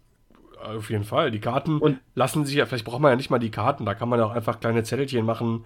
Auf 0.62 0.90
jeden 0.90 1.04
Fall. 1.04 1.30
Die 1.30 1.40
Karten 1.40 1.78
und 1.78 2.00
lassen 2.14 2.44
sich 2.44 2.56
ja, 2.56 2.66
vielleicht 2.66 2.84
braucht 2.84 3.00
man 3.00 3.12
ja 3.12 3.16
nicht 3.16 3.30
mal 3.30 3.38
die 3.38 3.50
Karten, 3.50 3.86
da 3.86 3.94
kann 3.94 4.10
man 4.10 4.20
auch 4.20 4.32
einfach 4.32 4.60
kleine 4.60 4.82
Zettelchen 4.82 5.24
machen 5.24 5.64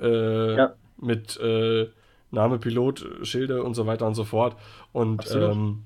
äh, 0.00 0.56
ja. 0.56 0.72
mit 1.00 1.38
äh, 1.38 1.88
Name, 2.32 2.58
Pilot, 2.58 3.06
Schilde 3.22 3.62
und 3.62 3.74
so 3.74 3.86
weiter 3.86 4.04
und 4.04 4.16
so 4.16 4.24
fort. 4.24 4.56
Und 4.90 5.32
ähm, 5.32 5.84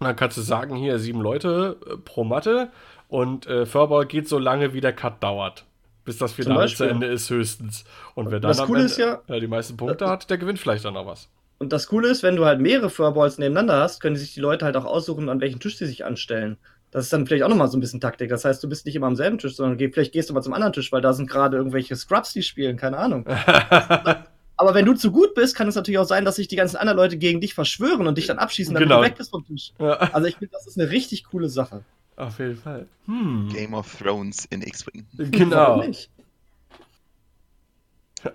dann 0.00 0.16
kannst 0.16 0.36
du 0.36 0.42
sagen, 0.42 0.74
hier 0.74 0.98
sieben 0.98 1.20
Leute 1.20 1.76
äh, 1.88 1.96
pro 1.96 2.24
Matte 2.24 2.72
und 3.06 3.46
äh, 3.46 3.66
Furball 3.66 4.06
geht 4.06 4.28
so 4.28 4.40
lange, 4.40 4.74
wie 4.74 4.80
der 4.80 4.92
Cut 4.92 5.22
dauert. 5.22 5.64
Bis 6.06 6.18
das 6.18 6.32
Finale 6.32 6.68
zu 6.68 6.84
Ende 6.84 7.06
ist, 7.08 7.28
höchstens. 7.28 7.84
Und 8.14 8.30
wer 8.30 8.40
dann 8.40 8.52
das 8.52 8.62
Coole 8.62 8.84
ist 8.84 8.96
ja, 8.96 9.20
die 9.28 9.46
meisten 9.48 9.76
Punkte 9.76 10.08
hat, 10.08 10.30
der 10.30 10.38
gewinnt 10.38 10.58
vielleicht 10.58 10.84
dann 10.84 10.94
noch 10.94 11.04
was. 11.04 11.28
Und 11.58 11.72
das 11.72 11.88
Coole 11.88 12.08
ist, 12.08 12.22
wenn 12.22 12.36
du 12.36 12.44
halt 12.44 12.60
mehrere 12.60 12.90
Furballs 12.90 13.38
nebeneinander 13.38 13.80
hast, 13.80 14.00
können 14.00 14.14
sich 14.14 14.32
die 14.32 14.40
Leute 14.40 14.64
halt 14.64 14.76
auch 14.76 14.84
aussuchen, 14.84 15.28
an 15.28 15.40
welchen 15.40 15.58
Tisch 15.58 15.78
sie 15.78 15.86
sich 15.86 16.04
anstellen. 16.04 16.58
Das 16.92 17.04
ist 17.04 17.12
dann 17.12 17.26
vielleicht 17.26 17.42
auch 17.42 17.48
nochmal 17.48 17.68
so 17.68 17.76
ein 17.76 17.80
bisschen 17.80 18.00
Taktik. 18.00 18.30
Das 18.30 18.44
heißt, 18.44 18.62
du 18.62 18.68
bist 18.68 18.86
nicht 18.86 18.94
immer 18.94 19.08
am 19.08 19.16
selben 19.16 19.38
Tisch, 19.38 19.56
sondern 19.56 19.78
vielleicht 19.92 20.12
gehst 20.12 20.30
du 20.30 20.34
mal 20.34 20.42
zum 20.42 20.52
anderen 20.52 20.72
Tisch, 20.72 20.92
weil 20.92 21.00
da 21.00 21.12
sind 21.12 21.28
gerade 21.28 21.56
irgendwelche 21.56 21.96
Scrubs, 21.96 22.32
die 22.32 22.42
spielen, 22.42 22.76
keine 22.76 22.98
Ahnung. 22.98 23.26
Aber 24.56 24.74
wenn 24.74 24.86
du 24.86 24.94
zu 24.94 25.10
gut 25.10 25.34
bist, 25.34 25.56
kann 25.56 25.68
es 25.68 25.74
natürlich 25.74 25.98
auch 25.98 26.06
sein, 26.06 26.24
dass 26.24 26.36
sich 26.36 26.48
die 26.48 26.56
ganzen 26.56 26.76
anderen 26.76 26.96
Leute 26.96 27.16
gegen 27.18 27.40
dich 27.40 27.52
verschwören 27.52 28.06
und 28.06 28.16
dich 28.16 28.26
dann 28.26 28.38
abschießen, 28.38 28.72
damit 28.72 28.88
genau. 28.88 29.00
du 29.00 29.06
weg 29.08 29.16
bist 29.16 29.30
vom 29.30 29.44
Tisch. 29.44 29.72
Ja. 29.78 29.94
Also 30.12 30.28
ich 30.28 30.36
finde, 30.36 30.52
das 30.52 30.66
ist 30.66 30.78
eine 30.78 30.90
richtig 30.90 31.24
coole 31.24 31.48
Sache. 31.48 31.82
Auf 32.16 32.38
jeden 32.38 32.56
Fall. 32.56 32.86
Hm. 33.06 33.48
Game 33.52 33.74
of 33.74 33.94
Thrones 33.98 34.46
in 34.46 34.62
X-Wing. 34.62 35.06
Genau. 35.16 35.82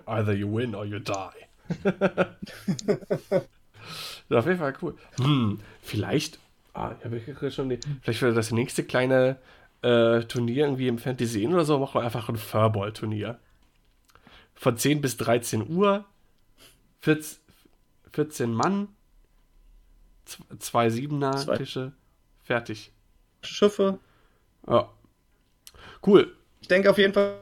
Either 0.06 0.32
you 0.32 0.50
win 0.52 0.74
or 0.74 0.84
you 0.84 0.98
die. 0.98 1.12
auf 4.30 4.46
jeden 4.46 4.58
Fall 4.58 4.74
cool. 4.80 4.96
Hm, 5.18 5.60
vielleicht 5.82 6.38
Ah, 6.74 6.94
ich 6.98 7.04
habe 7.04 7.50
schon 7.50 7.68
die, 7.68 7.78
vielleicht 8.00 8.20
für 8.20 8.32
das 8.32 8.50
nächste 8.50 8.84
kleine 8.84 9.36
äh, 9.82 10.22
Turnier 10.22 10.64
irgendwie 10.64 10.88
im 10.88 10.98
Fantasy 10.98 11.46
oder 11.46 11.64
so 11.64 11.78
machen 11.78 12.00
wir 12.00 12.04
einfach 12.04 12.28
ein 12.28 12.36
Furball-Turnier. 12.36 13.38
Von 14.54 14.76
10 14.78 15.00
bis 15.00 15.16
13 15.18 15.68
Uhr. 15.68 16.04
14, 17.00 17.38
14 18.12 18.54
Mann. 18.54 18.88
Zwei 20.58 20.88
Siebener-Tische. 20.88 21.92
Fertig. 22.42 22.91
Schiffe. 23.42 23.98
Ja. 24.66 24.88
Cool. 26.06 26.34
Ich 26.60 26.68
denke 26.68 26.90
auf 26.90 26.98
jeden 26.98 27.12
Fall, 27.12 27.36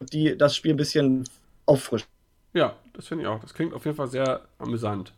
die 0.00 0.36
das 0.36 0.56
Spiel 0.56 0.74
ein 0.74 0.76
bisschen 0.76 1.24
auffrischen. 1.66 2.08
Ja, 2.52 2.76
das 2.92 3.08
finde 3.08 3.24
ich 3.24 3.28
auch. 3.28 3.40
Das 3.40 3.54
klingt 3.54 3.74
auf 3.74 3.84
jeden 3.84 3.96
Fall 3.96 4.08
sehr 4.08 4.42
amüsant. 4.58 5.12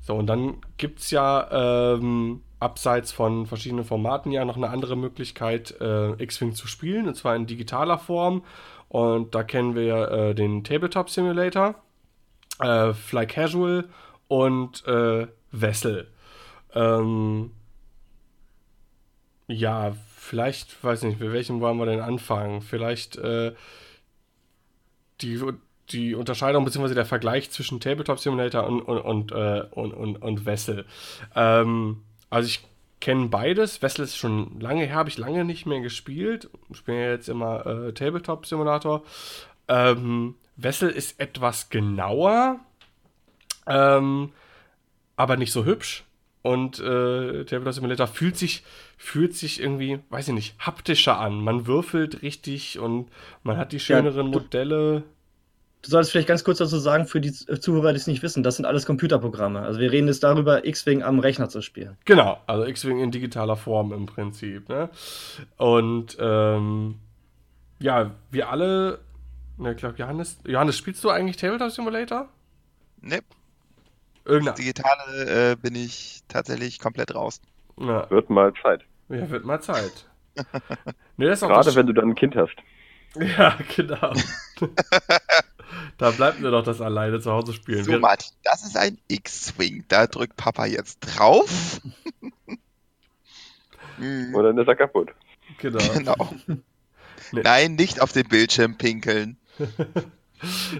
So, 0.00 0.16
und 0.16 0.26
dann 0.26 0.60
gibt 0.78 0.98
es 0.98 1.12
ja 1.12 1.94
ähm, 1.94 2.42
abseits 2.58 3.12
von 3.12 3.46
verschiedenen 3.46 3.84
Formaten 3.84 4.32
ja 4.32 4.44
noch 4.44 4.56
eine 4.56 4.70
andere 4.70 4.96
Möglichkeit, 4.96 5.80
äh, 5.80 6.12
X-Wing 6.20 6.54
zu 6.54 6.66
spielen, 6.66 7.06
und 7.06 7.14
zwar 7.14 7.36
in 7.36 7.46
digitaler 7.46 7.98
Form. 7.98 8.42
Und 8.88 9.34
da 9.34 9.44
kennen 9.44 9.74
wir 9.74 10.10
äh, 10.10 10.34
den 10.34 10.64
Tabletop 10.64 11.08
Simulator, 11.08 11.76
äh, 12.58 12.92
Fly 12.92 13.26
Casual 13.26 13.88
und 14.28 14.84
Vessel. 15.52 16.08
Ähm, 16.74 17.50
ja, 19.46 19.94
vielleicht, 20.16 20.82
weiß 20.82 21.02
nicht, 21.02 21.20
mit 21.20 21.32
welchem 21.32 21.60
wollen 21.60 21.78
wir 21.78 21.86
denn 21.86 22.00
anfangen? 22.00 22.62
Vielleicht 22.62 23.16
äh, 23.16 23.52
die 25.20 25.38
die 25.90 26.14
Unterscheidung 26.14 26.64
bzw. 26.64 26.94
der 26.94 27.04
Vergleich 27.04 27.50
zwischen 27.50 27.80
Tabletop 27.80 28.18
Simulator 28.18 28.66
und, 28.66 28.80
und, 28.80 28.98
und, 28.98 29.32
äh, 29.32 29.64
und, 29.72 29.92
und, 29.92 30.16
und 30.16 30.46
Vessel. 30.46 30.86
Ähm, 31.34 32.02
also 32.30 32.46
ich 32.46 32.64
kenne 33.00 33.26
beides. 33.28 33.82
Vessel 33.82 34.04
ist 34.04 34.16
schon 34.16 34.60
lange 34.60 34.84
her, 34.84 34.94
habe 34.94 35.08
ich 35.08 35.18
lange 35.18 35.44
nicht 35.44 35.66
mehr 35.66 35.80
gespielt. 35.80 36.48
Ich 36.70 36.78
spiele 36.78 37.10
jetzt 37.10 37.28
immer 37.28 37.66
äh, 37.66 37.92
Tabletop 37.92 38.46
Simulator. 38.46 39.02
Ähm, 39.68 40.36
Vessel 40.56 40.90
ist 40.90 41.18
etwas 41.20 41.68
genauer, 41.70 42.60
ähm, 43.66 44.32
aber 45.22 45.36
nicht 45.36 45.52
so 45.52 45.64
hübsch. 45.64 46.04
Und 46.42 46.80
äh, 46.80 47.44
Tabletop 47.44 47.74
Simulator 47.74 48.08
fühlt 48.08 48.36
sich, 48.36 48.64
fühlt 48.98 49.36
sich 49.36 49.60
irgendwie, 49.60 50.00
weiß 50.10 50.28
ich 50.28 50.34
nicht, 50.34 50.54
haptischer 50.58 51.16
an. 51.18 51.40
Man 51.40 51.68
würfelt 51.68 52.22
richtig 52.22 52.80
und 52.80 53.08
man 53.44 53.56
hat 53.56 53.70
die 53.70 53.78
schöneren 53.78 54.26
ja, 54.26 54.32
Modelle. 54.32 55.04
Du 55.82 55.90
solltest 55.90 56.10
vielleicht 56.10 56.26
ganz 56.26 56.42
kurz 56.42 56.58
dazu 56.58 56.78
sagen, 56.78 57.06
für 57.06 57.20
die 57.20 57.32
Zuhörer, 57.32 57.92
die 57.92 57.98
es 57.98 58.08
nicht 58.08 58.24
wissen, 58.24 58.42
das 58.42 58.56
sind 58.56 58.64
alles 58.64 58.86
Computerprogramme. 58.86 59.60
Also 59.60 59.78
wir 59.78 59.92
reden 59.92 60.08
jetzt 60.08 60.24
darüber, 60.24 60.64
X-Wing 60.64 61.04
am 61.04 61.20
Rechner 61.20 61.48
zu 61.48 61.62
spielen. 61.62 61.96
Genau, 62.04 62.40
also 62.48 62.66
X-Wing 62.66 62.98
in 62.98 63.12
digitaler 63.12 63.56
Form 63.56 63.92
im 63.92 64.06
Prinzip. 64.06 64.68
Ne? 64.68 64.90
Und 65.58 66.16
ähm, 66.18 66.96
ja, 67.78 68.10
wir 68.32 68.50
alle, 68.50 68.98
ne, 69.58 69.70
ich 69.72 69.76
glaube, 69.76 69.96
Johannes, 69.96 70.38
Johannes, 70.44 70.76
spielst 70.76 71.04
du 71.04 71.10
eigentlich 71.10 71.36
Tabletop 71.36 71.70
Simulator? 71.70 72.28
Ne. 73.00 73.20
Irgendeine. 74.24 74.56
Digitale 74.56 75.52
äh, 75.52 75.56
bin 75.56 75.74
ich 75.74 76.20
tatsächlich 76.28 76.78
komplett 76.78 77.14
raus. 77.14 77.40
Ja. 77.78 78.08
Wird 78.10 78.30
mal 78.30 78.52
Zeit. 78.62 78.84
Ja, 79.08 79.28
wird 79.30 79.44
mal 79.44 79.60
Zeit. 79.60 80.06
nee, 81.16 81.26
Gerade 81.26 81.74
wenn 81.74 81.86
du 81.86 81.92
dann 81.92 82.10
ein 82.10 82.14
Kind 82.14 82.36
hast. 82.36 82.56
Ja, 83.14 83.58
genau. 83.76 84.14
Da 85.98 86.10
bleibt 86.10 86.40
mir 86.40 86.50
doch 86.50 86.64
das 86.64 86.80
alleine 86.80 87.20
zu 87.20 87.30
Hause 87.30 87.52
spielen. 87.52 87.84
So, 87.84 87.98
Martin, 87.98 88.32
das 88.42 88.64
ist 88.64 88.76
ein 88.76 88.98
X-Wing. 89.08 89.84
Da 89.88 90.06
drückt 90.06 90.36
Papa 90.36 90.66
jetzt 90.66 91.00
drauf. 91.00 91.80
Oder 94.32 94.48
dann 94.48 94.58
ist 94.58 94.68
er 94.68 94.76
kaputt. 94.76 95.10
Genau. 95.58 95.78
genau. 95.92 96.34
Nee. 97.32 97.42
Nein, 97.42 97.74
nicht 97.74 98.00
auf 98.00 98.12
den 98.12 98.28
Bildschirm 98.28 98.76
pinkeln. 98.76 99.38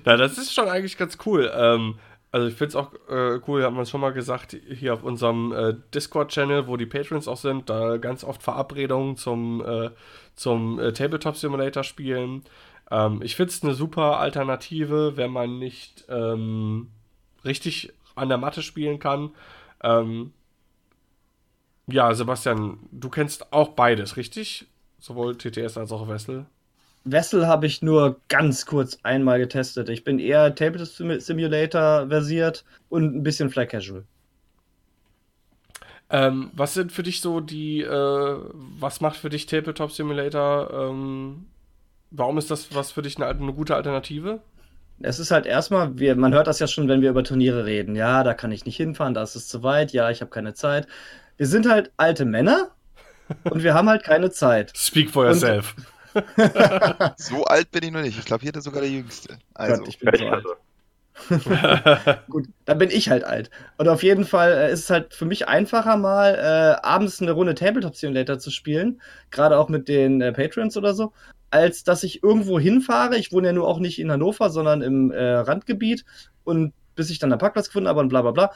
Na, 0.04 0.16
das 0.16 0.38
ist 0.38 0.52
schon 0.52 0.68
eigentlich 0.68 0.98
ganz 0.98 1.18
cool. 1.24 1.50
Ähm, 1.54 1.98
also 2.32 2.48
ich 2.48 2.54
finde 2.54 2.68
es 2.70 2.76
auch 2.76 2.94
äh, 3.10 3.40
cool, 3.46 3.62
haben 3.62 3.76
wir 3.76 3.84
schon 3.84 4.00
mal 4.00 4.14
gesagt, 4.14 4.56
hier 4.68 4.94
auf 4.94 5.04
unserem 5.04 5.52
äh, 5.52 5.74
Discord-Channel, 5.94 6.66
wo 6.66 6.78
die 6.78 6.86
Patrons 6.86 7.28
auch 7.28 7.36
sind, 7.36 7.68
da 7.68 7.98
ganz 7.98 8.24
oft 8.24 8.42
Verabredungen 8.42 9.18
zum, 9.18 9.62
äh, 9.64 9.90
zum 10.34 10.80
äh, 10.80 10.94
Tabletop 10.94 11.36
Simulator 11.36 11.84
spielen. 11.84 12.42
Ähm, 12.90 13.20
ich 13.22 13.36
finde 13.36 13.52
es 13.52 13.62
eine 13.62 13.74
super 13.74 14.18
Alternative, 14.18 15.18
wenn 15.18 15.30
man 15.30 15.58
nicht 15.58 16.06
ähm, 16.08 16.88
richtig 17.44 17.92
an 18.14 18.30
der 18.30 18.38
Matte 18.38 18.62
spielen 18.62 18.98
kann. 18.98 19.30
Ähm, 19.82 20.32
ja, 21.86 22.14
Sebastian, 22.14 22.78
du 22.92 23.10
kennst 23.10 23.52
auch 23.52 23.70
beides, 23.70 24.16
richtig? 24.16 24.66
Sowohl 24.98 25.36
TTS 25.36 25.76
als 25.76 25.92
auch 25.92 26.08
Wessel. 26.08 26.46
Wessel 27.04 27.46
habe 27.46 27.66
ich 27.66 27.82
nur 27.82 28.20
ganz 28.28 28.66
kurz 28.66 28.98
einmal 29.02 29.38
getestet. 29.38 29.88
Ich 29.88 30.04
bin 30.04 30.18
eher 30.18 30.54
Tabletop 30.54 31.20
Simulator 31.20 32.08
versiert 32.08 32.64
und 32.88 33.16
ein 33.16 33.22
bisschen 33.22 33.50
Fly 33.50 33.66
Casual. 33.66 34.04
Ähm, 36.10 36.50
was 36.54 36.74
sind 36.74 36.92
für 36.92 37.02
dich 37.02 37.20
so 37.20 37.40
die, 37.40 37.80
äh, 37.80 38.36
was 38.78 39.00
macht 39.00 39.16
für 39.16 39.30
dich 39.30 39.46
Tabletop 39.46 39.90
Simulator 39.90 40.70
ähm, 40.90 41.46
Warum 42.14 42.36
ist 42.36 42.50
das 42.50 42.74
was 42.74 42.92
für 42.92 43.00
dich 43.00 43.16
eine, 43.16 43.26
eine 43.26 43.52
gute 43.54 43.74
Alternative? 43.74 44.40
Es 45.00 45.18
ist 45.18 45.30
halt 45.30 45.46
erstmal, 45.46 45.98
wir, 45.98 46.14
man 46.14 46.34
hört 46.34 46.46
das 46.46 46.58
ja 46.58 46.66
schon, 46.66 46.86
wenn 46.86 47.00
wir 47.00 47.10
über 47.10 47.24
Turniere 47.24 47.64
reden. 47.64 47.96
Ja, 47.96 48.22
da 48.22 48.34
kann 48.34 48.52
ich 48.52 48.66
nicht 48.66 48.76
hinfahren, 48.76 49.14
da 49.14 49.22
ist 49.22 49.34
es 49.34 49.48
zu 49.48 49.62
weit, 49.62 49.92
ja, 49.92 50.10
ich 50.10 50.20
habe 50.20 50.30
keine 50.30 50.52
Zeit. 50.52 50.86
Wir 51.38 51.46
sind 51.46 51.68
halt 51.68 51.90
alte 51.96 52.26
Männer 52.26 52.68
und 53.44 53.62
wir 53.62 53.72
haben 53.72 53.88
halt 53.88 54.04
keine 54.04 54.30
Zeit. 54.30 54.76
Speak 54.76 55.10
for 55.10 55.24
yourself. 55.24 55.74
so 57.16 57.44
alt 57.44 57.70
bin 57.70 57.84
ich 57.84 57.90
noch 57.90 58.02
nicht. 58.02 58.18
Ich 58.18 58.24
glaube, 58.24 58.42
hier 58.42 58.54
ist 58.54 58.64
sogar 58.64 58.82
der 58.82 58.90
Jüngste. 58.90 59.38
Also. 59.54 59.78
Gott, 59.78 59.88
ich 59.88 59.98
bin 59.98 60.14
so 60.16 60.26
alt. 60.28 60.44
Gut, 62.28 62.48
dann 62.64 62.78
bin 62.78 62.90
ich 62.90 63.10
halt 63.10 63.24
alt. 63.24 63.50
Und 63.76 63.88
auf 63.88 64.02
jeden 64.02 64.24
Fall 64.24 64.52
äh, 64.52 64.72
ist 64.72 64.80
es 64.80 64.90
halt 64.90 65.14
für 65.14 65.26
mich 65.26 65.48
einfacher, 65.48 65.96
mal 65.96 66.34
äh, 66.34 66.86
abends 66.86 67.20
eine 67.20 67.32
Runde 67.32 67.54
Tabletop 67.54 67.96
Simulator 67.96 68.38
zu 68.38 68.50
spielen, 68.50 69.00
gerade 69.30 69.58
auch 69.58 69.68
mit 69.68 69.88
den 69.88 70.20
äh, 70.20 70.32
Patrons 70.32 70.76
oder 70.76 70.94
so, 70.94 71.12
als 71.50 71.84
dass 71.84 72.02
ich 72.02 72.22
irgendwo 72.22 72.58
hinfahre. 72.58 73.18
Ich 73.18 73.32
wohne 73.32 73.48
ja 73.48 73.52
nur 73.52 73.68
auch 73.68 73.78
nicht 73.78 73.98
in 74.00 74.10
Hannover, 74.10 74.50
sondern 74.50 74.82
im 74.82 75.10
äh, 75.10 75.22
Randgebiet. 75.22 76.04
Und 76.44 76.72
bis 76.94 77.10
ich 77.10 77.18
dann 77.18 77.32
einen 77.32 77.38
Parkplatz 77.38 77.68
gefunden 77.68 77.88
habe 77.88 78.00
und 78.00 78.08
bla 78.08 78.22
bla 78.22 78.32
bla. 78.32 78.52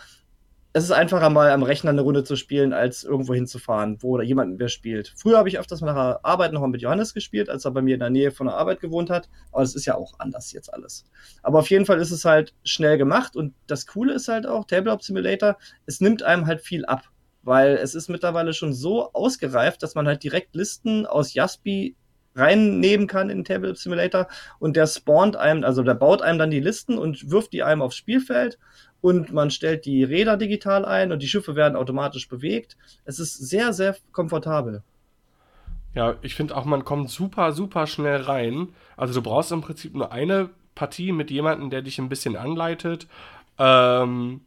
Es 0.77 0.85
ist 0.85 0.91
einfacher, 0.91 1.31
mal 1.31 1.53
am 1.53 1.63
Rechner 1.63 1.89
eine 1.89 2.03
Runde 2.03 2.23
zu 2.23 2.37
spielen, 2.37 2.75
als 2.75 3.03
irgendwo 3.03 3.33
hinzufahren, 3.33 3.97
wo 4.03 4.21
jemand 4.21 4.59
mehr 4.59 4.69
spielt. 4.69 5.15
Früher 5.17 5.39
habe 5.39 5.49
ich 5.49 5.59
öfters 5.59 5.81
nach 5.81 5.95
der 5.95 6.21
Arbeit 6.23 6.53
noch 6.53 6.67
mit 6.67 6.83
Johannes 6.83 7.15
gespielt, 7.15 7.49
als 7.49 7.65
er 7.65 7.71
bei 7.71 7.81
mir 7.81 7.95
in 7.95 8.01
der 8.01 8.11
Nähe 8.11 8.31
von 8.31 8.47
der 8.47 8.57
Arbeit 8.57 8.81
gewohnt 8.81 9.09
hat. 9.09 9.31
Aber 9.53 9.63
es 9.63 9.75
ist 9.75 9.87
ja 9.87 9.95
auch 9.95 10.13
anders 10.19 10.53
jetzt 10.53 10.71
alles. 10.75 11.07
Aber 11.43 11.61
auf 11.61 11.71
jeden 11.71 11.87
Fall 11.87 11.99
ist 11.99 12.11
es 12.11 12.27
halt 12.27 12.53
schnell 12.63 12.99
gemacht 12.99 13.37
und 13.37 13.55
das 13.67 13.87
Coole 13.87 14.13
ist 14.13 14.29
halt 14.29 14.47
auch, 14.47 14.67
Tabletop 14.67 15.03
Simulator, 15.03 15.57
es 15.87 16.03
nimmt 16.03 16.23
einem 16.23 16.47
halt 16.47 16.61
viel 16.61 16.85
ab. 16.85 17.05
Weil 17.43 17.77
es 17.77 17.95
ist 17.95 18.11
mittlerweile 18.11 18.53
schon 18.53 18.75
so 18.75 19.15
ausgereift, 19.15 19.83
dass 19.83 19.95
man 19.95 20.07
halt 20.07 20.25
direkt 20.25 20.55
Listen 20.55 21.07
aus 21.07 21.33
Jaspi 21.33 21.97
reinnehmen 22.37 23.07
kann 23.07 23.31
in 23.31 23.45
Tabletop 23.45 23.77
Simulator 23.77 24.29
und 24.59 24.77
der 24.77 24.87
spawnt 24.87 25.37
einem, 25.37 25.65
also 25.65 25.83
der 25.83 25.95
baut 25.95 26.23
einem 26.23 26.39
dann 26.39 26.51
die 26.51 26.61
Listen 26.61 26.99
und 26.99 27.31
wirft 27.31 27.53
die 27.53 27.63
einem 27.63 27.83
aufs 27.83 27.97
Spielfeld 27.97 28.59
und 29.01 29.33
man 29.33 29.51
stellt 29.51 29.85
die 29.85 30.05
Räder 30.05 30.37
digital 30.37 30.85
ein 30.85 31.13
und 31.13 31.23
die 31.23 31.29
Schiffe 31.29 31.57
werden 31.57 31.77
automatisch 31.77 32.29
bewegt. 32.29 32.77
Es 33.05 33.19
ist 33.19 33.35
sehr, 33.35 33.73
sehr 33.73 33.97
komfortabel. 34.13 34.83
Ja, 35.95 36.17
ich 36.21 36.35
finde 36.35 36.57
auch, 36.57 36.67
man 36.67 36.85
kommt 36.85 37.11
super, 37.11 37.53
super 37.53 37.87
schnell 37.87 38.21
rein. 38.21 38.69
Also 38.97 39.15
du 39.15 39.23
brauchst 39.23 39.51
im 39.51 39.63
Prinzip 39.63 39.95
nur 39.95 40.13
eine 40.13 40.51
Partie 40.75 41.13
mit 41.13 41.31
jemandem, 41.31 41.71
der 41.71 41.83
dich 41.83 41.99
ein 41.99 42.11
bisschen 42.11 42.37
anleitet. 42.37 43.07
Ähm, 43.59 44.43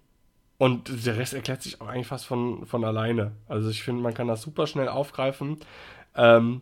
und 0.59 1.05
der 1.05 1.17
Rest 1.17 1.33
erklärt 1.33 1.63
sich 1.63 1.81
auch 1.81 1.87
eigentlich 1.87 2.07
fast 2.07 2.25
von, 2.25 2.65
von 2.65 2.83
alleine. 2.83 3.31
Also 3.47 3.69
ich 3.69 3.81
finde, 3.81 4.03
man 4.03 4.13
kann 4.13 4.27
das 4.27 4.41
super 4.41 4.67
schnell 4.67 4.89
aufgreifen. 4.89 5.57
Ähm, 6.15 6.61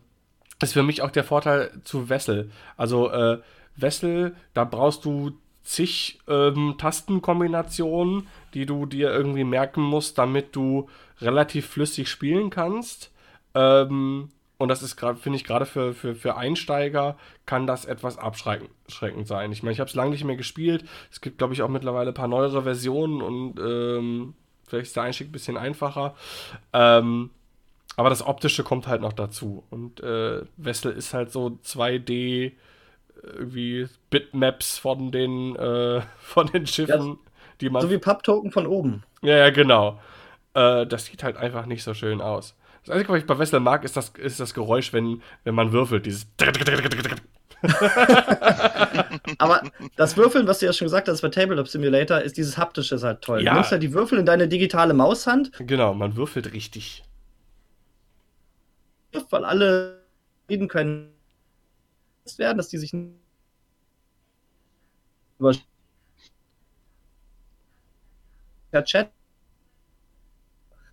ist 0.60 0.72
für 0.72 0.82
mich 0.82 1.02
auch 1.02 1.10
der 1.10 1.24
Vorteil 1.24 1.70
zu 1.84 2.08
Wessel. 2.08 2.50
Also 2.76 3.10
äh, 3.10 3.38
Wessel, 3.76 4.34
da 4.54 4.64
brauchst 4.64 5.04
du 5.04 5.32
zig 5.62 6.18
ähm, 6.26 6.76
Tastenkombinationen, 6.78 8.26
die 8.54 8.66
du 8.66 8.86
dir 8.86 9.10
irgendwie 9.12 9.44
merken 9.44 9.82
musst, 9.82 10.18
damit 10.18 10.56
du 10.56 10.88
relativ 11.20 11.66
flüssig 11.66 12.08
spielen 12.08 12.50
kannst. 12.50 13.12
Ähm, 13.54 14.30
und 14.56 14.68
das 14.68 14.82
ist 14.82 14.96
gerade, 14.96 15.18
finde 15.18 15.36
ich, 15.36 15.44
gerade 15.44 15.66
für, 15.66 15.94
für, 15.94 16.16
für 16.16 16.36
Einsteiger 16.36 17.16
kann 17.46 17.66
das 17.66 17.84
etwas 17.84 18.18
abschreckend 18.18 19.28
sein. 19.28 19.52
Ich 19.52 19.62
meine, 19.62 19.72
ich 19.72 19.80
habe 19.80 19.88
es 19.88 19.94
lange 19.94 20.10
nicht 20.10 20.24
mehr 20.24 20.36
gespielt. 20.36 20.84
Es 21.12 21.20
gibt, 21.20 21.38
glaube 21.38 21.54
ich, 21.54 21.62
auch 21.62 21.68
mittlerweile 21.68 22.10
ein 22.10 22.14
paar 22.14 22.28
neuere 22.28 22.62
Versionen 22.64 23.22
und 23.22 23.60
ähm, 23.60 24.34
vielleicht 24.66 24.88
ist 24.88 24.96
der 24.96 25.04
Einstieg 25.04 25.28
ein 25.28 25.32
bisschen 25.32 25.56
einfacher. 25.56 26.16
Ähm, 26.72 27.30
aber 27.98 28.08
das 28.10 28.24
Optische 28.24 28.62
kommt 28.62 28.86
halt 28.86 29.00
noch 29.00 29.12
dazu. 29.12 29.64
Und 29.70 30.00
äh, 30.00 30.42
Wessel 30.56 30.92
ist 30.92 31.14
halt 31.14 31.32
so 31.32 31.58
2D 31.64 32.52
irgendwie 33.24 33.88
Bitmaps 34.08 34.78
von 34.78 35.10
den, 35.10 35.56
äh, 35.56 36.02
von 36.20 36.46
den 36.46 36.68
Schiffen, 36.68 37.08
ja, 37.08 37.16
die 37.60 37.70
man. 37.70 37.82
So 37.82 37.90
wie 37.90 37.98
Papptoken 37.98 38.52
von 38.52 38.68
oben. 38.68 39.02
Ja, 39.20 39.36
ja, 39.36 39.50
genau. 39.50 39.98
Äh, 40.54 40.86
das 40.86 41.06
sieht 41.06 41.24
halt 41.24 41.38
einfach 41.38 41.66
nicht 41.66 41.82
so 41.82 41.92
schön 41.92 42.20
aus. 42.20 42.54
Das 42.84 42.94
Einzige, 42.94 43.12
was 43.12 43.18
ich 43.18 43.26
bei 43.26 43.36
Wessel 43.36 43.58
mag, 43.58 43.82
ist 43.82 43.96
das, 43.96 44.10
ist 44.10 44.38
das 44.38 44.54
Geräusch, 44.54 44.92
wenn, 44.92 45.20
wenn 45.42 45.56
man 45.56 45.72
würfelt. 45.72 46.06
Dieses. 46.06 46.28
Aber 49.38 49.62
das 49.96 50.16
Würfeln, 50.16 50.46
was 50.46 50.60
du 50.60 50.66
ja 50.66 50.72
schon 50.72 50.86
gesagt 50.86 51.08
hast 51.08 51.20
bei 51.20 51.30
Tabletop 51.30 51.66
Simulator, 51.66 52.20
ist 52.20 52.36
dieses 52.36 52.56
haptische 52.56 52.94
ist 52.94 53.02
halt 53.02 53.22
toll. 53.22 53.42
Ja. 53.42 53.50
Du 53.50 53.56
nimmst 53.56 53.72
ja 53.72 53.78
die 53.78 53.92
Würfel 53.92 54.20
in 54.20 54.26
deine 54.26 54.46
digitale 54.46 54.94
Maushand. 54.94 55.50
Genau, 55.58 55.94
man 55.94 56.14
würfelt 56.14 56.52
richtig. 56.52 57.02
Weil 59.12 59.44
alle 59.44 60.06
reden 60.48 60.68
können 60.68 61.14
werden, 62.36 62.58
dass 62.58 62.68
die 62.68 62.78
sich 62.78 62.92
über 65.38 65.54
per 68.70 68.84
Chat, 68.84 69.10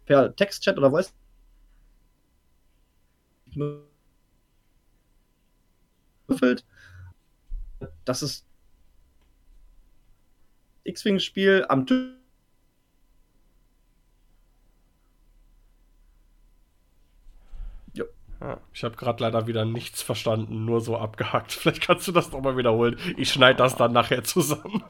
per 0.06 0.34
Textchat 0.36 0.78
oder 0.78 0.92
Voice 0.92 1.14
würfelt. 6.28 6.66
Das 8.06 8.22
ist 8.22 8.46
X-Wing-Spiel 10.84 11.66
am 11.68 11.86
Tisch 11.86 12.15
ich 18.74 18.84
habe 18.84 18.96
gerade 18.96 19.24
leider 19.24 19.48
wieder 19.48 19.66
nichts 19.66 20.02
verstanden, 20.02 20.66
nur 20.66 20.82
so 20.82 20.98
abgehackt. 20.98 21.52
Vielleicht 21.54 21.82
kannst 21.82 22.08
du 22.08 22.12
das 22.12 22.32
nochmal 22.32 22.58
wiederholen. 22.58 22.98
Ich 23.18 23.32
schneide 23.32 23.58
das 23.58 23.76
dann 23.76 23.94
nachher 23.94 24.24
zusammen. 24.24 24.84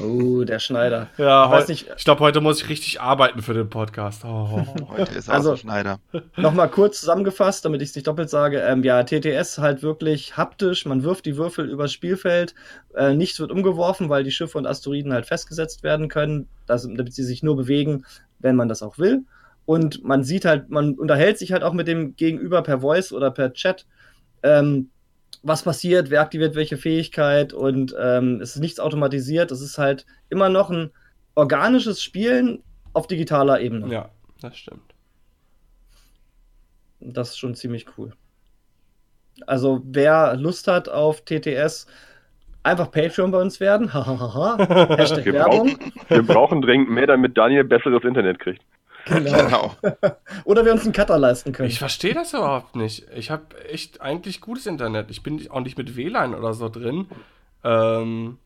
Oh, 0.00 0.42
der 0.44 0.58
Schneider. 0.58 1.08
Ja, 1.18 1.60
ich, 1.60 1.68
nicht, 1.68 1.86
ich 1.96 2.04
glaube, 2.04 2.20
heute 2.20 2.40
muss 2.40 2.62
ich 2.62 2.68
richtig 2.68 3.00
arbeiten 3.00 3.42
für 3.42 3.52
den 3.52 3.68
Podcast. 3.68 4.24
Oh. 4.24 4.64
Heute 4.88 5.12
ist 5.12 5.28
also 5.30 5.54
Schneider. 5.56 5.98
Nochmal 6.36 6.70
kurz 6.70 7.00
zusammengefasst, 7.00 7.64
damit 7.64 7.82
ich 7.82 7.90
es 7.90 7.94
nicht 7.94 8.06
doppelt 8.06 8.30
sage. 8.30 8.60
Ähm, 8.60 8.82
ja, 8.84 9.02
TTS 9.02 9.58
halt 9.58 9.82
wirklich 9.82 10.36
haptisch. 10.36 10.86
Man 10.86 11.02
wirft 11.02 11.26
die 11.26 11.36
Würfel 11.36 11.68
übers 11.68 11.92
Spielfeld. 11.92 12.54
Äh, 12.94 13.14
nichts 13.14 13.38
wird 13.38 13.50
umgeworfen, 13.50 14.08
weil 14.08 14.24
die 14.24 14.30
Schiffe 14.30 14.56
und 14.56 14.66
Asteroiden 14.66 15.12
halt 15.12 15.26
festgesetzt 15.26 15.82
werden 15.82 16.08
können, 16.08 16.48
dass, 16.66 16.84
damit 16.84 17.12
sie 17.12 17.24
sich 17.24 17.42
nur 17.42 17.56
bewegen, 17.56 18.06
wenn 18.38 18.56
man 18.56 18.68
das 18.68 18.82
auch 18.82 18.96
will. 18.96 19.24
Und 19.64 20.02
man 20.04 20.24
sieht 20.24 20.44
halt, 20.44 20.70
man 20.70 20.94
unterhält 20.94 21.38
sich 21.38 21.52
halt 21.52 21.62
auch 21.62 21.72
mit 21.72 21.86
dem 21.88 22.16
Gegenüber 22.16 22.62
per 22.62 22.80
Voice 22.80 23.12
oder 23.12 23.30
per 23.30 23.52
Chat. 23.52 23.86
Ähm, 24.42 24.90
was 25.42 25.62
passiert, 25.62 26.10
wer 26.10 26.20
aktiviert 26.20 26.54
welche 26.54 26.76
Fähigkeit 26.76 27.52
und 27.52 27.94
ähm, 27.98 28.40
es 28.40 28.54
ist 28.54 28.60
nichts 28.60 28.80
automatisiert. 28.80 29.50
Es 29.50 29.60
ist 29.60 29.78
halt 29.78 30.06
immer 30.28 30.48
noch 30.48 30.70
ein 30.70 30.90
organisches 31.34 32.02
Spielen 32.02 32.62
auf 32.92 33.06
digitaler 33.06 33.60
Ebene. 33.60 33.88
Ja, 33.92 34.10
das 34.40 34.56
stimmt. 34.56 34.94
Das 37.00 37.30
ist 37.30 37.38
schon 37.38 37.54
ziemlich 37.54 37.86
cool. 37.98 38.12
Also, 39.46 39.82
wer 39.84 40.36
Lust 40.36 40.68
hat 40.68 40.88
auf 40.88 41.24
TTS, 41.24 41.86
einfach 42.62 42.90
Patreon 42.90 43.30
bei 43.30 43.40
uns 43.40 43.58
werden. 43.58 43.92
Hashtag 43.92 45.24
wir 45.24 45.32
Werbung. 45.32 45.76
Brauchen, 45.76 45.92
wir 46.08 46.22
brauchen 46.22 46.62
dringend 46.62 46.90
mehr, 46.90 47.06
damit 47.06 47.36
Daniel 47.36 47.64
besseres 47.64 48.04
Internet 48.04 48.38
kriegt. 48.38 48.62
Genau. 49.06 49.32
genau. 49.32 49.76
Oder 50.44 50.64
wir 50.64 50.72
uns 50.72 50.84
einen 50.84 50.92
Cutter 50.92 51.18
leisten 51.18 51.52
können. 51.52 51.68
Ich 51.68 51.78
verstehe 51.78 52.14
das 52.14 52.32
überhaupt 52.32 52.76
nicht. 52.76 53.06
Ich 53.14 53.30
habe 53.30 53.64
echt 53.68 54.00
eigentlich 54.00 54.40
gutes 54.40 54.66
Internet. 54.66 55.10
Ich 55.10 55.22
bin 55.22 55.50
auch 55.50 55.60
nicht 55.60 55.76
mit 55.76 55.96
WLAN 55.96 56.34
oder 56.34 56.54
so 56.54 56.68
drin. 56.68 57.08
Ähm, 57.64 58.38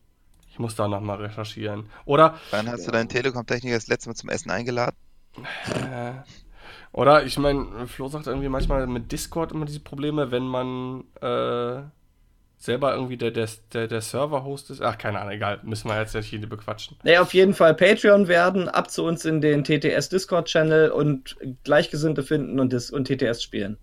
ich 0.51 0.59
muss 0.59 0.75
da 0.75 0.87
nochmal 0.87 1.17
recherchieren. 1.17 1.89
Oder. 2.05 2.39
Wann 2.51 2.67
hast 2.67 2.87
du 2.87 2.91
deinen 2.91 3.09
Telekom-Techniker 3.09 3.75
das 3.75 3.87
letzte 3.87 4.09
Mal 4.09 4.15
zum 4.15 4.29
Essen 4.29 4.49
eingeladen? 4.49 4.95
Äh, 5.91 6.13
oder 6.91 7.23
ich 7.23 7.37
meine, 7.37 7.87
Flo 7.87 8.07
sagt 8.07 8.27
irgendwie 8.27 8.49
manchmal 8.49 8.87
mit 8.87 9.11
Discord 9.11 9.51
immer 9.51 9.65
diese 9.65 9.81
Probleme, 9.81 10.31
wenn 10.31 10.47
man 10.47 11.03
äh, 11.21 11.83
selber 12.57 12.93
irgendwie 12.93 13.17
der, 13.17 13.31
der, 13.31 13.47
der, 13.73 13.87
der 13.87 14.01
Server-Host 14.01 14.71
ist. 14.71 14.81
Ach, 14.81 14.97
keine 14.97 15.19
Ahnung, 15.19 15.33
egal. 15.33 15.59
Müssen 15.63 15.89
wir 15.89 15.99
jetzt 15.99 16.15
nicht 16.15 16.27
hier 16.27 16.41
bequatschen. 16.47 16.97
Naja, 17.03 17.21
auf 17.21 17.33
jeden 17.33 17.53
Fall 17.53 17.73
Patreon 17.75 18.27
werden, 18.27 18.67
ab 18.67 18.89
zu 18.89 19.03
uns 19.05 19.25
in 19.25 19.41
den 19.41 19.63
TTS-Discord-Channel 19.63 20.89
und 20.89 21.37
Gleichgesinnte 21.63 22.23
finden 22.23 22.59
und, 22.59 22.73
und 22.91 23.07
TTS 23.07 23.43
spielen. 23.43 23.77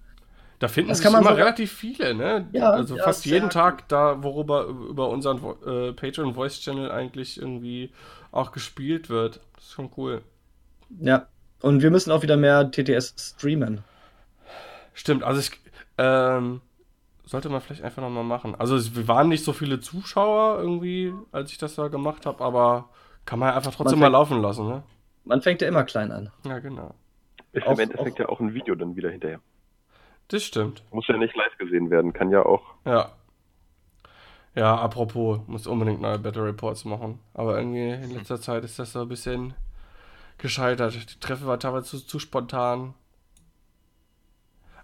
Da 0.58 0.68
finden 0.68 0.90
das 0.90 0.98
sich 0.98 1.06
immer 1.06 1.22
so 1.22 1.28
relativ 1.30 1.72
viele, 1.72 2.14
ne? 2.14 2.48
Ja, 2.52 2.70
also 2.70 2.96
ja, 2.96 3.04
fast 3.04 3.26
jeden 3.26 3.50
Tag 3.50 3.88
da, 3.88 4.22
worüber 4.22 4.64
über 4.64 5.08
unseren 5.08 5.38
äh, 5.38 5.92
Patreon 5.92 6.34
Voice 6.34 6.60
Channel 6.60 6.90
eigentlich 6.90 7.40
irgendwie 7.40 7.92
auch 8.30 8.52
gespielt 8.52 9.08
wird. 9.08 9.40
Das 9.54 9.64
ist 9.64 9.72
schon 9.72 9.90
cool. 9.96 10.22
Ja, 11.00 11.26
und 11.60 11.82
wir 11.82 11.90
müssen 11.90 12.10
auch 12.12 12.22
wieder 12.22 12.36
mehr 12.36 12.70
TTS 12.70 13.14
streamen. 13.36 13.82
Stimmt, 14.94 15.24
also 15.24 15.40
ich, 15.40 15.50
ähm, 15.98 16.60
sollte 17.24 17.48
man 17.48 17.60
vielleicht 17.60 17.82
einfach 17.82 18.02
nochmal 18.02 18.24
machen. 18.24 18.54
Also 18.54 18.76
es 18.76 19.08
waren 19.08 19.28
nicht 19.28 19.44
so 19.44 19.52
viele 19.52 19.80
Zuschauer 19.80 20.58
irgendwie, 20.58 21.12
als 21.32 21.50
ich 21.50 21.58
das 21.58 21.74
da 21.74 21.88
gemacht 21.88 22.26
habe, 22.26 22.44
aber 22.44 22.90
kann 23.24 23.38
man 23.38 23.54
einfach 23.54 23.74
trotzdem 23.74 23.98
man 23.98 24.12
mal 24.12 24.18
laufen 24.18 24.40
lassen, 24.40 24.68
ne? 24.68 24.82
Man 25.24 25.40
fängt 25.40 25.62
ja 25.62 25.68
immer 25.68 25.84
klein 25.84 26.12
an. 26.12 26.30
Ja, 26.44 26.58
genau. 26.58 26.94
Ist 27.52 27.66
im 27.66 27.78
Endeffekt 27.78 28.18
ja 28.18 28.28
auch 28.28 28.40
ein 28.40 28.52
Video 28.52 28.74
dann 28.74 28.96
wieder 28.96 29.10
hinterher. 29.10 29.40
Das 30.28 30.42
stimmt. 30.42 30.82
Muss 30.90 31.06
ja 31.08 31.16
nicht 31.16 31.34
live 31.36 31.56
gesehen 31.58 31.90
werden, 31.90 32.12
kann 32.12 32.30
ja 32.30 32.44
auch. 32.44 32.62
Ja. 32.84 33.12
Ja, 34.54 34.76
apropos, 34.76 35.40
muss 35.46 35.66
unbedingt 35.66 36.00
neue 36.00 36.18
Battle 36.18 36.44
Reports 36.44 36.84
machen. 36.84 37.20
Aber 37.32 37.58
irgendwie 37.58 37.90
in 37.90 38.14
letzter 38.14 38.40
Zeit 38.40 38.64
ist 38.64 38.78
das 38.78 38.92
so 38.92 39.02
ein 39.02 39.08
bisschen 39.08 39.54
gescheitert. 40.38 40.94
Die 40.94 41.20
Treffe 41.20 41.46
war 41.46 41.58
teilweise 41.58 41.86
zu, 41.86 42.06
zu 42.06 42.18
spontan. 42.18 42.94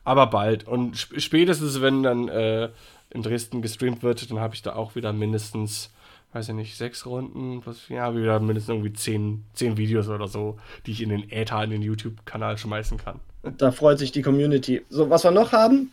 Aber 0.05 0.27
bald. 0.27 0.67
Und 0.67 0.97
spätestens, 0.97 1.81
wenn 1.81 2.03
dann 2.03 2.29
äh, 2.29 2.71
in 3.11 3.23
Dresden 3.23 3.63
gestreamt 3.63 4.03
wird, 4.03 4.31
dann 4.31 4.41
habe 4.41 4.55
ich 4.55 4.63
da 4.63 4.75
auch 4.75 4.95
wieder 4.95 5.13
mindestens, 5.13 5.91
weiß 6.33 6.49
ich 6.49 6.55
nicht, 6.55 6.77
sechs 6.77 7.07
Runden, 7.07 7.61
plus, 7.61 7.89
ja, 7.89 8.17
wieder 8.17 8.41
mindestens 8.41 8.71
irgendwie 8.71 8.93
zehn, 8.93 9.45
zehn 9.53 9.77
Videos 9.77 10.09
oder 10.09 10.29
so, 10.29 10.59
die 10.87 10.93
ich 10.93 11.03
in 11.03 11.11
den 11.11 11.31
Äther, 11.31 11.63
in 11.65 11.71
den 11.71 11.83
YouTube-Kanal 11.83 12.57
schmeißen 12.57 12.99
kann. 12.99 13.21
Da 13.59 13.73
freut 13.73 13.99
sich 13.99 14.13
die 14.13 14.23
Community. 14.23 14.83
So, 14.89 15.11
was 15.11 15.25
wir 15.25 15.31
noch 15.31 15.53
haben, 15.53 15.93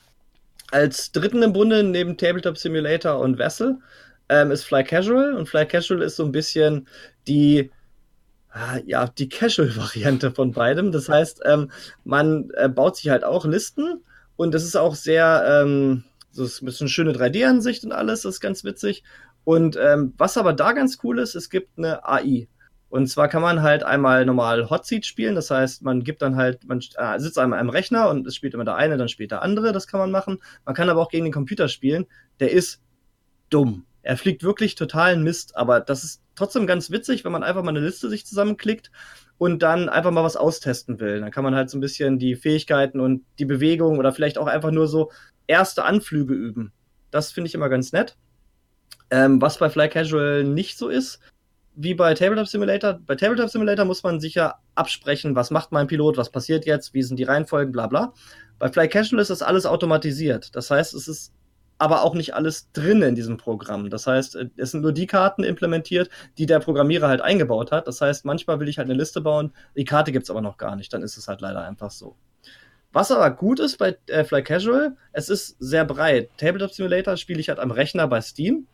als 0.71 1.11
dritten 1.11 1.43
im 1.43 1.53
Bunde 1.53 1.83
neben 1.83 2.17
Tabletop 2.17 2.57
Simulator 2.57 3.19
und 3.19 3.37
Vessel 3.37 3.77
ähm, 4.29 4.51
ist 4.51 4.63
Fly 4.63 4.83
Casual. 4.83 5.33
Und 5.33 5.47
Fly 5.47 5.65
Casual 5.65 6.01
ist 6.01 6.17
so 6.17 6.25
ein 6.25 6.31
bisschen 6.31 6.87
die 7.27 7.71
ja, 8.85 9.07
die 9.07 9.29
Casual-Variante 9.29 10.31
von 10.31 10.51
beidem. 10.51 10.91
Das 10.91 11.09
heißt, 11.09 11.41
ähm, 11.45 11.71
man 12.03 12.49
äh, 12.55 12.69
baut 12.69 12.97
sich 12.97 13.09
halt 13.09 13.23
auch 13.23 13.45
Listen 13.45 14.03
und 14.35 14.53
das 14.53 14.63
ist 14.63 14.75
auch 14.75 14.95
sehr, 14.95 15.63
ähm, 15.63 16.03
so 16.31 16.43
ist 16.43 16.61
ein 16.61 16.65
bisschen 16.65 16.87
schöne 16.87 17.11
3D-Ansicht 17.11 17.83
und 17.83 17.91
alles, 17.91 18.21
das 18.21 18.35
ist 18.35 18.41
ganz 18.41 18.63
witzig. 18.63 19.03
Und 19.43 19.77
ähm, 19.81 20.13
was 20.17 20.37
aber 20.37 20.53
da 20.53 20.73
ganz 20.73 20.99
cool 21.03 21.19
ist, 21.19 21.35
es 21.35 21.49
gibt 21.49 21.77
eine 21.77 22.07
AI. 22.07 22.47
Und 22.89 23.07
zwar 23.07 23.27
kann 23.27 23.41
man 23.41 23.61
halt 23.63 23.83
einmal 23.83 24.25
normal 24.25 24.69
Hot 24.69 24.85
Seat 24.85 25.05
spielen, 25.05 25.35
das 25.35 25.51
heißt, 25.51 25.83
man 25.83 26.03
gibt 26.03 26.21
dann 26.21 26.37
halt, 26.37 26.65
man 26.65 26.79
äh, 26.95 27.19
sitzt 27.19 27.37
einmal 27.37 27.59
am 27.59 27.69
Rechner 27.69 28.09
und 28.09 28.25
es 28.25 28.35
spielt 28.35 28.53
immer 28.53 28.63
der 28.63 28.75
eine, 28.75 28.97
dann 28.97 29.09
spielt 29.09 29.31
der 29.31 29.41
andere, 29.41 29.73
das 29.73 29.87
kann 29.87 29.99
man 29.99 30.11
machen. 30.11 30.39
Man 30.65 30.73
kann 30.73 30.89
aber 30.89 31.01
auch 31.01 31.09
gegen 31.09 31.25
den 31.25 31.33
Computer 31.33 31.67
spielen, 31.67 32.05
der 32.39 32.51
ist 32.51 32.81
dumm. 33.49 33.86
Er 34.07 34.15
fliegt 34.15 34.41
wirklich 34.41 34.75
totalen 34.75 35.21
Mist, 35.21 35.57
aber 35.57 35.81
das 35.81 36.05
ist 36.05 36.21
trotzdem 36.33 36.65
ganz 36.65 36.91
witzig, 36.91 37.25
wenn 37.25 37.33
man 37.33 37.43
einfach 37.43 37.61
mal 37.61 37.71
eine 37.71 37.81
Liste 37.81 38.07
sich 38.07 38.25
zusammenklickt 38.25 38.89
und 39.37 39.61
dann 39.61 39.89
einfach 39.89 40.11
mal 40.11 40.23
was 40.23 40.37
austesten 40.37 41.01
will. 41.01 41.19
Dann 41.19 41.29
kann 41.29 41.43
man 41.43 41.55
halt 41.55 41.69
so 41.69 41.77
ein 41.77 41.81
bisschen 41.81 42.17
die 42.17 42.37
Fähigkeiten 42.37 43.01
und 43.01 43.25
die 43.37 43.43
Bewegung 43.43 43.97
oder 43.97 44.13
vielleicht 44.13 44.37
auch 44.37 44.47
einfach 44.47 44.71
nur 44.71 44.87
so 44.87 45.11
erste 45.45 45.83
Anflüge 45.83 46.33
üben. 46.33 46.71
Das 47.11 47.33
finde 47.33 47.49
ich 47.49 47.53
immer 47.53 47.67
ganz 47.67 47.91
nett. 47.91 48.15
Ähm, 49.09 49.41
was 49.41 49.57
bei 49.57 49.69
Fly 49.69 49.89
Casual 49.89 50.45
nicht 50.45 50.77
so 50.77 50.87
ist, 50.87 51.19
wie 51.75 51.93
bei 51.93 52.13
Tabletop 52.13 52.47
Simulator. 52.47 53.01
Bei 53.05 53.15
Tabletop 53.15 53.49
Simulator 53.49 53.83
muss 53.83 54.03
man 54.03 54.21
sicher 54.21 54.55
absprechen, 54.73 55.35
was 55.35 55.51
macht 55.51 55.73
mein 55.73 55.87
Pilot, 55.87 56.15
was 56.15 56.31
passiert 56.31 56.65
jetzt, 56.65 56.93
wie 56.93 57.03
sind 57.03 57.19
die 57.19 57.25
Reihenfolgen, 57.25 57.73
bla 57.73 57.87
bla. 57.87 58.13
Bei 58.57 58.71
Fly 58.71 58.87
Casual 58.87 59.21
ist 59.21 59.31
das 59.31 59.41
alles 59.41 59.65
automatisiert. 59.65 60.55
Das 60.55 60.71
heißt, 60.71 60.93
es 60.93 61.09
ist 61.09 61.33
aber 61.77 62.03
auch 62.03 62.13
nicht 62.13 62.33
alles 62.33 62.71
drin 62.71 63.01
in 63.01 63.15
diesem 63.15 63.37
Programm. 63.37 63.89
Das 63.89 64.07
heißt, 64.07 64.37
es 64.57 64.71
sind 64.71 64.81
nur 64.81 64.93
die 64.93 65.07
Karten 65.07 65.43
implementiert, 65.43 66.09
die 66.37 66.45
der 66.45 66.59
Programmierer 66.59 67.07
halt 67.07 67.21
eingebaut 67.21 67.71
hat. 67.71 67.87
Das 67.87 68.01
heißt, 68.01 68.25
manchmal 68.25 68.59
will 68.59 68.67
ich 68.67 68.77
halt 68.77 68.89
eine 68.89 68.97
Liste 68.97 69.21
bauen, 69.21 69.53
die 69.75 69.85
Karte 69.85 70.11
gibt 70.11 70.23
es 70.23 70.29
aber 70.29 70.41
noch 70.41 70.57
gar 70.57 70.75
nicht. 70.75 70.91
Dann 70.93 71.03
ist 71.03 71.17
es 71.17 71.27
halt 71.27 71.41
leider 71.41 71.63
einfach 71.63 71.91
so. 71.91 72.15
Was 72.93 73.11
aber 73.11 73.29
gut 73.31 73.59
ist 73.59 73.77
bei 73.77 73.97
äh, 74.07 74.23
Fly 74.23 74.43
Casual, 74.43 74.95
es 75.11 75.29
ist 75.29 75.57
sehr 75.59 75.85
breit. 75.85 76.29
Tabletop 76.37 76.71
Simulator 76.71 77.17
spiele 77.17 77.39
ich 77.39 77.49
halt 77.49 77.59
am 77.59 77.71
Rechner 77.71 78.07
bei 78.07 78.21
Steam. 78.21 78.65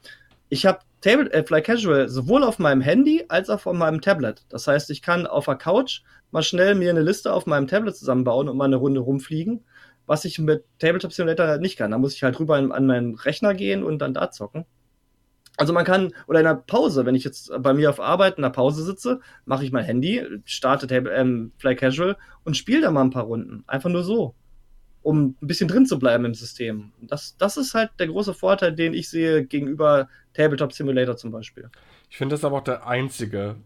Ich 0.49 0.65
habe 0.65 0.79
äh, 1.03 1.43
Fly 1.43 1.61
Casual 1.61 2.07
sowohl 2.07 2.43
auf 2.43 2.59
meinem 2.59 2.81
Handy 2.81 3.25
als 3.27 3.49
auch 3.49 3.65
auf 3.65 3.73
meinem 3.73 4.01
Tablet. 4.01 4.45
Das 4.49 4.67
heißt, 4.67 4.91
ich 4.91 5.01
kann 5.01 5.27
auf 5.27 5.45
der 5.45 5.55
Couch 5.55 6.01
mal 6.31 6.43
schnell 6.43 6.75
mir 6.75 6.89
eine 6.89 7.01
Liste 7.01 7.33
auf 7.33 7.47
meinem 7.47 7.67
Tablet 7.67 7.95
zusammenbauen 7.95 8.47
und 8.47 8.55
mal 8.55 8.65
eine 8.65 8.77
Runde 8.77 9.01
rumfliegen, 9.01 9.65
was 10.05 10.25
ich 10.25 10.39
mit 10.39 10.63
Tabletop 10.79 11.13
Simulator 11.13 11.47
halt 11.47 11.61
nicht 11.61 11.77
kann. 11.77 11.91
Da 11.91 11.97
muss 11.97 12.15
ich 12.15 12.23
halt 12.23 12.39
rüber 12.39 12.55
an 12.55 12.85
meinen 12.85 13.15
Rechner 13.15 13.53
gehen 13.53 13.83
und 13.83 13.99
dann 13.99 14.13
da 14.13 14.31
zocken. 14.31 14.65
Also 15.55 15.71
man 15.71 15.85
kann, 15.85 16.13
oder 16.27 16.39
in 16.39 16.45
der 16.45 16.55
Pause, 16.55 17.05
wenn 17.05 17.13
ich 17.13 17.23
jetzt 17.23 17.51
bei 17.59 17.73
mir 17.73 17.89
auf 17.89 17.99
Arbeit 17.99 18.37
in 18.37 18.41
der 18.41 18.49
Pause 18.49 18.83
sitze, 18.83 19.19
mache 19.45 19.63
ich 19.63 19.71
mein 19.71 19.85
Handy, 19.85 20.25
starte 20.45 20.87
Table, 20.87 21.13
ähm, 21.13 21.51
Fly 21.57 21.75
Casual 21.75 22.17
und 22.43 22.57
spiele 22.57 22.81
da 22.81 22.91
mal 22.91 23.01
ein 23.01 23.11
paar 23.11 23.25
Runden. 23.25 23.63
Einfach 23.67 23.89
nur 23.89 24.03
so 24.03 24.33
um 25.03 25.35
ein 25.41 25.47
bisschen 25.47 25.67
drin 25.67 25.85
zu 25.85 25.99
bleiben 25.99 26.25
im 26.25 26.33
System. 26.33 26.93
Das, 27.01 27.35
das 27.37 27.57
ist 27.57 27.73
halt 27.73 27.91
der 27.99 28.07
große 28.07 28.33
Vorteil, 28.33 28.73
den 28.73 28.93
ich 28.93 29.09
sehe 29.09 29.45
gegenüber 29.45 30.07
Tabletop 30.33 30.73
Simulator 30.73 31.17
zum 31.17 31.31
Beispiel. 31.31 31.69
Ich 32.09 32.17
finde 32.17 32.33
das 32.33 32.43
aber 32.43 32.57
auch 32.57 32.63
der 32.63 32.87
einzige. 32.87 33.57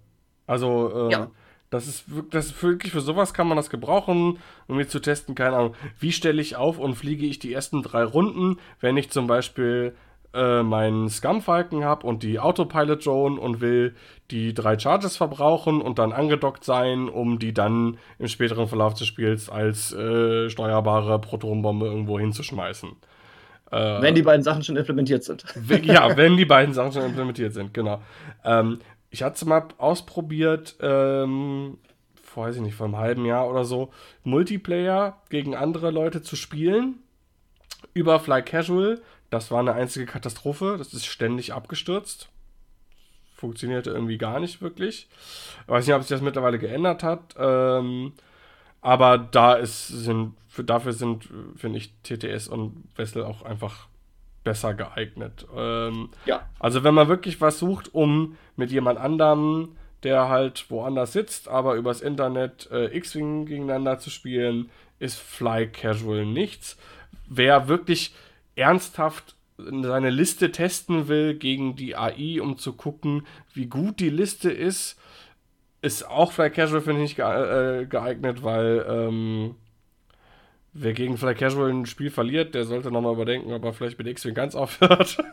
Also, 0.48 1.10
äh, 1.10 1.12
ja. 1.12 1.32
Das, 1.70 1.88
ist, 1.88 2.06
das 2.32 2.48
ist 2.48 2.64
wirklich 2.64 2.92
für 2.92 3.02
sowas 3.02 3.34
kann 3.34 3.48
man 3.48 3.58
das 3.58 3.70
gebrauchen, 3.70 4.40
um 4.68 4.78
mir 4.78 4.88
zu 4.88 5.00
testen, 5.00 5.36
keine 5.36 5.56
Ahnung, 5.56 5.76
wie 6.00 6.12
stelle 6.12 6.42
ich 6.42 6.56
auf 6.56 6.80
und 6.80 6.96
fliege 6.96 7.26
ich 7.26 7.40
die 7.40 7.54
ersten 7.54 7.84
drei 7.84 8.04
Runden, 8.04 8.58
wenn 8.80 8.98
ich 8.98 9.10
zum 9.10 9.28
Beispiel 9.28 9.94
äh, 10.34 10.62
meinen 10.64 11.10
Scum-Falken 11.10 11.84
habe 11.84 12.06
und 12.06 12.24
die 12.24 12.40
Autopilot-Drone 12.40 13.40
und 13.40 13.60
will 13.60 13.96
die 14.30 14.54
drei 14.54 14.78
Charges 14.78 15.18
verbrauchen 15.18 15.82
und 15.82 16.00
dann 16.00 16.14
angedockt 16.14 16.64
sein, 16.64 17.10
um 17.10 17.40
die 17.40 17.54
dann 17.54 17.98
im 18.20 18.28
späteren 18.28 18.68
Verlauf 18.68 18.94
des 18.94 19.08
Spiels 19.08 19.50
als 19.50 19.94
äh, 19.94 20.50
steuerbare 20.50 21.20
Protonbombe 21.20 21.86
irgendwo 21.86 22.20
hinzuschmeißen. 22.20 22.90
Äh, 23.72 24.02
wenn 24.02 24.16
die 24.16 24.22
beiden 24.22 24.44
Sachen 24.44 24.64
schon 24.64 24.78
implementiert 24.78 25.24
sind. 25.24 25.44
ja, 25.84 26.16
wenn 26.18 26.38
die 26.38 26.46
beiden 26.46 26.74
Sachen 26.74 26.94
schon 26.94 27.04
implementiert 27.04 27.54
sind, 27.54 27.74
genau. 27.74 28.02
Ähm, 28.46 28.80
ich 29.10 29.24
hatte 29.24 29.36
es 29.36 29.46
mal 29.46 29.68
ausprobiert, 29.78 30.76
ähm, 30.82 31.78
vor, 32.22 32.46
weiß 32.46 32.58
ich 32.58 32.62
nicht, 32.62 32.76
vor 32.76 32.86
einem 32.86 32.98
halben 32.98 33.26
Jahr 33.26 33.50
oder 33.50 33.66
so, 33.66 33.92
Multiplayer 34.24 35.22
gegen 35.30 35.56
andere 35.56 35.92
Leute 35.92 36.22
zu 36.22 36.36
spielen 36.36 37.00
über 37.94 38.20
Fly 38.20 38.44
Casual 38.44 39.02
das 39.30 39.52
war 39.52 39.60
eine 39.60 39.74
einzige 39.74 40.06
Katastrophe. 40.06 40.76
Das 40.78 40.94
ist 40.94 41.06
ständig 41.06 41.54
abgestürzt. 41.54 42.30
Funktionierte 43.36 43.92
irgendwie 43.92 44.18
gar 44.18 44.40
nicht 44.40 44.62
wirklich. 44.62 45.08
Ich 45.64 45.68
weiß 45.68 45.86
nicht, 45.86 45.96
ob 45.96 46.02
sich 46.02 46.10
das 46.10 46.22
mittlerweile 46.22 46.60
geändert 46.60 47.04
hat. 47.04 47.36
Ähm, 47.38 48.14
aber 48.82 49.18
da 49.18 49.54
ist, 49.54 49.88
sind, 49.88 50.36
für, 50.48 50.64
dafür 50.64 50.94
sind, 50.94 51.30
finde 51.56 51.78
ich, 51.78 51.94
TTS 52.04 52.48
und 52.48 52.84
Wessel 52.96 53.24
auch 53.24 53.42
einfach 53.44 53.88
besser 54.48 54.74
geeignet. 54.74 55.46
Ähm, 55.54 56.08
ja. 56.26 56.48
Also 56.58 56.86
wenn 56.86 56.94
man 56.94 57.10
wirklich 57.10 57.42
was 57.42 57.60
sucht, 57.60 57.94
um 57.94 58.38
mit 58.56 58.72
jemand 58.72 58.98
anderem, 58.98 59.76
der 60.04 60.30
halt 60.30 60.72
woanders 60.72 61.12
sitzt, 61.12 61.50
aber 61.50 61.76
übers 61.76 62.00
Internet 62.00 62.70
äh, 62.72 62.96
X-Wing 62.96 63.46
gegeneinander 63.46 64.00
zu 64.00 64.10
spielen, 64.10 64.70
ist 65.00 65.20
Fly 65.20 65.68
Casual 65.68 66.26
nichts. 66.26 66.78
Wer 67.28 67.68
wirklich 67.68 68.16
ernsthaft 68.56 69.36
seine 69.58 70.12
Liste 70.12 70.54
testen 70.54 71.10
will 71.10 71.34
gegen 71.34 71.76
die 71.76 71.98
AI, 71.98 72.40
um 72.42 72.58
zu 72.58 72.72
gucken, 72.72 73.28
wie 73.54 73.66
gut 73.66 74.00
die 74.00 74.10
Liste 74.10 74.50
ist, 74.50 74.98
ist 75.82 76.08
auch 76.08 76.32
Fly 76.32 76.52
Casual, 76.52 76.82
finde 76.82 77.04
ich, 77.04 77.20
äh, 77.20 77.86
geeignet, 77.86 78.44
weil 78.44 78.86
ähm, 78.88 79.56
wer 80.74 80.94
gegen 80.94 81.18
Fly 81.18 81.36
Casual 81.36 81.72
ein 81.72 81.86
Spiel 81.86 82.10
verliert, 82.10 82.56
der 82.56 82.66
sollte 82.66 82.92
nochmal 82.92 83.14
überdenken, 83.14 83.54
ob 83.54 83.64
er 83.66 83.74
vielleicht 83.74 83.98
mit 83.98 84.08
X-Wing 84.08 84.34
ganz 84.34 84.56
aufhört. 84.56 85.18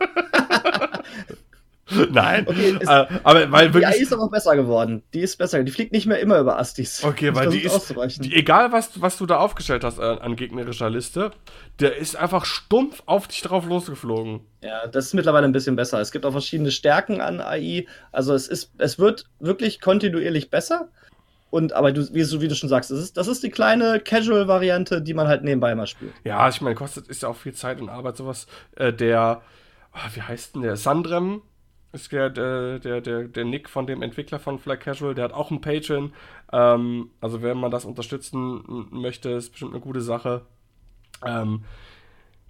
Nein. 2.11 2.47
Okay, 2.47 2.77
ist, 2.79 2.89
äh, 2.89 3.05
aber 3.23 3.51
weil 3.51 3.73
wirklich. 3.73 3.91
Die 3.93 3.99
AI 3.99 4.01
ist 4.01 4.13
aber 4.13 4.23
auch 4.23 4.31
besser 4.31 4.55
geworden. 4.55 5.03
Die 5.13 5.19
ist 5.19 5.37
besser. 5.37 5.63
Die 5.63 5.71
fliegt 5.71 5.91
nicht 5.91 6.07
mehr 6.07 6.19
immer 6.19 6.39
über 6.39 6.57
Astis. 6.57 7.03
Okay, 7.03 7.35
weil 7.35 7.49
die 7.49 7.59
ist. 7.59 7.93
Die, 8.23 8.33
egal, 8.33 8.71
was, 8.71 8.99
was 9.01 9.17
du 9.17 9.27
da 9.27 9.37
aufgestellt 9.37 9.83
hast 9.83 9.99
an, 9.99 10.17
äh, 10.17 10.21
an, 10.21 10.35
gegnerischer 10.35 10.89
Liste, 10.89 11.31
der 11.79 11.95
ist 11.97 12.15
einfach 12.15 12.45
stumpf 12.45 13.03
auf 13.05 13.27
dich 13.27 13.41
drauf 13.41 13.65
losgeflogen. 13.65 14.41
Ja, 14.63 14.87
das 14.87 15.07
ist 15.07 15.13
mittlerweile 15.13 15.45
ein 15.45 15.51
bisschen 15.51 15.75
besser. 15.75 15.99
Es 16.01 16.11
gibt 16.11 16.25
auch 16.25 16.31
verschiedene 16.31 16.71
Stärken 16.71 17.21
an 17.21 17.39
AI. 17.39 17.85
Also 18.11 18.33
es 18.33 18.47
ist, 18.47 18.71
es 18.79 18.97
wird 18.97 19.25
wirklich 19.39 19.79
kontinuierlich 19.79 20.49
besser. 20.49 20.89
Und 21.55 21.71
aber 21.71 21.93
du, 21.93 22.01
wie, 22.13 22.41
wie 22.41 22.49
du 22.49 22.53
schon 22.53 22.67
sagst, 22.67 22.91
das 22.91 22.99
ist, 22.99 23.15
das 23.15 23.29
ist 23.29 23.41
die 23.41 23.49
kleine 23.49 24.01
Casual-Variante, 24.01 25.01
die 25.01 25.13
man 25.13 25.29
halt 25.29 25.45
nebenbei 25.45 25.73
mal 25.73 25.87
spielt. 25.87 26.11
Ja, 26.25 26.49
ich 26.49 26.59
meine, 26.59 26.75
kostet 26.75 27.07
ist 27.07 27.21
ja 27.21 27.29
auch 27.29 27.37
viel 27.37 27.53
Zeit 27.53 27.79
und 27.79 27.87
Arbeit, 27.87 28.17
sowas. 28.17 28.45
Äh, 28.75 28.91
der, 28.91 29.41
oh, 29.93 30.15
wie 30.15 30.21
heißt 30.21 30.55
denn 30.55 30.63
der? 30.63 30.75
Sandrem 30.75 31.43
ist 31.93 32.11
der, 32.11 32.29
der, 32.29 32.79
der, 32.79 33.29
der 33.29 33.45
Nick 33.45 33.69
von 33.69 33.87
dem 33.87 34.01
Entwickler 34.01 34.37
von 34.37 34.59
Flag 34.59 34.81
Casual, 34.81 35.15
der 35.15 35.23
hat 35.23 35.31
auch 35.31 35.49
einen 35.49 35.61
Patreon. 35.61 36.11
Ähm, 36.51 37.11
also 37.21 37.41
wenn 37.41 37.57
man 37.57 37.71
das 37.71 37.85
unterstützen 37.85 38.89
möchte, 38.91 39.29
ist 39.29 39.51
bestimmt 39.51 39.71
eine 39.71 39.79
gute 39.79 40.01
Sache. 40.01 40.41
Ähm, 41.25 41.63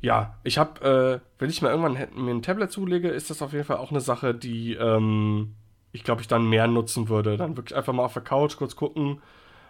ja, 0.01 0.39
ich 0.43 0.57
habe, 0.57 1.21
äh, 1.21 1.29
wenn 1.37 1.51
ich 1.51 1.61
mal 1.61 1.69
irgendwann 1.69 2.07
mir 2.15 2.31
ein 2.31 2.41
Tablet 2.41 2.71
zulege, 2.71 3.09
ist 3.09 3.29
das 3.29 3.43
auf 3.43 3.53
jeden 3.53 3.65
Fall 3.65 3.77
auch 3.77 3.91
eine 3.91 4.01
Sache, 4.01 4.33
die 4.33 4.73
ähm, 4.73 5.53
ich 5.95 6.03
glaube, 6.03 6.21
ich 6.21 6.27
dann 6.27 6.47
mehr 6.47 6.67
nutzen 6.67 7.07
würde. 7.07 7.37
Dann 7.37 7.55
wirklich 7.55 7.75
einfach 7.75 7.93
mal 7.93 8.03
auf 8.03 8.13
der 8.13 8.21
Couch 8.21 8.57
kurz 8.57 8.75
gucken, 8.75 9.21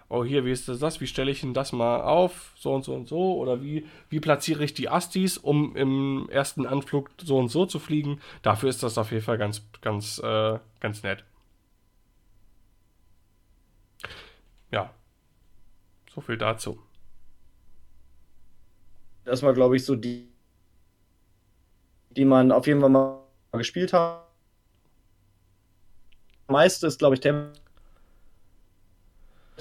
oh 0.10 0.23
hier, 0.23 0.43
wie 0.43 0.52
ist 0.52 0.68
das, 0.68 0.99
wie 0.99 1.07
stelle 1.07 1.31
ich 1.31 1.41
denn 1.41 1.53
das 1.53 1.72
mal 1.72 2.02
auf, 2.02 2.52
so 2.56 2.73
und 2.73 2.84
so 2.84 2.95
und 2.95 3.07
so, 3.07 3.38
oder 3.38 3.61
wie, 3.61 3.85
wie 4.10 4.19
platziere 4.19 4.64
ich 4.64 4.73
die 4.73 4.89
Astis, 4.89 5.38
um 5.38 5.76
im 5.76 6.27
ersten 6.30 6.65
Anflug 6.65 7.11
so 7.18 7.38
und 7.38 7.49
so 7.49 7.65
zu 7.65 7.80
fliegen. 7.80 8.19
Dafür 8.41 8.69
ist 8.69 8.81
das 8.81 8.97
auf 8.97 9.11
jeden 9.11 9.23
Fall 9.23 9.38
ganz, 9.38 9.64
ganz, 9.81 10.19
äh, 10.19 10.60
ganz 10.80 11.03
nett. 11.03 11.23
Ja, 14.72 14.89
so 16.14 16.22
viel 16.22 16.38
dazu. 16.38 16.80
Das 19.26 19.43
war, 19.43 19.53
glaube 19.53 19.76
ich, 19.76 19.85
so 19.85 19.95
die, 19.95 20.27
die 22.10 22.26
man 22.26 22.52
auf 22.52 22.65
jeden 22.65 22.81
Fall 22.81 22.89
mal 22.89 23.22
gespielt 23.53 23.93
hat. 23.93 24.24
Meiste 26.47 26.88
ist, 26.88 26.99
glaube 26.99 27.15
ich, 27.15 27.22
Tempo 27.22 27.51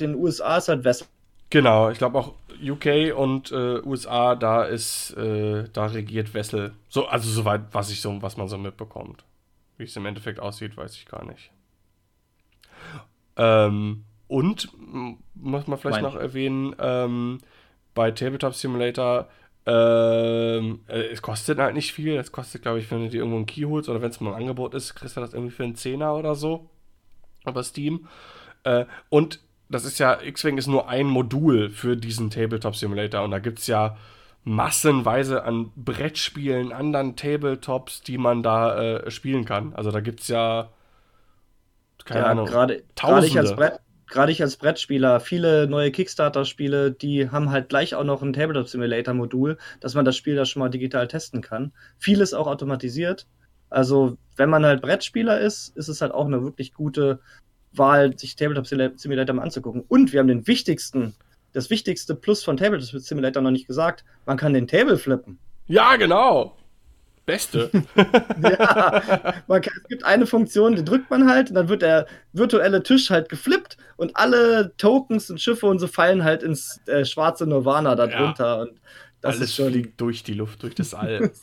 den 0.01 0.15
USA 0.15 0.56
ist 0.56 0.69
halt 0.69 0.85
West. 0.85 1.09
Genau, 1.51 1.90
ich 1.90 1.98
glaube 1.98 2.19
auch 2.19 2.35
UK 2.62 3.16
und 3.16 3.52
äh, 3.52 3.81
USA, 3.85 4.35
da 4.35 4.65
ist, 4.65 5.16
äh, 5.16 5.69
da 5.73 5.86
regiert 5.86 6.35
Wessel. 6.35 6.73
So, 6.89 7.06
also 7.06 7.31
soweit, 7.31 7.62
was 7.73 7.90
ich 7.90 8.01
so, 8.01 8.20
was 8.23 8.36
man 8.36 8.48
so 8.48 8.59
mitbekommt. 8.59 9.24
Wie 9.77 9.85
es 9.85 9.97
im 9.97 10.06
Endeffekt 10.06 10.40
aussieht, 10.40 10.77
weiß 10.77 10.94
ich 10.94 11.06
gar 11.06 11.24
nicht. 11.24 11.51
Ähm, 13.36 14.05
und 14.28 14.69
muss 15.35 15.66
man 15.66 15.78
vielleicht 15.78 16.02
mein. 16.02 16.12
noch 16.12 16.16
erwähnen, 16.16 16.74
ähm, 16.78 17.39
bei 17.94 18.11
Tabletop 18.11 18.55
Simulator, 18.55 19.28
ähm, 19.66 20.81
äh, 20.89 21.06
es 21.06 21.23
kostet 21.23 21.59
halt 21.59 21.74
nicht 21.74 21.93
viel. 21.93 22.16
Es 22.16 22.32
kostet, 22.32 22.62
glaube 22.62 22.78
ich, 22.78 22.90
wenn 22.90 23.02
du 23.02 23.09
dir 23.09 23.19
irgendwo 23.19 23.36
einen 23.36 23.47
Key 23.47 23.62
holst 23.62 23.89
oder 23.89 24.02
wenn 24.02 24.11
es 24.11 24.20
mal 24.20 24.35
ein 24.35 24.43
Angebot 24.43 24.74
ist, 24.74 24.94
kriegst 24.94 25.16
du 25.16 25.20
das 25.20 25.35
irgendwie 25.35 25.55
für 25.55 25.65
einen 25.65 25.77
Zehner 25.77 26.15
oder 26.15 26.35
so. 26.35 26.69
Über 27.47 27.62
Steam. 27.62 28.09
Äh, 28.65 28.87
und 29.09 29.41
das 29.69 29.85
ist 29.85 29.99
ja, 29.99 30.21
X-Wing 30.21 30.59
ist 30.59 30.66
nur 30.66 30.89
ein 30.89 31.07
Modul 31.07 31.71
für 31.71 31.97
diesen 31.97 32.31
Tabletop 32.31 32.77
Simulator 32.77 33.23
und 33.23 33.31
da 33.31 33.39
gibt 33.39 33.59
es 33.61 33.66
ja 33.66 33.97
massenweise 34.45 35.45
an 35.45 35.73
Brettspielen, 35.75 36.73
anderen 36.73 37.16
Tabletops, 37.16 38.03
die 38.03 38.19
man 38.19 38.43
da 38.43 38.99
äh, 38.99 39.11
spielen 39.11 39.45
kann. 39.47 39.75
Also 39.75 39.91
da 39.91 40.01
gibt 40.01 40.21
es 40.21 40.29
ja, 40.29 40.71
keine 42.05 42.21
ja, 42.21 42.27
Ahnung, 42.27 42.47
gerade 42.47 42.83
ich 43.25 43.39
als 43.39 43.57
Brett 43.57 43.81
gerade 44.07 44.33
ich 44.33 44.43
als 44.43 44.57
Brettspieler, 44.57 45.19
viele 45.19 45.66
neue 45.66 45.91
Kickstarter-Spiele, 45.91 46.93
die 46.93 47.31
haben 47.31 47.51
halt 47.51 47.69
gleich 47.69 47.95
auch 47.95 48.05
noch 48.05 48.23
ein 48.23 48.33
Tabletop 48.33 48.69
Simulator-Modul, 48.69 49.59
dass 49.81 49.95
man 49.95 50.05
das 50.05 50.16
Spiel 50.16 50.37
da 50.37 50.45
schon 50.45 50.61
mal 50.61 50.69
digital 50.69 51.09
testen 51.09 51.41
kann. 51.41 51.73
Vieles 51.99 52.35
auch 52.35 52.47
automatisiert. 52.47 53.27
Also, 53.70 54.16
wenn 54.36 54.51
man 54.51 54.65
halt 54.65 54.82
Brettspieler 54.82 55.41
ist, 55.41 55.77
ist 55.77 55.89
es 55.89 56.01
halt 56.01 56.12
auch 56.12 56.27
eine 56.27 56.43
wirklich 56.43 56.74
gute 56.74 57.20
Wahl, 57.73 58.16
sich 58.19 58.36
Tabletop 58.36 58.66
Simulator 58.66 59.35
mal 59.35 59.43
anzugucken. 59.43 59.85
Und 59.89 60.12
wir 60.12 60.20
haben 60.20 60.28
den 60.28 60.47
wichtigsten, 60.47 61.15
das 61.53 61.70
wichtigste 61.70 62.15
Plus 62.15 62.45
von 62.45 62.57
Tabletop 62.57 63.01
Simulator 63.01 63.43
noch 63.43 63.51
nicht 63.51 63.66
gesagt. 63.66 64.05
Man 64.27 64.36
kann 64.36 64.55
den 64.55 64.66
Table 64.66 64.99
flippen. 64.99 65.39
Ja, 65.66 65.97
genau. 65.97 66.57
Beste. 67.27 67.70
ja, 67.97 69.35
man 69.47 69.62
kann, 69.62 69.73
es 69.82 69.89
gibt 69.89 70.05
eine 70.05 70.27
Funktion, 70.27 70.77
die 70.77 70.85
drückt 70.85 71.11
man 71.11 71.28
halt 71.28 71.49
und 71.49 71.55
dann 71.55 71.69
wird 71.69 71.82
der 71.82 72.07
virtuelle 72.32 72.82
Tisch 72.82 73.11
halt 73.11 73.28
geflippt 73.28 73.77
und 73.97 74.16
alle 74.16 74.77
Tokens 74.77 75.31
und 75.31 75.41
Schiffe 75.41 75.66
und 75.66 75.78
so 75.78 75.86
fallen 75.86 76.23
halt 76.23 76.43
ins 76.43 76.81
äh, 76.86 77.05
schwarze 77.05 77.47
Nirvana 77.47 77.95
darunter. 77.95 78.45
Ja. 78.45 78.62
Und 78.62 78.81
das 79.20 79.36
Alles 79.36 79.49
ist 79.49 79.57
schon, 79.57 79.73
fliegt 79.73 80.01
durch 80.01 80.23
die 80.23 80.35
Luft, 80.35 80.62
durch 80.62 80.74
das 80.74 80.93
All. 80.93 81.19
das 81.20 81.41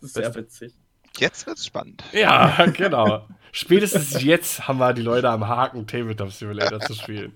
ist 0.00 0.14
sehr 0.14 0.34
witzig. 0.34 0.72
Jetzt 1.18 1.46
wird's 1.46 1.66
spannend. 1.66 2.04
Ja, 2.12 2.66
genau. 2.76 3.26
Spätestens 3.52 4.22
jetzt 4.22 4.68
haben 4.68 4.78
wir 4.78 4.92
die 4.92 5.02
Leute 5.02 5.28
am 5.30 5.48
Haken, 5.48 5.86
Tabletop 5.86 6.30
Simulator 6.30 6.80
zu 6.80 6.94
spielen. 6.94 7.32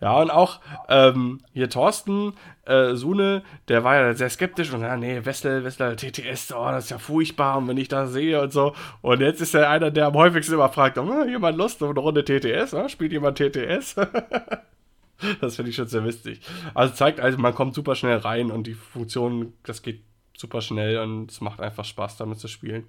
Ja, 0.00 0.16
und 0.16 0.30
auch 0.30 0.60
ähm, 0.88 1.40
hier 1.52 1.68
Thorsten 1.68 2.32
äh, 2.64 2.94
Sune, 2.94 3.42
der 3.68 3.84
war 3.84 3.96
ja 3.96 4.14
sehr 4.14 4.30
skeptisch 4.30 4.72
und 4.72 4.80
ja, 4.80 4.96
nee, 4.96 5.24
Wessel, 5.24 5.62
Wessel, 5.62 5.94
TTS, 5.94 6.54
oh, 6.54 6.64
das 6.70 6.84
ist 6.84 6.90
ja 6.90 6.98
furchtbar, 6.98 7.58
und 7.58 7.68
wenn 7.68 7.76
ich 7.76 7.88
das 7.88 8.12
sehe 8.12 8.40
und 8.40 8.50
so. 8.50 8.74
Und 9.02 9.20
jetzt 9.20 9.42
ist 9.42 9.54
er 9.54 9.68
einer, 9.68 9.90
der 9.90 10.06
am 10.06 10.14
häufigsten 10.14 10.54
immer 10.54 10.70
fragt, 10.70 10.96
oh, 10.96 11.24
jemand 11.24 11.58
Lust 11.58 11.82
auf 11.82 11.90
eine 11.90 12.00
Runde 12.00 12.24
TTS? 12.24 12.72
Oh, 12.72 12.88
spielt 12.88 13.12
jemand 13.12 13.36
TTS? 13.36 13.94
das 15.40 15.56
finde 15.56 15.70
ich 15.70 15.76
schon 15.76 15.86
sehr 15.86 16.04
witzig. 16.04 16.40
Also 16.72 16.94
zeigt, 16.94 17.20
also 17.20 17.36
man 17.36 17.54
kommt 17.54 17.74
super 17.74 17.94
schnell 17.94 18.16
rein 18.16 18.50
und 18.50 18.66
die 18.66 18.74
Funktion, 18.74 19.52
das 19.64 19.82
geht 19.82 20.02
super 20.40 20.60
schnell 20.60 20.98
und 20.98 21.30
es 21.30 21.40
macht 21.40 21.60
einfach 21.60 21.84
Spaß, 21.84 22.16
damit 22.16 22.38
zu 22.38 22.48
spielen. 22.48 22.86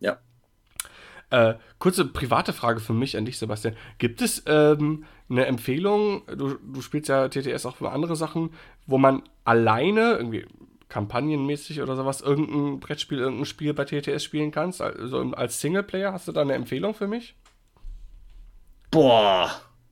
Ja. 0.00 0.18
Äh, 1.30 1.54
kurze 1.78 2.06
private 2.06 2.52
Frage 2.52 2.80
für 2.80 2.92
mich 2.92 3.16
an 3.16 3.24
dich, 3.24 3.38
Sebastian. 3.38 3.76
Gibt 3.98 4.20
es 4.20 4.42
ähm, 4.46 5.04
eine 5.28 5.46
Empfehlung, 5.46 6.22
du, 6.26 6.54
du 6.54 6.82
spielst 6.82 7.08
ja 7.08 7.28
TTS 7.28 7.66
auch 7.66 7.76
für 7.76 7.90
andere 7.92 8.16
Sachen, 8.16 8.50
wo 8.86 8.98
man 8.98 9.22
alleine, 9.44 10.14
irgendwie 10.14 10.46
kampagnenmäßig 10.88 11.82
oder 11.82 11.94
sowas, 11.94 12.20
irgendein 12.20 12.80
Brettspiel, 12.80 13.18
irgendein 13.18 13.46
Spiel 13.46 13.72
bei 13.74 13.84
TTS 13.84 14.24
spielen 14.24 14.50
kannst? 14.50 14.82
Also 14.82 15.20
als 15.32 15.60
Singleplayer, 15.60 16.12
hast 16.12 16.26
du 16.26 16.32
da 16.32 16.40
eine 16.40 16.54
Empfehlung 16.54 16.94
für 16.94 17.06
mich? 17.06 17.36
Boah, 18.90 19.50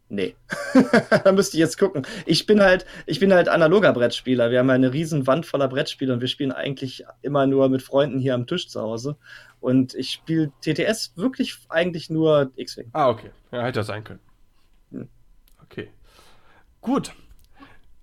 nee. 0.09 0.35
da 1.25 1.33
müsste 1.33 1.57
ich 1.57 1.61
jetzt 1.61 1.79
gucken. 1.79 2.07
Ich 2.27 2.47
bin 2.47 2.61
halt, 2.61 2.87
ich 3.07 3.21
bin 3.21 3.33
halt 3.33 3.49
analoger 3.49 3.93
Brettspieler. 3.93 4.51
Wir 4.51 4.61
haben 4.61 4.71
eine 4.71 4.93
riesen 4.93 5.27
Wand 5.27 5.47
voller 5.47 5.69
Brettspiele 5.69 6.13
und 6.13 6.21
wir 6.21 6.29
spielen 6.29 6.53
eigentlich 6.53 7.05
immer 7.23 7.47
nur 7.47 7.69
mit 7.69 7.83
Freunden 7.83 8.19
hier 8.19 8.35
am 8.35 8.47
Tisch 8.47 8.69
zu 8.69 8.81
Hause. 8.81 9.17
Und 9.61 9.95
ich 9.95 10.11
spiele 10.13 10.53
TTS 10.61 11.17
wirklich 11.17 11.59
eigentlich 11.69 12.11
nur 12.11 12.53
X-Wing. 12.57 12.91
Ah, 12.93 13.11
okay. 13.11 13.31
Ja, 13.53 13.63
hätte 13.63 13.81
ja 13.81 13.85
sein 13.85 14.05
können. 14.05 14.21
Hm. 14.93 15.09
Okay. 15.65 15.89
Gut. 16.81 17.13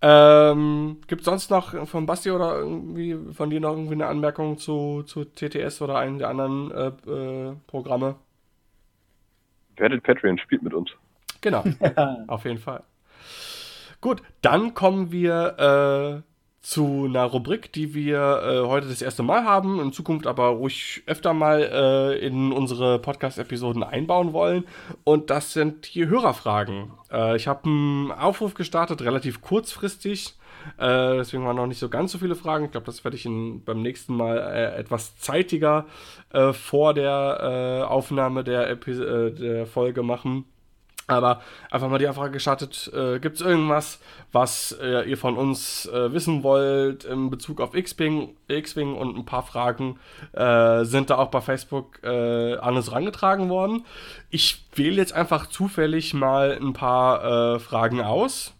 Ähm, 0.01 1.01
Gibt 1.07 1.21
es 1.21 1.25
sonst 1.25 1.49
noch 1.49 1.87
von 1.87 2.05
Basti 2.05 2.29
oder 2.29 2.59
irgendwie 2.59 3.17
von 3.33 3.49
dir 3.49 3.59
noch 3.59 3.71
irgendwie 3.71 3.93
eine 3.93 4.07
Anmerkung 4.07 4.57
zu, 4.57 5.03
zu 5.03 5.25
TTS 5.25 5.81
oder 5.81 5.97
einem 5.97 6.19
der 6.19 6.29
anderen 6.29 6.71
äh, 6.71 6.87
äh, 7.09 7.55
Programme? 7.65 8.15
Werdet 9.77 10.03
Patreon, 10.03 10.37
spielt 10.37 10.61
mit 10.61 10.73
uns. 10.73 10.91
Genau, 11.45 11.63
auf 12.27 12.43
jeden 12.45 12.57
Fall. 12.57 12.81
Gut, 14.01 14.23
dann 14.41 14.73
kommen 14.73 15.11
wir 15.11 16.23
äh, 16.25 16.31
zu 16.63 17.05
einer 17.07 17.25
Rubrik, 17.25 17.71
die 17.71 17.93
wir 17.93 18.17
äh, 18.17 18.67
heute 18.67 18.87
das 18.87 19.03
erste 19.03 19.21
Mal 19.21 19.43
haben, 19.43 19.79
in 19.79 19.93
Zukunft 19.93 20.25
aber 20.25 20.47
ruhig 20.47 21.03
öfter 21.05 21.35
mal 21.35 21.61
äh, 21.61 22.17
in 22.25 22.51
unsere 22.51 22.97
Podcast-Episoden 22.97 23.83
einbauen 23.83 24.33
wollen. 24.33 24.65
Und 25.03 25.29
das 25.29 25.53
sind 25.53 25.93
die 25.93 26.07
Hörerfragen. 26.07 26.93
Äh, 27.11 27.35
ich 27.35 27.47
habe 27.47 27.69
einen 27.69 28.11
Aufruf 28.11 28.55
gestartet, 28.55 29.03
relativ 29.03 29.41
kurzfristig. 29.41 30.33
Äh, 30.79 31.17
deswegen 31.17 31.45
waren 31.45 31.57
noch 31.57 31.67
nicht 31.67 31.77
so 31.77 31.89
ganz 31.89 32.11
so 32.11 32.17
viele 32.17 32.33
Fragen. 32.33 32.65
Ich 32.65 32.71
glaube, 32.71 32.87
das 32.87 33.03
werde 33.03 33.17
ich 33.17 33.27
in, 33.27 33.63
beim 33.63 33.83
nächsten 33.83 34.17
Mal 34.17 34.39
äh, 34.39 34.79
etwas 34.79 35.15
zeitiger 35.17 35.85
vor 36.53 36.93
der 36.93 37.87
Aufnahme 37.89 38.43
der, 38.43 38.75
der 38.75 39.65
Folge 39.67 40.03
machen. 40.03 40.45
Aber 41.07 41.41
einfach 41.69 41.87
mal 41.87 41.99
die 41.99 42.07
Frage 42.07 42.31
gestartet, 42.31 42.91
äh, 42.93 43.19
gibt 43.19 43.35
es 43.35 43.41
irgendwas, 43.41 43.99
was 44.31 44.75
äh, 44.81 45.07
ihr 45.07 45.17
von 45.17 45.37
uns 45.37 45.85
äh, 45.85 46.11
wissen 46.11 46.41
wollt 46.41 47.03
in 47.03 47.29
Bezug 47.29 47.61
auf 47.61 47.75
X-Wing 47.75 48.35
und 48.95 49.15
ein 49.15 49.25
paar 49.25 49.43
Fragen 49.43 49.99
äh, 50.33 50.83
sind 50.83 51.11
da 51.11 51.17
auch 51.17 51.29
bei 51.29 51.41
Facebook 51.41 51.99
äh, 52.03 52.55
an 52.55 52.75
uns 52.75 52.91
rangetragen 52.91 53.49
worden. 53.49 53.85
Ich 54.31 54.65
wähle 54.73 54.95
jetzt 54.95 55.13
einfach 55.13 55.47
zufällig 55.47 56.15
mal 56.15 56.57
ein 56.59 56.73
paar 56.73 57.55
äh, 57.55 57.59
Fragen 57.59 58.01
aus. 58.01 58.53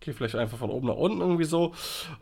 Okay, 0.00 0.12
vielleicht 0.12 0.36
einfach 0.36 0.58
von 0.58 0.70
oben 0.70 0.86
nach 0.86 0.96
unten 0.96 1.20
irgendwie 1.20 1.44
so. 1.44 1.74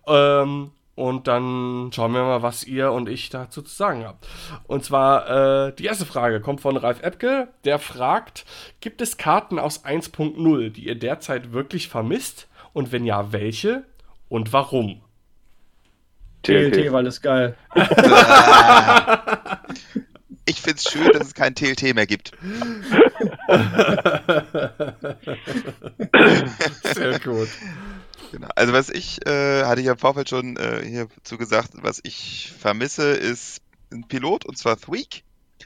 Ähm, 0.06 0.72
und 1.00 1.28
dann 1.28 1.90
schauen 1.94 2.12
wir 2.12 2.24
mal, 2.24 2.42
was 2.42 2.62
ihr 2.62 2.92
und 2.92 3.08
ich 3.08 3.30
dazu 3.30 3.62
zu 3.62 3.74
sagen 3.74 4.04
habt. 4.04 4.26
Und 4.66 4.84
zwar, 4.84 5.68
äh, 5.68 5.72
die 5.72 5.86
erste 5.86 6.04
Frage 6.04 6.42
kommt 6.42 6.60
von 6.60 6.76
Ralf 6.76 7.02
Epke. 7.02 7.48
Der 7.64 7.78
fragt, 7.78 8.44
gibt 8.80 9.00
es 9.00 9.16
Karten 9.16 9.58
aus 9.58 9.86
1.0, 9.86 10.68
die 10.68 10.86
ihr 10.86 10.98
derzeit 10.98 11.52
wirklich 11.52 11.88
vermisst? 11.88 12.48
Und 12.74 12.92
wenn 12.92 13.06
ja, 13.06 13.32
welche? 13.32 13.84
Und 14.28 14.52
warum? 14.52 15.00
TLT, 16.42 16.92
weil 16.92 17.06
es 17.06 17.22
geil. 17.22 17.56
ich 20.44 20.60
finde 20.60 20.76
es 20.76 20.84
schön, 20.84 21.10
dass 21.14 21.28
es 21.28 21.34
kein 21.34 21.54
TLT 21.54 21.94
mehr 21.94 22.06
gibt. 22.06 22.32
Sehr 26.94 27.18
gut. 27.20 27.48
Genau. 28.30 28.48
Also 28.54 28.72
was 28.72 28.90
ich, 28.90 29.26
äh, 29.26 29.64
hatte 29.64 29.80
ich 29.80 29.86
ja 29.86 29.92
im 29.92 29.98
Vorfeld 29.98 30.28
schon 30.28 30.56
äh, 30.56 30.84
hierzu 30.84 31.36
gesagt, 31.36 31.72
was 31.74 32.00
ich 32.04 32.52
vermisse, 32.58 33.10
ist 33.10 33.60
ein 33.92 34.06
Pilot, 34.06 34.44
und 34.44 34.56
zwar 34.56 34.78
Thweek. 34.78 35.24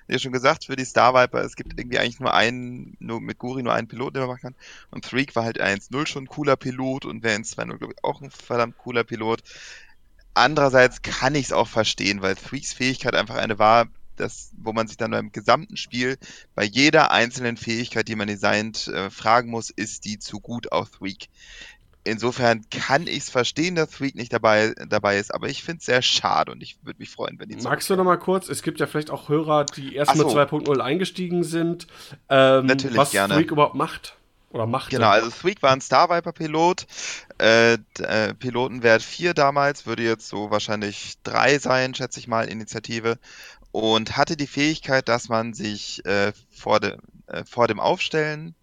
Ja 0.09 0.19
schon 0.19 0.33
gesagt, 0.33 0.65
für 0.65 0.77
die 0.77 0.85
Star 0.85 1.15
Viper, 1.15 1.43
es 1.45 1.57
gibt 1.57 1.79
irgendwie 1.79 1.99
eigentlich 1.99 2.21
nur 2.21 2.35
einen, 2.35 2.97
nur 3.01 3.21
mit 3.21 3.39
Guri 3.39 3.63
nur 3.63 3.73
einen 3.75 3.89
Pilot, 3.89 4.15
den 4.15 4.21
man 4.23 4.31
machen 4.31 4.41
kann. 4.43 4.57
Und 4.91 5.05
Threek 5.05 5.37
war 5.37 5.45
halt 5.45 5.61
1-0 5.61 6.07
schon 6.07 6.25
ein 6.25 6.29
cooler 6.29 6.57
Pilot 6.57 7.05
und 7.05 7.23
wäre 7.23 7.37
in 7.37 7.45
2-0, 7.45 7.79
glaube 7.79 7.95
ich, 7.97 8.05
auch 8.05 8.21
ein 8.21 8.31
verdammt 8.31 8.77
cooler 8.79 9.05
Pilot. 9.05 9.43
Andererseits 10.35 11.03
kann 11.03 11.35
ich 11.35 11.47
es 11.47 11.53
auch 11.53 11.69
verstehen, 11.69 12.23
weil 12.23 12.35
Threeks 12.35 12.73
Fähigkeit 12.73 13.15
einfach 13.15 13.37
eine 13.37 13.59
war, 13.59 13.87
das, 14.17 14.53
wo 14.57 14.73
man 14.73 14.87
sich 14.87 14.97
dann 14.97 15.11
beim 15.11 15.33
gesamten 15.33 15.77
Spiel 15.77 16.19
bei 16.55 16.65
jeder 16.65 17.11
einzelnen 17.11 17.57
Fähigkeit, 17.57 18.09
die 18.09 18.17
man 18.17 18.29
designt, 18.29 18.89
äh, 18.89 19.11
fragen 19.11 19.51
muss, 19.51 19.71
ist 19.71 20.05
die 20.05 20.19
zu 20.19 20.41
gut 20.41 20.73
auf 20.73 20.91
Threek 20.91 21.29
insofern 22.05 22.65
kann 22.71 23.07
ich 23.07 23.19
es 23.19 23.31
verstehen, 23.31 23.75
dass 23.75 23.95
Freak 23.95 24.15
nicht 24.15 24.33
dabei, 24.33 24.75
dabei 24.89 25.19
ist, 25.19 25.35
aber 25.35 25.49
ich 25.49 25.63
finde 25.63 25.79
es 25.79 25.87
sehr 25.87 26.03
schade 26.03 26.53
und 26.53 26.63
ich 26.63 26.79
würde 26.83 26.99
mich 26.99 27.11
freuen, 27.11 27.39
wenn 27.39 27.49
die 27.49 27.57
Magst 27.57 27.91
du 27.91 27.97
noch 27.97 28.05
mal 28.05 28.19
kurz, 28.19 28.49
es 28.49 28.63
gibt 28.63 28.81
ja 28.81 28.87
vielleicht 28.87 29.11
auch 29.11 29.29
Hörer, 29.29 29.65
die 29.65 29.95
erst 29.95 30.17
so. 30.17 30.25
mit 30.25 30.35
2.0 30.35 30.81
eingestiegen 30.81 31.43
sind, 31.43 31.87
ähm, 32.29 32.67
Natürlich, 32.67 32.97
was 32.97 33.11
gerne. 33.11 33.35
Freak 33.35 33.51
überhaupt 33.51 33.75
macht 33.75 34.17
oder 34.51 34.67
macht. 34.67 34.91
Genau, 34.91 35.09
also 35.09 35.31
Freak 35.31 35.63
war 35.63 35.73
ein 35.73 35.81
Star 35.81 36.11
Viper 36.11 36.33
Pilot, 36.33 36.87
äh, 37.39 37.75
äh, 37.99 38.35
Pilotenwert 38.35 39.03
4 39.03 39.35
damals, 39.35 39.87
würde 39.87 40.05
jetzt 40.05 40.29
so 40.29 40.51
wahrscheinlich 40.51 41.15
3 41.25 41.59
sein, 41.59 41.95
schätze 41.95 42.21
ich 42.21 42.29
mal, 42.29 42.49
Initiative 42.49 43.19
und 43.73 44.17
hatte 44.17 44.37
die 44.37 44.47
Fähigkeit, 44.47 45.09
dass 45.09 45.29
man 45.29 45.53
sich 45.53 46.05
äh, 46.07 46.33
vor, 46.51 46.79
de, 46.79 46.97
äh, 47.27 47.45
vor 47.45 47.67
dem 47.67 47.81
Aufstellen 47.81 48.55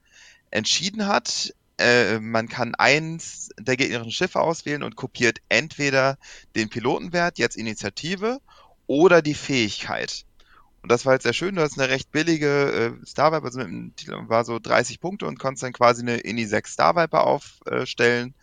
entschieden 0.51 1.07
hat, 1.07 1.53
äh, 1.81 2.19
man 2.19 2.47
kann 2.47 2.75
eins 2.75 3.49
der 3.59 3.77
gegnerischen 3.77 4.11
Schiffe 4.11 4.39
auswählen 4.39 4.83
und 4.83 4.95
kopiert 4.95 5.39
entweder 5.49 6.17
den 6.55 6.69
Pilotenwert, 6.69 7.37
jetzt 7.37 7.57
Initiative, 7.57 8.39
oder 8.87 9.21
die 9.21 9.33
Fähigkeit. 9.33 10.25
Und 10.81 10.91
das 10.91 11.05
war 11.05 11.11
halt 11.11 11.21
sehr 11.21 11.33
schön. 11.33 11.55
Du 11.55 11.61
hast 11.61 11.79
eine 11.79 11.89
recht 11.89 12.11
billige 12.11 12.97
äh, 13.01 13.05
Star 13.05 13.31
Viper, 13.31 13.45
also 13.45 13.59
mit 13.59 13.67
einem, 13.67 14.29
war 14.29 14.45
so 14.45 14.59
30 14.59 14.99
Punkte 14.99 15.27
und 15.27 15.39
konntest 15.39 15.63
dann 15.63 15.73
quasi 15.73 16.01
eine 16.01 16.17
Ini 16.17 16.45
6 16.45 16.73
Star 16.73 16.95
Viper 16.95 17.25
aufstellen. 17.25 18.33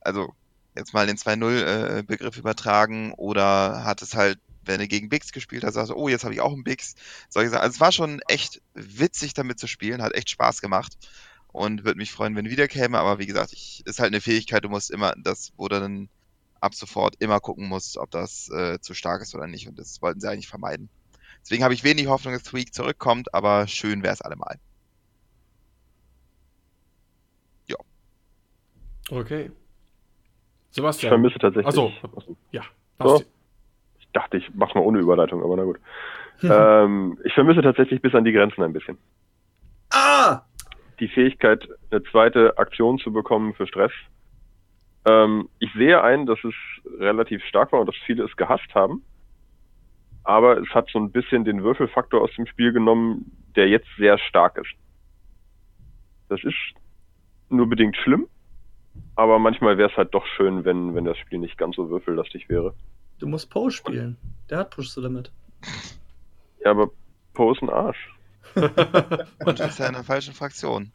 Also 0.00 0.32
jetzt 0.74 0.94
mal 0.94 1.06
den 1.06 1.16
2-0 1.16 1.98
äh, 1.98 2.02
Begriff 2.02 2.38
übertragen 2.38 3.12
oder 3.12 3.84
hat 3.84 4.00
es 4.00 4.14
halt, 4.14 4.38
wenn 4.64 4.80
du 4.80 4.88
gegen 4.88 5.08
Bix 5.08 5.32
gespielt 5.32 5.64
hast, 5.64 5.74
sagst 5.74 5.90
du, 5.90 5.96
oh, 5.96 6.08
jetzt 6.08 6.24
habe 6.24 6.34
ich 6.34 6.40
auch 6.40 6.52
einen 6.52 6.64
Bix. 6.64 6.94
Solche 7.28 7.50
Sachen. 7.50 7.62
Also 7.62 7.74
es 7.74 7.80
war 7.80 7.92
schon 7.92 8.20
echt 8.28 8.62
witzig 8.74 9.34
damit 9.34 9.58
zu 9.58 9.66
spielen, 9.66 10.02
hat 10.02 10.14
echt 10.14 10.30
Spaß 10.30 10.60
gemacht. 10.60 10.96
Und 11.58 11.84
würde 11.84 11.98
mich 11.98 12.12
freuen, 12.12 12.36
wenn 12.36 12.48
wieder 12.48 12.68
käme. 12.68 12.98
Aber 12.98 13.18
wie 13.18 13.26
gesagt, 13.26 13.52
ich, 13.52 13.82
ist 13.84 13.98
halt 13.98 14.12
eine 14.12 14.20
Fähigkeit, 14.20 14.64
du 14.64 14.68
musst 14.68 14.90
immer, 14.90 15.14
das, 15.18 15.52
wo 15.56 15.68
du 15.68 15.80
dann 15.80 16.08
ab 16.60 16.74
sofort 16.74 17.14
immer 17.18 17.40
gucken 17.40 17.68
musst, 17.68 17.98
ob 17.98 18.10
das 18.10 18.50
äh, 18.50 18.78
zu 18.80 18.94
stark 18.94 19.22
ist 19.22 19.34
oder 19.34 19.46
nicht. 19.46 19.68
Und 19.68 19.78
das 19.78 20.00
wollten 20.02 20.20
sie 20.20 20.28
eigentlich 20.28 20.48
vermeiden. 20.48 20.88
Deswegen 21.42 21.64
habe 21.64 21.74
ich 21.74 21.84
wenig 21.84 22.06
Hoffnung, 22.08 22.34
dass 22.34 22.42
Tweak 22.42 22.74
zurückkommt, 22.74 23.32
aber 23.34 23.66
schön 23.66 24.02
wäre 24.02 24.12
es 24.12 24.22
allemal. 24.22 24.58
Ja. 27.66 27.76
Okay. 29.10 29.50
Sebastian. 30.70 31.08
Ich 31.08 31.14
vermisse 31.14 31.38
tatsächlich. 31.38 31.66
Achso, 31.66 31.92
ja. 32.50 32.62
So. 32.98 33.22
Ich 34.00 34.08
dachte, 34.12 34.36
ich 34.36 34.50
mach's 34.54 34.74
mal 34.74 34.80
ohne 34.80 34.98
Überleitung, 34.98 35.42
aber 35.42 35.56
na 35.56 35.64
gut. 35.64 35.78
ähm, 36.42 37.18
ich 37.24 37.32
vermisse 37.32 37.62
tatsächlich 37.62 38.00
bis 38.02 38.14
an 38.14 38.24
die 38.24 38.32
Grenzen 38.32 38.62
ein 38.62 38.72
bisschen. 38.72 38.98
Ah! 39.90 40.42
Die 41.00 41.08
Fähigkeit, 41.08 41.68
eine 41.90 42.02
zweite 42.04 42.58
Aktion 42.58 42.98
zu 42.98 43.12
bekommen 43.12 43.54
für 43.54 43.66
Stress. 43.66 43.92
Ähm, 45.06 45.48
ich 45.58 45.72
sehe 45.74 46.02
ein, 46.02 46.26
dass 46.26 46.38
es 46.44 46.54
relativ 46.98 47.42
stark 47.44 47.72
war 47.72 47.80
und 47.80 47.86
dass 47.86 47.96
viele 48.04 48.24
es 48.24 48.36
gehasst 48.36 48.74
haben. 48.74 49.02
Aber 50.24 50.58
es 50.58 50.68
hat 50.70 50.88
so 50.90 50.98
ein 50.98 51.10
bisschen 51.10 51.44
den 51.44 51.62
Würfelfaktor 51.62 52.20
aus 52.20 52.30
dem 52.36 52.46
Spiel 52.46 52.72
genommen, 52.72 53.32
der 53.56 53.68
jetzt 53.68 53.88
sehr 53.96 54.18
stark 54.18 54.58
ist. 54.58 54.74
Das 56.28 56.42
ist 56.44 56.56
nur 57.48 57.68
bedingt 57.68 57.96
schlimm, 57.96 58.26
aber 59.16 59.38
manchmal 59.38 59.78
wäre 59.78 59.90
es 59.90 59.96
halt 59.96 60.12
doch 60.12 60.26
schön, 60.36 60.64
wenn, 60.64 60.94
wenn 60.94 61.04
das 61.04 61.16
Spiel 61.16 61.38
nicht 61.38 61.56
ganz 61.56 61.76
so 61.76 61.88
würfellastig 61.88 62.48
wäre. 62.48 62.74
Du 63.18 63.26
musst 63.26 63.50
Poe 63.50 63.70
spielen. 63.70 64.16
Der 64.50 64.58
hat 64.58 64.70
Push 64.70 64.90
the 64.90 65.00
Limit. 65.00 65.32
Ja, 66.64 66.72
aber 66.72 66.90
Poe 67.34 67.52
ist 67.52 67.62
ein 67.62 67.70
Arsch. 67.70 68.14
Und 68.54 69.60
ist 69.60 69.78
ja 69.78 69.86
in 69.86 69.94
der 69.94 70.04
falschen 70.04 70.34
Fraktion. 70.34 70.92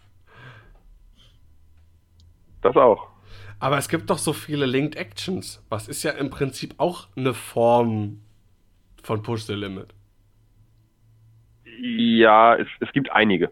Das 2.61 2.75
auch. 2.75 3.09
Aber 3.59 3.77
es 3.77 3.87
gibt 3.89 4.09
doch 4.09 4.17
so 4.17 4.33
viele 4.33 4.65
Linked 4.65 4.95
Actions. 4.95 5.63
Was 5.69 5.87
ist 5.87 6.03
ja 6.03 6.11
im 6.11 6.29
Prinzip 6.29 6.75
auch 6.77 7.07
eine 7.15 7.33
Form 7.33 8.19
von 9.03 9.21
Push 9.21 9.43
the 9.43 9.53
Limit. 9.53 9.93
Ja, 11.79 12.55
es, 12.55 12.67
es 12.79 12.91
gibt 12.93 13.11
einige. 13.11 13.51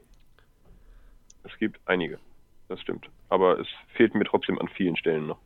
Es 1.44 1.56
gibt 1.60 1.80
einige. 1.86 2.20
Das 2.70 2.80
stimmt. 2.82 3.10
Aber 3.30 3.60
es 3.60 3.68
fehlt 3.94 4.16
mir 4.16 4.24
trotzdem 4.24 4.58
an 4.60 4.70
vielen 4.70 4.96
Stellen 4.96 5.28
noch. 5.28 5.40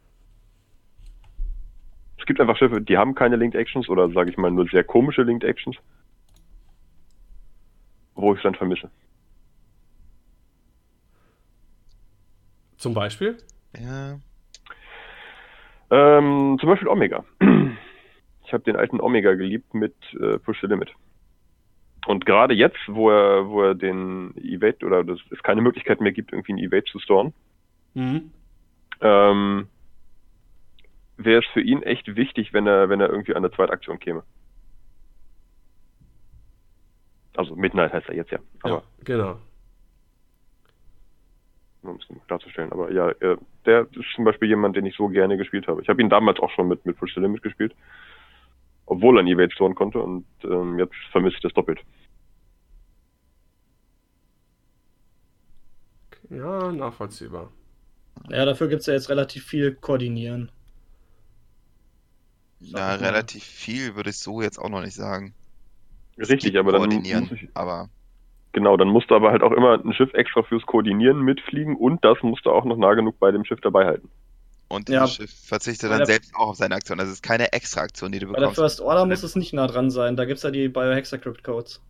Es 2.17 2.25
gibt 2.25 2.39
einfach 2.39 2.57
Schiffe, 2.57 2.81
die 2.81 2.97
haben 2.97 3.15
keine 3.15 3.35
Linked 3.35 3.59
Actions 3.59 3.89
oder 3.89 4.09
sage 4.11 4.29
ich 4.29 4.37
mal 4.37 4.51
nur 4.51 4.67
sehr 4.67 4.83
komische 4.83 5.23
Linked 5.23 5.43
Actions, 5.43 5.75
wo 8.15 8.33
ich 8.33 8.39
es 8.39 8.43
dann 8.43 8.55
vermisse. 8.55 8.89
Zum 12.77 12.93
Beispiel? 12.93 13.37
Ja. 13.79 14.19
Ähm, 15.91 16.57
zum 16.59 16.69
Beispiel 16.69 16.87
Omega. 16.87 17.23
Ich 18.47 18.53
habe 18.53 18.63
den 18.63 18.75
alten 18.75 19.01
Omega 19.01 19.33
geliebt 19.33 19.73
mit 19.73 19.95
äh, 20.21 20.37
Push 20.37 20.61
the 20.61 20.67
Limit. 20.67 20.93
Und 22.05 22.27
gerade 22.27 22.53
jetzt, 22.53 22.77
wo 22.87 23.09
er, 23.09 23.49
wo 23.49 23.63
er 23.63 23.73
den 23.73 24.37
Evade 24.37 24.85
oder 24.85 25.03
das, 25.03 25.17
es 25.31 25.41
keine 25.41 25.61
Möglichkeit 25.61 25.99
mehr 25.99 26.11
gibt, 26.11 26.31
irgendwie 26.31 26.53
ein 26.53 26.59
Evade 26.59 26.83
zu 26.83 26.99
storen, 26.99 27.33
Mhm. 27.95 28.29
ähm, 29.01 29.67
wäre 31.17 31.39
es 31.39 31.45
für 31.53 31.61
ihn 31.61 31.81
echt 31.81 32.15
wichtig, 32.15 32.53
wenn 32.53 32.67
er, 32.67 32.87
wenn 32.87 33.01
er 33.01 33.09
irgendwie 33.09 33.33
an 33.33 33.43
eine 33.43 33.51
Zweitaktion 33.51 33.97
käme. 33.97 34.21
Also 37.37 37.55
Midnight 37.55 37.93
heißt 37.93 38.09
er 38.09 38.15
jetzt 38.15 38.31
ja. 38.31 38.39
Aber 38.61 38.75
Ja, 38.75 38.83
genau. 39.03 39.37
um 41.83 41.97
es 41.97 42.27
klarzustellen. 42.27 42.71
Aber 42.71 42.91
ja, 42.91 43.09
äh, 43.09 43.37
der 43.65 43.81
ist 43.91 44.13
zum 44.15 44.25
Beispiel 44.25 44.49
jemand, 44.49 44.75
den 44.75 44.85
ich 44.85 44.95
so 44.95 45.07
gerne 45.07 45.37
gespielt 45.37 45.67
habe. 45.67 45.81
Ich 45.81 45.89
habe 45.89 46.01
ihn 46.01 46.09
damals 46.09 46.39
auch 46.39 46.51
schon 46.51 46.67
mit, 46.67 46.85
mit 46.85 46.97
Push 46.97 47.13
the 47.15 47.21
Limit 47.21 47.43
gespielt. 47.43 47.75
Obwohl 48.87 49.17
er 49.17 49.23
ein 49.23 49.27
Evade 49.27 49.51
storen 49.51 49.75
konnte 49.75 49.99
und 49.99 50.25
ähm, 50.43 50.77
jetzt 50.79 50.95
vermisse 51.11 51.35
ich 51.37 51.41
das 51.41 51.53
doppelt. 51.53 51.79
Ja, 56.29 56.71
nachvollziehbar. 56.71 57.51
Ja, 58.29 58.45
dafür 58.45 58.67
gibt 58.67 58.81
es 58.81 58.87
ja 58.87 58.93
jetzt 58.93 59.09
relativ 59.09 59.45
viel 59.45 59.75
Koordinieren. 59.75 60.51
Ja, 62.59 62.95
relativ 62.95 63.43
viel 63.43 63.95
würde 63.95 64.09
ich 64.09 64.17
so 64.17 64.41
jetzt 64.41 64.57
auch 64.57 64.69
noch 64.69 64.81
nicht 64.81 64.95
sagen. 64.95 65.33
Richtig, 66.17 66.57
aber 66.57 66.71
dann 66.71 66.81
koordinieren, 66.81 67.23
muss 67.23 67.31
ich, 67.33 67.49
aber 67.53 67.89
genau, 68.53 68.77
dann 68.77 68.87
musst 68.87 69.11
du 69.11 69.15
aber 69.15 69.31
halt 69.31 69.43
auch 69.43 69.51
immer 69.51 69.73
ein 69.83 69.93
Schiff 69.93 70.13
extra 70.13 70.43
fürs 70.43 70.65
Koordinieren 70.65 71.21
mitfliegen 71.21 71.75
und 71.75 72.03
das 72.05 72.17
musst 72.23 72.45
du 72.45 72.51
auch 72.51 72.63
noch 72.65 72.77
nah 72.77 72.93
genug 72.93 73.19
bei 73.19 73.31
dem 73.31 73.43
Schiff 73.45 73.59
dabei 73.61 73.85
halten. 73.85 74.09
und 74.69 74.89
Ja. 74.89 75.01
das 75.01 75.15
Schiff 75.15 75.31
verzichtet 75.45 75.91
dann 75.91 76.05
selbst 76.05 76.33
auch 76.35 76.49
auf 76.49 76.55
seine 76.55 76.75
Aktion. 76.75 76.97
Das 76.97 77.09
ist 77.09 77.21
keine 77.21 77.51
extra 77.53 77.81
Aktion, 77.81 78.11
die 78.11 78.19
du 78.19 78.27
Bei 78.27 78.33
der 78.33 78.39
bekommst. 78.47 78.59
First 78.59 78.81
Order 78.81 79.05
muss 79.05 79.23
es 79.23 79.35
nicht 79.35 79.53
nah 79.53 79.67
dran 79.67 79.91
sein. 79.91 80.15
Da 80.15 80.25
gibt 80.25 80.37
es 80.37 80.43
ja 80.43 80.51
die 80.51 80.69
Biohexacrypt 80.69 81.43
Codes. 81.43 81.81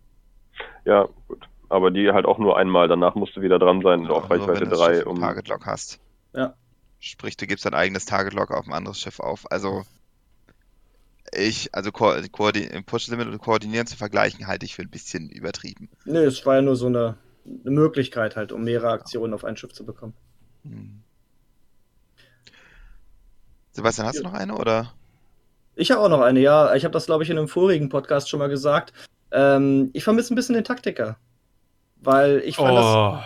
Ja, 0.86 1.08
gut. 1.28 1.48
Aber 1.70 1.90
die 1.92 2.12
halt 2.12 2.26
auch 2.26 2.38
nur 2.38 2.58
einmal. 2.58 2.88
Danach 2.88 3.16
musst 3.16 3.36
du 3.36 3.42
wieder 3.42 3.60
dran 3.60 3.82
sein 3.82 4.08
Auch 4.08 4.24
auf 4.24 4.30
Reichweite 4.30 4.62
wenn 4.62 4.70
das 4.70 4.80
3. 4.80 4.94
Schiff 4.98 5.06
Um, 5.08 5.16
ein 5.18 5.22
Target 5.22 5.48
Lock 5.48 5.66
hast. 5.66 6.00
Ja. 6.34 6.54
Sprich, 7.00 7.38
du 7.38 7.48
gibst 7.48 7.66
dein 7.66 7.74
eigenes 7.74 8.06
Target 8.06 8.34
Lock 8.34 8.52
auf 8.52 8.68
ein 8.68 8.74
anderes 8.74 9.00
Schiff 9.00 9.20
auf. 9.20 9.46
Also 9.52 9.84
ich, 11.34 11.74
also 11.74 11.92
Ko 11.92 12.14
Koordi 12.32 12.70
Push 12.86 13.08
Limit 13.08 13.28
und 13.28 13.40
Koordinieren 13.40 13.88
zu 13.88 13.98
vergleichen, 13.98 14.48
halte 14.48 14.66
ich 14.66 14.76
für 14.76 14.84
ein 14.84 14.90
bisschen 14.90 15.30
übertrieben. 15.30 15.90
Nö, 16.06 16.26
es 16.26 16.46
war 16.46 16.56
ja 16.56 16.62
nur 16.62 16.76
so 16.76 16.88
eine, 16.88 17.18
eine 17.46 17.72
Möglichkeit 17.72 18.36
halt, 18.36 18.52
um 18.52 18.64
mehrere 18.64 18.92
Aktionen 18.92 19.34
auf 19.34 19.44
ein 19.44 19.58
Schiff 19.58 19.74
zu 19.74 19.86
bekommen. 19.86 20.14
Hm. 20.64 21.02
Sebastian, 23.72 24.08
hast 24.08 24.20
du 24.20 24.24
noch 24.24 24.34
eine 24.34 24.56
oder? 24.56 24.94
Ich 25.76 25.92
habe 25.92 26.02
auch 26.02 26.10
noch 26.10 26.22
eine, 26.22 26.40
ja. 26.40 26.74
Ich 26.76 26.86
habe 26.86 26.94
das, 26.94 27.08
glaube 27.08 27.24
ich, 27.24 27.30
in 27.30 27.38
einem 27.38 27.50
vorigen 27.50 27.90
Podcast 27.90 28.30
schon 28.30 28.40
mal 28.40 28.48
gesagt. 28.48 28.94
Ähm, 29.32 29.90
ich 29.94 30.04
vermisse 30.04 30.34
ein 30.34 30.36
bisschen 30.36 30.56
den 30.56 30.64
Taktiker. 30.64 31.18
Weil 31.98 32.40
ich 32.46 32.56
fand 32.56 32.78
das. 32.78 32.86
Oh. 32.86 33.20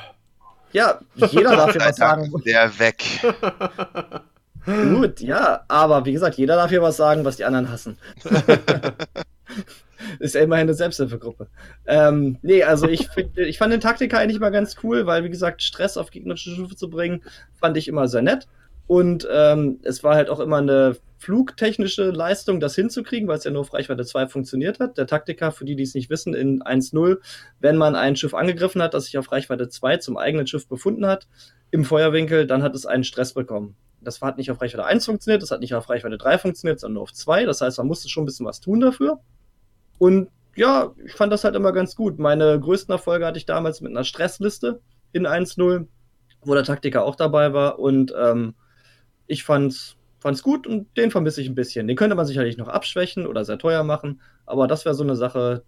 Ja, 0.72 1.00
jeder 1.16 1.56
darf 1.56 1.72
hier 1.72 1.82
was 1.82 1.98
sagen. 1.98 2.32
Der 2.46 2.80
weg. 2.80 3.04
Gut, 4.66 5.22
ja, 5.22 5.64
aber 5.68 6.06
wie 6.06 6.14
gesagt, 6.14 6.38
jeder 6.38 6.56
darf 6.56 6.70
hier 6.70 6.82
was 6.82 6.98
sagen, 6.98 7.26
was 7.26 7.38
die 7.38 7.46
anderen 7.46 7.72
hassen. 7.72 7.98
Ist 10.20 10.36
ja 10.36 10.42
immerhin 10.42 10.64
eine 10.64 10.74
Selbsthilfegruppe. 10.74 11.48
Ähm, 11.86 12.38
nee, 12.42 12.64
also 12.64 12.88
ich, 12.88 13.08
find, 13.10 13.38
ich 13.38 13.58
fand 13.58 13.74
den 13.74 13.82
Taktiker 13.82 14.20
eigentlich 14.20 14.40
mal 14.40 14.50
ganz 14.50 14.78
cool, 14.84 15.06
weil, 15.06 15.24
wie 15.24 15.30
gesagt, 15.30 15.62
Stress 15.62 15.98
auf 15.98 16.12
gegnerische 16.12 16.52
Schiffe 16.52 16.76
zu 16.76 16.90
bringen, 16.90 17.24
fand 17.60 17.78
ich 17.78 17.88
immer 17.88 18.08
sehr 18.08 18.22
nett. 18.22 18.48
Und 18.88 19.28
ähm, 19.32 19.80
es 19.84 20.04
war 20.04 20.16
halt 20.16 20.30
auch 20.30 20.40
immer 20.40 20.58
eine 20.58 20.98
flugtechnische 21.20 22.10
Leistung, 22.10 22.60
das 22.60 22.76
hinzukriegen, 22.76 23.28
weil 23.28 23.38
es 23.38 23.44
ja 23.44 23.52
nur 23.52 23.62
auf 23.62 23.74
Reichweite 23.74 24.04
2 24.06 24.28
funktioniert 24.28 24.80
hat. 24.80 24.98
Der 24.98 25.06
Taktiker, 25.06 25.52
für 25.52 25.66
die, 25.66 25.76
die 25.76 25.84
es 25.84 25.94
nicht 25.94 26.10
wissen, 26.10 26.34
in 26.34 26.64
1.0, 26.64 27.18
wenn 27.60 27.78
man 27.78 27.96
ein 27.96 28.16
Schiff 28.16 28.34
angegriffen 28.34 28.82
hat, 28.82 28.94
das 28.94 29.06
sich 29.06 29.18
auf 29.18 29.32
Reichweite 29.32 29.70
2 29.70 29.98
zum 29.98 30.18
eigenen 30.18 30.48
Schiff 30.48 30.68
befunden 30.68 31.06
hat, 31.06 31.28
im 31.72 31.86
Feuerwinkel, 31.86 32.48
dann 32.48 32.64
hat 32.64 32.74
es 32.74 32.86
einen 32.86 33.04
Stress 33.04 33.34
bekommen. 33.34 33.76
Das 34.02 34.22
hat 34.22 34.38
nicht 34.38 34.52
auf 34.52 34.62
Reichweite 34.62 34.86
1 34.86 35.06
funktioniert, 35.06 35.42
das 35.42 35.52
hat 35.52 35.60
nicht 35.60 35.74
auf 35.76 35.90
Reichweite 35.90 36.18
3 36.18 36.38
funktioniert, 36.38 36.80
sondern 36.80 36.96
nur 36.96 37.04
auf 37.04 37.14
2. 37.14 37.46
Das 37.46 37.62
heißt, 37.62 37.78
man 37.78 37.88
musste 37.88 38.10
schon 38.10 38.24
ein 38.24 38.26
bisschen 38.26 38.46
was 38.46 38.62
tun 38.62 38.80
dafür. 38.80 39.20
Und 39.98 40.30
ja, 40.56 40.94
ich 41.04 41.14
fand 41.14 41.32
das 41.32 41.44
halt 41.44 41.56
immer 41.56 41.72
ganz 41.72 41.96
gut. 41.96 42.20
Meine 42.20 42.60
größten 42.60 42.92
Erfolge 42.92 43.26
hatte 43.26 43.38
ich 43.38 43.46
damals 43.46 43.82
mit 43.82 43.92
einer 43.92 44.04
Stressliste 44.04 44.82
in 45.12 45.28
1.0, 45.28 45.88
wo 46.42 46.54
der 46.54 46.64
Taktiker 46.64 47.04
auch 47.04 47.16
dabei 47.16 47.54
war. 47.54 47.80
Und 47.80 48.14
ähm, 48.18 48.56
ich 49.28 49.44
fand's, 49.44 49.96
fand's 50.20 50.44
gut 50.44 50.68
und 50.68 50.98
den 50.98 51.12
vermisse 51.12 51.42
ich 51.42 51.48
ein 51.48 51.56
bisschen. 51.56 51.88
Den 51.88 51.96
könnte 51.96 52.16
man 52.16 52.26
sicherlich 52.26 52.58
noch 52.58 52.68
abschwächen 52.68 53.28
oder 53.28 53.46
sehr 53.46 53.58
teuer 53.58 53.84
machen, 53.84 54.22
aber 54.46 54.68
das 54.68 54.86
wäre 54.86 54.96
so 54.96 55.04
eine 55.04 55.16
Sache, 55.16 55.64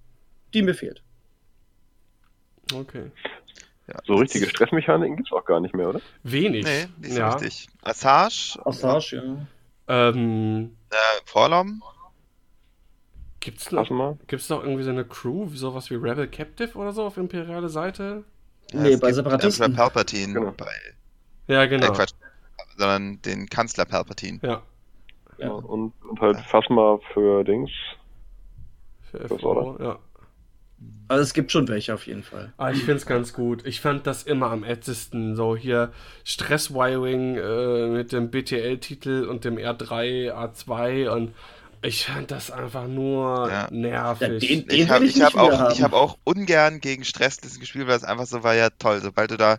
die 0.53 0.63
mir 0.63 0.73
fehlt. 0.73 1.03
Okay. 2.73 3.11
Ja, 3.87 3.95
so 4.05 4.15
richtige 4.15 4.47
Stressmechaniken 4.47 5.17
gibt's 5.17 5.31
auch 5.31 5.45
gar 5.45 5.59
nicht 5.59 5.75
mehr, 5.75 5.89
oder? 5.89 6.01
Wenig. 6.23 6.63
Nee, 6.65 6.87
nicht 6.99 7.13
so 7.13 7.19
ja. 7.19 7.33
richtig. 7.33 7.67
Assage, 7.83 8.59
Assage, 8.65 9.15
ja. 9.87 10.09
Ähm, 10.09 10.77
äh, 10.89 10.95
Vorlom, 11.25 11.81
gibt's 13.39 13.71
noch, 13.71 14.17
gibt's 14.27 14.49
noch 14.49 14.63
irgendwie 14.63 14.83
so 14.83 14.91
eine 14.91 15.03
Crew, 15.03 15.51
wie 15.51 15.57
sowas 15.57 15.89
wie 15.89 15.95
Rebel 15.95 16.27
Captive 16.27 16.77
oder 16.77 16.93
so 16.93 17.03
auf 17.03 17.17
imperiale 17.17 17.69
Seite? 17.69 18.23
Nee, 18.71 18.93
es 18.93 18.99
bei 18.99 19.07
gibt 19.07 19.15
Separatisten. 19.15 19.65
Emperor 19.65 19.89
Palpatine, 19.89 20.33
Genau. 20.33 20.51
bei, 20.51 20.71
Ja, 21.47 21.63
äh, 21.63 21.67
genau. 21.67 21.91
Quatsch, 21.91 22.13
sondern 22.77 23.21
den 23.23 23.47
Kanzler 23.49 23.85
Palpatine. 23.85 24.39
Ja. 24.43 24.61
Ja. 25.39 25.49
Und, 25.49 25.93
und 26.03 26.21
halt 26.21 26.39
Phasma 26.41 26.99
für 27.13 27.43
Dings. 27.43 27.71
Für 29.09 29.27
FO, 29.27 29.77
ja. 29.79 29.99
Also 31.07 31.23
es 31.23 31.33
gibt 31.33 31.51
schon 31.51 31.67
welche 31.67 31.93
auf 31.93 32.07
jeden 32.07 32.23
Fall. 32.23 32.53
Ah, 32.57 32.71
ich 32.71 32.83
find's 32.83 33.05
ganz 33.05 33.33
gut. 33.33 33.65
Ich 33.65 33.81
fand 33.81 34.07
das 34.07 34.23
immer 34.23 34.49
am 34.49 34.63
ätzesten. 34.63 35.35
So 35.35 35.57
hier 35.57 35.91
Stresswiring 36.23 37.35
äh, 37.37 37.87
mit 37.87 38.11
dem 38.11 38.31
BTL-Titel 38.31 39.25
und 39.29 39.43
dem 39.43 39.57
R3, 39.57 40.31
A2 40.33 41.09
und 41.09 41.33
ich 41.83 42.05
fand 42.05 42.31
das 42.31 42.49
einfach 42.51 42.87
nur 42.87 43.49
Ja. 43.49 43.67
nervig. 43.71 44.21
Ja, 44.21 44.27
den- 44.39 44.59
Ich 44.59 44.65
Den 44.67 44.89
habe 44.89 45.05
ich 45.05 45.17
ich 45.17 45.21
hab 45.23 45.35
auch, 45.35 45.71
ich 45.71 45.81
hab 45.81 45.93
auch 45.93 46.17
ungern 46.23 46.79
gegen 46.79 47.03
Stresslisten 47.03 47.59
gespielt, 47.59 47.87
weil 47.87 47.97
es 47.97 48.03
einfach 48.03 48.25
so 48.25 48.43
war, 48.43 48.55
ja 48.55 48.69
toll, 48.69 49.01
sobald 49.01 49.31
du 49.31 49.37
da 49.37 49.57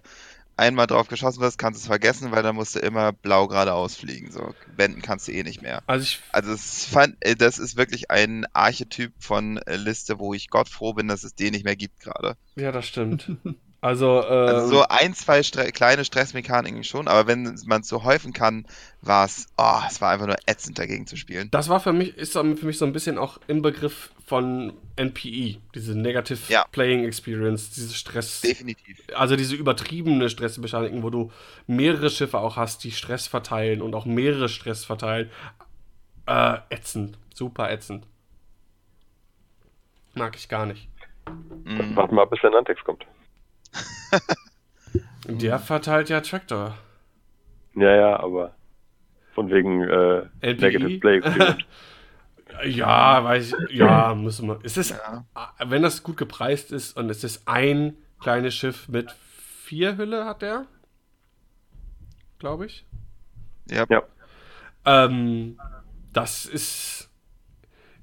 einmal 0.62 0.86
drauf 0.86 1.08
geschossen 1.08 1.40
wirst, 1.40 1.58
kannst 1.58 1.80
du 1.80 1.82
es 1.82 1.86
vergessen, 1.86 2.30
weil 2.30 2.42
dann 2.42 2.54
musst 2.54 2.74
du 2.74 2.78
immer 2.78 3.12
blau 3.12 3.48
geradeaus 3.48 3.96
fliegen. 3.96 4.30
So, 4.30 4.54
wenden 4.76 5.02
kannst 5.02 5.28
du 5.28 5.32
eh 5.32 5.42
nicht 5.42 5.62
mehr. 5.62 5.82
Also, 5.86 6.04
ich, 6.04 6.20
also 6.30 6.52
es 6.52 6.84
fand, 6.84 7.16
äh, 7.20 7.34
das 7.34 7.58
ist 7.58 7.76
wirklich 7.76 8.10
ein 8.10 8.46
Archetyp 8.52 9.12
von 9.18 9.58
äh, 9.58 9.76
Liste, 9.76 10.18
wo 10.18 10.34
ich 10.34 10.48
Gott 10.48 10.68
froh 10.68 10.94
bin, 10.94 11.08
dass 11.08 11.24
es 11.24 11.34
den 11.34 11.52
nicht 11.52 11.64
mehr 11.64 11.76
gibt 11.76 12.00
gerade. 12.00 12.36
Ja, 12.56 12.72
das 12.72 12.86
stimmt. 12.86 13.30
Also, 13.82 14.20
äh, 14.20 14.26
also 14.26 14.76
so 14.76 14.84
ein, 14.88 15.12
zwei 15.12 15.42
Stre 15.42 15.72
kleine 15.72 16.04
Stressmechaniken 16.04 16.84
schon, 16.84 17.08
aber 17.08 17.26
wenn 17.26 17.58
man 17.66 17.80
es 17.80 17.88
so 17.88 18.04
häufen 18.04 18.32
kann, 18.32 18.64
war 19.00 19.24
es, 19.24 19.48
oh, 19.58 19.80
es 19.88 20.00
war 20.00 20.12
einfach 20.12 20.28
nur 20.28 20.36
ätzend 20.46 20.78
dagegen 20.78 21.08
zu 21.08 21.16
spielen. 21.16 21.48
Das 21.50 21.68
war 21.68 21.80
für 21.80 21.92
mich, 21.92 22.16
ist 22.16 22.34
für 22.34 22.44
mich 22.44 22.78
so 22.78 22.84
ein 22.84 22.92
bisschen 22.92 23.18
auch 23.18 23.40
im 23.48 23.60
Begriff 23.60 24.12
von 24.24 24.72
NPE, 24.94 25.56
diese 25.74 25.98
Negative 25.98 26.38
ja. 26.46 26.64
Playing 26.70 27.04
Experience, 27.04 27.70
diese 27.70 27.92
Stress. 27.92 28.42
Definitiv. 28.42 28.98
Also 29.16 29.34
diese 29.34 29.56
übertriebene 29.56 30.28
Stressmechaniken, 30.28 31.02
wo 31.02 31.10
du 31.10 31.32
mehrere 31.66 32.08
Schiffe 32.08 32.38
auch 32.38 32.56
hast, 32.56 32.84
die 32.84 32.92
Stress 32.92 33.26
verteilen 33.26 33.82
und 33.82 33.96
auch 33.96 34.06
mehrere 34.06 34.48
Stress 34.48 34.84
verteilen. 34.84 35.28
Äh, 36.26 36.58
ätzend. 36.70 37.18
Super 37.34 37.68
ätzend. 37.68 38.06
Mag 40.14 40.36
ich 40.36 40.48
gar 40.48 40.66
nicht. 40.66 40.88
Mhm. 41.64 41.96
Warten 41.96 42.14
mal, 42.14 42.26
bis 42.26 42.40
der 42.42 42.50
Nantex 42.50 42.84
kommt. 42.84 43.04
Der 45.26 45.58
verteilt 45.58 46.08
ja 46.08 46.20
Tractor. 46.20 46.74
Ja, 47.74 47.94
ja, 47.94 48.20
aber 48.20 48.54
von 49.34 49.50
wegen 49.50 49.82
äh, 49.82 50.26
Negative 50.42 50.98
Play. 50.98 51.20
ja, 52.68 53.24
weiß 53.24 53.54
ich, 53.68 53.76
ja, 53.76 54.14
müssen 54.14 54.48
wir. 54.48 54.58
Es 54.62 54.76
ist, 54.76 54.90
ja. 54.90 55.24
wenn 55.64 55.82
das 55.82 56.02
gut 56.02 56.16
gepreist 56.16 56.72
ist 56.72 56.96
und 56.96 57.08
es 57.08 57.24
ist 57.24 57.48
ein 57.48 57.96
kleines 58.20 58.54
Schiff 58.54 58.88
mit 58.88 59.10
vier 59.12 59.96
Hülle, 59.96 60.26
hat 60.26 60.42
der? 60.42 60.66
Glaube 62.38 62.66
ich. 62.66 62.84
Ja. 63.70 63.86
ja. 63.88 64.02
Ähm, 64.84 65.58
das 66.12 66.44
ist 66.44 67.08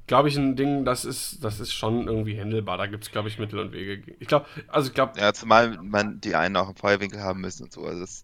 glaube 0.10 0.28
ich, 0.28 0.36
ein 0.36 0.56
Ding, 0.56 0.86
das 0.86 1.06
ist, 1.06 1.44
das 1.44 1.60
ist 1.60 1.72
schon 1.72 2.08
irgendwie 2.08 2.36
händelbar. 2.36 2.80
Da 2.80 2.88
gibt 2.88 3.04
es, 3.04 3.12
glaube 3.12 3.30
ich, 3.30 3.38
Mittel 3.38 3.60
und 3.60 3.72
Wege. 3.72 4.16
Ich 4.20 4.28
glaube, 4.28 4.48
also 4.68 4.90
ich 4.90 4.96
glaube. 4.96 5.20
Ja, 5.20 5.34
zumal 5.34 5.78
man 5.84 6.20
die 6.20 6.34
einen 6.34 6.58
auch 6.58 6.68
im 6.68 6.76
Feuerwinkel 6.76 7.22
haben 7.22 7.42
müssen 7.42 7.66
und 7.66 7.72
so. 7.72 7.86
Also 7.86 8.02
das, 8.02 8.24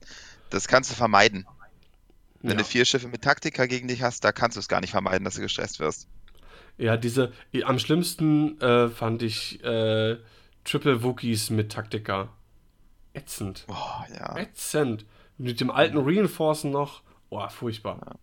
das 0.49 0.67
kannst 0.67 0.89
du 0.89 0.95
vermeiden. 0.95 1.45
Wenn 2.41 2.53
ja. 2.53 2.57
du 2.57 2.63
vier 2.63 2.85
Schiffe 2.85 3.07
mit 3.07 3.21
Taktika 3.21 3.67
gegen 3.67 3.87
dich 3.87 4.01
hast, 4.01 4.23
da 4.23 4.31
kannst 4.31 4.57
du 4.57 4.61
es 4.61 4.67
gar 4.67 4.81
nicht 4.81 4.89
vermeiden, 4.89 5.23
dass 5.25 5.35
du 5.35 5.41
gestresst 5.41 5.79
wirst. 5.79 6.07
Ja, 6.79 6.97
diese, 6.97 7.31
am 7.63 7.77
schlimmsten 7.77 8.59
äh, 8.61 8.89
fand 8.89 9.21
ich 9.21 9.63
äh, 9.63 10.17
Triple 10.63 11.03
Wookies 11.03 11.51
mit 11.51 11.71
Taktika. 11.71 12.29
Ätzend. 13.13 13.65
Oh, 13.67 13.75
ja. 14.11 14.37
Ätzend. 14.37 15.05
Mit 15.37 15.61
dem 15.61 15.69
alten 15.69 15.99
Reinforcen 15.99 16.71
noch. 16.71 17.03
Oh, 17.29 17.47
furchtbar. 17.47 18.01
Ja. 18.03 18.15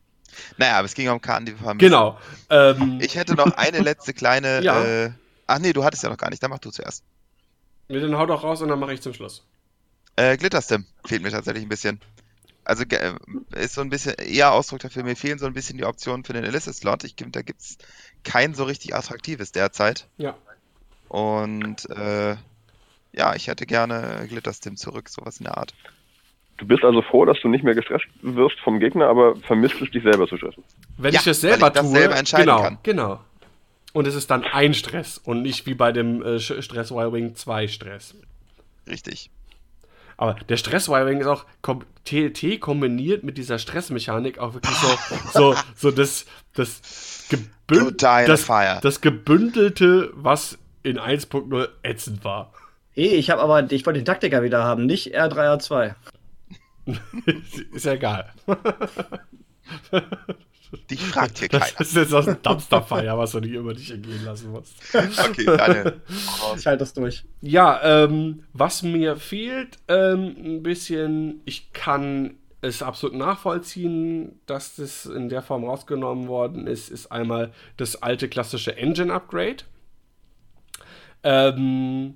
Naja, 0.57 0.79
aber 0.79 0.87
es 0.87 0.95
ging 0.95 1.09
um 1.09 1.21
Karten, 1.21 1.47
die 1.47 1.53
wir 1.53 1.59
vermissen. 1.59 1.79
Genau. 1.79 2.19
Ähm, 2.51 2.99
ich 3.01 3.17
hätte 3.17 3.35
noch 3.35 3.57
eine 3.57 3.81
letzte 3.81 4.13
kleine. 4.13 4.61
ja. 4.63 4.83
Äh, 4.83 5.11
ach 5.47 5.59
nee, 5.59 5.73
du 5.73 5.85
hattest 5.85 6.03
ja 6.03 6.09
noch 6.09 6.17
gar 6.17 6.31
nicht. 6.31 6.43
Dann 6.43 6.51
mach 6.51 6.59
du 6.59 6.71
zuerst. 6.71 7.05
Nee, 7.89 8.01
dann 8.01 8.17
hau 8.17 8.27
doch 8.27 8.43
raus 8.43 8.63
und 8.63 8.69
dann 8.69 8.79
mache 8.79 8.95
ich 8.95 9.03
zum 9.03 9.13
Schluss. 9.13 9.45
Äh, 10.17 10.37
Glitterstim 10.37 10.87
fehlt 11.05 11.23
mir 11.23 11.31
tatsächlich 11.31 11.65
ein 11.65 11.69
bisschen. 11.69 12.01
Also 12.65 12.85
äh, 12.85 13.15
ist 13.57 13.75
so 13.75 13.81
ein 13.81 13.91
bisschen 13.91 14.15
eher 14.15 14.53
Ausdruck 14.53 14.81
dafür, 14.81 15.03
mir 15.03 15.17
fehlen 15.17 15.39
so 15.39 15.47
ein 15.47 15.53
bisschen 15.53 15.79
die 15.79 15.85
Optionen 15.85 16.25
für 16.25 16.33
den 16.33 16.45
Illicit-Slot. 16.45 17.03
Ich, 17.05 17.17
da 17.17 17.43
gibt 17.43 17.61
es 17.61 17.79
kein 18.23 18.55
so 18.55 18.65
richtig 18.65 18.95
attraktives 18.95 19.51
derzeit. 19.53 20.07
Ja. 20.17 20.37
Und 21.09 21.91
äh, 21.91 22.37
ja, 23.13 23.35
ich 23.35 23.49
hätte 23.49 23.67
gerne 23.67 24.27
Glitterstim 24.29 24.77
zurück, 24.77 25.09
sowas 25.09 25.39
in 25.39 25.45
der 25.45 25.59
Art. 25.59 25.75
Du 26.63 26.69
bist 26.69 26.85
also 26.85 27.03
froh, 27.03 27.25
dass 27.25 27.41
du 27.41 27.49
nicht 27.49 27.65
mehr 27.65 27.75
gestresst 27.75 28.07
wirst 28.21 28.61
vom 28.61 28.79
Gegner, 28.79 29.09
aber 29.09 29.35
vermisst 29.35 29.83
es, 29.83 29.91
dich 29.91 30.05
selber 30.05 30.29
zu 30.29 30.37
stressen. 30.37 30.63
Wenn 30.97 31.13
ja, 31.13 31.19
ich 31.19 31.25
das 31.25 31.41
selber 31.41 31.67
ich 31.67 31.73
das 31.73 31.83
tue, 31.83 31.99
selber 31.99 32.17
entscheiden 32.17 32.47
genau, 32.47 32.63
kann. 32.63 32.79
genau. 32.85 33.21
Und 33.93 34.07
es 34.07 34.15
ist 34.15 34.31
dann 34.31 34.45
ein 34.45 34.73
Stress 34.73 35.19
und 35.19 35.43
nicht 35.43 35.67
wie 35.67 35.75
bei 35.75 35.91
dem 35.91 36.23
äh, 36.23 36.39
Stress-Wiring 36.39 37.35
zwei 37.35 37.67
Stress. 37.67 38.15
Richtig. 38.89 39.29
Aber 40.17 40.35
der 40.35 40.57
Stress-Wiring 40.57 41.19
ist 41.19 41.27
auch 41.27 41.47
TLT 42.05 42.61
kombiniert 42.61 43.25
mit 43.25 43.39
dieser 43.39 43.59
Stressmechanik 43.59 44.39
auch 44.39 44.55
wirklich 44.55 44.77
so, 44.77 44.97
so, 45.33 45.57
so 45.75 45.91
das, 45.91 46.27
das, 46.55 47.27
gebünd 47.29 48.05
das, 48.05 48.47
das 48.47 49.01
gebündelte, 49.01 50.13
was 50.15 50.59
in 50.85 51.01
1.0 51.01 51.69
ätzend 51.83 52.23
war. 52.23 52.53
Hey, 52.93 53.09
ich 53.17 53.31
habe 53.31 53.43
aber, 53.43 53.73
ich 53.73 53.85
wollte 53.85 53.99
den 53.99 54.07
Taktiker 54.07 54.45
wieder 54.45 54.63
haben, 54.63 54.87
nicht 54.87 55.19
R3R2. 55.19 55.97
ist 57.73 57.85
ja 57.85 57.93
egal. 57.93 58.33
Dich 60.91 61.03
fragt 61.03 61.39
hier 61.39 61.49
keiner. 61.49 61.67
Das 61.79 61.89
ist 61.89 61.97
jetzt 61.97 62.15
aus 62.15 62.25
dem 62.25 62.41
Dumpsterfire, 62.43 63.19
was 63.19 63.33
du 63.33 63.41
nicht 63.41 63.53
über 63.53 63.75
dich 63.75 63.91
ergehen 63.91 64.25
lassen 64.25 64.53
musst. 64.53 64.75
Okay, 64.95 65.45
Daniel. 65.45 66.01
Ich 66.57 66.67
halte 66.67 66.79
das 66.79 66.95
durch. 66.95 67.25
Ja, 67.43 68.05
ähm, 68.05 68.45
was 68.55 68.83
mir 68.83 69.17
fehlt, 69.17 69.79
ähm, 69.89 70.35
ein 70.39 70.63
bisschen, 70.63 71.43
ich 71.45 71.73
kann 71.73 72.37
es 72.63 72.83
absolut 72.83 73.17
nachvollziehen, 73.17 74.41
dass 74.47 74.77
das 74.77 75.05
in 75.05 75.29
der 75.29 75.43
Form 75.43 75.65
rausgenommen 75.65 76.29
worden 76.29 76.67
ist, 76.67 76.89
ist 76.89 77.13
einmal 77.13 77.53
das 77.77 78.03
alte 78.03 78.29
klassische 78.29 78.77
Engine-Upgrade. 78.77 79.65
Ähm, 81.25 82.15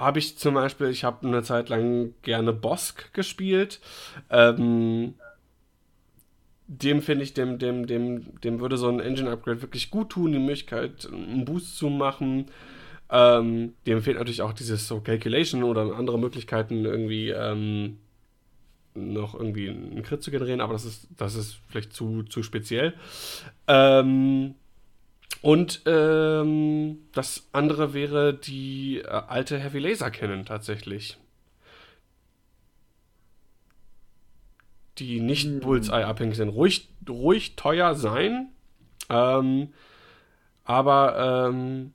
habe 0.00 0.18
ich 0.18 0.38
zum 0.38 0.54
Beispiel, 0.54 0.88
ich 0.88 1.04
habe 1.04 1.26
eine 1.26 1.42
Zeit 1.42 1.68
lang 1.68 2.14
gerne 2.22 2.52
Bosk 2.54 3.12
gespielt. 3.12 3.80
Ähm, 4.30 5.14
dem 6.66 7.02
finde 7.02 7.24
ich, 7.24 7.34
dem, 7.34 7.58
dem, 7.58 7.86
dem, 7.86 8.40
dem 8.40 8.60
würde 8.60 8.78
so 8.78 8.88
ein 8.88 9.00
Engine-Upgrade 9.00 9.60
wirklich 9.60 9.90
gut 9.90 10.10
tun, 10.10 10.32
die 10.32 10.38
Möglichkeit, 10.38 11.06
einen 11.12 11.44
Boost 11.44 11.76
zu 11.76 11.90
machen. 11.90 12.46
Ähm, 13.10 13.74
dem 13.86 14.02
fehlt 14.02 14.16
natürlich 14.16 14.40
auch 14.40 14.54
dieses 14.54 14.88
so 14.88 15.00
Calculation 15.00 15.64
oder 15.64 15.94
andere 15.96 16.18
Möglichkeiten, 16.18 16.84
irgendwie 16.84 17.30
ähm, 17.30 17.98
noch 18.94 19.34
irgendwie 19.34 19.68
einen 19.68 20.02
Crit 20.02 20.22
zu 20.22 20.30
generieren, 20.30 20.60
aber 20.60 20.72
das 20.72 20.84
ist, 20.84 21.08
das 21.16 21.34
ist 21.34 21.58
vielleicht 21.68 21.92
zu, 21.92 22.22
zu 22.22 22.42
speziell. 22.42 22.94
Ähm, 23.66 24.54
und 25.42 25.82
ähm, 25.86 26.98
das 27.12 27.48
andere 27.52 27.94
wäre 27.94 28.34
die 28.34 28.98
äh, 28.98 29.08
alte 29.08 29.58
Heavy 29.58 29.78
Laser 29.78 30.10
Cannon 30.10 30.44
tatsächlich. 30.44 31.16
Die 34.98 35.20
nicht 35.20 35.46
hm. 35.46 35.60
Bullseye 35.60 36.04
abhängig 36.04 36.36
sind. 36.36 36.50
Ruhig, 36.50 36.88
ruhig 37.08 37.56
teuer 37.56 37.94
sein. 37.94 38.50
Ähm, 39.08 39.72
aber 40.64 41.48
ähm, 41.48 41.94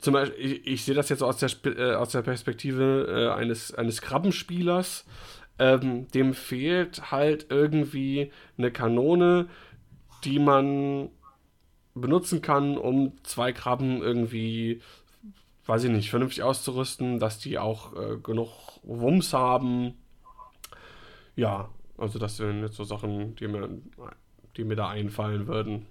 zum 0.00 0.14
Beispiel, 0.14 0.38
ich, 0.38 0.66
ich, 0.66 0.84
sehe 0.84 0.94
das 0.94 1.08
jetzt 1.08 1.22
aus 1.22 1.38
der, 1.38 1.50
äh, 1.76 1.94
aus 1.94 2.10
der 2.10 2.22
Perspektive 2.22 3.06
äh, 3.08 3.34
eines, 3.34 3.74
eines 3.74 4.00
Krabbenspielers. 4.00 5.04
Ähm, 5.58 6.06
dem 6.12 6.34
fehlt 6.34 7.10
halt 7.10 7.46
irgendwie 7.50 8.30
eine 8.56 8.70
Kanone, 8.70 9.48
die 10.22 10.38
man 10.38 11.10
benutzen 12.00 12.42
kann, 12.42 12.76
um 12.78 13.12
zwei 13.24 13.52
Krabben 13.52 14.02
irgendwie, 14.02 14.80
weiß 15.66 15.84
ich 15.84 15.90
nicht, 15.90 16.10
vernünftig 16.10 16.42
auszurüsten, 16.42 17.18
dass 17.18 17.38
die 17.38 17.58
auch 17.58 17.94
äh, 17.94 18.16
genug 18.16 18.48
Wumms 18.82 19.32
haben. 19.32 19.94
Ja, 21.36 21.68
also 21.96 22.18
das 22.18 22.36
sind 22.36 22.62
jetzt 22.62 22.76
so 22.76 22.84
Sachen, 22.84 23.34
die 23.36 23.48
mir, 23.48 23.68
die 24.56 24.64
mir 24.64 24.76
da 24.76 24.88
einfallen 24.88 25.46
würden. 25.46 25.86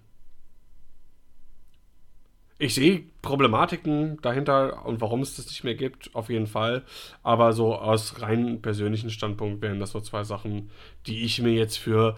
Ich 2.60 2.74
sehe 2.74 3.04
Problematiken 3.22 4.20
dahinter 4.22 4.84
und 4.86 5.00
warum 5.00 5.22
es 5.22 5.36
das 5.36 5.46
nicht 5.46 5.64
mehr 5.64 5.76
gibt, 5.76 6.16
auf 6.16 6.30
jeden 6.30 6.48
Fall. 6.48 6.84
Aber 7.22 7.54
so 7.54 7.76
aus 7.76 8.20
rein 8.22 8.62
persönlichen 8.64 9.12
Standpunkt 9.12 9.62
wären 9.62 9.80
das 9.80 9.92
so 9.92 10.02
zwei 10.02 10.24
Sachen, 10.24 10.72
die 11.06 11.24
ich 11.24 11.40
mir 11.40 11.54
jetzt 11.54 11.78
für 11.78 12.18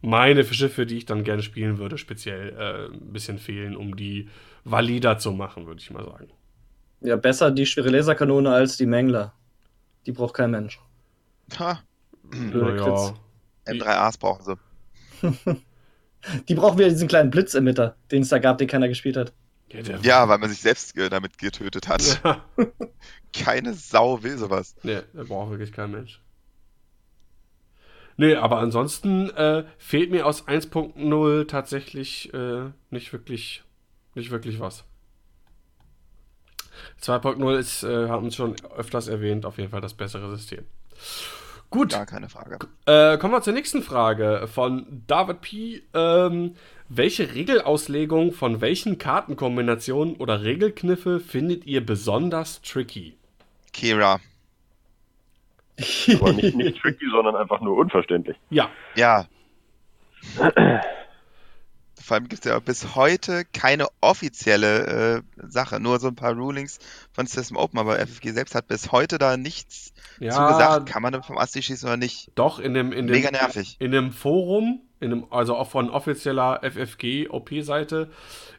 meine 0.00 0.44
Schiffe, 0.44 0.86
die 0.86 0.98
ich 0.98 1.06
dann 1.06 1.24
gerne 1.24 1.42
spielen 1.42 1.78
würde, 1.78 1.98
speziell 1.98 2.50
äh, 2.50 2.94
ein 2.94 3.12
bisschen 3.12 3.38
fehlen, 3.38 3.76
um 3.76 3.96
die 3.96 4.28
valider 4.64 5.18
zu 5.18 5.32
machen, 5.32 5.66
würde 5.66 5.80
ich 5.80 5.90
mal 5.90 6.04
sagen. 6.04 6.28
Ja, 7.00 7.16
besser 7.16 7.50
die 7.50 7.66
schwere 7.66 7.90
Laserkanone 7.90 8.50
als 8.50 8.76
die 8.76 8.86
Mängler. 8.86 9.32
Die 10.06 10.12
braucht 10.12 10.34
kein 10.34 10.50
Mensch. 10.50 10.80
Ha. 11.58 11.80
Ja. 12.32 13.14
M3As 13.66 14.18
brauchen 14.18 14.44
sie. 14.44 14.56
die 16.48 16.54
brauchen 16.54 16.78
wieder 16.78 16.88
diesen 16.88 17.08
kleinen 17.08 17.30
Blitzemitter, 17.30 17.96
den 18.10 18.22
es 18.22 18.28
da 18.28 18.38
gab, 18.38 18.58
den 18.58 18.68
keiner 18.68 18.88
gespielt 18.88 19.16
hat. 19.16 19.32
Ja, 19.70 19.98
ja 20.00 20.28
weil 20.28 20.38
man 20.38 20.50
sich 20.50 20.60
selbst 20.60 20.96
äh, 20.96 21.08
damit 21.08 21.38
getötet 21.38 21.88
hat. 21.88 22.20
Ja. 22.24 22.44
Keine 23.32 23.74
Sau 23.74 24.22
will 24.22 24.38
sowas. 24.38 24.74
Nee, 24.82 25.00
da 25.12 25.24
braucht 25.24 25.50
wirklich 25.50 25.72
kein 25.72 25.90
Mensch. 25.90 26.20
Nee, 28.18 28.34
aber 28.34 28.58
ansonsten 28.58 29.30
äh, 29.30 29.64
fehlt 29.78 30.10
mir 30.10 30.26
aus 30.26 30.46
1.0 30.46 31.46
tatsächlich 31.46 32.34
äh, 32.34 32.64
nicht 32.90 33.12
wirklich 33.12 33.62
nicht 34.14 34.30
wirklich 34.30 34.60
was. 34.60 34.84
2.0 37.00 37.58
ist, 37.58 37.84
äh, 37.84 38.08
haben 38.08 38.24
uns 38.24 38.34
schon 38.36 38.56
öfters 38.76 39.08
erwähnt, 39.08 39.46
auf 39.46 39.58
jeden 39.58 39.70
Fall 39.70 39.80
das 39.80 39.94
bessere 39.94 40.30
System. 40.36 40.64
Gut. 41.70 41.90
Gar 41.90 42.06
keine 42.06 42.28
Frage. 42.28 42.58
Äh, 42.86 43.18
kommen 43.18 43.32
wir 43.32 43.42
zur 43.42 43.52
nächsten 43.52 43.82
Frage 43.82 44.48
von 44.52 45.04
David 45.06 45.40
P. 45.40 45.82
Ähm, 45.94 46.56
welche 46.88 47.34
Regelauslegung 47.34 48.32
von 48.32 48.60
welchen 48.60 48.98
Kartenkombinationen 48.98 50.16
oder 50.16 50.42
Regelkniffe 50.42 51.20
findet 51.20 51.66
ihr 51.66 51.84
besonders 51.84 52.62
tricky? 52.62 53.16
Kira. 53.72 54.18
Aber 56.14 56.32
nicht, 56.32 56.56
nicht 56.56 56.78
tricky, 56.82 57.06
sondern 57.10 57.36
einfach 57.36 57.60
nur 57.60 57.76
unverständlich. 57.76 58.36
Ja. 58.50 58.70
Ja. 58.96 59.26
Vor 62.00 62.14
allem 62.14 62.28
gibt 62.28 62.44
es 62.44 62.50
ja 62.50 62.58
bis 62.58 62.94
heute 62.94 63.44
keine 63.52 63.86
offizielle 64.00 65.18
äh, 65.18 65.46
Sache, 65.46 65.78
nur 65.78 65.98
so 66.00 66.08
ein 66.08 66.14
paar 66.14 66.32
Rulings 66.32 66.78
von 67.12 67.26
System 67.26 67.58
Open, 67.58 67.78
aber 67.78 67.98
FFG 67.98 68.30
selbst 68.32 68.54
hat 68.54 68.66
bis 68.66 68.92
heute 68.92 69.18
da 69.18 69.36
nichts 69.36 69.92
ja, 70.18 70.30
zugesagt, 70.30 70.88
kann 70.88 71.02
man 71.02 71.22
vom 71.22 71.36
Asti 71.36 71.60
schießen 71.60 71.86
oder 71.86 71.98
nicht. 71.98 72.30
Doch, 72.34 72.60
in 72.60 72.72
dem, 72.72 72.92
in 72.92 73.08
dem, 73.08 73.14
Mega 73.14 73.30
nervig. 73.30 73.76
In 73.78 73.90
dem 73.90 74.12
Forum, 74.12 74.80
in 75.00 75.10
dem, 75.10 75.32
also 75.32 75.56
auch 75.56 75.70
von 75.70 75.90
offizieller 75.90 76.60
FFG 76.62 77.28
OP-Seite, 77.28 78.10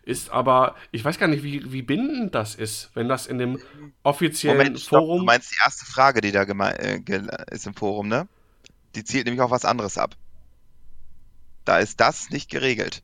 ist 0.04 0.32
aber, 0.32 0.76
ich 0.92 1.04
weiß 1.04 1.20
gar 1.20 1.28
nicht, 1.28 1.44
wie, 1.44 1.72
wie 1.72 1.82
bindend 1.82 2.34
das 2.34 2.56
ist, 2.56 2.92
wenn 2.94 3.08
das 3.08 3.28
in 3.28 3.38
dem 3.38 3.60
offiziellen 4.04 4.58
Moment, 4.58 4.80
stopp, 4.80 5.02
Forum. 5.02 5.20
Du 5.20 5.26
meinst 5.26 5.52
die 5.52 5.60
erste 5.64 5.86
Frage, 5.86 6.22
die 6.22 6.32
da 6.32 6.44
äh, 6.44 7.02
ist 7.52 7.68
im 7.68 7.74
Forum, 7.74 8.08
ne? 8.08 8.28
Die 8.96 9.04
zielt 9.04 9.26
nämlich 9.26 9.42
auf 9.42 9.52
was 9.52 9.66
anderes 9.66 9.98
ab. 9.98 10.16
Da 11.66 11.78
ist 11.80 12.00
das 12.00 12.30
nicht 12.30 12.50
geregelt. 12.50 13.04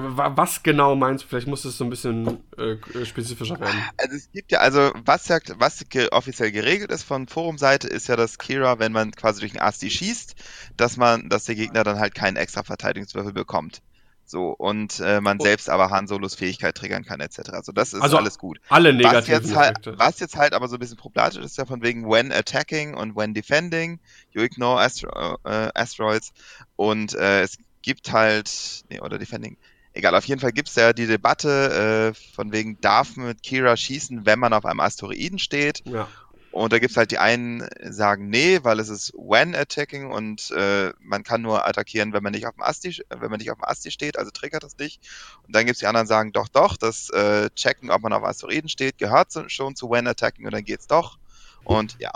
Was 0.00 0.62
genau 0.62 0.94
meinst 0.94 1.24
du? 1.24 1.28
Vielleicht 1.28 1.46
muss 1.46 1.64
es 1.64 1.78
so 1.78 1.84
ein 1.84 1.90
bisschen 1.90 2.42
äh, 2.56 3.04
spezifischer 3.04 3.58
werden. 3.60 3.82
Also 3.96 4.16
es 4.16 4.30
gibt 4.32 4.52
ja, 4.52 4.60
also 4.60 4.92
was 5.04 5.24
sagt, 5.24 5.54
was 5.58 5.84
offiziell 6.12 6.52
geregelt 6.52 6.90
ist 6.90 7.02
von 7.02 7.28
Forumseite, 7.28 7.88
ist 7.88 8.08
ja, 8.08 8.16
dass 8.16 8.38
Kira, 8.38 8.78
wenn 8.78 8.92
man 8.92 9.12
quasi 9.12 9.40
durch 9.40 9.52
einen 9.52 9.66
Asti 9.66 9.90
schießt, 9.90 10.34
dass 10.76 10.96
man, 10.96 11.28
dass 11.28 11.44
der 11.44 11.54
Gegner 11.54 11.84
dann 11.84 11.98
halt 11.98 12.14
keinen 12.14 12.36
extra 12.36 12.62
Verteidigungswürfel 12.62 13.32
bekommt. 13.32 13.82
So, 14.28 14.50
und 14.50 15.00
äh, 15.00 15.22
man 15.22 15.38
oh. 15.40 15.42
selbst 15.42 15.70
aber 15.70 15.88
Han 15.88 16.06
Solos 16.06 16.34
Fähigkeit 16.34 16.74
triggern 16.74 17.02
kann, 17.02 17.20
etc. 17.20 17.48
Also 17.52 17.72
das 17.72 17.94
ist 17.94 18.02
also 18.02 18.18
alles 18.18 18.36
gut. 18.36 18.60
Alle 18.68 18.92
negativen 18.92 19.42
was 19.42 19.48
jetzt, 19.48 19.56
halt, 19.56 19.98
was 19.98 20.20
jetzt 20.20 20.36
halt 20.36 20.52
aber 20.52 20.68
so 20.68 20.76
ein 20.76 20.80
bisschen 20.80 20.98
problematisch 20.98 21.42
ist, 21.42 21.56
ja 21.56 21.64
von 21.64 21.82
wegen 21.82 22.06
when 22.06 22.30
attacking 22.30 22.92
und 22.92 23.16
when 23.16 23.32
defending, 23.32 24.00
you 24.32 24.42
ignore 24.42 24.82
Astro 24.82 25.38
äh, 25.44 25.70
Asteroids 25.74 26.34
und 26.76 27.14
äh, 27.14 27.40
es 27.40 27.56
gibt 27.80 28.12
halt, 28.12 28.84
nee, 28.90 29.00
oder 29.00 29.18
defending, 29.18 29.56
Egal, 29.98 30.14
auf 30.14 30.26
jeden 30.26 30.40
Fall 30.40 30.52
gibt 30.52 30.68
es 30.68 30.76
ja 30.76 30.92
die 30.92 31.08
Debatte, 31.08 32.12
äh, 32.14 32.32
von 32.32 32.52
wegen, 32.52 32.80
darf 32.80 33.16
man 33.16 33.26
mit 33.26 33.42
Kira 33.42 33.76
schießen, 33.76 34.24
wenn 34.26 34.38
man 34.38 34.52
auf 34.52 34.64
einem 34.64 34.78
Asteroiden 34.78 35.40
steht? 35.40 35.82
Ja. 35.86 36.06
Und 36.52 36.72
da 36.72 36.78
gibt 36.78 36.92
es 36.92 36.96
halt 36.96 37.10
die 37.10 37.18
einen 37.18 37.68
sagen, 37.82 38.30
nee, 38.30 38.60
weil 38.62 38.78
es 38.78 38.90
ist 38.90 39.12
when 39.14 39.56
attacking 39.56 40.08
und 40.08 40.52
äh, 40.52 40.92
man 41.00 41.24
kann 41.24 41.42
nur 41.42 41.66
attackieren, 41.66 42.12
wenn 42.12 42.22
man 42.22 42.30
nicht 42.30 42.46
auf 42.46 42.54
dem 42.54 42.62
Asti, 42.62 43.02
wenn 43.08 43.28
man 43.28 43.38
nicht 43.38 43.50
auf 43.50 43.58
dem 43.58 43.64
Asti 43.64 43.90
steht, 43.90 44.16
also 44.16 44.30
triggert 44.30 44.62
das 44.62 44.78
nicht. 44.78 45.00
Und 45.44 45.56
dann 45.56 45.66
gibt 45.66 45.74
es 45.74 45.80
die 45.80 45.86
anderen, 45.86 46.06
sagen, 46.06 46.32
doch, 46.32 46.46
doch, 46.46 46.76
das 46.76 47.10
äh, 47.10 47.50
Checken, 47.56 47.90
ob 47.90 48.00
man 48.00 48.12
auf 48.12 48.22
Asteroiden 48.22 48.68
steht, 48.68 48.98
gehört 48.98 49.32
zu, 49.32 49.48
schon 49.48 49.74
zu 49.74 49.90
when 49.90 50.06
attacking 50.06 50.46
und 50.46 50.54
dann 50.54 50.62
geht's 50.62 50.86
doch. 50.86 51.18
Und 51.64 51.96
ja. 51.98 52.12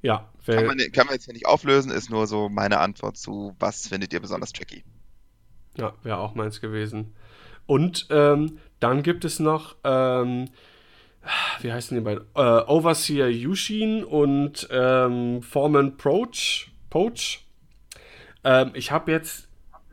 Ja, 0.00 0.30
kann 0.46 0.64
man, 0.64 0.78
kann 0.92 1.06
man 1.06 1.14
jetzt 1.14 1.26
hier 1.26 1.34
nicht 1.34 1.46
auflösen, 1.46 1.90
ist 1.90 2.08
nur 2.08 2.26
so 2.26 2.48
meine 2.48 2.78
Antwort 2.78 3.18
zu, 3.18 3.54
was 3.58 3.86
findet 3.86 4.14
ihr 4.14 4.20
besonders 4.20 4.52
tricky. 4.52 4.82
Ja, 5.76 5.92
wäre 6.02 6.18
auch 6.18 6.34
meins 6.34 6.60
gewesen. 6.60 7.14
Und 7.66 8.06
ähm, 8.10 8.58
dann 8.80 9.02
gibt 9.02 9.24
es 9.24 9.40
noch, 9.40 9.76
ähm, 9.84 10.46
wie 11.60 11.72
heißen 11.72 11.96
die 11.96 12.02
beiden? 12.02 12.24
Äh, 12.34 12.40
Overseer 12.40 13.30
Yushin 13.30 14.04
und 14.04 14.68
ähm, 14.70 15.42
Foreman 15.42 15.96
Poach. 15.96 16.70
Poach. 16.90 17.44
Ähm, 18.44 18.72
ich 18.74 18.92
habe 18.92 19.10
jetzt 19.10 19.48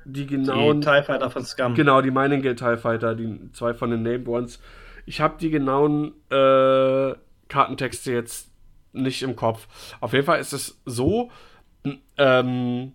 die 0.06 0.26
genauen. 0.26 0.82
Die 0.82 0.88
TIE 0.88 1.04
Fighter 1.04 1.30
von 1.30 1.46
Scum. 1.46 1.74
Genau, 1.76 2.02
die 2.02 2.12
Mining 2.12 2.42
Guild 2.42 2.60
TIE 2.60 2.78
Fighter, 2.78 3.16
die 3.16 3.52
zwei 3.54 3.74
von 3.74 3.92
den 3.92 4.04
Named 4.04 4.28
Ones. 4.28 4.60
Ich 5.06 5.22
habe 5.22 5.36
die 5.40 5.50
genauen 5.50 6.14
äh, 6.30 7.16
Kartentexte 7.48 8.12
jetzt 8.12 8.52
nicht 8.94 9.24
im 9.24 9.36
Kopf. 9.36 9.68
Auf 10.00 10.14
jeden 10.14 10.26
Fall 10.26 10.40
ist 10.40 10.54
es 10.54 10.82
so, 10.86 11.32
ähm, 12.18 12.94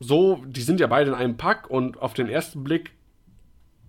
so, 0.00 0.42
die 0.46 0.62
sind 0.62 0.80
ja 0.80 0.86
beide 0.86 1.10
in 1.10 1.16
einem 1.16 1.36
Pack 1.36 1.68
und 1.70 2.00
auf 2.00 2.14
den 2.14 2.28
ersten 2.28 2.62
Blick 2.64 2.92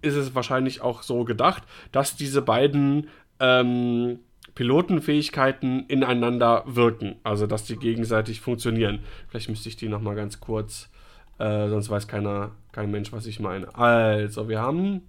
ist 0.01 0.15
es 0.15 0.33
wahrscheinlich 0.33 0.81
auch 0.81 1.03
so 1.03 1.23
gedacht, 1.23 1.63
dass 1.91 2.15
diese 2.15 2.41
beiden 2.41 3.09
ähm, 3.39 4.19
Pilotenfähigkeiten 4.55 5.85
ineinander 5.87 6.63
wirken, 6.65 7.15
also 7.23 7.47
dass 7.47 7.63
die 7.63 7.77
gegenseitig 7.77 8.41
funktionieren. 8.41 8.99
Vielleicht 9.27 9.49
müsste 9.49 9.69
ich 9.69 9.77
die 9.77 9.89
nochmal 9.89 10.15
ganz 10.15 10.39
kurz, 10.39 10.89
äh, 11.37 11.69
sonst 11.69 11.89
weiß 11.89 12.07
keiner, 12.07 12.51
kein 12.71 12.91
Mensch, 12.91 13.11
was 13.11 13.25
ich 13.25 13.39
meine. 13.39 13.73
Also, 13.75 14.49
wir 14.49 14.59
haben 14.59 15.01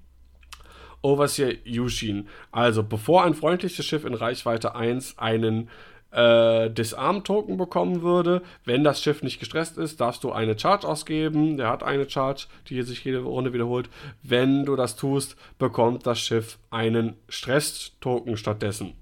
Overseer 1.02 1.54
Yushin. 1.64 2.28
Also, 2.52 2.82
bevor 2.82 3.24
ein 3.24 3.34
freundliches 3.34 3.84
Schiff 3.84 4.04
in 4.04 4.14
Reichweite 4.14 4.74
1 4.74 5.18
einen 5.18 5.68
äh, 6.12 6.70
Disarm-Token 6.70 7.56
bekommen 7.56 8.02
würde. 8.02 8.42
Wenn 8.64 8.84
das 8.84 9.02
Schiff 9.02 9.22
nicht 9.22 9.38
gestresst 9.38 9.78
ist, 9.78 10.00
darfst 10.00 10.24
du 10.24 10.32
eine 10.32 10.58
Charge 10.58 10.86
ausgeben. 10.86 11.56
Der 11.56 11.68
hat 11.68 11.82
eine 11.82 12.08
Charge, 12.08 12.46
die 12.68 12.82
sich 12.82 13.04
jede 13.04 13.20
Runde 13.20 13.52
wiederholt. 13.52 13.88
Wenn 14.22 14.64
du 14.64 14.76
das 14.76 14.96
tust, 14.96 15.36
bekommt 15.58 16.06
das 16.06 16.20
Schiff 16.20 16.58
einen 16.70 17.16
Stress-Token 17.28 18.36
stattdessen. 18.36 18.94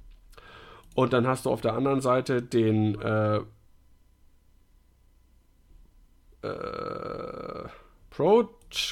Und 0.95 1.13
dann 1.13 1.27
hast 1.27 1.47
du 1.47 1.51
auf 1.51 1.61
der 1.61 1.75
anderen 1.75 2.01
Seite 2.01 2.43
den 2.43 3.01
äh, 3.01 3.41
äh, 6.43 7.69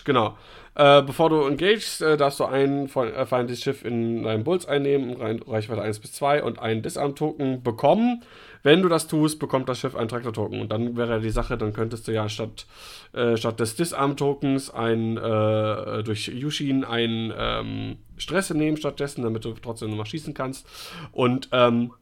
genau. 0.05 0.37
Äh, 0.75 1.03
bevor 1.03 1.31
du 1.31 1.41
engagest, 1.47 2.03
äh, 2.03 2.19
darfst 2.19 2.39
du 2.39 2.45
ein 2.45 2.87
äh, 2.87 3.25
feindliches 3.25 3.65
Schiff 3.65 3.85
in 3.85 4.23
deinen 4.23 4.45
Bulls 4.45 4.67
einnehmen, 4.67 5.17
Reichweite 5.17 5.81
1 5.81 6.01
bis 6.01 6.13
2 6.13 6.43
und 6.43 6.59
einen 6.59 6.83
Disarm-Token 6.83 7.63
bekommen. 7.63 8.23
Wenn 8.63 8.83
du 8.83 8.91
das 8.91 9.07
tust, 9.07 9.39
bekommt 9.39 9.69
das 9.71 9.79
Schiff 9.79 9.97
einen 9.97 10.09
Traktor-Token. 10.09 10.61
Und 10.61 10.73
dann 10.73 10.97
wäre 10.97 11.21
die 11.21 11.31
Sache, 11.31 11.57
dann 11.57 11.73
könntest 11.73 12.09
du 12.09 12.13
ja 12.13 12.29
statt, 12.29 12.67
äh, 13.15 13.39
statt 13.39 13.59
des 13.59 13.77
Disarm-Tokens 13.77 14.71
ein, 14.71 15.17
äh, 15.17 16.03
durch 16.03 16.29
Yushin 16.29 16.85
einen 16.85 17.33
ähm, 17.39 17.97
Stress 18.19 18.51
nehmen 18.51 18.77
stattdessen, 18.77 19.23
damit 19.23 19.47
du 19.47 19.53
trotzdem 19.53 19.91
nochmal 19.91 20.07
schießen 20.07 20.35
kannst. 20.35 20.67
Und 21.13 21.49
ähm, 21.53 21.93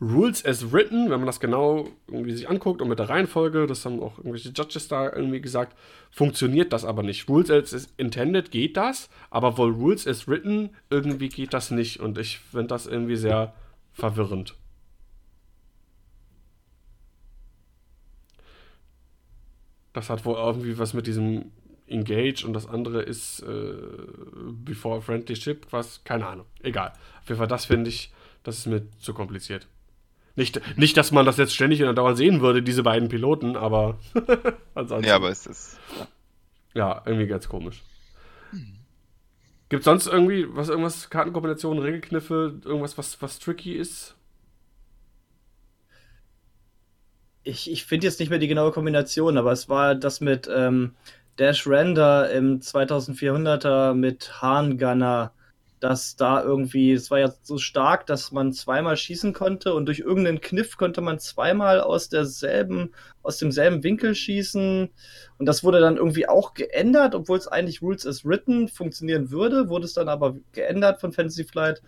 Rules 0.00 0.42
as 0.46 0.72
written, 0.72 1.10
wenn 1.10 1.20
man 1.20 1.26
das 1.26 1.40
genau 1.40 1.86
irgendwie 2.08 2.32
sich 2.32 2.48
anguckt 2.48 2.80
und 2.80 2.88
mit 2.88 2.98
der 2.98 3.10
Reihenfolge, 3.10 3.66
das 3.66 3.84
haben 3.84 4.02
auch 4.02 4.16
irgendwelche 4.16 4.48
Judges 4.48 4.88
da 4.88 5.12
irgendwie 5.12 5.42
gesagt, 5.42 5.76
funktioniert 6.10 6.72
das 6.72 6.86
aber 6.86 7.02
nicht. 7.02 7.28
Rules 7.28 7.50
as 7.50 7.88
intended 7.98 8.50
geht 8.50 8.78
das, 8.78 9.10
aber 9.28 9.58
wohl 9.58 9.72
Rules 9.72 10.06
as 10.06 10.26
written 10.26 10.70
irgendwie 10.88 11.28
geht 11.28 11.52
das 11.52 11.70
nicht 11.70 12.00
und 12.00 12.16
ich 12.16 12.38
finde 12.38 12.68
das 12.68 12.86
irgendwie 12.86 13.16
sehr 13.16 13.52
verwirrend. 13.92 14.54
Das 19.92 20.08
hat 20.08 20.24
wohl 20.24 20.36
irgendwie 20.36 20.78
was 20.78 20.94
mit 20.94 21.06
diesem 21.06 21.52
Engage 21.86 22.46
und 22.46 22.54
das 22.54 22.66
andere 22.66 23.02
ist 23.02 23.40
äh, 23.40 23.74
Before 24.64 25.02
Friendly 25.02 25.36
Ship, 25.36 25.66
was, 25.72 26.04
keine 26.04 26.26
Ahnung, 26.26 26.46
egal. 26.62 26.92
Auf 27.20 27.28
jeden 27.28 27.38
Fall, 27.38 27.48
das 27.48 27.66
finde 27.66 27.90
ich, 27.90 28.14
das 28.44 28.58
ist 28.58 28.66
mir 28.66 28.86
zu 28.98 29.12
kompliziert. 29.12 29.66
Nicht, 30.40 30.78
nicht, 30.78 30.96
dass 30.96 31.12
man 31.12 31.26
das 31.26 31.36
jetzt 31.36 31.54
ständig 31.54 31.82
und 31.82 31.94
dauernd 31.96 32.16
sehen 32.16 32.40
würde, 32.40 32.62
diese 32.62 32.82
beiden 32.82 33.10
Piloten, 33.10 33.56
aber 33.56 33.98
ansonsten. 34.74 35.06
Ja, 35.06 35.16
aber 35.16 35.28
es 35.28 35.44
ist. 35.44 35.78
Ja, 36.72 36.88
ja 36.88 37.02
irgendwie 37.04 37.26
ganz 37.26 37.46
komisch. 37.46 37.82
Hm. 38.48 38.78
Gibt 39.68 39.80
es 39.80 39.84
sonst 39.84 40.06
irgendwie 40.06 40.46
was, 40.48 40.70
irgendwas, 40.70 41.10
Kartenkombinationen, 41.10 41.82
Regelkniffe, 41.82 42.58
irgendwas, 42.64 42.96
was, 42.96 43.20
was 43.20 43.38
tricky 43.38 43.74
ist? 43.74 44.16
Ich, 47.42 47.70
ich 47.70 47.84
finde 47.84 48.06
jetzt 48.06 48.18
nicht 48.18 48.30
mehr 48.30 48.38
die 48.38 48.48
genaue 48.48 48.72
Kombination, 48.72 49.36
aber 49.36 49.52
es 49.52 49.68
war 49.68 49.94
das 49.94 50.22
mit 50.22 50.48
ähm, 50.50 50.94
Dash 51.36 51.66
Render 51.66 52.30
im 52.30 52.60
2400er 52.60 53.92
mit 53.92 54.40
Harngunner 54.40 55.34
dass 55.80 56.14
da 56.14 56.42
irgendwie, 56.42 56.92
es 56.92 57.10
war 57.10 57.18
ja 57.18 57.32
so 57.42 57.56
stark, 57.56 58.06
dass 58.06 58.32
man 58.32 58.52
zweimal 58.52 58.96
schießen 58.98 59.32
konnte 59.32 59.74
und 59.74 59.86
durch 59.86 60.00
irgendeinen 60.00 60.42
Kniff 60.42 60.76
konnte 60.76 61.00
man 61.00 61.18
zweimal 61.18 61.80
aus 61.80 62.10
derselben, 62.10 62.92
aus 63.22 63.38
demselben 63.38 63.82
Winkel 63.82 64.14
schießen. 64.14 64.90
Und 65.38 65.46
das 65.46 65.64
wurde 65.64 65.80
dann 65.80 65.96
irgendwie 65.96 66.28
auch 66.28 66.52
geändert, 66.52 67.14
obwohl 67.14 67.38
es 67.38 67.48
eigentlich 67.48 67.80
Rules 67.80 68.06
as 68.06 68.26
Written 68.26 68.68
funktionieren 68.68 69.30
würde, 69.30 69.70
wurde 69.70 69.86
es 69.86 69.94
dann 69.94 70.10
aber 70.10 70.36
geändert 70.52 71.00
von 71.00 71.12
Fantasy 71.12 71.44
Flight. 71.44 71.80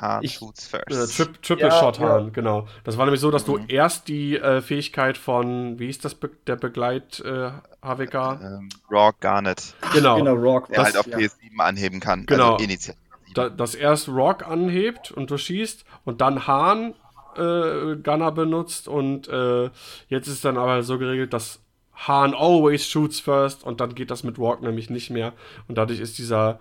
Hard 0.00 0.24
ich, 0.24 0.34
shoots 0.34 0.66
first. 0.66 1.20
Äh, 1.20 1.24
tri 1.24 1.32
Triple 1.42 1.68
ja, 1.68 1.78
Shot 1.78 2.00
Hahn, 2.00 2.24
ja. 2.24 2.30
genau. 2.30 2.66
Das 2.84 2.96
war 2.96 3.04
nämlich 3.04 3.20
so, 3.20 3.30
dass 3.30 3.46
mhm. 3.46 3.66
du 3.66 3.74
erst 3.74 4.08
die 4.08 4.36
äh, 4.36 4.62
Fähigkeit 4.62 5.18
von, 5.18 5.78
wie 5.78 5.86
hieß 5.86 5.98
das, 5.98 6.14
Be 6.14 6.30
der 6.46 6.56
Begleit 6.56 7.20
äh, 7.20 7.50
HWK? 7.82 8.40
Ähm, 8.40 8.68
Rock 8.90 9.20
Garnet. 9.20 9.74
Genau. 9.92 10.16
genau 10.16 10.32
Rock. 10.34 10.68
Der 10.68 10.76
das, 10.76 10.86
halt 10.86 10.96
auf 10.96 11.06
ja. 11.06 11.18
PS7 11.18 11.58
anheben 11.58 12.00
kann. 12.00 12.24
Genau. 12.24 12.54
Also 12.54 12.64
initial 12.64 12.96
da, 13.36 13.48
das 13.48 13.74
erst 13.74 14.08
Rock 14.08 14.46
anhebt 14.46 15.10
und 15.10 15.30
du 15.30 15.36
schießt 15.36 15.84
und 16.04 16.20
dann 16.20 16.46
Hahn 16.46 16.94
äh, 17.36 17.96
Gunner 17.96 18.32
benutzt 18.32 18.88
und 18.88 19.28
äh, 19.28 19.70
jetzt 20.08 20.28
ist 20.28 20.44
dann 20.44 20.56
aber 20.56 20.82
so 20.82 20.98
geregelt, 20.98 21.32
dass 21.32 21.60
Han 21.94 22.34
always 22.34 22.86
shoots 22.86 23.20
first 23.20 23.64
und 23.64 23.80
dann 23.80 23.94
geht 23.94 24.10
das 24.10 24.24
mit 24.24 24.38
Walk 24.38 24.62
nämlich 24.62 24.90
nicht 24.90 25.10
mehr 25.10 25.32
und 25.68 25.76
dadurch 25.78 26.00
ist 26.00 26.18
dieser 26.18 26.58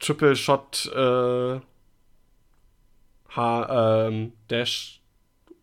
Triple 0.00 0.36
Shot 0.36 0.86
äh, 0.94 1.60
H, 3.36 4.06
ähm, 4.06 4.32
Dash 4.48 5.00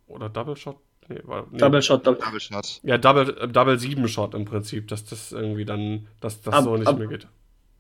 oder 0.07 0.29
Double 0.29 0.55
Shot? 0.55 0.77
Nee, 1.07 1.19
war, 1.23 1.47
nee. 1.51 1.57
Double 1.57 1.81
Shot, 1.81 2.05
Double, 2.05 2.21
Double 2.23 2.39
Shot. 2.39 2.79
Ja, 2.83 2.97
Double, 2.97 3.37
äh, 3.37 3.47
Double 3.47 3.79
7 3.79 4.07
Shot 4.07 4.33
im 4.33 4.45
Prinzip, 4.45 4.87
dass 4.87 5.05
das 5.05 5.31
irgendwie 5.31 5.65
dann, 5.65 6.07
dass 6.19 6.41
das 6.41 6.53
ab, 6.53 6.63
so 6.63 6.75
nicht 6.77 6.87
ab, 6.87 6.97
mehr 6.97 7.07
geht. 7.07 7.27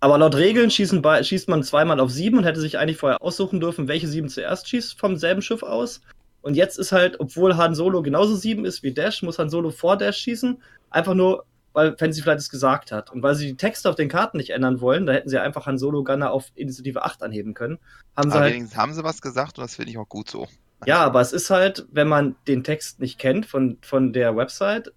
Aber 0.01 0.17
laut 0.17 0.35
Regeln 0.35 0.71
schießen, 0.71 1.03
schießt 1.23 1.47
man 1.47 1.63
zweimal 1.63 1.99
auf 1.99 2.09
sieben 2.09 2.39
und 2.39 2.43
hätte 2.43 2.59
sich 2.59 2.79
eigentlich 2.79 2.97
vorher 2.97 3.21
aussuchen 3.21 3.59
dürfen, 3.59 3.87
welche 3.87 4.07
sieben 4.07 4.29
zuerst 4.29 4.67
schießt 4.67 4.99
vom 4.99 5.15
selben 5.15 5.43
Schiff 5.43 5.61
aus. 5.61 6.01
Und 6.41 6.55
jetzt 6.55 6.79
ist 6.79 6.91
halt, 6.91 7.19
obwohl 7.19 7.55
Han 7.55 7.75
Solo 7.75 8.01
genauso 8.01 8.35
sieben 8.35 8.65
ist 8.65 8.81
wie 8.81 8.93
Dash, 8.93 9.21
muss 9.21 9.37
Han 9.37 9.51
Solo 9.51 9.69
vor 9.69 9.97
Dash 9.97 10.17
schießen. 10.17 10.59
Einfach 10.89 11.13
nur, 11.13 11.45
weil 11.73 11.95
Fancy 11.97 12.23
Flight 12.23 12.39
es 12.39 12.49
gesagt 12.49 12.91
hat. 12.91 13.11
Und 13.11 13.21
weil 13.21 13.35
sie 13.35 13.45
die 13.45 13.57
Texte 13.57 13.87
auf 13.91 13.95
den 13.95 14.09
Karten 14.09 14.37
nicht 14.37 14.49
ändern 14.49 14.81
wollen, 14.81 15.05
da 15.05 15.13
hätten 15.13 15.29
sie 15.29 15.37
einfach 15.37 15.67
Han 15.67 15.77
Solo 15.77 16.03
Gunner 16.03 16.31
auf 16.31 16.47
Initiative 16.55 17.03
8 17.03 17.21
anheben 17.21 17.53
können. 17.53 17.77
Haben 18.17 18.31
sie 18.31 18.37
aber 18.37 18.45
halt, 18.45 18.75
haben 18.75 18.93
sie 18.93 19.03
was 19.03 19.21
gesagt 19.21 19.59
und 19.59 19.63
das 19.63 19.75
finde 19.75 19.91
ich 19.91 19.99
auch 19.99 20.09
gut 20.09 20.31
so. 20.31 20.47
Ja, 20.87 21.03
aber 21.03 21.21
es 21.21 21.31
ist 21.31 21.51
halt, 21.51 21.85
wenn 21.91 22.07
man 22.07 22.35
den 22.47 22.63
Text 22.63 22.99
nicht 22.99 23.19
kennt 23.19 23.45
von, 23.45 23.77
von 23.81 24.13
der 24.13 24.35
Website, 24.35 24.91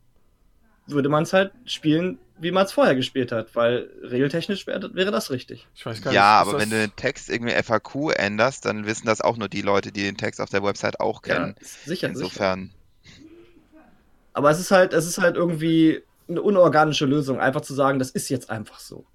würde 0.87 1.11
man 1.11 1.25
es 1.25 1.35
halt 1.35 1.53
spielen, 1.67 2.19
wie 2.39 2.51
man 2.51 2.65
es 2.65 2.73
vorher 2.73 2.97
gespielt 2.97 3.33
hat, 3.33 3.55
weil 3.55 3.91
regeltechnisch 4.03 4.67
wär, 4.67 4.83
wäre 4.95 5.11
das 5.11 5.31
richtig. 5.31 5.69
Ich 5.75 5.87
weiß 5.87 6.03
gar 6.03 6.11
nicht, 6.11 6.17
ja, 6.17 6.41
aber 6.41 6.59
wenn 6.59 6.71
du 6.71 6.77
den 6.77 6.95
Text 6.97 7.31
irgendwie 7.31 7.55
FAQ 7.55 8.13
änderst, 8.17 8.65
dann 8.65 8.87
wissen 8.87 9.07
das 9.07 9.21
auch 9.21 9.37
nur 9.37 9.49
die 9.49 9.63
Leute, 9.63 9.93
die 9.93 10.03
den 10.03 10.17
Text 10.17 10.41
auf 10.41 10.51
der 10.51 10.63
Website 10.63 11.01
auch 11.01 11.23
kennen. 11.23 11.55
Ja, 11.61 11.67
sicher. 11.85 12.09
Insofern. 12.09 12.73
Sicher. 13.03 13.85
Aber 14.33 14.51
es 14.51 14.59
ist 14.59 14.73
halt, 14.73 14.93
es 14.93 15.07
ist 15.07 15.19
halt 15.19 15.37
irgendwie 15.37 16.03
eine 16.29 16.43
unorganische 16.43 17.07
Lösung, 17.07 17.39
einfach 17.39 17.61
zu 17.61 17.75
sagen, 17.75 17.99
das 17.99 18.11
ist 18.11 18.29
jetzt 18.29 18.51
einfach 18.51 18.81
so. 18.81 19.07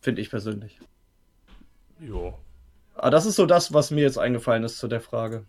Finde 0.00 0.20
ich 0.20 0.30
persönlich. 0.30 0.80
Jo. 2.00 2.38
Aber 2.94 3.10
das 3.10 3.26
ist 3.26 3.36
so 3.36 3.46
das, 3.46 3.72
was 3.72 3.90
mir 3.90 4.02
jetzt 4.02 4.18
eingefallen 4.18 4.64
ist 4.64 4.78
zu 4.78 4.88
der 4.88 5.00
Frage. 5.00 5.44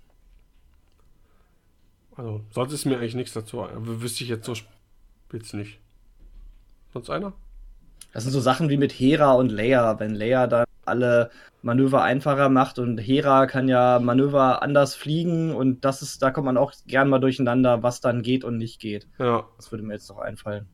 Also, 2.15 2.41
sonst 2.51 2.71
ist 2.71 2.85
mir 2.85 2.97
eigentlich 2.97 3.15
nichts 3.15 3.33
dazu. 3.33 3.67
Wüsste 3.73 4.23
ich 4.23 4.29
jetzt 4.29 4.45
so 4.45 4.53
jetzt 5.33 5.53
nicht. 5.53 5.79
Sonst 6.93 7.09
einer? 7.09 7.33
Das 8.13 8.23
sind 8.23 8.31
so 8.31 8.39
Sachen 8.39 8.69
wie 8.69 8.77
mit 8.77 8.93
Hera 8.93 9.33
und 9.33 9.51
Leia. 9.51 9.99
Wenn 9.99 10.15
Leia 10.15 10.47
dann 10.47 10.65
alle 10.85 11.31
Manöver 11.61 12.03
einfacher 12.03 12.49
macht 12.49 12.79
und 12.79 12.97
Hera 12.97 13.47
kann 13.47 13.67
ja 13.67 13.99
Manöver 13.99 14.61
anders 14.61 14.95
fliegen 14.95 15.53
und 15.53 15.83
das 15.83 16.01
ist, 16.01 16.21
da 16.21 16.31
kommt 16.31 16.45
man 16.45 16.57
auch 16.57 16.73
gern 16.87 17.09
mal 17.09 17.19
durcheinander, 17.19 17.83
was 17.83 18.01
dann 18.01 18.21
geht 18.21 18.43
und 18.43 18.57
nicht 18.57 18.79
geht. 18.79 19.07
Ja. 19.19 19.47
Das 19.57 19.71
würde 19.71 19.83
mir 19.83 19.93
jetzt 19.93 20.09
noch 20.09 20.19
einfallen. 20.19 20.67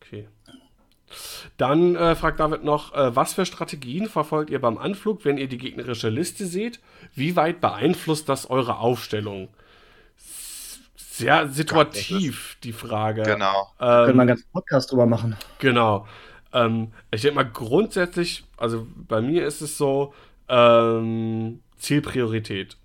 Okay. 0.00 0.28
Dann 1.56 1.94
äh, 1.94 2.16
fragt 2.16 2.40
David 2.40 2.64
noch, 2.64 2.92
äh, 2.94 3.14
was 3.14 3.34
für 3.34 3.46
Strategien 3.46 4.08
verfolgt 4.08 4.50
ihr 4.50 4.60
beim 4.60 4.78
Anflug, 4.78 5.24
wenn 5.24 5.38
ihr 5.38 5.48
die 5.48 5.58
gegnerische 5.58 6.08
Liste 6.08 6.46
seht? 6.46 6.80
Wie 7.14 7.36
weit 7.36 7.60
beeinflusst 7.60 8.28
das 8.28 8.50
eure 8.50 8.78
Aufstellung? 8.78 9.48
Sehr 11.16 11.46
situativ, 11.46 12.56
die 12.64 12.72
Frage. 12.72 13.22
Genau. 13.22 13.68
Ähm, 13.78 13.86
Können 14.06 14.16
wir 14.16 14.22
einen 14.22 14.26
ganzen 14.26 14.50
Podcast 14.52 14.90
drüber 14.90 15.06
machen. 15.06 15.36
Genau. 15.60 16.08
Ähm, 16.52 16.92
ich 17.12 17.22
denke 17.22 17.36
mal 17.36 17.44
grundsätzlich, 17.44 18.42
also 18.56 18.88
bei 18.96 19.20
mir 19.20 19.46
ist 19.46 19.60
es 19.60 19.78
so, 19.78 20.12
ähm, 20.48 21.60
Zielpriorität. 21.76 22.78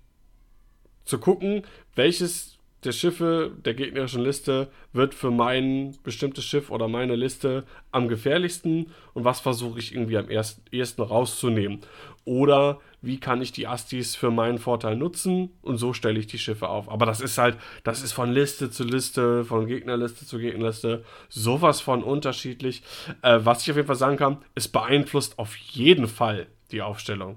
Zu 1.04 1.18
gucken, 1.18 1.64
welches 1.96 2.56
der 2.84 2.92
Schiffe 2.92 3.52
der 3.64 3.74
gegnerischen 3.74 4.22
Liste 4.22 4.68
wird 4.92 5.14
für 5.14 5.30
mein 5.30 5.96
bestimmtes 6.02 6.44
Schiff 6.44 6.70
oder 6.70 6.88
meine 6.88 7.14
Liste 7.14 7.64
am 7.92 8.08
gefährlichsten 8.08 8.90
und 9.12 9.24
was 9.24 9.40
versuche 9.40 9.78
ich 9.78 9.94
irgendwie 9.94 10.16
am 10.16 10.28
ersten 10.30 11.02
rauszunehmen. 11.02 11.80
Oder 12.24 12.80
wie 13.02 13.18
kann 13.18 13.42
ich 13.42 13.52
die 13.52 13.66
Astis 13.66 14.14
für 14.14 14.30
meinen 14.30 14.58
Vorteil 14.58 14.96
nutzen 14.96 15.50
und 15.62 15.78
so 15.78 15.92
stelle 15.92 16.18
ich 16.18 16.26
die 16.26 16.38
Schiffe 16.38 16.68
auf. 16.68 16.90
Aber 16.90 17.06
das 17.06 17.20
ist 17.20 17.38
halt, 17.38 17.56
das 17.82 18.02
ist 18.02 18.12
von 18.12 18.30
Liste 18.30 18.70
zu 18.70 18.84
Liste, 18.84 19.44
von 19.44 19.66
Gegnerliste 19.66 20.26
zu 20.26 20.38
Gegnerliste, 20.38 21.04
sowas 21.28 21.80
von 21.80 22.02
unterschiedlich. 22.02 22.82
Äh, 23.22 23.40
was 23.42 23.62
ich 23.62 23.70
auf 23.70 23.76
jeden 23.76 23.86
Fall 23.86 23.96
sagen 23.96 24.16
kann, 24.16 24.38
es 24.54 24.68
beeinflusst 24.68 25.38
auf 25.38 25.56
jeden 25.56 26.06
Fall 26.06 26.46
die 26.72 26.82
Aufstellung. 26.82 27.36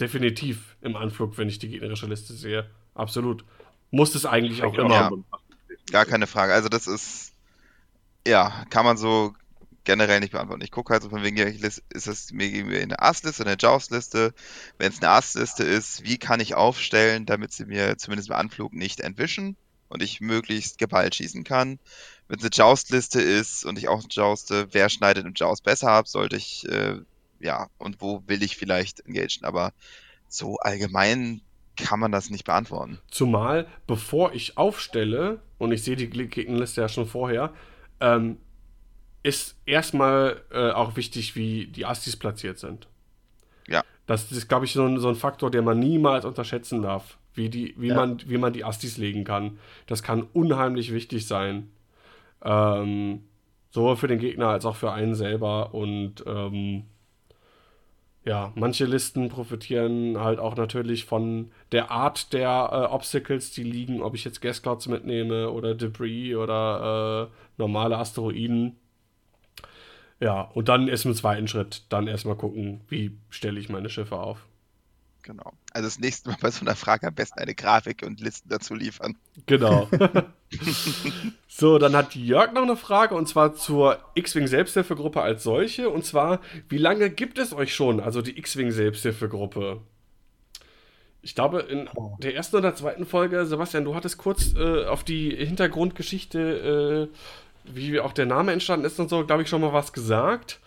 Definitiv 0.00 0.76
im 0.80 0.96
Anflug, 0.96 1.38
wenn 1.38 1.48
ich 1.48 1.60
die 1.60 1.68
gegnerische 1.68 2.06
Liste 2.06 2.34
sehe. 2.34 2.68
Absolut. 2.94 3.44
Muss 3.94 4.12
es 4.16 4.26
eigentlich 4.26 4.64
auch 4.64 4.74
immer. 4.74 4.92
Ja, 4.92 5.10
gar 5.92 6.04
keine 6.04 6.26
Frage. 6.26 6.52
Also 6.52 6.68
das 6.68 6.88
ist, 6.88 7.32
ja, 8.26 8.64
kann 8.68 8.84
man 8.84 8.96
so 8.96 9.34
generell 9.84 10.18
nicht 10.18 10.32
beantworten. 10.32 10.64
Ich 10.64 10.72
gucke 10.72 10.92
halt 10.92 11.04
so 11.04 11.10
von 11.10 11.22
wegen, 11.22 11.36
ist 11.36 11.82
es 11.92 12.32
mir 12.32 12.82
eine 12.82 13.00
Ass-Liste, 13.00 13.44
eine 13.44 13.56
Jaws-Liste? 13.56 14.34
Wenn 14.78 14.90
es 14.90 15.00
eine 15.00 15.10
Ass-Liste 15.10 15.62
ist, 15.62 16.02
wie 16.02 16.18
kann 16.18 16.40
ich 16.40 16.56
aufstellen, 16.56 17.24
damit 17.24 17.52
sie 17.52 17.66
mir 17.66 17.96
zumindest 17.96 18.30
im 18.30 18.34
Anflug 18.34 18.72
nicht 18.72 18.98
entwischen 18.98 19.56
und 19.88 20.02
ich 20.02 20.20
möglichst 20.20 20.78
geballt 20.78 21.14
schießen 21.14 21.44
kann? 21.44 21.78
Wenn 22.26 22.38
es 22.38 22.44
eine 22.44 22.50
Joust-Liste 22.52 23.22
ist 23.22 23.64
und 23.64 23.78
ich 23.78 23.86
auch 23.86 24.02
jouste, 24.10 24.66
wer 24.72 24.88
schneidet 24.88 25.24
im 25.24 25.34
Joust 25.34 25.62
besser 25.62 25.90
ab, 25.92 26.08
sollte 26.08 26.34
ich, 26.34 26.68
äh, 26.68 26.96
ja, 27.38 27.68
und 27.78 28.00
wo 28.00 28.24
will 28.26 28.42
ich 28.42 28.56
vielleicht 28.56 29.06
engagen? 29.06 29.44
Aber 29.44 29.72
so 30.28 30.56
allgemein 30.56 31.42
kann 31.76 32.00
man 32.00 32.12
das 32.12 32.30
nicht 32.30 32.44
beantworten. 32.44 32.98
Zumal, 33.10 33.66
bevor 33.86 34.32
ich 34.32 34.56
aufstelle, 34.56 35.40
und 35.58 35.72
ich 35.72 35.82
sehe 35.82 35.96
die 35.96 36.08
Gegnerliste 36.08 36.80
ja 36.80 36.88
schon 36.88 37.06
vorher, 37.06 37.52
ähm, 38.00 38.38
ist 39.22 39.56
erstmal 39.64 40.42
äh, 40.52 40.70
auch 40.70 40.96
wichtig, 40.96 41.34
wie 41.34 41.66
die 41.66 41.86
Astis 41.86 42.16
platziert 42.16 42.58
sind. 42.58 42.88
Ja. 43.66 43.82
Das 44.06 44.30
ist, 44.30 44.48
glaube 44.48 44.66
ich, 44.66 44.74
so 44.74 44.84
ein, 44.84 44.98
so 44.98 45.08
ein 45.08 45.14
Faktor, 45.14 45.50
den 45.50 45.64
man 45.64 45.78
niemals 45.78 46.24
unterschätzen 46.24 46.82
darf, 46.82 47.16
wie, 47.32 47.48
die, 47.48 47.74
wie, 47.78 47.88
ja. 47.88 47.94
man, 47.94 48.20
wie 48.26 48.36
man 48.36 48.52
die 48.52 48.64
Astis 48.64 48.98
legen 48.98 49.24
kann. 49.24 49.58
Das 49.86 50.02
kann 50.02 50.22
unheimlich 50.34 50.92
wichtig 50.92 51.26
sein. 51.26 51.70
Ähm, 52.42 53.24
sowohl 53.70 53.96
für 53.96 54.08
den 54.08 54.18
Gegner 54.18 54.48
als 54.48 54.66
auch 54.66 54.76
für 54.76 54.92
einen 54.92 55.14
selber. 55.14 55.72
Und 55.72 56.22
ähm, 56.26 56.84
ja, 58.24 58.52
manche 58.54 58.86
Listen 58.86 59.28
profitieren 59.28 60.18
halt 60.18 60.38
auch 60.38 60.56
natürlich 60.56 61.04
von 61.04 61.50
der 61.72 61.90
Art 61.90 62.32
der 62.32 62.70
äh, 62.72 62.92
Obstacles, 62.92 63.50
die 63.52 63.64
liegen, 63.64 64.02
ob 64.02 64.14
ich 64.14 64.24
jetzt 64.24 64.40
Gasclouds 64.40 64.88
mitnehme 64.88 65.50
oder 65.50 65.74
Debris 65.74 66.34
oder 66.34 67.30
äh, 67.30 67.36
normale 67.58 67.98
Asteroiden. 67.98 68.76
Ja, 70.20 70.42
und 70.54 70.68
dann 70.68 70.88
erst 70.88 71.04
im 71.04 71.14
zweiten 71.14 71.48
Schritt, 71.48 71.82
dann 71.90 72.06
erstmal 72.06 72.36
gucken, 72.36 72.80
wie 72.88 73.18
stelle 73.28 73.60
ich 73.60 73.68
meine 73.68 73.90
Schiffe 73.90 74.16
auf. 74.18 74.46
Genau. 75.24 75.54
Also 75.72 75.86
das 75.86 75.98
nächste 75.98 76.28
Mal 76.28 76.36
bei 76.40 76.50
so 76.50 76.60
einer 76.60 76.76
Frage 76.76 77.06
am 77.06 77.14
besten 77.14 77.38
eine 77.40 77.54
Grafik 77.54 78.02
und 78.06 78.20
Listen 78.20 78.50
dazu 78.50 78.74
liefern. 78.74 79.16
Genau. 79.46 79.88
so, 81.48 81.78
dann 81.78 81.96
hat 81.96 82.14
Jörg 82.14 82.52
noch 82.52 82.62
eine 82.62 82.76
Frage 82.76 83.14
und 83.14 83.26
zwar 83.26 83.54
zur 83.54 83.98
X-Wing 84.14 84.46
Selbsthilfegruppe 84.46 85.22
als 85.22 85.42
solche. 85.42 85.88
Und 85.88 86.04
zwar, 86.04 86.40
wie 86.68 86.76
lange 86.76 87.08
gibt 87.08 87.38
es 87.38 87.54
euch 87.54 87.74
schon, 87.74 88.00
also 88.00 88.20
die 88.20 88.38
X-Wing 88.38 88.70
Selbsthilfegruppe? 88.70 89.80
Ich 91.22 91.34
glaube, 91.34 91.60
in 91.60 91.88
oh. 91.94 92.18
der 92.22 92.34
ersten 92.34 92.56
oder 92.56 92.74
zweiten 92.74 93.06
Folge, 93.06 93.46
Sebastian, 93.46 93.86
du 93.86 93.94
hattest 93.94 94.18
kurz 94.18 94.54
äh, 94.54 94.84
auf 94.84 95.04
die 95.04 95.34
Hintergrundgeschichte 95.34 97.08
äh, 97.10 97.16
wie 97.64 97.98
auch 97.98 98.12
der 98.12 98.26
Name 98.26 98.52
entstanden 98.52 98.84
ist 98.84 99.00
und 99.00 99.08
so, 99.08 99.24
glaube 99.24 99.42
ich, 99.42 99.48
schon 99.48 99.62
mal 99.62 99.72
was 99.72 99.94
gesagt. 99.94 100.60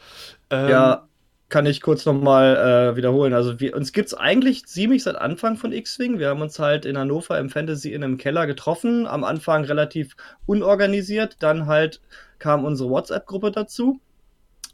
Ähm, 0.49 0.69
ja, 0.69 1.06
kann 1.49 1.65
ich 1.65 1.81
kurz 1.81 2.05
nochmal 2.05 2.57
äh, 2.57 2.95
wiederholen. 2.97 3.33
Also 3.33 3.59
wir, 3.59 3.75
uns 3.75 3.93
gibt 3.93 4.07
es 4.07 4.13
eigentlich 4.13 4.65
ziemlich 4.65 5.03
seit 5.03 5.15
Anfang 5.15 5.55
von 5.55 5.71
X-Wing. 5.71 6.19
Wir 6.19 6.29
haben 6.29 6.41
uns 6.41 6.59
halt 6.59 6.85
in 6.85 6.97
Hannover 6.97 7.39
im 7.39 7.49
Fantasy 7.49 7.93
in 7.93 8.03
einem 8.03 8.17
Keller 8.17 8.47
getroffen. 8.47 9.07
Am 9.07 9.23
Anfang 9.23 9.63
relativ 9.63 10.15
unorganisiert. 10.45 11.37
Dann 11.39 11.67
halt 11.67 12.01
kam 12.39 12.65
unsere 12.65 12.89
WhatsApp-Gruppe 12.89 13.51
dazu. 13.51 14.01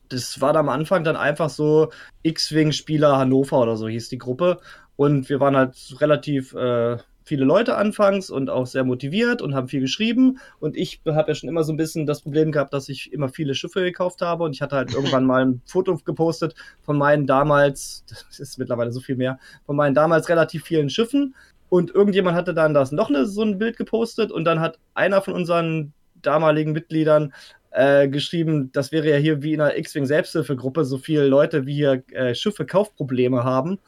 Das 0.09 0.41
war 0.41 0.55
am 0.55 0.69
Anfang 0.69 1.03
dann 1.03 1.15
einfach 1.15 1.49
so 1.49 1.91
X-Wing-Spieler 2.23 3.17
Hannover 3.17 3.61
oder 3.61 3.77
so 3.77 3.87
hieß 3.87 4.09
die 4.09 4.17
Gruppe. 4.17 4.59
Und 4.95 5.29
wir 5.29 5.39
waren 5.39 5.55
halt 5.55 5.75
relativ 5.99 6.53
äh, 6.53 6.97
viele 7.33 7.45
Leute 7.45 7.77
anfangs 7.77 8.29
und 8.29 8.51
auch 8.51 8.67
sehr 8.67 8.83
motiviert 8.83 9.41
und 9.41 9.55
haben 9.55 9.67
viel 9.67 9.79
geschrieben. 9.79 10.37
Und 10.59 10.77
ich 10.77 11.01
habe 11.07 11.31
ja 11.31 11.33
schon 11.33 11.49
immer 11.49 11.63
so 11.63 11.73
ein 11.73 11.77
bisschen 11.77 12.05
das 12.05 12.21
Problem 12.21 12.51
gehabt, 12.51 12.75
dass 12.75 12.89
ich 12.89 13.11
immer 13.11 13.27
viele 13.27 13.55
Schiffe 13.55 13.81
gekauft 13.81 14.21
habe. 14.21 14.43
Und 14.43 14.53
ich 14.53 14.61
hatte 14.61 14.75
halt 14.75 14.93
irgendwann 14.93 15.25
mal 15.25 15.43
ein 15.43 15.61
Foto 15.65 15.97
gepostet 16.05 16.53
von 16.83 16.95
meinen 16.95 17.25
damals, 17.25 18.05
das 18.29 18.39
ist 18.39 18.59
mittlerweile 18.59 18.91
so 18.91 18.99
viel 18.99 19.15
mehr, 19.15 19.39
von 19.65 19.75
meinen 19.75 19.95
damals 19.95 20.29
relativ 20.29 20.63
vielen 20.63 20.91
Schiffen. 20.91 21.33
Und 21.69 21.89
irgendjemand 21.89 22.37
hatte 22.37 22.53
dann 22.53 22.75
das 22.75 22.91
noch 22.91 23.09
eine, 23.09 23.25
so 23.25 23.41
ein 23.41 23.57
Bild 23.57 23.77
gepostet 23.77 24.31
und 24.31 24.45
dann 24.45 24.59
hat 24.59 24.77
einer 24.93 25.23
von 25.23 25.33
unseren 25.33 25.91
damaligen 26.21 26.71
Mitgliedern 26.71 27.33
äh, 27.71 28.07
geschrieben, 28.09 28.71
das 28.73 28.91
wäre 28.91 29.09
ja 29.09 29.15
hier 29.15 29.41
wie 29.41 29.53
in 29.53 29.61
einer 29.61 29.75
X-Wing 29.75 30.05
Selbsthilfegruppe, 30.05 30.85
so 30.85 30.99
viele 30.99 31.25
Leute 31.25 31.65
wie 31.65 31.73
hier 31.73 32.03
äh, 32.11 32.35
Schiffe 32.35 32.67
Kaufprobleme 32.67 33.43
haben 33.43 33.79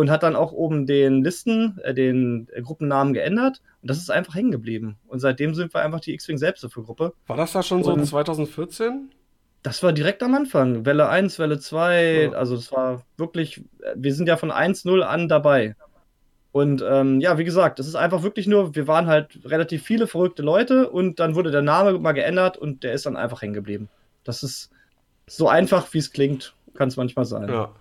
und 0.00 0.10
hat 0.10 0.22
dann 0.22 0.34
auch 0.34 0.52
oben 0.52 0.86
den 0.86 1.22
Listen, 1.22 1.78
äh, 1.84 1.92
den 1.92 2.48
Gruppennamen 2.62 3.12
geändert. 3.12 3.60
Und 3.82 3.90
das 3.90 3.98
ist 3.98 4.10
einfach 4.10 4.34
hängen 4.34 4.50
geblieben. 4.50 4.96
Und 5.06 5.20
seitdem 5.20 5.54
sind 5.54 5.74
wir 5.74 5.82
einfach 5.82 6.00
die 6.00 6.14
X-Wing 6.14 6.38
Selbsthilfegruppe. 6.38 7.12
War 7.26 7.36
das 7.36 7.52
da 7.52 7.62
schon 7.62 7.82
und 7.82 8.00
so 8.00 8.06
2014? 8.06 9.10
Das 9.62 9.82
war 9.82 9.92
direkt 9.92 10.22
am 10.22 10.34
Anfang. 10.34 10.86
Welle 10.86 11.10
1, 11.10 11.38
Welle 11.38 11.60
2. 11.60 12.22
Ja. 12.22 12.30
Also, 12.32 12.56
das 12.56 12.72
war 12.72 13.04
wirklich, 13.18 13.62
wir 13.94 14.14
sind 14.14 14.26
ja 14.26 14.38
von 14.38 14.50
1-0 14.50 15.02
an 15.02 15.28
dabei. 15.28 15.76
Und 16.50 16.82
ähm, 16.82 17.20
ja, 17.20 17.36
wie 17.36 17.44
gesagt, 17.44 17.78
das 17.78 17.86
ist 17.86 17.94
einfach 17.94 18.22
wirklich 18.22 18.46
nur, 18.46 18.74
wir 18.74 18.88
waren 18.88 19.06
halt 19.06 19.38
relativ 19.44 19.82
viele 19.82 20.06
verrückte 20.06 20.42
Leute 20.42 20.88
und 20.88 21.20
dann 21.20 21.34
wurde 21.34 21.50
der 21.50 21.62
Name 21.62 21.98
mal 21.98 22.12
geändert 22.12 22.56
und 22.56 22.84
der 22.84 22.94
ist 22.94 23.04
dann 23.04 23.18
einfach 23.18 23.42
hängen 23.42 23.52
geblieben. 23.52 23.90
Das 24.24 24.42
ist 24.42 24.70
so 25.26 25.46
einfach, 25.46 25.92
wie 25.92 25.98
es 25.98 26.10
klingt, 26.10 26.54
kann 26.74 26.88
es 26.88 26.96
manchmal 26.96 27.26
sein. 27.26 27.50
Ja. 27.50 27.72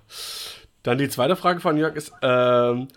Dann 0.83 0.97
die 0.97 1.09
zweite 1.09 1.35
Frage 1.35 1.59
von 1.59 1.77
Jörg 1.77 1.95
ist, 1.95 2.11
ähm, 2.21 2.87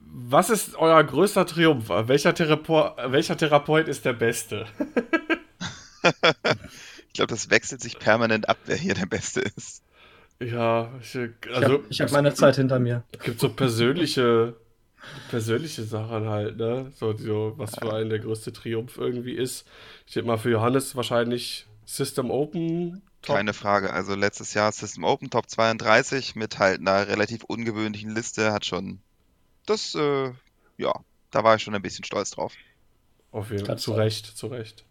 was 0.00 0.50
ist 0.50 0.76
euer 0.76 1.02
größter 1.02 1.46
Triumph? 1.46 1.88
Welcher, 1.88 2.34
Therapo 2.34 2.90
welcher 3.06 3.36
Therapeut 3.36 3.88
ist 3.88 4.04
der 4.04 4.12
Beste? 4.12 4.66
ich 6.02 7.12
glaube, 7.12 7.30
das 7.30 7.50
wechselt 7.50 7.82
sich 7.82 7.98
permanent 7.98 8.48
ab, 8.48 8.58
wer 8.66 8.76
hier 8.76 8.94
der 8.94 9.06
Beste 9.06 9.40
ist. 9.40 9.82
Ja, 10.38 10.90
ich, 11.00 11.16
also, 11.52 11.82
ich 11.88 12.00
habe 12.00 12.10
hab 12.10 12.12
meine 12.12 12.34
Zeit 12.34 12.56
hinter 12.56 12.78
mir. 12.78 13.04
Es 13.12 13.20
gibt 13.20 13.40
so 13.40 13.48
persönliche, 13.48 14.54
persönliche 15.30 15.84
Sachen 15.84 16.28
halt, 16.28 16.58
ne? 16.58 16.92
So, 16.94 17.14
so, 17.16 17.54
was 17.56 17.74
für 17.74 17.92
einen 17.92 18.10
der 18.10 18.18
größte 18.18 18.52
Triumph 18.52 18.98
irgendwie 18.98 19.32
ist. 19.32 19.66
Ich 20.06 20.14
denke 20.14 20.28
mal 20.28 20.36
für 20.36 20.50
Johannes 20.50 20.94
wahrscheinlich 20.94 21.66
System 21.86 22.30
Open 22.30 23.02
Top. 23.26 23.36
Keine 23.36 23.52
Frage. 23.52 23.92
Also 23.92 24.14
letztes 24.14 24.54
Jahr 24.54 24.70
System 24.70 25.04
Open 25.04 25.30
Top 25.30 25.50
32 25.50 26.36
mit 26.36 26.58
halt 26.58 26.80
einer 26.80 27.08
relativ 27.08 27.42
ungewöhnlichen 27.44 28.14
Liste 28.14 28.52
hat 28.52 28.64
schon. 28.64 29.00
Das, 29.66 29.96
äh, 29.96 30.30
ja, 30.78 30.92
da 31.32 31.44
war 31.44 31.56
ich 31.56 31.62
schon 31.62 31.74
ein 31.74 31.82
bisschen 31.82 32.04
stolz 32.04 32.30
drauf. 32.30 32.54
Auf 33.32 33.50
jeden 33.50 33.66
Fall. 33.66 33.78
Zu 33.78 33.92
Recht, 33.94 34.26
zu 34.26 34.46
Recht. 34.46 34.84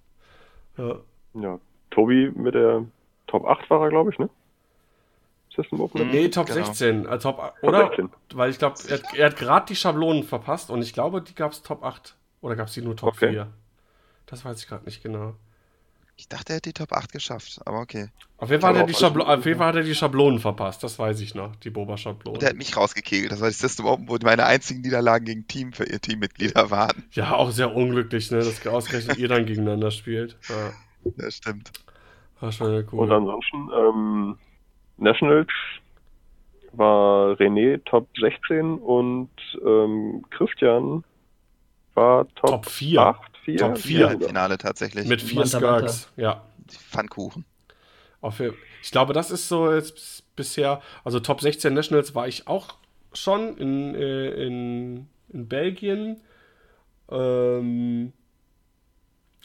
Ja. 0.78 0.99
ja. 1.34 1.60
Tobi 1.91 2.30
mit 2.36 2.56
der 2.56 2.84
Top 3.28 3.45
8 3.45 3.70
war 3.70 3.82
er, 3.84 3.90
glaube 3.90 4.12
ich, 4.12 4.20
ne? 4.20 4.30
System 5.56 5.80
Open? 5.80 6.10
Nee, 6.10 6.28
Top 6.28 6.48
genau. 6.48 6.66
16. 6.66 7.06
Äh, 7.06 7.20
Top, 7.20 7.53
oder? 7.62 7.88
16. 7.88 8.10
Weil 8.34 8.49
ich 8.49 8.60
glaube, 8.60 8.76
er, 8.90 8.99
er, 9.16 9.26
hat 9.28 9.38
gerade 9.38 9.66
die 9.68 9.78
Schablonen 9.78 10.24
verpasst 10.24 10.70
und 10.70 10.82
ich 10.82 10.91
glaube, 10.91 11.22
die 11.22 11.36
gab 11.36 11.53
es 11.53 11.62
Top 11.62 11.84
8. 11.84 12.16
Oder 12.41 12.57
gab 12.57 12.68
es 12.68 12.74
die 12.74 12.82
nur 12.82 12.98
Top 12.98 13.14
okay. 13.14 13.30
4? 13.30 13.48
Das 14.26 14.44
weiß 14.44 14.60
ich 14.60 14.68
gerade 14.68 14.84
nicht 14.84 15.02
genau. 15.02 15.36
Ich 16.18 16.30
dachte, 16.30 16.54
er 16.54 16.56
hätte 16.58 16.70
die 16.70 16.74
Top 16.74 16.94
8 16.94 17.12
geschafft, 17.12 17.60
aber 17.66 17.80
okay. 17.80 18.08
Auf 18.38 18.50
jeden, 18.50 18.62
Fall 18.62 18.74
hat 18.74 18.82
er 18.82 18.86
die 18.88 18.94
Schablo 18.94 19.24
auf 19.24 19.46
jeden 19.46 19.58
Fall 19.58 19.68
hat 19.68 19.76
er 19.76 19.84
die 19.84 19.96
Schablonen 19.96 20.40
verpasst, 20.40 20.84
das 20.84 20.98
weiß 20.98 21.20
ich 21.20 21.36
noch, 21.36 21.56
die 21.58 21.70
Boba-Schablonen. 21.70 22.38
Und 22.38 22.44
er 22.44 22.50
hat 22.50 22.58
mich 22.58 22.76
rausgekegelt, 22.76 23.32
das 23.32 23.42
war 23.42 23.50
die 23.50 23.54
System 23.54 23.86
Open, 23.86 24.08
wo 24.08 24.18
meine 24.22 24.46
einzigen 24.46 24.82
Niederlagen 24.82 25.26
gegen 25.26 25.48
Team 25.48 25.74
für 25.74 25.86
ihr 25.86 26.00
Teammitglieder 26.00 26.72
waren. 26.72 27.04
Ja, 27.12 27.34
auch 27.34 27.52
sehr 27.52 27.76
unglücklich, 27.76 28.32
ne, 28.32 28.38
dass 28.38 28.66
ausgerechnet 28.66 29.18
ihr 29.18 29.28
dann 29.28 29.46
gegeneinander 29.46 29.92
spielt. 29.92 30.38
Ja. 30.48 30.72
Das 31.18 31.36
stimmt. 31.36 31.72
War 32.40 32.52
schon 32.52 32.86
cool. 32.92 33.00
Und 33.00 33.12
ansonsten, 33.12 33.70
ähm, 33.78 34.38
Nationals 34.98 35.50
war 36.72 37.34
René 37.34 37.84
Top 37.86 38.08
16 38.20 38.80
und 38.80 39.30
ähm, 39.66 40.26
Christian 40.32 41.04
war 41.94 42.28
Top, 42.36 42.50
Top 42.50 42.66
4. 42.66 43.02
8 43.02 43.35
4? 43.45 43.57
Top 43.57 43.77
4 43.77 44.11
im 44.11 44.22
Finale 44.22 44.57
tatsächlich. 44.57 45.07
Mit 45.07 45.22
vier 45.22 45.45
Skirks, 45.45 46.09
ja. 46.17 46.43
Pfannkuchen. 46.67 47.45
Ich 48.81 48.91
glaube, 48.91 49.13
das 49.13 49.30
ist 49.30 49.47
so 49.47 49.72
jetzt 49.72 50.35
bisher, 50.35 50.81
also 51.03 51.19
Top 51.19 51.41
16 51.41 51.72
Nationals 51.73 52.15
war 52.15 52.27
ich 52.27 52.47
auch 52.47 52.76
schon 53.13 53.55
in, 53.57 53.93
äh, 53.93 54.30
in, 54.45 55.07
in 55.30 55.47
Belgien. 55.47 56.22
Ähm, 57.09 58.13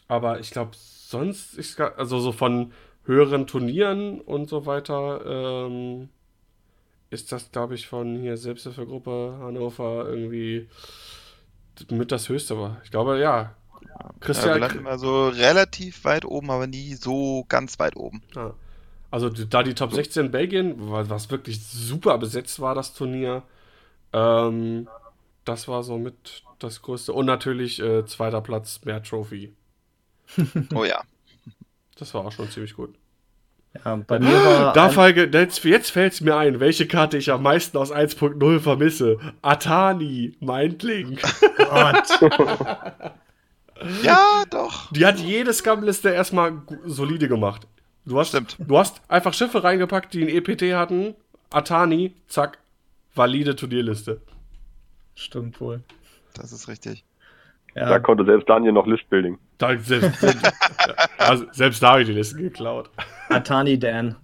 aber 0.09 0.41
ich 0.41 0.51
glaube, 0.51 0.71
sonst, 0.75 1.59
ich, 1.59 1.79
also 1.79 2.21
so 2.21 2.33
von 2.33 2.73
höheren 3.05 3.47
Turnieren 3.47 4.21
und 4.23 4.49
so 4.49 4.65
weiter, 4.65 5.67
ähm, 5.67 6.09
ist 7.11 7.33
das, 7.33 7.53
glaube 7.53 7.75
ich, 7.75 7.87
von 7.87 8.17
hier 8.19 8.39
Selbsthilfegruppe 8.39 9.37
Hannover 9.41 10.07
irgendwie 10.09 10.69
mit 11.91 12.13
das 12.13 12.29
höchste 12.31 12.59
war. 12.59 12.81
Ich 12.85 12.91
glaube, 12.91 13.19
ja, 13.19 13.57
Christian. 14.21 14.61
Ja, 14.61 14.73
wir 14.73 14.81
immer 14.81 14.99
so 14.99 15.29
relativ 15.29 16.05
weit 16.05 16.25
oben, 16.25 16.51
aber 16.51 16.67
nie 16.67 16.95
so 16.95 17.45
ganz 17.49 17.79
weit 17.79 17.97
oben. 17.97 18.23
Ja. 18.35 18.55
Also 19.11 19.29
da 19.29 19.63
die 19.63 19.75
Top 19.75 19.93
16 19.93 20.31
Belgien, 20.31 20.75
was 20.79 21.31
wirklich 21.31 21.65
super 21.65 22.19
besetzt 22.19 22.61
war, 22.61 22.75
das 22.75 22.95
Turnier, 22.95 23.43
ähm, 24.13 24.89
das 25.45 25.67
war 25.67 25.83
so 25.83 25.99
mit 25.99 26.45
das 26.61 26.83
größte. 26.83 27.13
Und 27.13 27.27
natürlich 27.27 27.81
äh, 27.81 28.05
zweiter 28.07 28.41
Platz, 28.41 28.81
mehr 28.85 29.03
Trophy. 29.03 29.53
oh 30.75 30.85
ja. 30.85 31.03
Das 31.99 32.15
war 32.15 32.25
auch 32.25 32.33
schon 32.33 32.49
ziemlich 32.51 32.75
gut. 32.75 32.95
Ja, 33.85 33.97
bei 33.97 34.19
mir 34.19 34.33
war. 34.33 34.73
Da 34.73 34.89
Feige, 34.89 35.29
jetzt, 35.33 35.65
jetzt 35.65 35.91
fällt 35.91 36.13
es 36.15 36.21
mir 36.21 36.37
ein, 36.37 36.61
welche 36.61 36.87
Karte 36.87 37.19
ich 37.19 37.31
am 37.31 37.43
meisten 37.43 37.77
aus 37.79 37.93
1.0 37.93 38.61
vermisse. 38.61 39.19
Atani, 39.43 40.37
Mindling. 40.41 41.19
Gott. 41.57 42.21
Ja, 44.03 44.45
doch. 44.51 44.93
Die 44.93 45.07
hat 45.07 45.19
jede 45.19 45.53
Scum-Liste 45.53 46.11
erstmal 46.11 46.63
solide 46.85 47.29
gemacht. 47.29 47.67
Du 48.05 48.19
hast, 48.19 48.29
Stimmt. 48.29 48.57
du 48.59 48.79
hast 48.79 49.01
einfach 49.09 49.35
Schiffe 49.35 49.63
reingepackt, 49.63 50.15
die 50.15 50.23
ein 50.23 50.29
EPT 50.29 50.75
hatten. 50.75 51.15
Atani, 51.51 52.15
zack, 52.29 52.59
valide 53.15 53.57
Turnierliste. 53.57 54.21
Stimmt 55.15 55.61
wohl. 55.61 55.83
Das 56.35 56.53
ist 56.53 56.69
richtig. 56.69 57.05
Ja. 57.75 57.89
Da 57.89 57.99
konnte 57.99 58.25
selbst 58.25 58.49
Daniel 58.49 58.73
noch 58.73 58.87
Listbuilding. 58.87 59.39
Da, 59.59 59.79
selbst, 59.79 60.25
also, 61.19 61.45
selbst 61.53 61.83
da 61.83 61.91
habe 61.91 62.03
ich 62.03 62.09
die 62.09 62.15
Liste 62.15 62.37
geklaut. 62.37 62.91
Atani 63.29 63.79
Dan. 63.79 64.17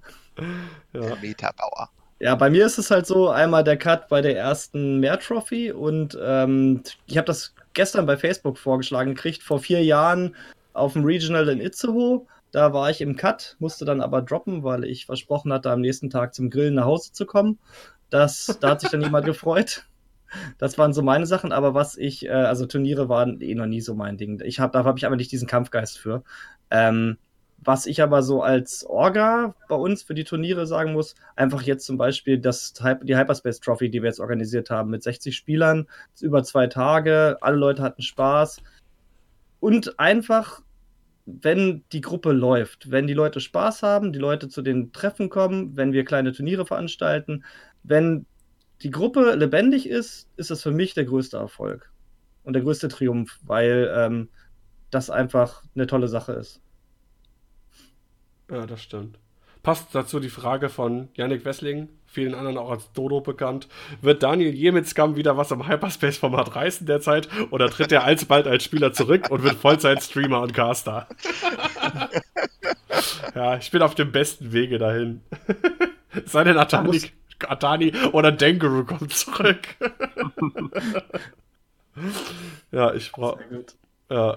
Ja. 0.93 1.01
Der 1.01 1.17
Metabauer. 1.17 1.91
Ja, 2.19 2.35
bei 2.35 2.49
mir 2.49 2.65
ist 2.65 2.79
es 2.79 2.91
halt 2.91 3.07
so, 3.07 3.29
einmal 3.29 3.63
der 3.63 3.77
Cut 3.77 4.09
bei 4.09 4.23
der 4.23 4.37
ersten 4.37 5.01
Mehr-Trophy 5.01 5.71
und 5.73 6.19
ähm, 6.21 6.83
ich 7.07 7.19
habe 7.19 7.27
das 7.27 7.55
gestern 7.77 8.07
bei 8.07 8.17
Facebook 8.17 8.59
vorgeschlagen 8.59 9.15
gekriegt, 9.15 9.45
vor 9.45 9.61
vier 9.61 9.85
Jahren 9.85 10.35
auf 10.73 10.95
dem 10.95 11.05
Regional 11.05 11.49
in 11.49 11.61
Itzehoe. 11.61 12.27
Da 12.51 12.73
war 12.73 12.91
ich 12.91 13.01
im 13.01 13.17
Cut, 13.17 13.57
musste 13.59 13.85
dann 13.85 14.01
aber 14.01 14.23
droppen, 14.23 14.65
weil 14.65 14.85
ich 14.85 15.07
versprochen 15.07 15.53
hatte, 15.53 15.71
am 15.71 15.81
nächsten 15.81 16.11
Tag 16.11 16.35
zum 16.35 16.51
Grillen 16.51 16.75
nach 16.75 16.87
Hause 16.87 17.13
zu 17.13 17.27
kommen. 17.27 17.59
Das, 18.11 18.59
da 18.61 18.71
hat 18.71 18.81
sich 18.81 18.91
dann 18.91 19.03
jemand 19.03 19.27
gefreut. 19.27 19.87
Das 20.59 20.77
waren 20.77 20.93
so 20.93 21.03
meine 21.03 21.27
Sachen, 21.27 21.53
aber 21.53 21.75
was 21.75 21.97
ich, 21.97 22.27
äh, 22.27 22.31
also 22.31 22.67
Turniere 22.67 23.09
waren 23.09 23.41
eh 23.41 23.55
noch 23.55 23.67
nie 23.67 23.81
so 23.81 23.95
mein 23.95 24.17
Ding. 24.17 24.41
Ich 24.45 24.59
hab, 24.59 24.73
da 24.73 24.85
habe 24.85 24.99
ich 24.99 25.07
aber 25.07 25.17
nicht 25.17 25.31
diesen 25.31 25.47
Kampfgeist 25.47 25.99
für. 25.99 26.25
Ähm, 26.71 27.19
was 27.59 27.87
ich 27.87 28.03
aber 28.03 28.23
so 28.23 28.43
als 28.43 28.85
Orga 28.85 29.55
bei 29.69 29.75
uns 29.75 30.03
für 30.03 30.15
die 30.15 30.25
Turniere 30.25 30.67
sagen 30.67 30.93
muss, 30.93 31.15
einfach 31.35 31.63
jetzt 31.63 31.85
zum 31.85 31.99
Beispiel 31.99 32.39
das, 32.39 32.75
die 33.03 33.17
Hyperspace 33.17 33.61
Trophy, 33.61 33.91
die 33.91 34.03
wir 34.03 34.09
jetzt 34.09 34.21
organisiert 34.21 34.71
haben 34.71 34.91
mit 34.91 35.03
60 35.03 35.35
Spielern, 35.37 35.87
über 36.21 36.45
zwei 36.45 36.67
Tage, 36.67 37.39
alle 37.41 37.57
Leute 37.57 37.83
hatten 37.83 38.03
Spaß. 38.03 38.63
Und 39.59 39.99
einfach, 39.99 40.63
wenn 41.25 41.83
die 41.93 42.03
Gruppe 42.03 42.33
läuft, 42.33 42.91
wenn 42.91 43.07
die 43.07 43.15
Leute 43.15 43.41
Spaß 43.41 43.83
haben, 43.83 44.13
die 44.13 44.19
Leute 44.19 44.49
zu 44.49 44.63
den 44.63 44.93
Treffen 44.93 45.29
kommen, 45.29 45.77
wenn 45.77 45.93
wir 45.93 46.05
kleine 46.05 46.33
Turniere 46.33 46.67
veranstalten, 46.67 47.45
wenn 47.83 48.27
die 48.83 48.91
Gruppe 48.91 49.35
lebendig 49.35 49.89
ist, 49.89 50.29
ist 50.37 50.51
das 50.51 50.63
für 50.63 50.71
mich 50.71 50.95
der 50.95 51.07
größte 51.07 51.39
Erfolg 51.39 51.91
und 52.45 52.53
der 52.53 52.63
größte 52.63 52.89
Triumph, 52.89 53.39
weil 53.43 53.93
ähm, 53.95 54.29
das 54.91 55.11
einfach 55.11 55.65
eine 55.75 55.87
tolle 55.87 56.09
Sache 56.09 56.33
ist. 56.35 56.61
Ja, 58.51 58.67
das 58.67 58.83
stimmt. 58.83 59.19
Passt 59.63 59.95
dazu 59.95 60.21
die 60.21 60.31
Frage 60.31 60.69
von 60.69 61.09
Yannick 61.15 61.45
Wessling, 61.45 61.89
vielen 62.07 62.35
anderen 62.35 62.57
auch 62.57 62.71
als 62.71 62.93
Dodo 62.93 63.21
bekannt. 63.21 63.67
Wird 64.01 64.23
Daniel 64.23 64.55
je 64.55 64.71
mit 64.71 64.87
Scum 64.87 65.17
wieder 65.17 65.37
was 65.37 65.51
am 65.51 65.67
Hyperspace-Format 65.67 66.55
reißen 66.55 66.87
derzeit 66.87 67.29
oder 67.51 67.69
tritt 67.69 67.91
er 67.91 68.05
alsbald 68.05 68.47
als 68.47 68.63
Spieler 68.63 68.93
zurück 68.93 69.29
und 69.29 69.43
wird 69.43 69.57
Vollzeit-Streamer 69.57 70.41
und 70.41 70.55
Caster? 70.55 71.09
ja, 73.35 73.57
ich 73.57 73.73
bin 73.73 73.83
auf 73.83 73.97
dem 73.97 74.13
besten 74.13 74.53
Wege 74.53 74.79
dahin. 74.79 75.23
Sei 76.27 76.45
denn 76.45 76.59
Atani, 76.59 77.03
Atani 77.49 77.93
oder 78.13 78.31
Denguru 78.31 78.85
kommt 78.85 79.13
zurück. 79.13 79.67
ja, 82.71 82.95
ich 82.95 83.11
brauche. 83.11 83.41
Ja, 84.09 84.37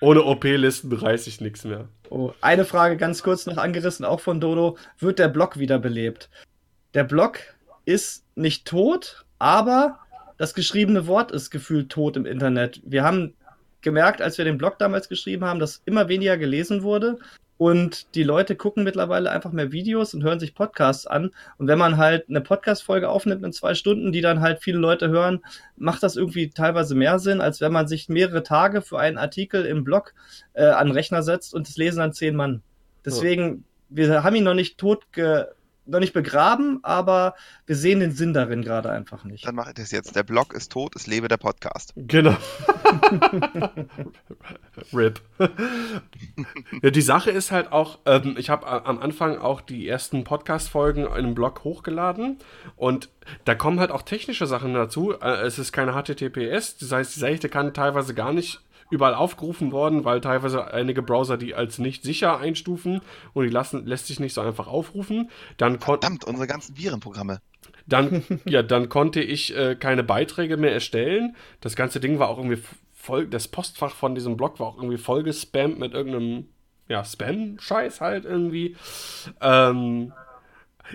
ohne 0.00 0.24
OP-Listen 0.24 0.92
reiße 0.92 1.30
ich 1.30 1.40
nichts 1.40 1.64
mehr. 1.64 1.88
Oh, 2.14 2.34
eine 2.42 2.66
Frage 2.66 2.98
ganz 2.98 3.22
kurz 3.22 3.46
noch 3.46 3.56
angerissen, 3.56 4.04
auch 4.04 4.20
von 4.20 4.38
Dodo. 4.38 4.76
Wird 4.98 5.18
der 5.18 5.28
Blog 5.28 5.58
wiederbelebt? 5.58 6.28
Der 6.92 7.04
Blog 7.04 7.38
ist 7.86 8.26
nicht 8.34 8.66
tot, 8.66 9.24
aber 9.38 9.98
das 10.36 10.52
geschriebene 10.52 11.06
Wort 11.06 11.32
ist 11.32 11.48
gefühlt 11.48 11.88
tot 11.88 12.18
im 12.18 12.26
Internet. 12.26 12.82
Wir 12.84 13.02
haben 13.02 13.32
gemerkt, 13.80 14.20
als 14.20 14.36
wir 14.36 14.44
den 14.44 14.58
Blog 14.58 14.78
damals 14.78 15.08
geschrieben 15.08 15.46
haben, 15.46 15.58
dass 15.58 15.80
immer 15.86 16.08
weniger 16.08 16.36
gelesen 16.36 16.82
wurde 16.82 17.18
Und 17.62 18.16
die 18.16 18.24
Leute 18.24 18.56
gucken 18.56 18.82
mittlerweile 18.82 19.30
einfach 19.30 19.52
mehr 19.52 19.70
Videos 19.70 20.14
und 20.14 20.24
hören 20.24 20.40
sich 20.40 20.52
Podcasts 20.52 21.06
an. 21.06 21.30
Und 21.58 21.68
wenn 21.68 21.78
man 21.78 21.96
halt 21.96 22.28
eine 22.28 22.40
Podcast-Folge 22.40 23.08
aufnimmt 23.08 23.44
in 23.44 23.52
zwei 23.52 23.76
Stunden, 23.76 24.10
die 24.10 24.20
dann 24.20 24.40
halt 24.40 24.60
viele 24.60 24.78
Leute 24.78 25.10
hören, 25.10 25.44
macht 25.76 26.02
das 26.02 26.16
irgendwie 26.16 26.50
teilweise 26.50 26.96
mehr 26.96 27.20
Sinn, 27.20 27.40
als 27.40 27.60
wenn 27.60 27.70
man 27.70 27.86
sich 27.86 28.08
mehrere 28.08 28.42
Tage 28.42 28.82
für 28.82 28.98
einen 28.98 29.16
Artikel 29.16 29.64
im 29.64 29.84
Blog 29.84 30.12
äh, 30.54 30.64
an 30.64 30.88
den 30.88 30.96
Rechner 30.96 31.22
setzt 31.22 31.54
und 31.54 31.68
das 31.68 31.76
lesen 31.76 32.00
dann 32.00 32.12
zehn 32.12 32.34
Mann. 32.34 32.62
Deswegen, 33.04 33.62
wir 33.88 34.24
haben 34.24 34.34
ihn 34.34 34.42
noch 34.42 34.54
nicht 34.54 34.76
tot 34.76 35.12
ge 35.12 35.44
noch 35.84 36.00
nicht 36.00 36.12
begraben, 36.12 36.78
aber 36.82 37.34
wir 37.66 37.76
sehen 37.76 38.00
den 38.00 38.12
Sinn 38.12 38.32
darin 38.32 38.62
gerade 38.62 38.90
einfach 38.90 39.24
nicht. 39.24 39.46
Dann 39.46 39.54
mache 39.54 39.70
ich 39.70 39.74
das 39.74 39.90
jetzt. 39.90 40.14
Der 40.14 40.22
Blog 40.22 40.54
ist 40.54 40.72
tot, 40.72 40.94
es 40.96 41.06
lebe 41.06 41.28
der 41.28 41.36
Podcast. 41.36 41.92
Genau. 41.96 42.36
RIP. 44.92 45.20
ja, 46.82 46.90
die 46.90 47.02
Sache 47.02 47.30
ist 47.30 47.50
halt 47.50 47.72
auch, 47.72 47.98
ähm, 48.06 48.36
ich 48.38 48.50
habe 48.50 48.66
am 48.66 48.98
Anfang 48.98 49.38
auch 49.38 49.60
die 49.60 49.88
ersten 49.88 50.24
Podcast-Folgen 50.24 51.06
in 51.06 51.12
einem 51.12 51.34
Blog 51.34 51.64
hochgeladen 51.64 52.38
und 52.76 53.08
da 53.44 53.54
kommen 53.54 53.80
halt 53.80 53.90
auch 53.90 54.02
technische 54.02 54.46
Sachen 54.46 54.74
dazu. 54.74 55.12
Äh, 55.20 55.42
es 55.42 55.58
ist 55.58 55.72
keine 55.72 55.92
HTTPS, 55.92 56.78
das 56.78 56.92
heißt, 56.92 57.16
die 57.16 57.20
Seite 57.20 57.48
kann 57.48 57.74
teilweise 57.74 58.14
gar 58.14 58.32
nicht 58.32 58.60
überall 58.92 59.14
aufgerufen 59.14 59.72
worden, 59.72 60.04
weil 60.04 60.20
teilweise 60.20 60.72
einige 60.72 61.02
Browser 61.02 61.36
die 61.36 61.54
als 61.54 61.78
nicht 61.78 62.04
sicher 62.04 62.38
einstufen 62.38 63.00
und 63.32 63.44
die 63.44 63.50
lassen, 63.50 63.86
lässt 63.86 64.06
sich 64.06 64.20
nicht 64.20 64.34
so 64.34 64.42
einfach 64.42 64.66
aufrufen. 64.66 65.30
Dann 65.56 65.80
Verdammt, 65.80 66.24
unsere 66.24 66.46
ganzen 66.46 66.76
Virenprogramme. 66.76 67.40
Dann, 67.86 68.22
ja, 68.44 68.62
dann 68.62 68.88
konnte 68.88 69.20
ich 69.20 69.56
äh, 69.56 69.74
keine 69.74 70.04
Beiträge 70.04 70.56
mehr 70.56 70.72
erstellen. 70.72 71.34
Das 71.60 71.74
ganze 71.74 72.00
Ding 72.00 72.18
war 72.18 72.28
auch 72.28 72.38
irgendwie 72.38 72.62
voll, 72.92 73.26
das 73.26 73.48
Postfach 73.48 73.94
von 73.94 74.14
diesem 74.14 74.36
Blog 74.36 74.60
war 74.60 74.68
auch 74.68 74.76
irgendwie 74.76 74.98
voll 74.98 75.22
gespammt 75.22 75.78
mit 75.78 75.94
irgendeinem, 75.94 76.48
ja, 76.88 77.04
Spam-Scheiß 77.04 78.00
halt 78.00 78.24
irgendwie. 78.24 78.76
Ähm, 79.40 80.12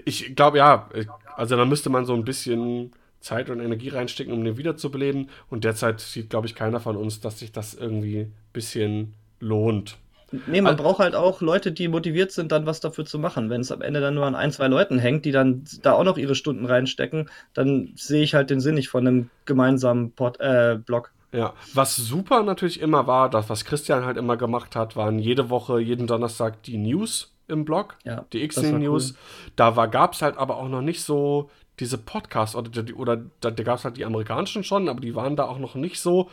ich 0.06 0.36
glaube, 0.36 0.60
ja, 0.60 0.90
also 1.36 1.58
da 1.58 1.66
müsste 1.66 1.90
man 1.90 2.06
so 2.06 2.14
ein 2.14 2.24
bisschen 2.24 2.94
Zeit 3.20 3.50
und 3.50 3.60
Energie 3.60 3.90
reinstecken, 3.90 4.34
um 4.34 4.44
den 4.44 4.58
wiederzubeleben. 4.58 5.30
Und 5.50 5.64
derzeit 5.64 6.00
sieht, 6.00 6.30
glaube 6.30 6.48
ich, 6.48 6.56
keiner 6.56 6.80
von 6.80 6.96
uns, 6.96 7.20
dass 7.20 7.40
sich 7.40 7.52
das 7.52 7.74
irgendwie 7.74 8.22
ein 8.22 8.34
bisschen 8.54 9.14
lohnt. 9.40 9.98
Nee, 10.32 10.62
man 10.62 10.74
also, 10.74 10.84
braucht 10.84 11.00
halt 11.00 11.16
auch 11.16 11.42
Leute, 11.42 11.72
die 11.72 11.88
motiviert 11.88 12.32
sind, 12.32 12.52
dann 12.52 12.66
was 12.66 12.82
dafür 12.82 13.06
zu 13.06 13.18
machen. 13.18 13.50
Wenn 13.50 13.62
es 13.62 13.72
am 13.72 13.82
Ende 13.82 14.02
dann 14.02 14.16
nur 14.16 14.26
an 14.26 14.36
ein, 14.36 14.52
zwei 14.52 14.68
Leuten 14.68 15.00
hängt, 15.00 15.24
die 15.24 15.32
dann 15.32 15.64
da 15.84 15.94
auch 15.94 16.04
noch 16.04 16.18
ihre 16.18 16.36
Stunden 16.36 16.66
reinstecken, 16.66 17.30
dann 17.54 17.94
sehe 17.96 18.24
ich 18.24 18.34
halt 18.34 18.50
den 18.50 18.60
Sinn 18.60 18.76
nicht 18.76 18.90
von 18.90 19.08
einem 19.08 19.30
gemeinsamen 19.46 20.12
Pod, 20.12 20.40
äh, 20.42 20.80
Blog. 20.86 21.14
Ja, 21.32 21.54
was 21.74 21.96
super 21.96 22.44
natürlich 22.44 22.82
immer 22.82 23.08
war, 23.08 23.30
das, 23.30 23.50
was 23.50 23.64
Christian 23.64 24.06
halt 24.06 24.18
immer 24.18 24.38
gemacht 24.38 24.76
hat, 24.76 24.96
waren 24.96 25.20
jede 25.20 25.50
Woche, 25.50 25.80
jeden 25.80 26.08
Donnerstag 26.08 26.64
die 26.64 26.78
News 26.78 27.34
im 27.48 27.64
Blog, 27.64 27.96
ja, 28.04 28.26
die 28.34 28.44
X-News. 28.44 29.12
Cool. 29.12 29.52
Da 29.56 29.86
gab 29.86 30.14
es 30.14 30.22
halt 30.22 30.38
aber 30.38 30.58
auch 30.58 30.68
noch 30.68 30.82
nicht 30.82 31.02
so 31.04 31.50
diese 31.80 31.98
Podcasts, 31.98 32.56
oder, 32.56 32.72
oder 32.96 33.22
da, 33.40 33.52
da 33.52 33.64
gab 33.64 33.78
es 33.78 33.86
halt 33.86 33.98
die 33.98 34.06
amerikanischen 34.06 34.64
schon, 34.64 34.90
aber 34.90 35.00
die 35.00 35.16
waren 35.16 35.36
da 35.36 35.46
auch 35.46 35.60
noch 35.60 35.76
nicht 35.76 36.00
so, 36.00 36.30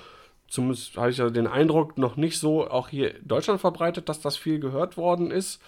zumindest 0.49 0.97
habe 0.97 1.11
ich 1.11 1.19
ja 1.19 1.31
den 1.31 1.47
Eindruck, 1.47 1.99
noch 1.99 2.17
nicht 2.17 2.39
so 2.39 2.69
auch 2.69 2.89
hier 2.89 3.17
in 3.17 3.29
Deutschland 3.29 3.61
verbreitet, 3.61 4.09
dass 4.09 4.21
das 4.21 4.37
viel 4.37 4.59
gehört 4.59 4.97
worden 4.97 5.31
ist. 5.31 5.61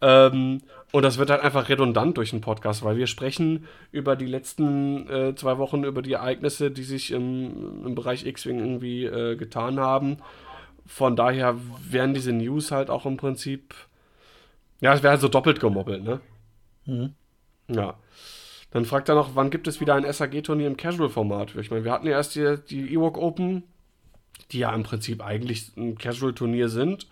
Ähm, 0.00 0.62
und 0.92 1.02
das 1.02 1.18
wird 1.18 1.30
halt 1.30 1.42
einfach 1.42 1.68
redundant 1.68 2.16
durch 2.16 2.30
den 2.30 2.40
Podcast, 2.40 2.84
weil 2.84 2.96
wir 2.96 3.06
sprechen 3.06 3.66
über 3.90 4.16
die 4.16 4.26
letzten 4.26 5.08
äh, 5.08 5.34
zwei 5.34 5.58
Wochen, 5.58 5.84
über 5.84 6.02
die 6.02 6.12
Ereignisse, 6.12 6.70
die 6.70 6.84
sich 6.84 7.10
im, 7.10 7.84
im 7.84 7.94
Bereich 7.94 8.24
X-Wing 8.24 8.60
irgendwie 8.60 9.04
äh, 9.04 9.36
getan 9.36 9.80
haben. 9.80 10.18
Von 10.86 11.16
daher 11.16 11.56
wären 11.88 12.14
diese 12.14 12.32
News 12.32 12.70
halt 12.70 12.90
auch 12.90 13.06
im 13.06 13.16
Prinzip, 13.16 13.74
ja, 14.80 14.94
es 14.94 15.02
wäre 15.02 15.12
halt 15.12 15.20
so 15.20 15.28
doppelt 15.28 15.60
gemobbelt, 15.60 16.02
ne? 16.02 16.20
Mhm. 16.86 17.14
Ja. 17.68 17.98
Dann 18.70 18.84
fragt 18.84 19.08
er 19.08 19.14
noch, 19.14 19.34
wann 19.34 19.50
gibt 19.50 19.66
es 19.66 19.80
wieder 19.80 19.94
ein 19.94 20.10
SAG-Turnier 20.10 20.66
im 20.66 20.76
Casual-Format? 20.76 21.54
Ich 21.56 21.70
meine, 21.70 21.84
wir 21.84 21.92
hatten 21.92 22.06
ja 22.06 22.12
erst 22.12 22.34
die, 22.34 22.56
die 22.68 22.92
Ewok 22.92 23.16
Open, 23.16 23.62
die 24.52 24.58
ja 24.58 24.74
im 24.74 24.82
Prinzip 24.82 25.22
eigentlich 25.22 25.72
ein 25.76 25.96
Casual-Turnier 25.96 26.68
sind. 26.68 27.06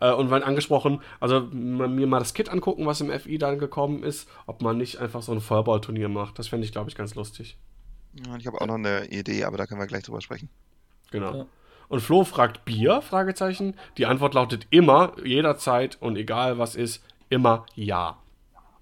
Äh, 0.00 0.12
und 0.12 0.30
wenn 0.30 0.42
angesprochen, 0.42 1.00
also 1.20 1.40
mir 1.40 2.06
mal 2.06 2.20
das 2.20 2.34
Kit 2.34 2.48
angucken, 2.48 2.86
was 2.86 3.00
im 3.00 3.10
FI 3.10 3.38
dann 3.38 3.58
gekommen 3.58 4.02
ist, 4.02 4.28
ob 4.46 4.62
man 4.62 4.78
nicht 4.78 4.98
einfach 4.98 5.22
so 5.22 5.32
ein 5.32 5.40
Feuerball-Turnier 5.40 6.08
macht. 6.08 6.38
Das 6.38 6.48
fände 6.48 6.64
ich, 6.64 6.72
glaube 6.72 6.88
ich, 6.88 6.96
ganz 6.96 7.14
lustig. 7.14 7.56
Ja, 8.26 8.36
ich 8.36 8.46
habe 8.46 8.60
auch 8.60 8.66
noch 8.66 8.74
eine 8.74 9.06
Idee, 9.06 9.44
aber 9.44 9.56
da 9.56 9.66
können 9.66 9.80
wir 9.80 9.86
gleich 9.86 10.04
drüber 10.04 10.20
sprechen. 10.20 10.48
Genau. 11.10 11.34
Ja. 11.34 11.46
Und 11.88 12.00
Flo 12.00 12.24
fragt 12.24 12.64
Bier? 12.64 13.02
Fragezeichen. 13.02 13.74
Die 13.98 14.06
Antwort 14.06 14.34
lautet 14.34 14.66
immer, 14.70 15.12
jederzeit 15.24 16.00
und 16.00 16.16
egal 16.16 16.58
was 16.58 16.74
ist, 16.74 17.04
immer 17.28 17.66
ja. 17.74 18.18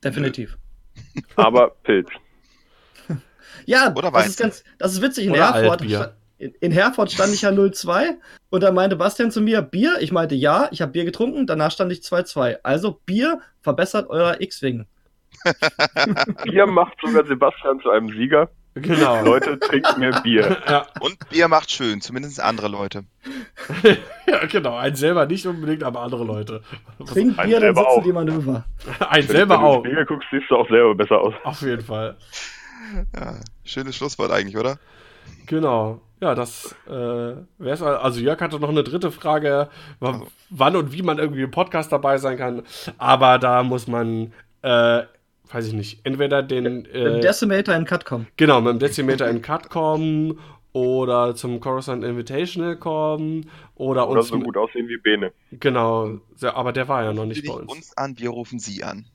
Definitiv. 0.05 0.60
Aber 1.37 1.71
Pilz. 1.83 2.09
ja, 3.67 3.93
Oder 3.95 4.11
das 4.11 4.29
ist, 4.29 4.39
ganz, 4.39 4.65
das 4.79 4.93
ist 4.93 5.03
witzig. 5.03 5.27
In 5.27 5.35
Herford, 5.35 5.83
in 6.39 6.73
Herford 6.73 7.13
stand 7.13 7.35
ich 7.35 7.43
ja 7.43 7.51
0-2 7.51 8.17
und 8.49 8.63
dann 8.63 8.75
meinte 8.75 8.97
Bastian 8.97 9.31
zu 9.31 9.41
mir, 9.41 9.61
Bier? 9.63 9.99
Ich 10.01 10.11
meinte 10.11 10.35
ja, 10.35 10.69
ich 10.71 10.81
habe 10.81 10.93
Bier 10.93 11.05
getrunken, 11.05 11.47
danach 11.47 11.71
stand 11.71 11.93
ich 11.93 12.01
2-2. 12.01 12.59
Also 12.63 13.01
Bier 13.05 13.41
verbessert 13.61 14.09
euer 14.09 14.41
X-Wing. 14.41 14.87
Bier 16.45 16.67
macht 16.67 16.99
sogar 17.05 17.27
Sebastian 17.27 17.81
zu 17.81 17.91
einem 17.91 18.09
Sieger. 18.09 18.51
Genau. 18.83 19.23
Leute, 19.25 19.59
trinkt 19.59 19.99
mehr 19.99 20.21
Bier. 20.23 20.57
Ja. 20.71 20.87
Und 21.01 21.19
Bier 21.31 21.49
macht 21.49 21.71
schön, 21.71 22.01
zumindest 22.01 22.41
andere 22.41 22.69
Leute. 22.69 23.05
ja, 24.27 24.47
genau. 24.47 24.77
Ein 24.77 24.95
selber 24.95 25.27
nicht 25.27 25.47
unbedingt, 25.47 25.83
aber 25.83 26.01
andere 26.01 26.25
Leute. 26.25 26.63
Trink 27.07 27.37
Bier, 27.43 27.61
dann 27.61 27.75
sitzen 27.75 28.03
die 28.05 28.13
Manöver. 28.13 28.65
Ein 29.09 29.23
selber 29.27 29.55
wenn 29.55 29.61
auch. 29.61 29.77
Wenn 29.77 29.83
du 29.83 29.89
Spiegel 29.89 30.07
guckst, 30.07 30.29
siehst 30.31 30.51
du 30.51 30.57
auch 30.57 30.69
selber 30.69 30.95
besser 30.95 31.21
aus. 31.21 31.35
Auf 31.45 31.63
jeden 31.63 31.83
Fall. 31.83 32.17
Ja, 33.15 33.35
schönes 33.65 33.97
Schlusswort 33.97 34.31
eigentlich, 34.31 34.57
oder? 34.57 34.79
Genau. 35.47 36.01
Ja, 36.21 36.35
das 36.35 36.77
äh, 36.87 36.91
wäre 37.59 38.01
Also 38.01 38.21
Jörg 38.21 38.41
hatte 38.41 38.61
noch 38.61 38.69
eine 38.69 38.85
dritte 38.85 39.11
Frage, 39.11 39.71
wann 40.51 40.77
und 40.77 40.93
wie 40.93 41.03
man 41.03 41.19
irgendwie 41.19 41.43
im 41.43 41.51
Podcast 41.51 41.93
dabei 41.93 42.19
sein 42.19 42.37
kann. 42.37 42.63
Aber 42.99 43.39
da 43.39 43.63
muss 43.63 43.87
man 43.87 44.33
äh, 44.63 45.03
weiß 45.53 45.67
ich 45.67 45.73
nicht, 45.73 46.01
entweder 46.05 46.43
den. 46.43 46.67
Äh, 46.67 46.69
mit 46.69 46.95
dem 46.95 47.21
Decimator 47.21 47.75
in 47.75 47.85
Cut 47.85 48.05
kommen. 48.05 48.27
Genau, 48.37 48.61
mit 48.61 48.73
dem 48.73 48.79
Decimator 48.79 49.29
in 49.29 49.43
Cut 49.43 49.71
kommen 49.71 50.39
oder 50.73 51.35
zum 51.35 51.61
Coruscant 51.61 52.05
Invitational 52.05 52.77
kommen 52.77 53.51
oder, 53.75 54.09
oder 54.09 54.21
uns. 54.21 54.33
Oder 54.33 54.41
so 54.41 54.45
gut 54.45 54.57
aussehen 54.57 54.89
wie 54.89 54.99
Bene. 54.99 55.33
Genau, 55.53 56.21
aber 56.43 56.73
der 56.73 56.89
war 56.89 57.05
ja 57.05 57.13
noch 57.13 57.27
nicht 57.27 57.47
bei 57.47 57.53
uns. 57.53 57.73
uns 57.73 57.97
an, 57.97 58.19
wir 58.19 58.31
rufen 58.31 58.59
sie 58.59 58.85
an. 58.85 59.07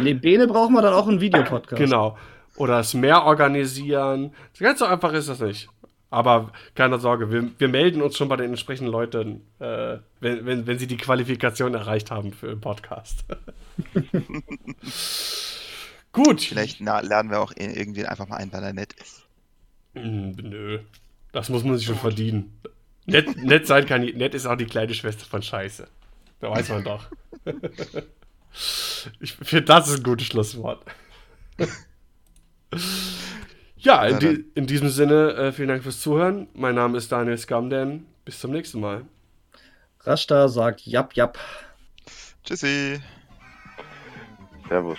Nee, 0.00 0.14
Bene 0.14 0.46
brauchen 0.46 0.74
wir 0.74 0.82
dann 0.82 0.94
auch 0.94 1.08
einen 1.08 1.20
Videopodcast. 1.20 1.80
Genau. 1.80 2.16
Oder 2.56 2.78
das 2.78 2.94
Meer 2.94 3.24
organisieren. 3.24 4.32
Ganz 4.58 4.78
so 4.78 4.84
einfach 4.84 5.12
ist 5.12 5.28
das 5.28 5.40
nicht. 5.40 5.68
Aber 6.10 6.52
keine 6.74 6.98
Sorge, 6.98 7.32
wir, 7.32 7.48
wir 7.56 7.68
melden 7.68 8.02
uns 8.02 8.18
schon 8.18 8.28
bei 8.28 8.36
den 8.36 8.50
entsprechenden 8.50 8.92
Leuten, 8.92 9.46
äh, 9.60 9.96
wenn, 10.20 10.44
wenn, 10.44 10.66
wenn 10.66 10.78
sie 10.78 10.86
die 10.86 10.98
Qualifikation 10.98 11.72
erreicht 11.72 12.10
haben 12.10 12.32
für 12.32 12.48
den 12.48 12.60
Podcast. 12.60 13.24
Gut. 16.12 16.42
Vielleicht 16.42 16.80
laden 16.80 17.30
wir 17.30 17.40
auch 17.40 17.52
irgendwie 17.56 18.06
einfach 18.06 18.28
mal 18.28 18.36
ein, 18.36 18.52
weil 18.52 18.62
er 18.62 18.72
nett 18.72 18.92
ist. 18.94 19.26
Hm, 19.94 20.32
nö. 20.32 20.80
Das 21.32 21.48
muss 21.48 21.64
man 21.64 21.76
sich 21.76 21.86
schon 21.86 21.96
verdienen. 21.96 22.58
Nett, 23.06 23.36
nett 23.36 23.66
sein 23.66 23.86
kann, 23.86 24.02
nett 24.02 24.34
ist 24.34 24.46
auch 24.46 24.56
die 24.56 24.66
kleine 24.66 24.94
Schwester 24.94 25.24
von 25.24 25.42
Scheiße. 25.42 25.88
Da 26.40 26.50
weiß 26.50 26.68
man 26.68 26.84
doch. 26.84 27.06
ich 29.20 29.32
finde, 29.32 29.64
das 29.64 29.88
ist 29.88 29.98
ein 29.98 30.02
gutes 30.02 30.28
Schlusswort. 30.28 30.84
ja, 33.76 34.04
in, 34.06 34.18
die, 34.20 34.44
in, 34.54 34.66
diesem 34.66 34.88
Sinne, 34.88 35.32
äh, 35.34 35.52
vielen 35.52 35.68
Dank 35.68 35.82
fürs 35.82 36.00
Zuhören. 36.00 36.48
Mein 36.54 36.74
Name 36.74 36.98
ist 36.98 37.10
Daniel 37.10 37.38
Scamden. 37.38 38.06
Bis 38.24 38.38
zum 38.38 38.52
nächsten 38.52 38.80
Mal. 38.80 39.04
Rashta 40.00 40.48
sagt 40.48 40.82
Jap 40.82 41.14
Jap. 41.14 41.38
Tschüssi. 42.44 43.00
Servus. 44.68 44.98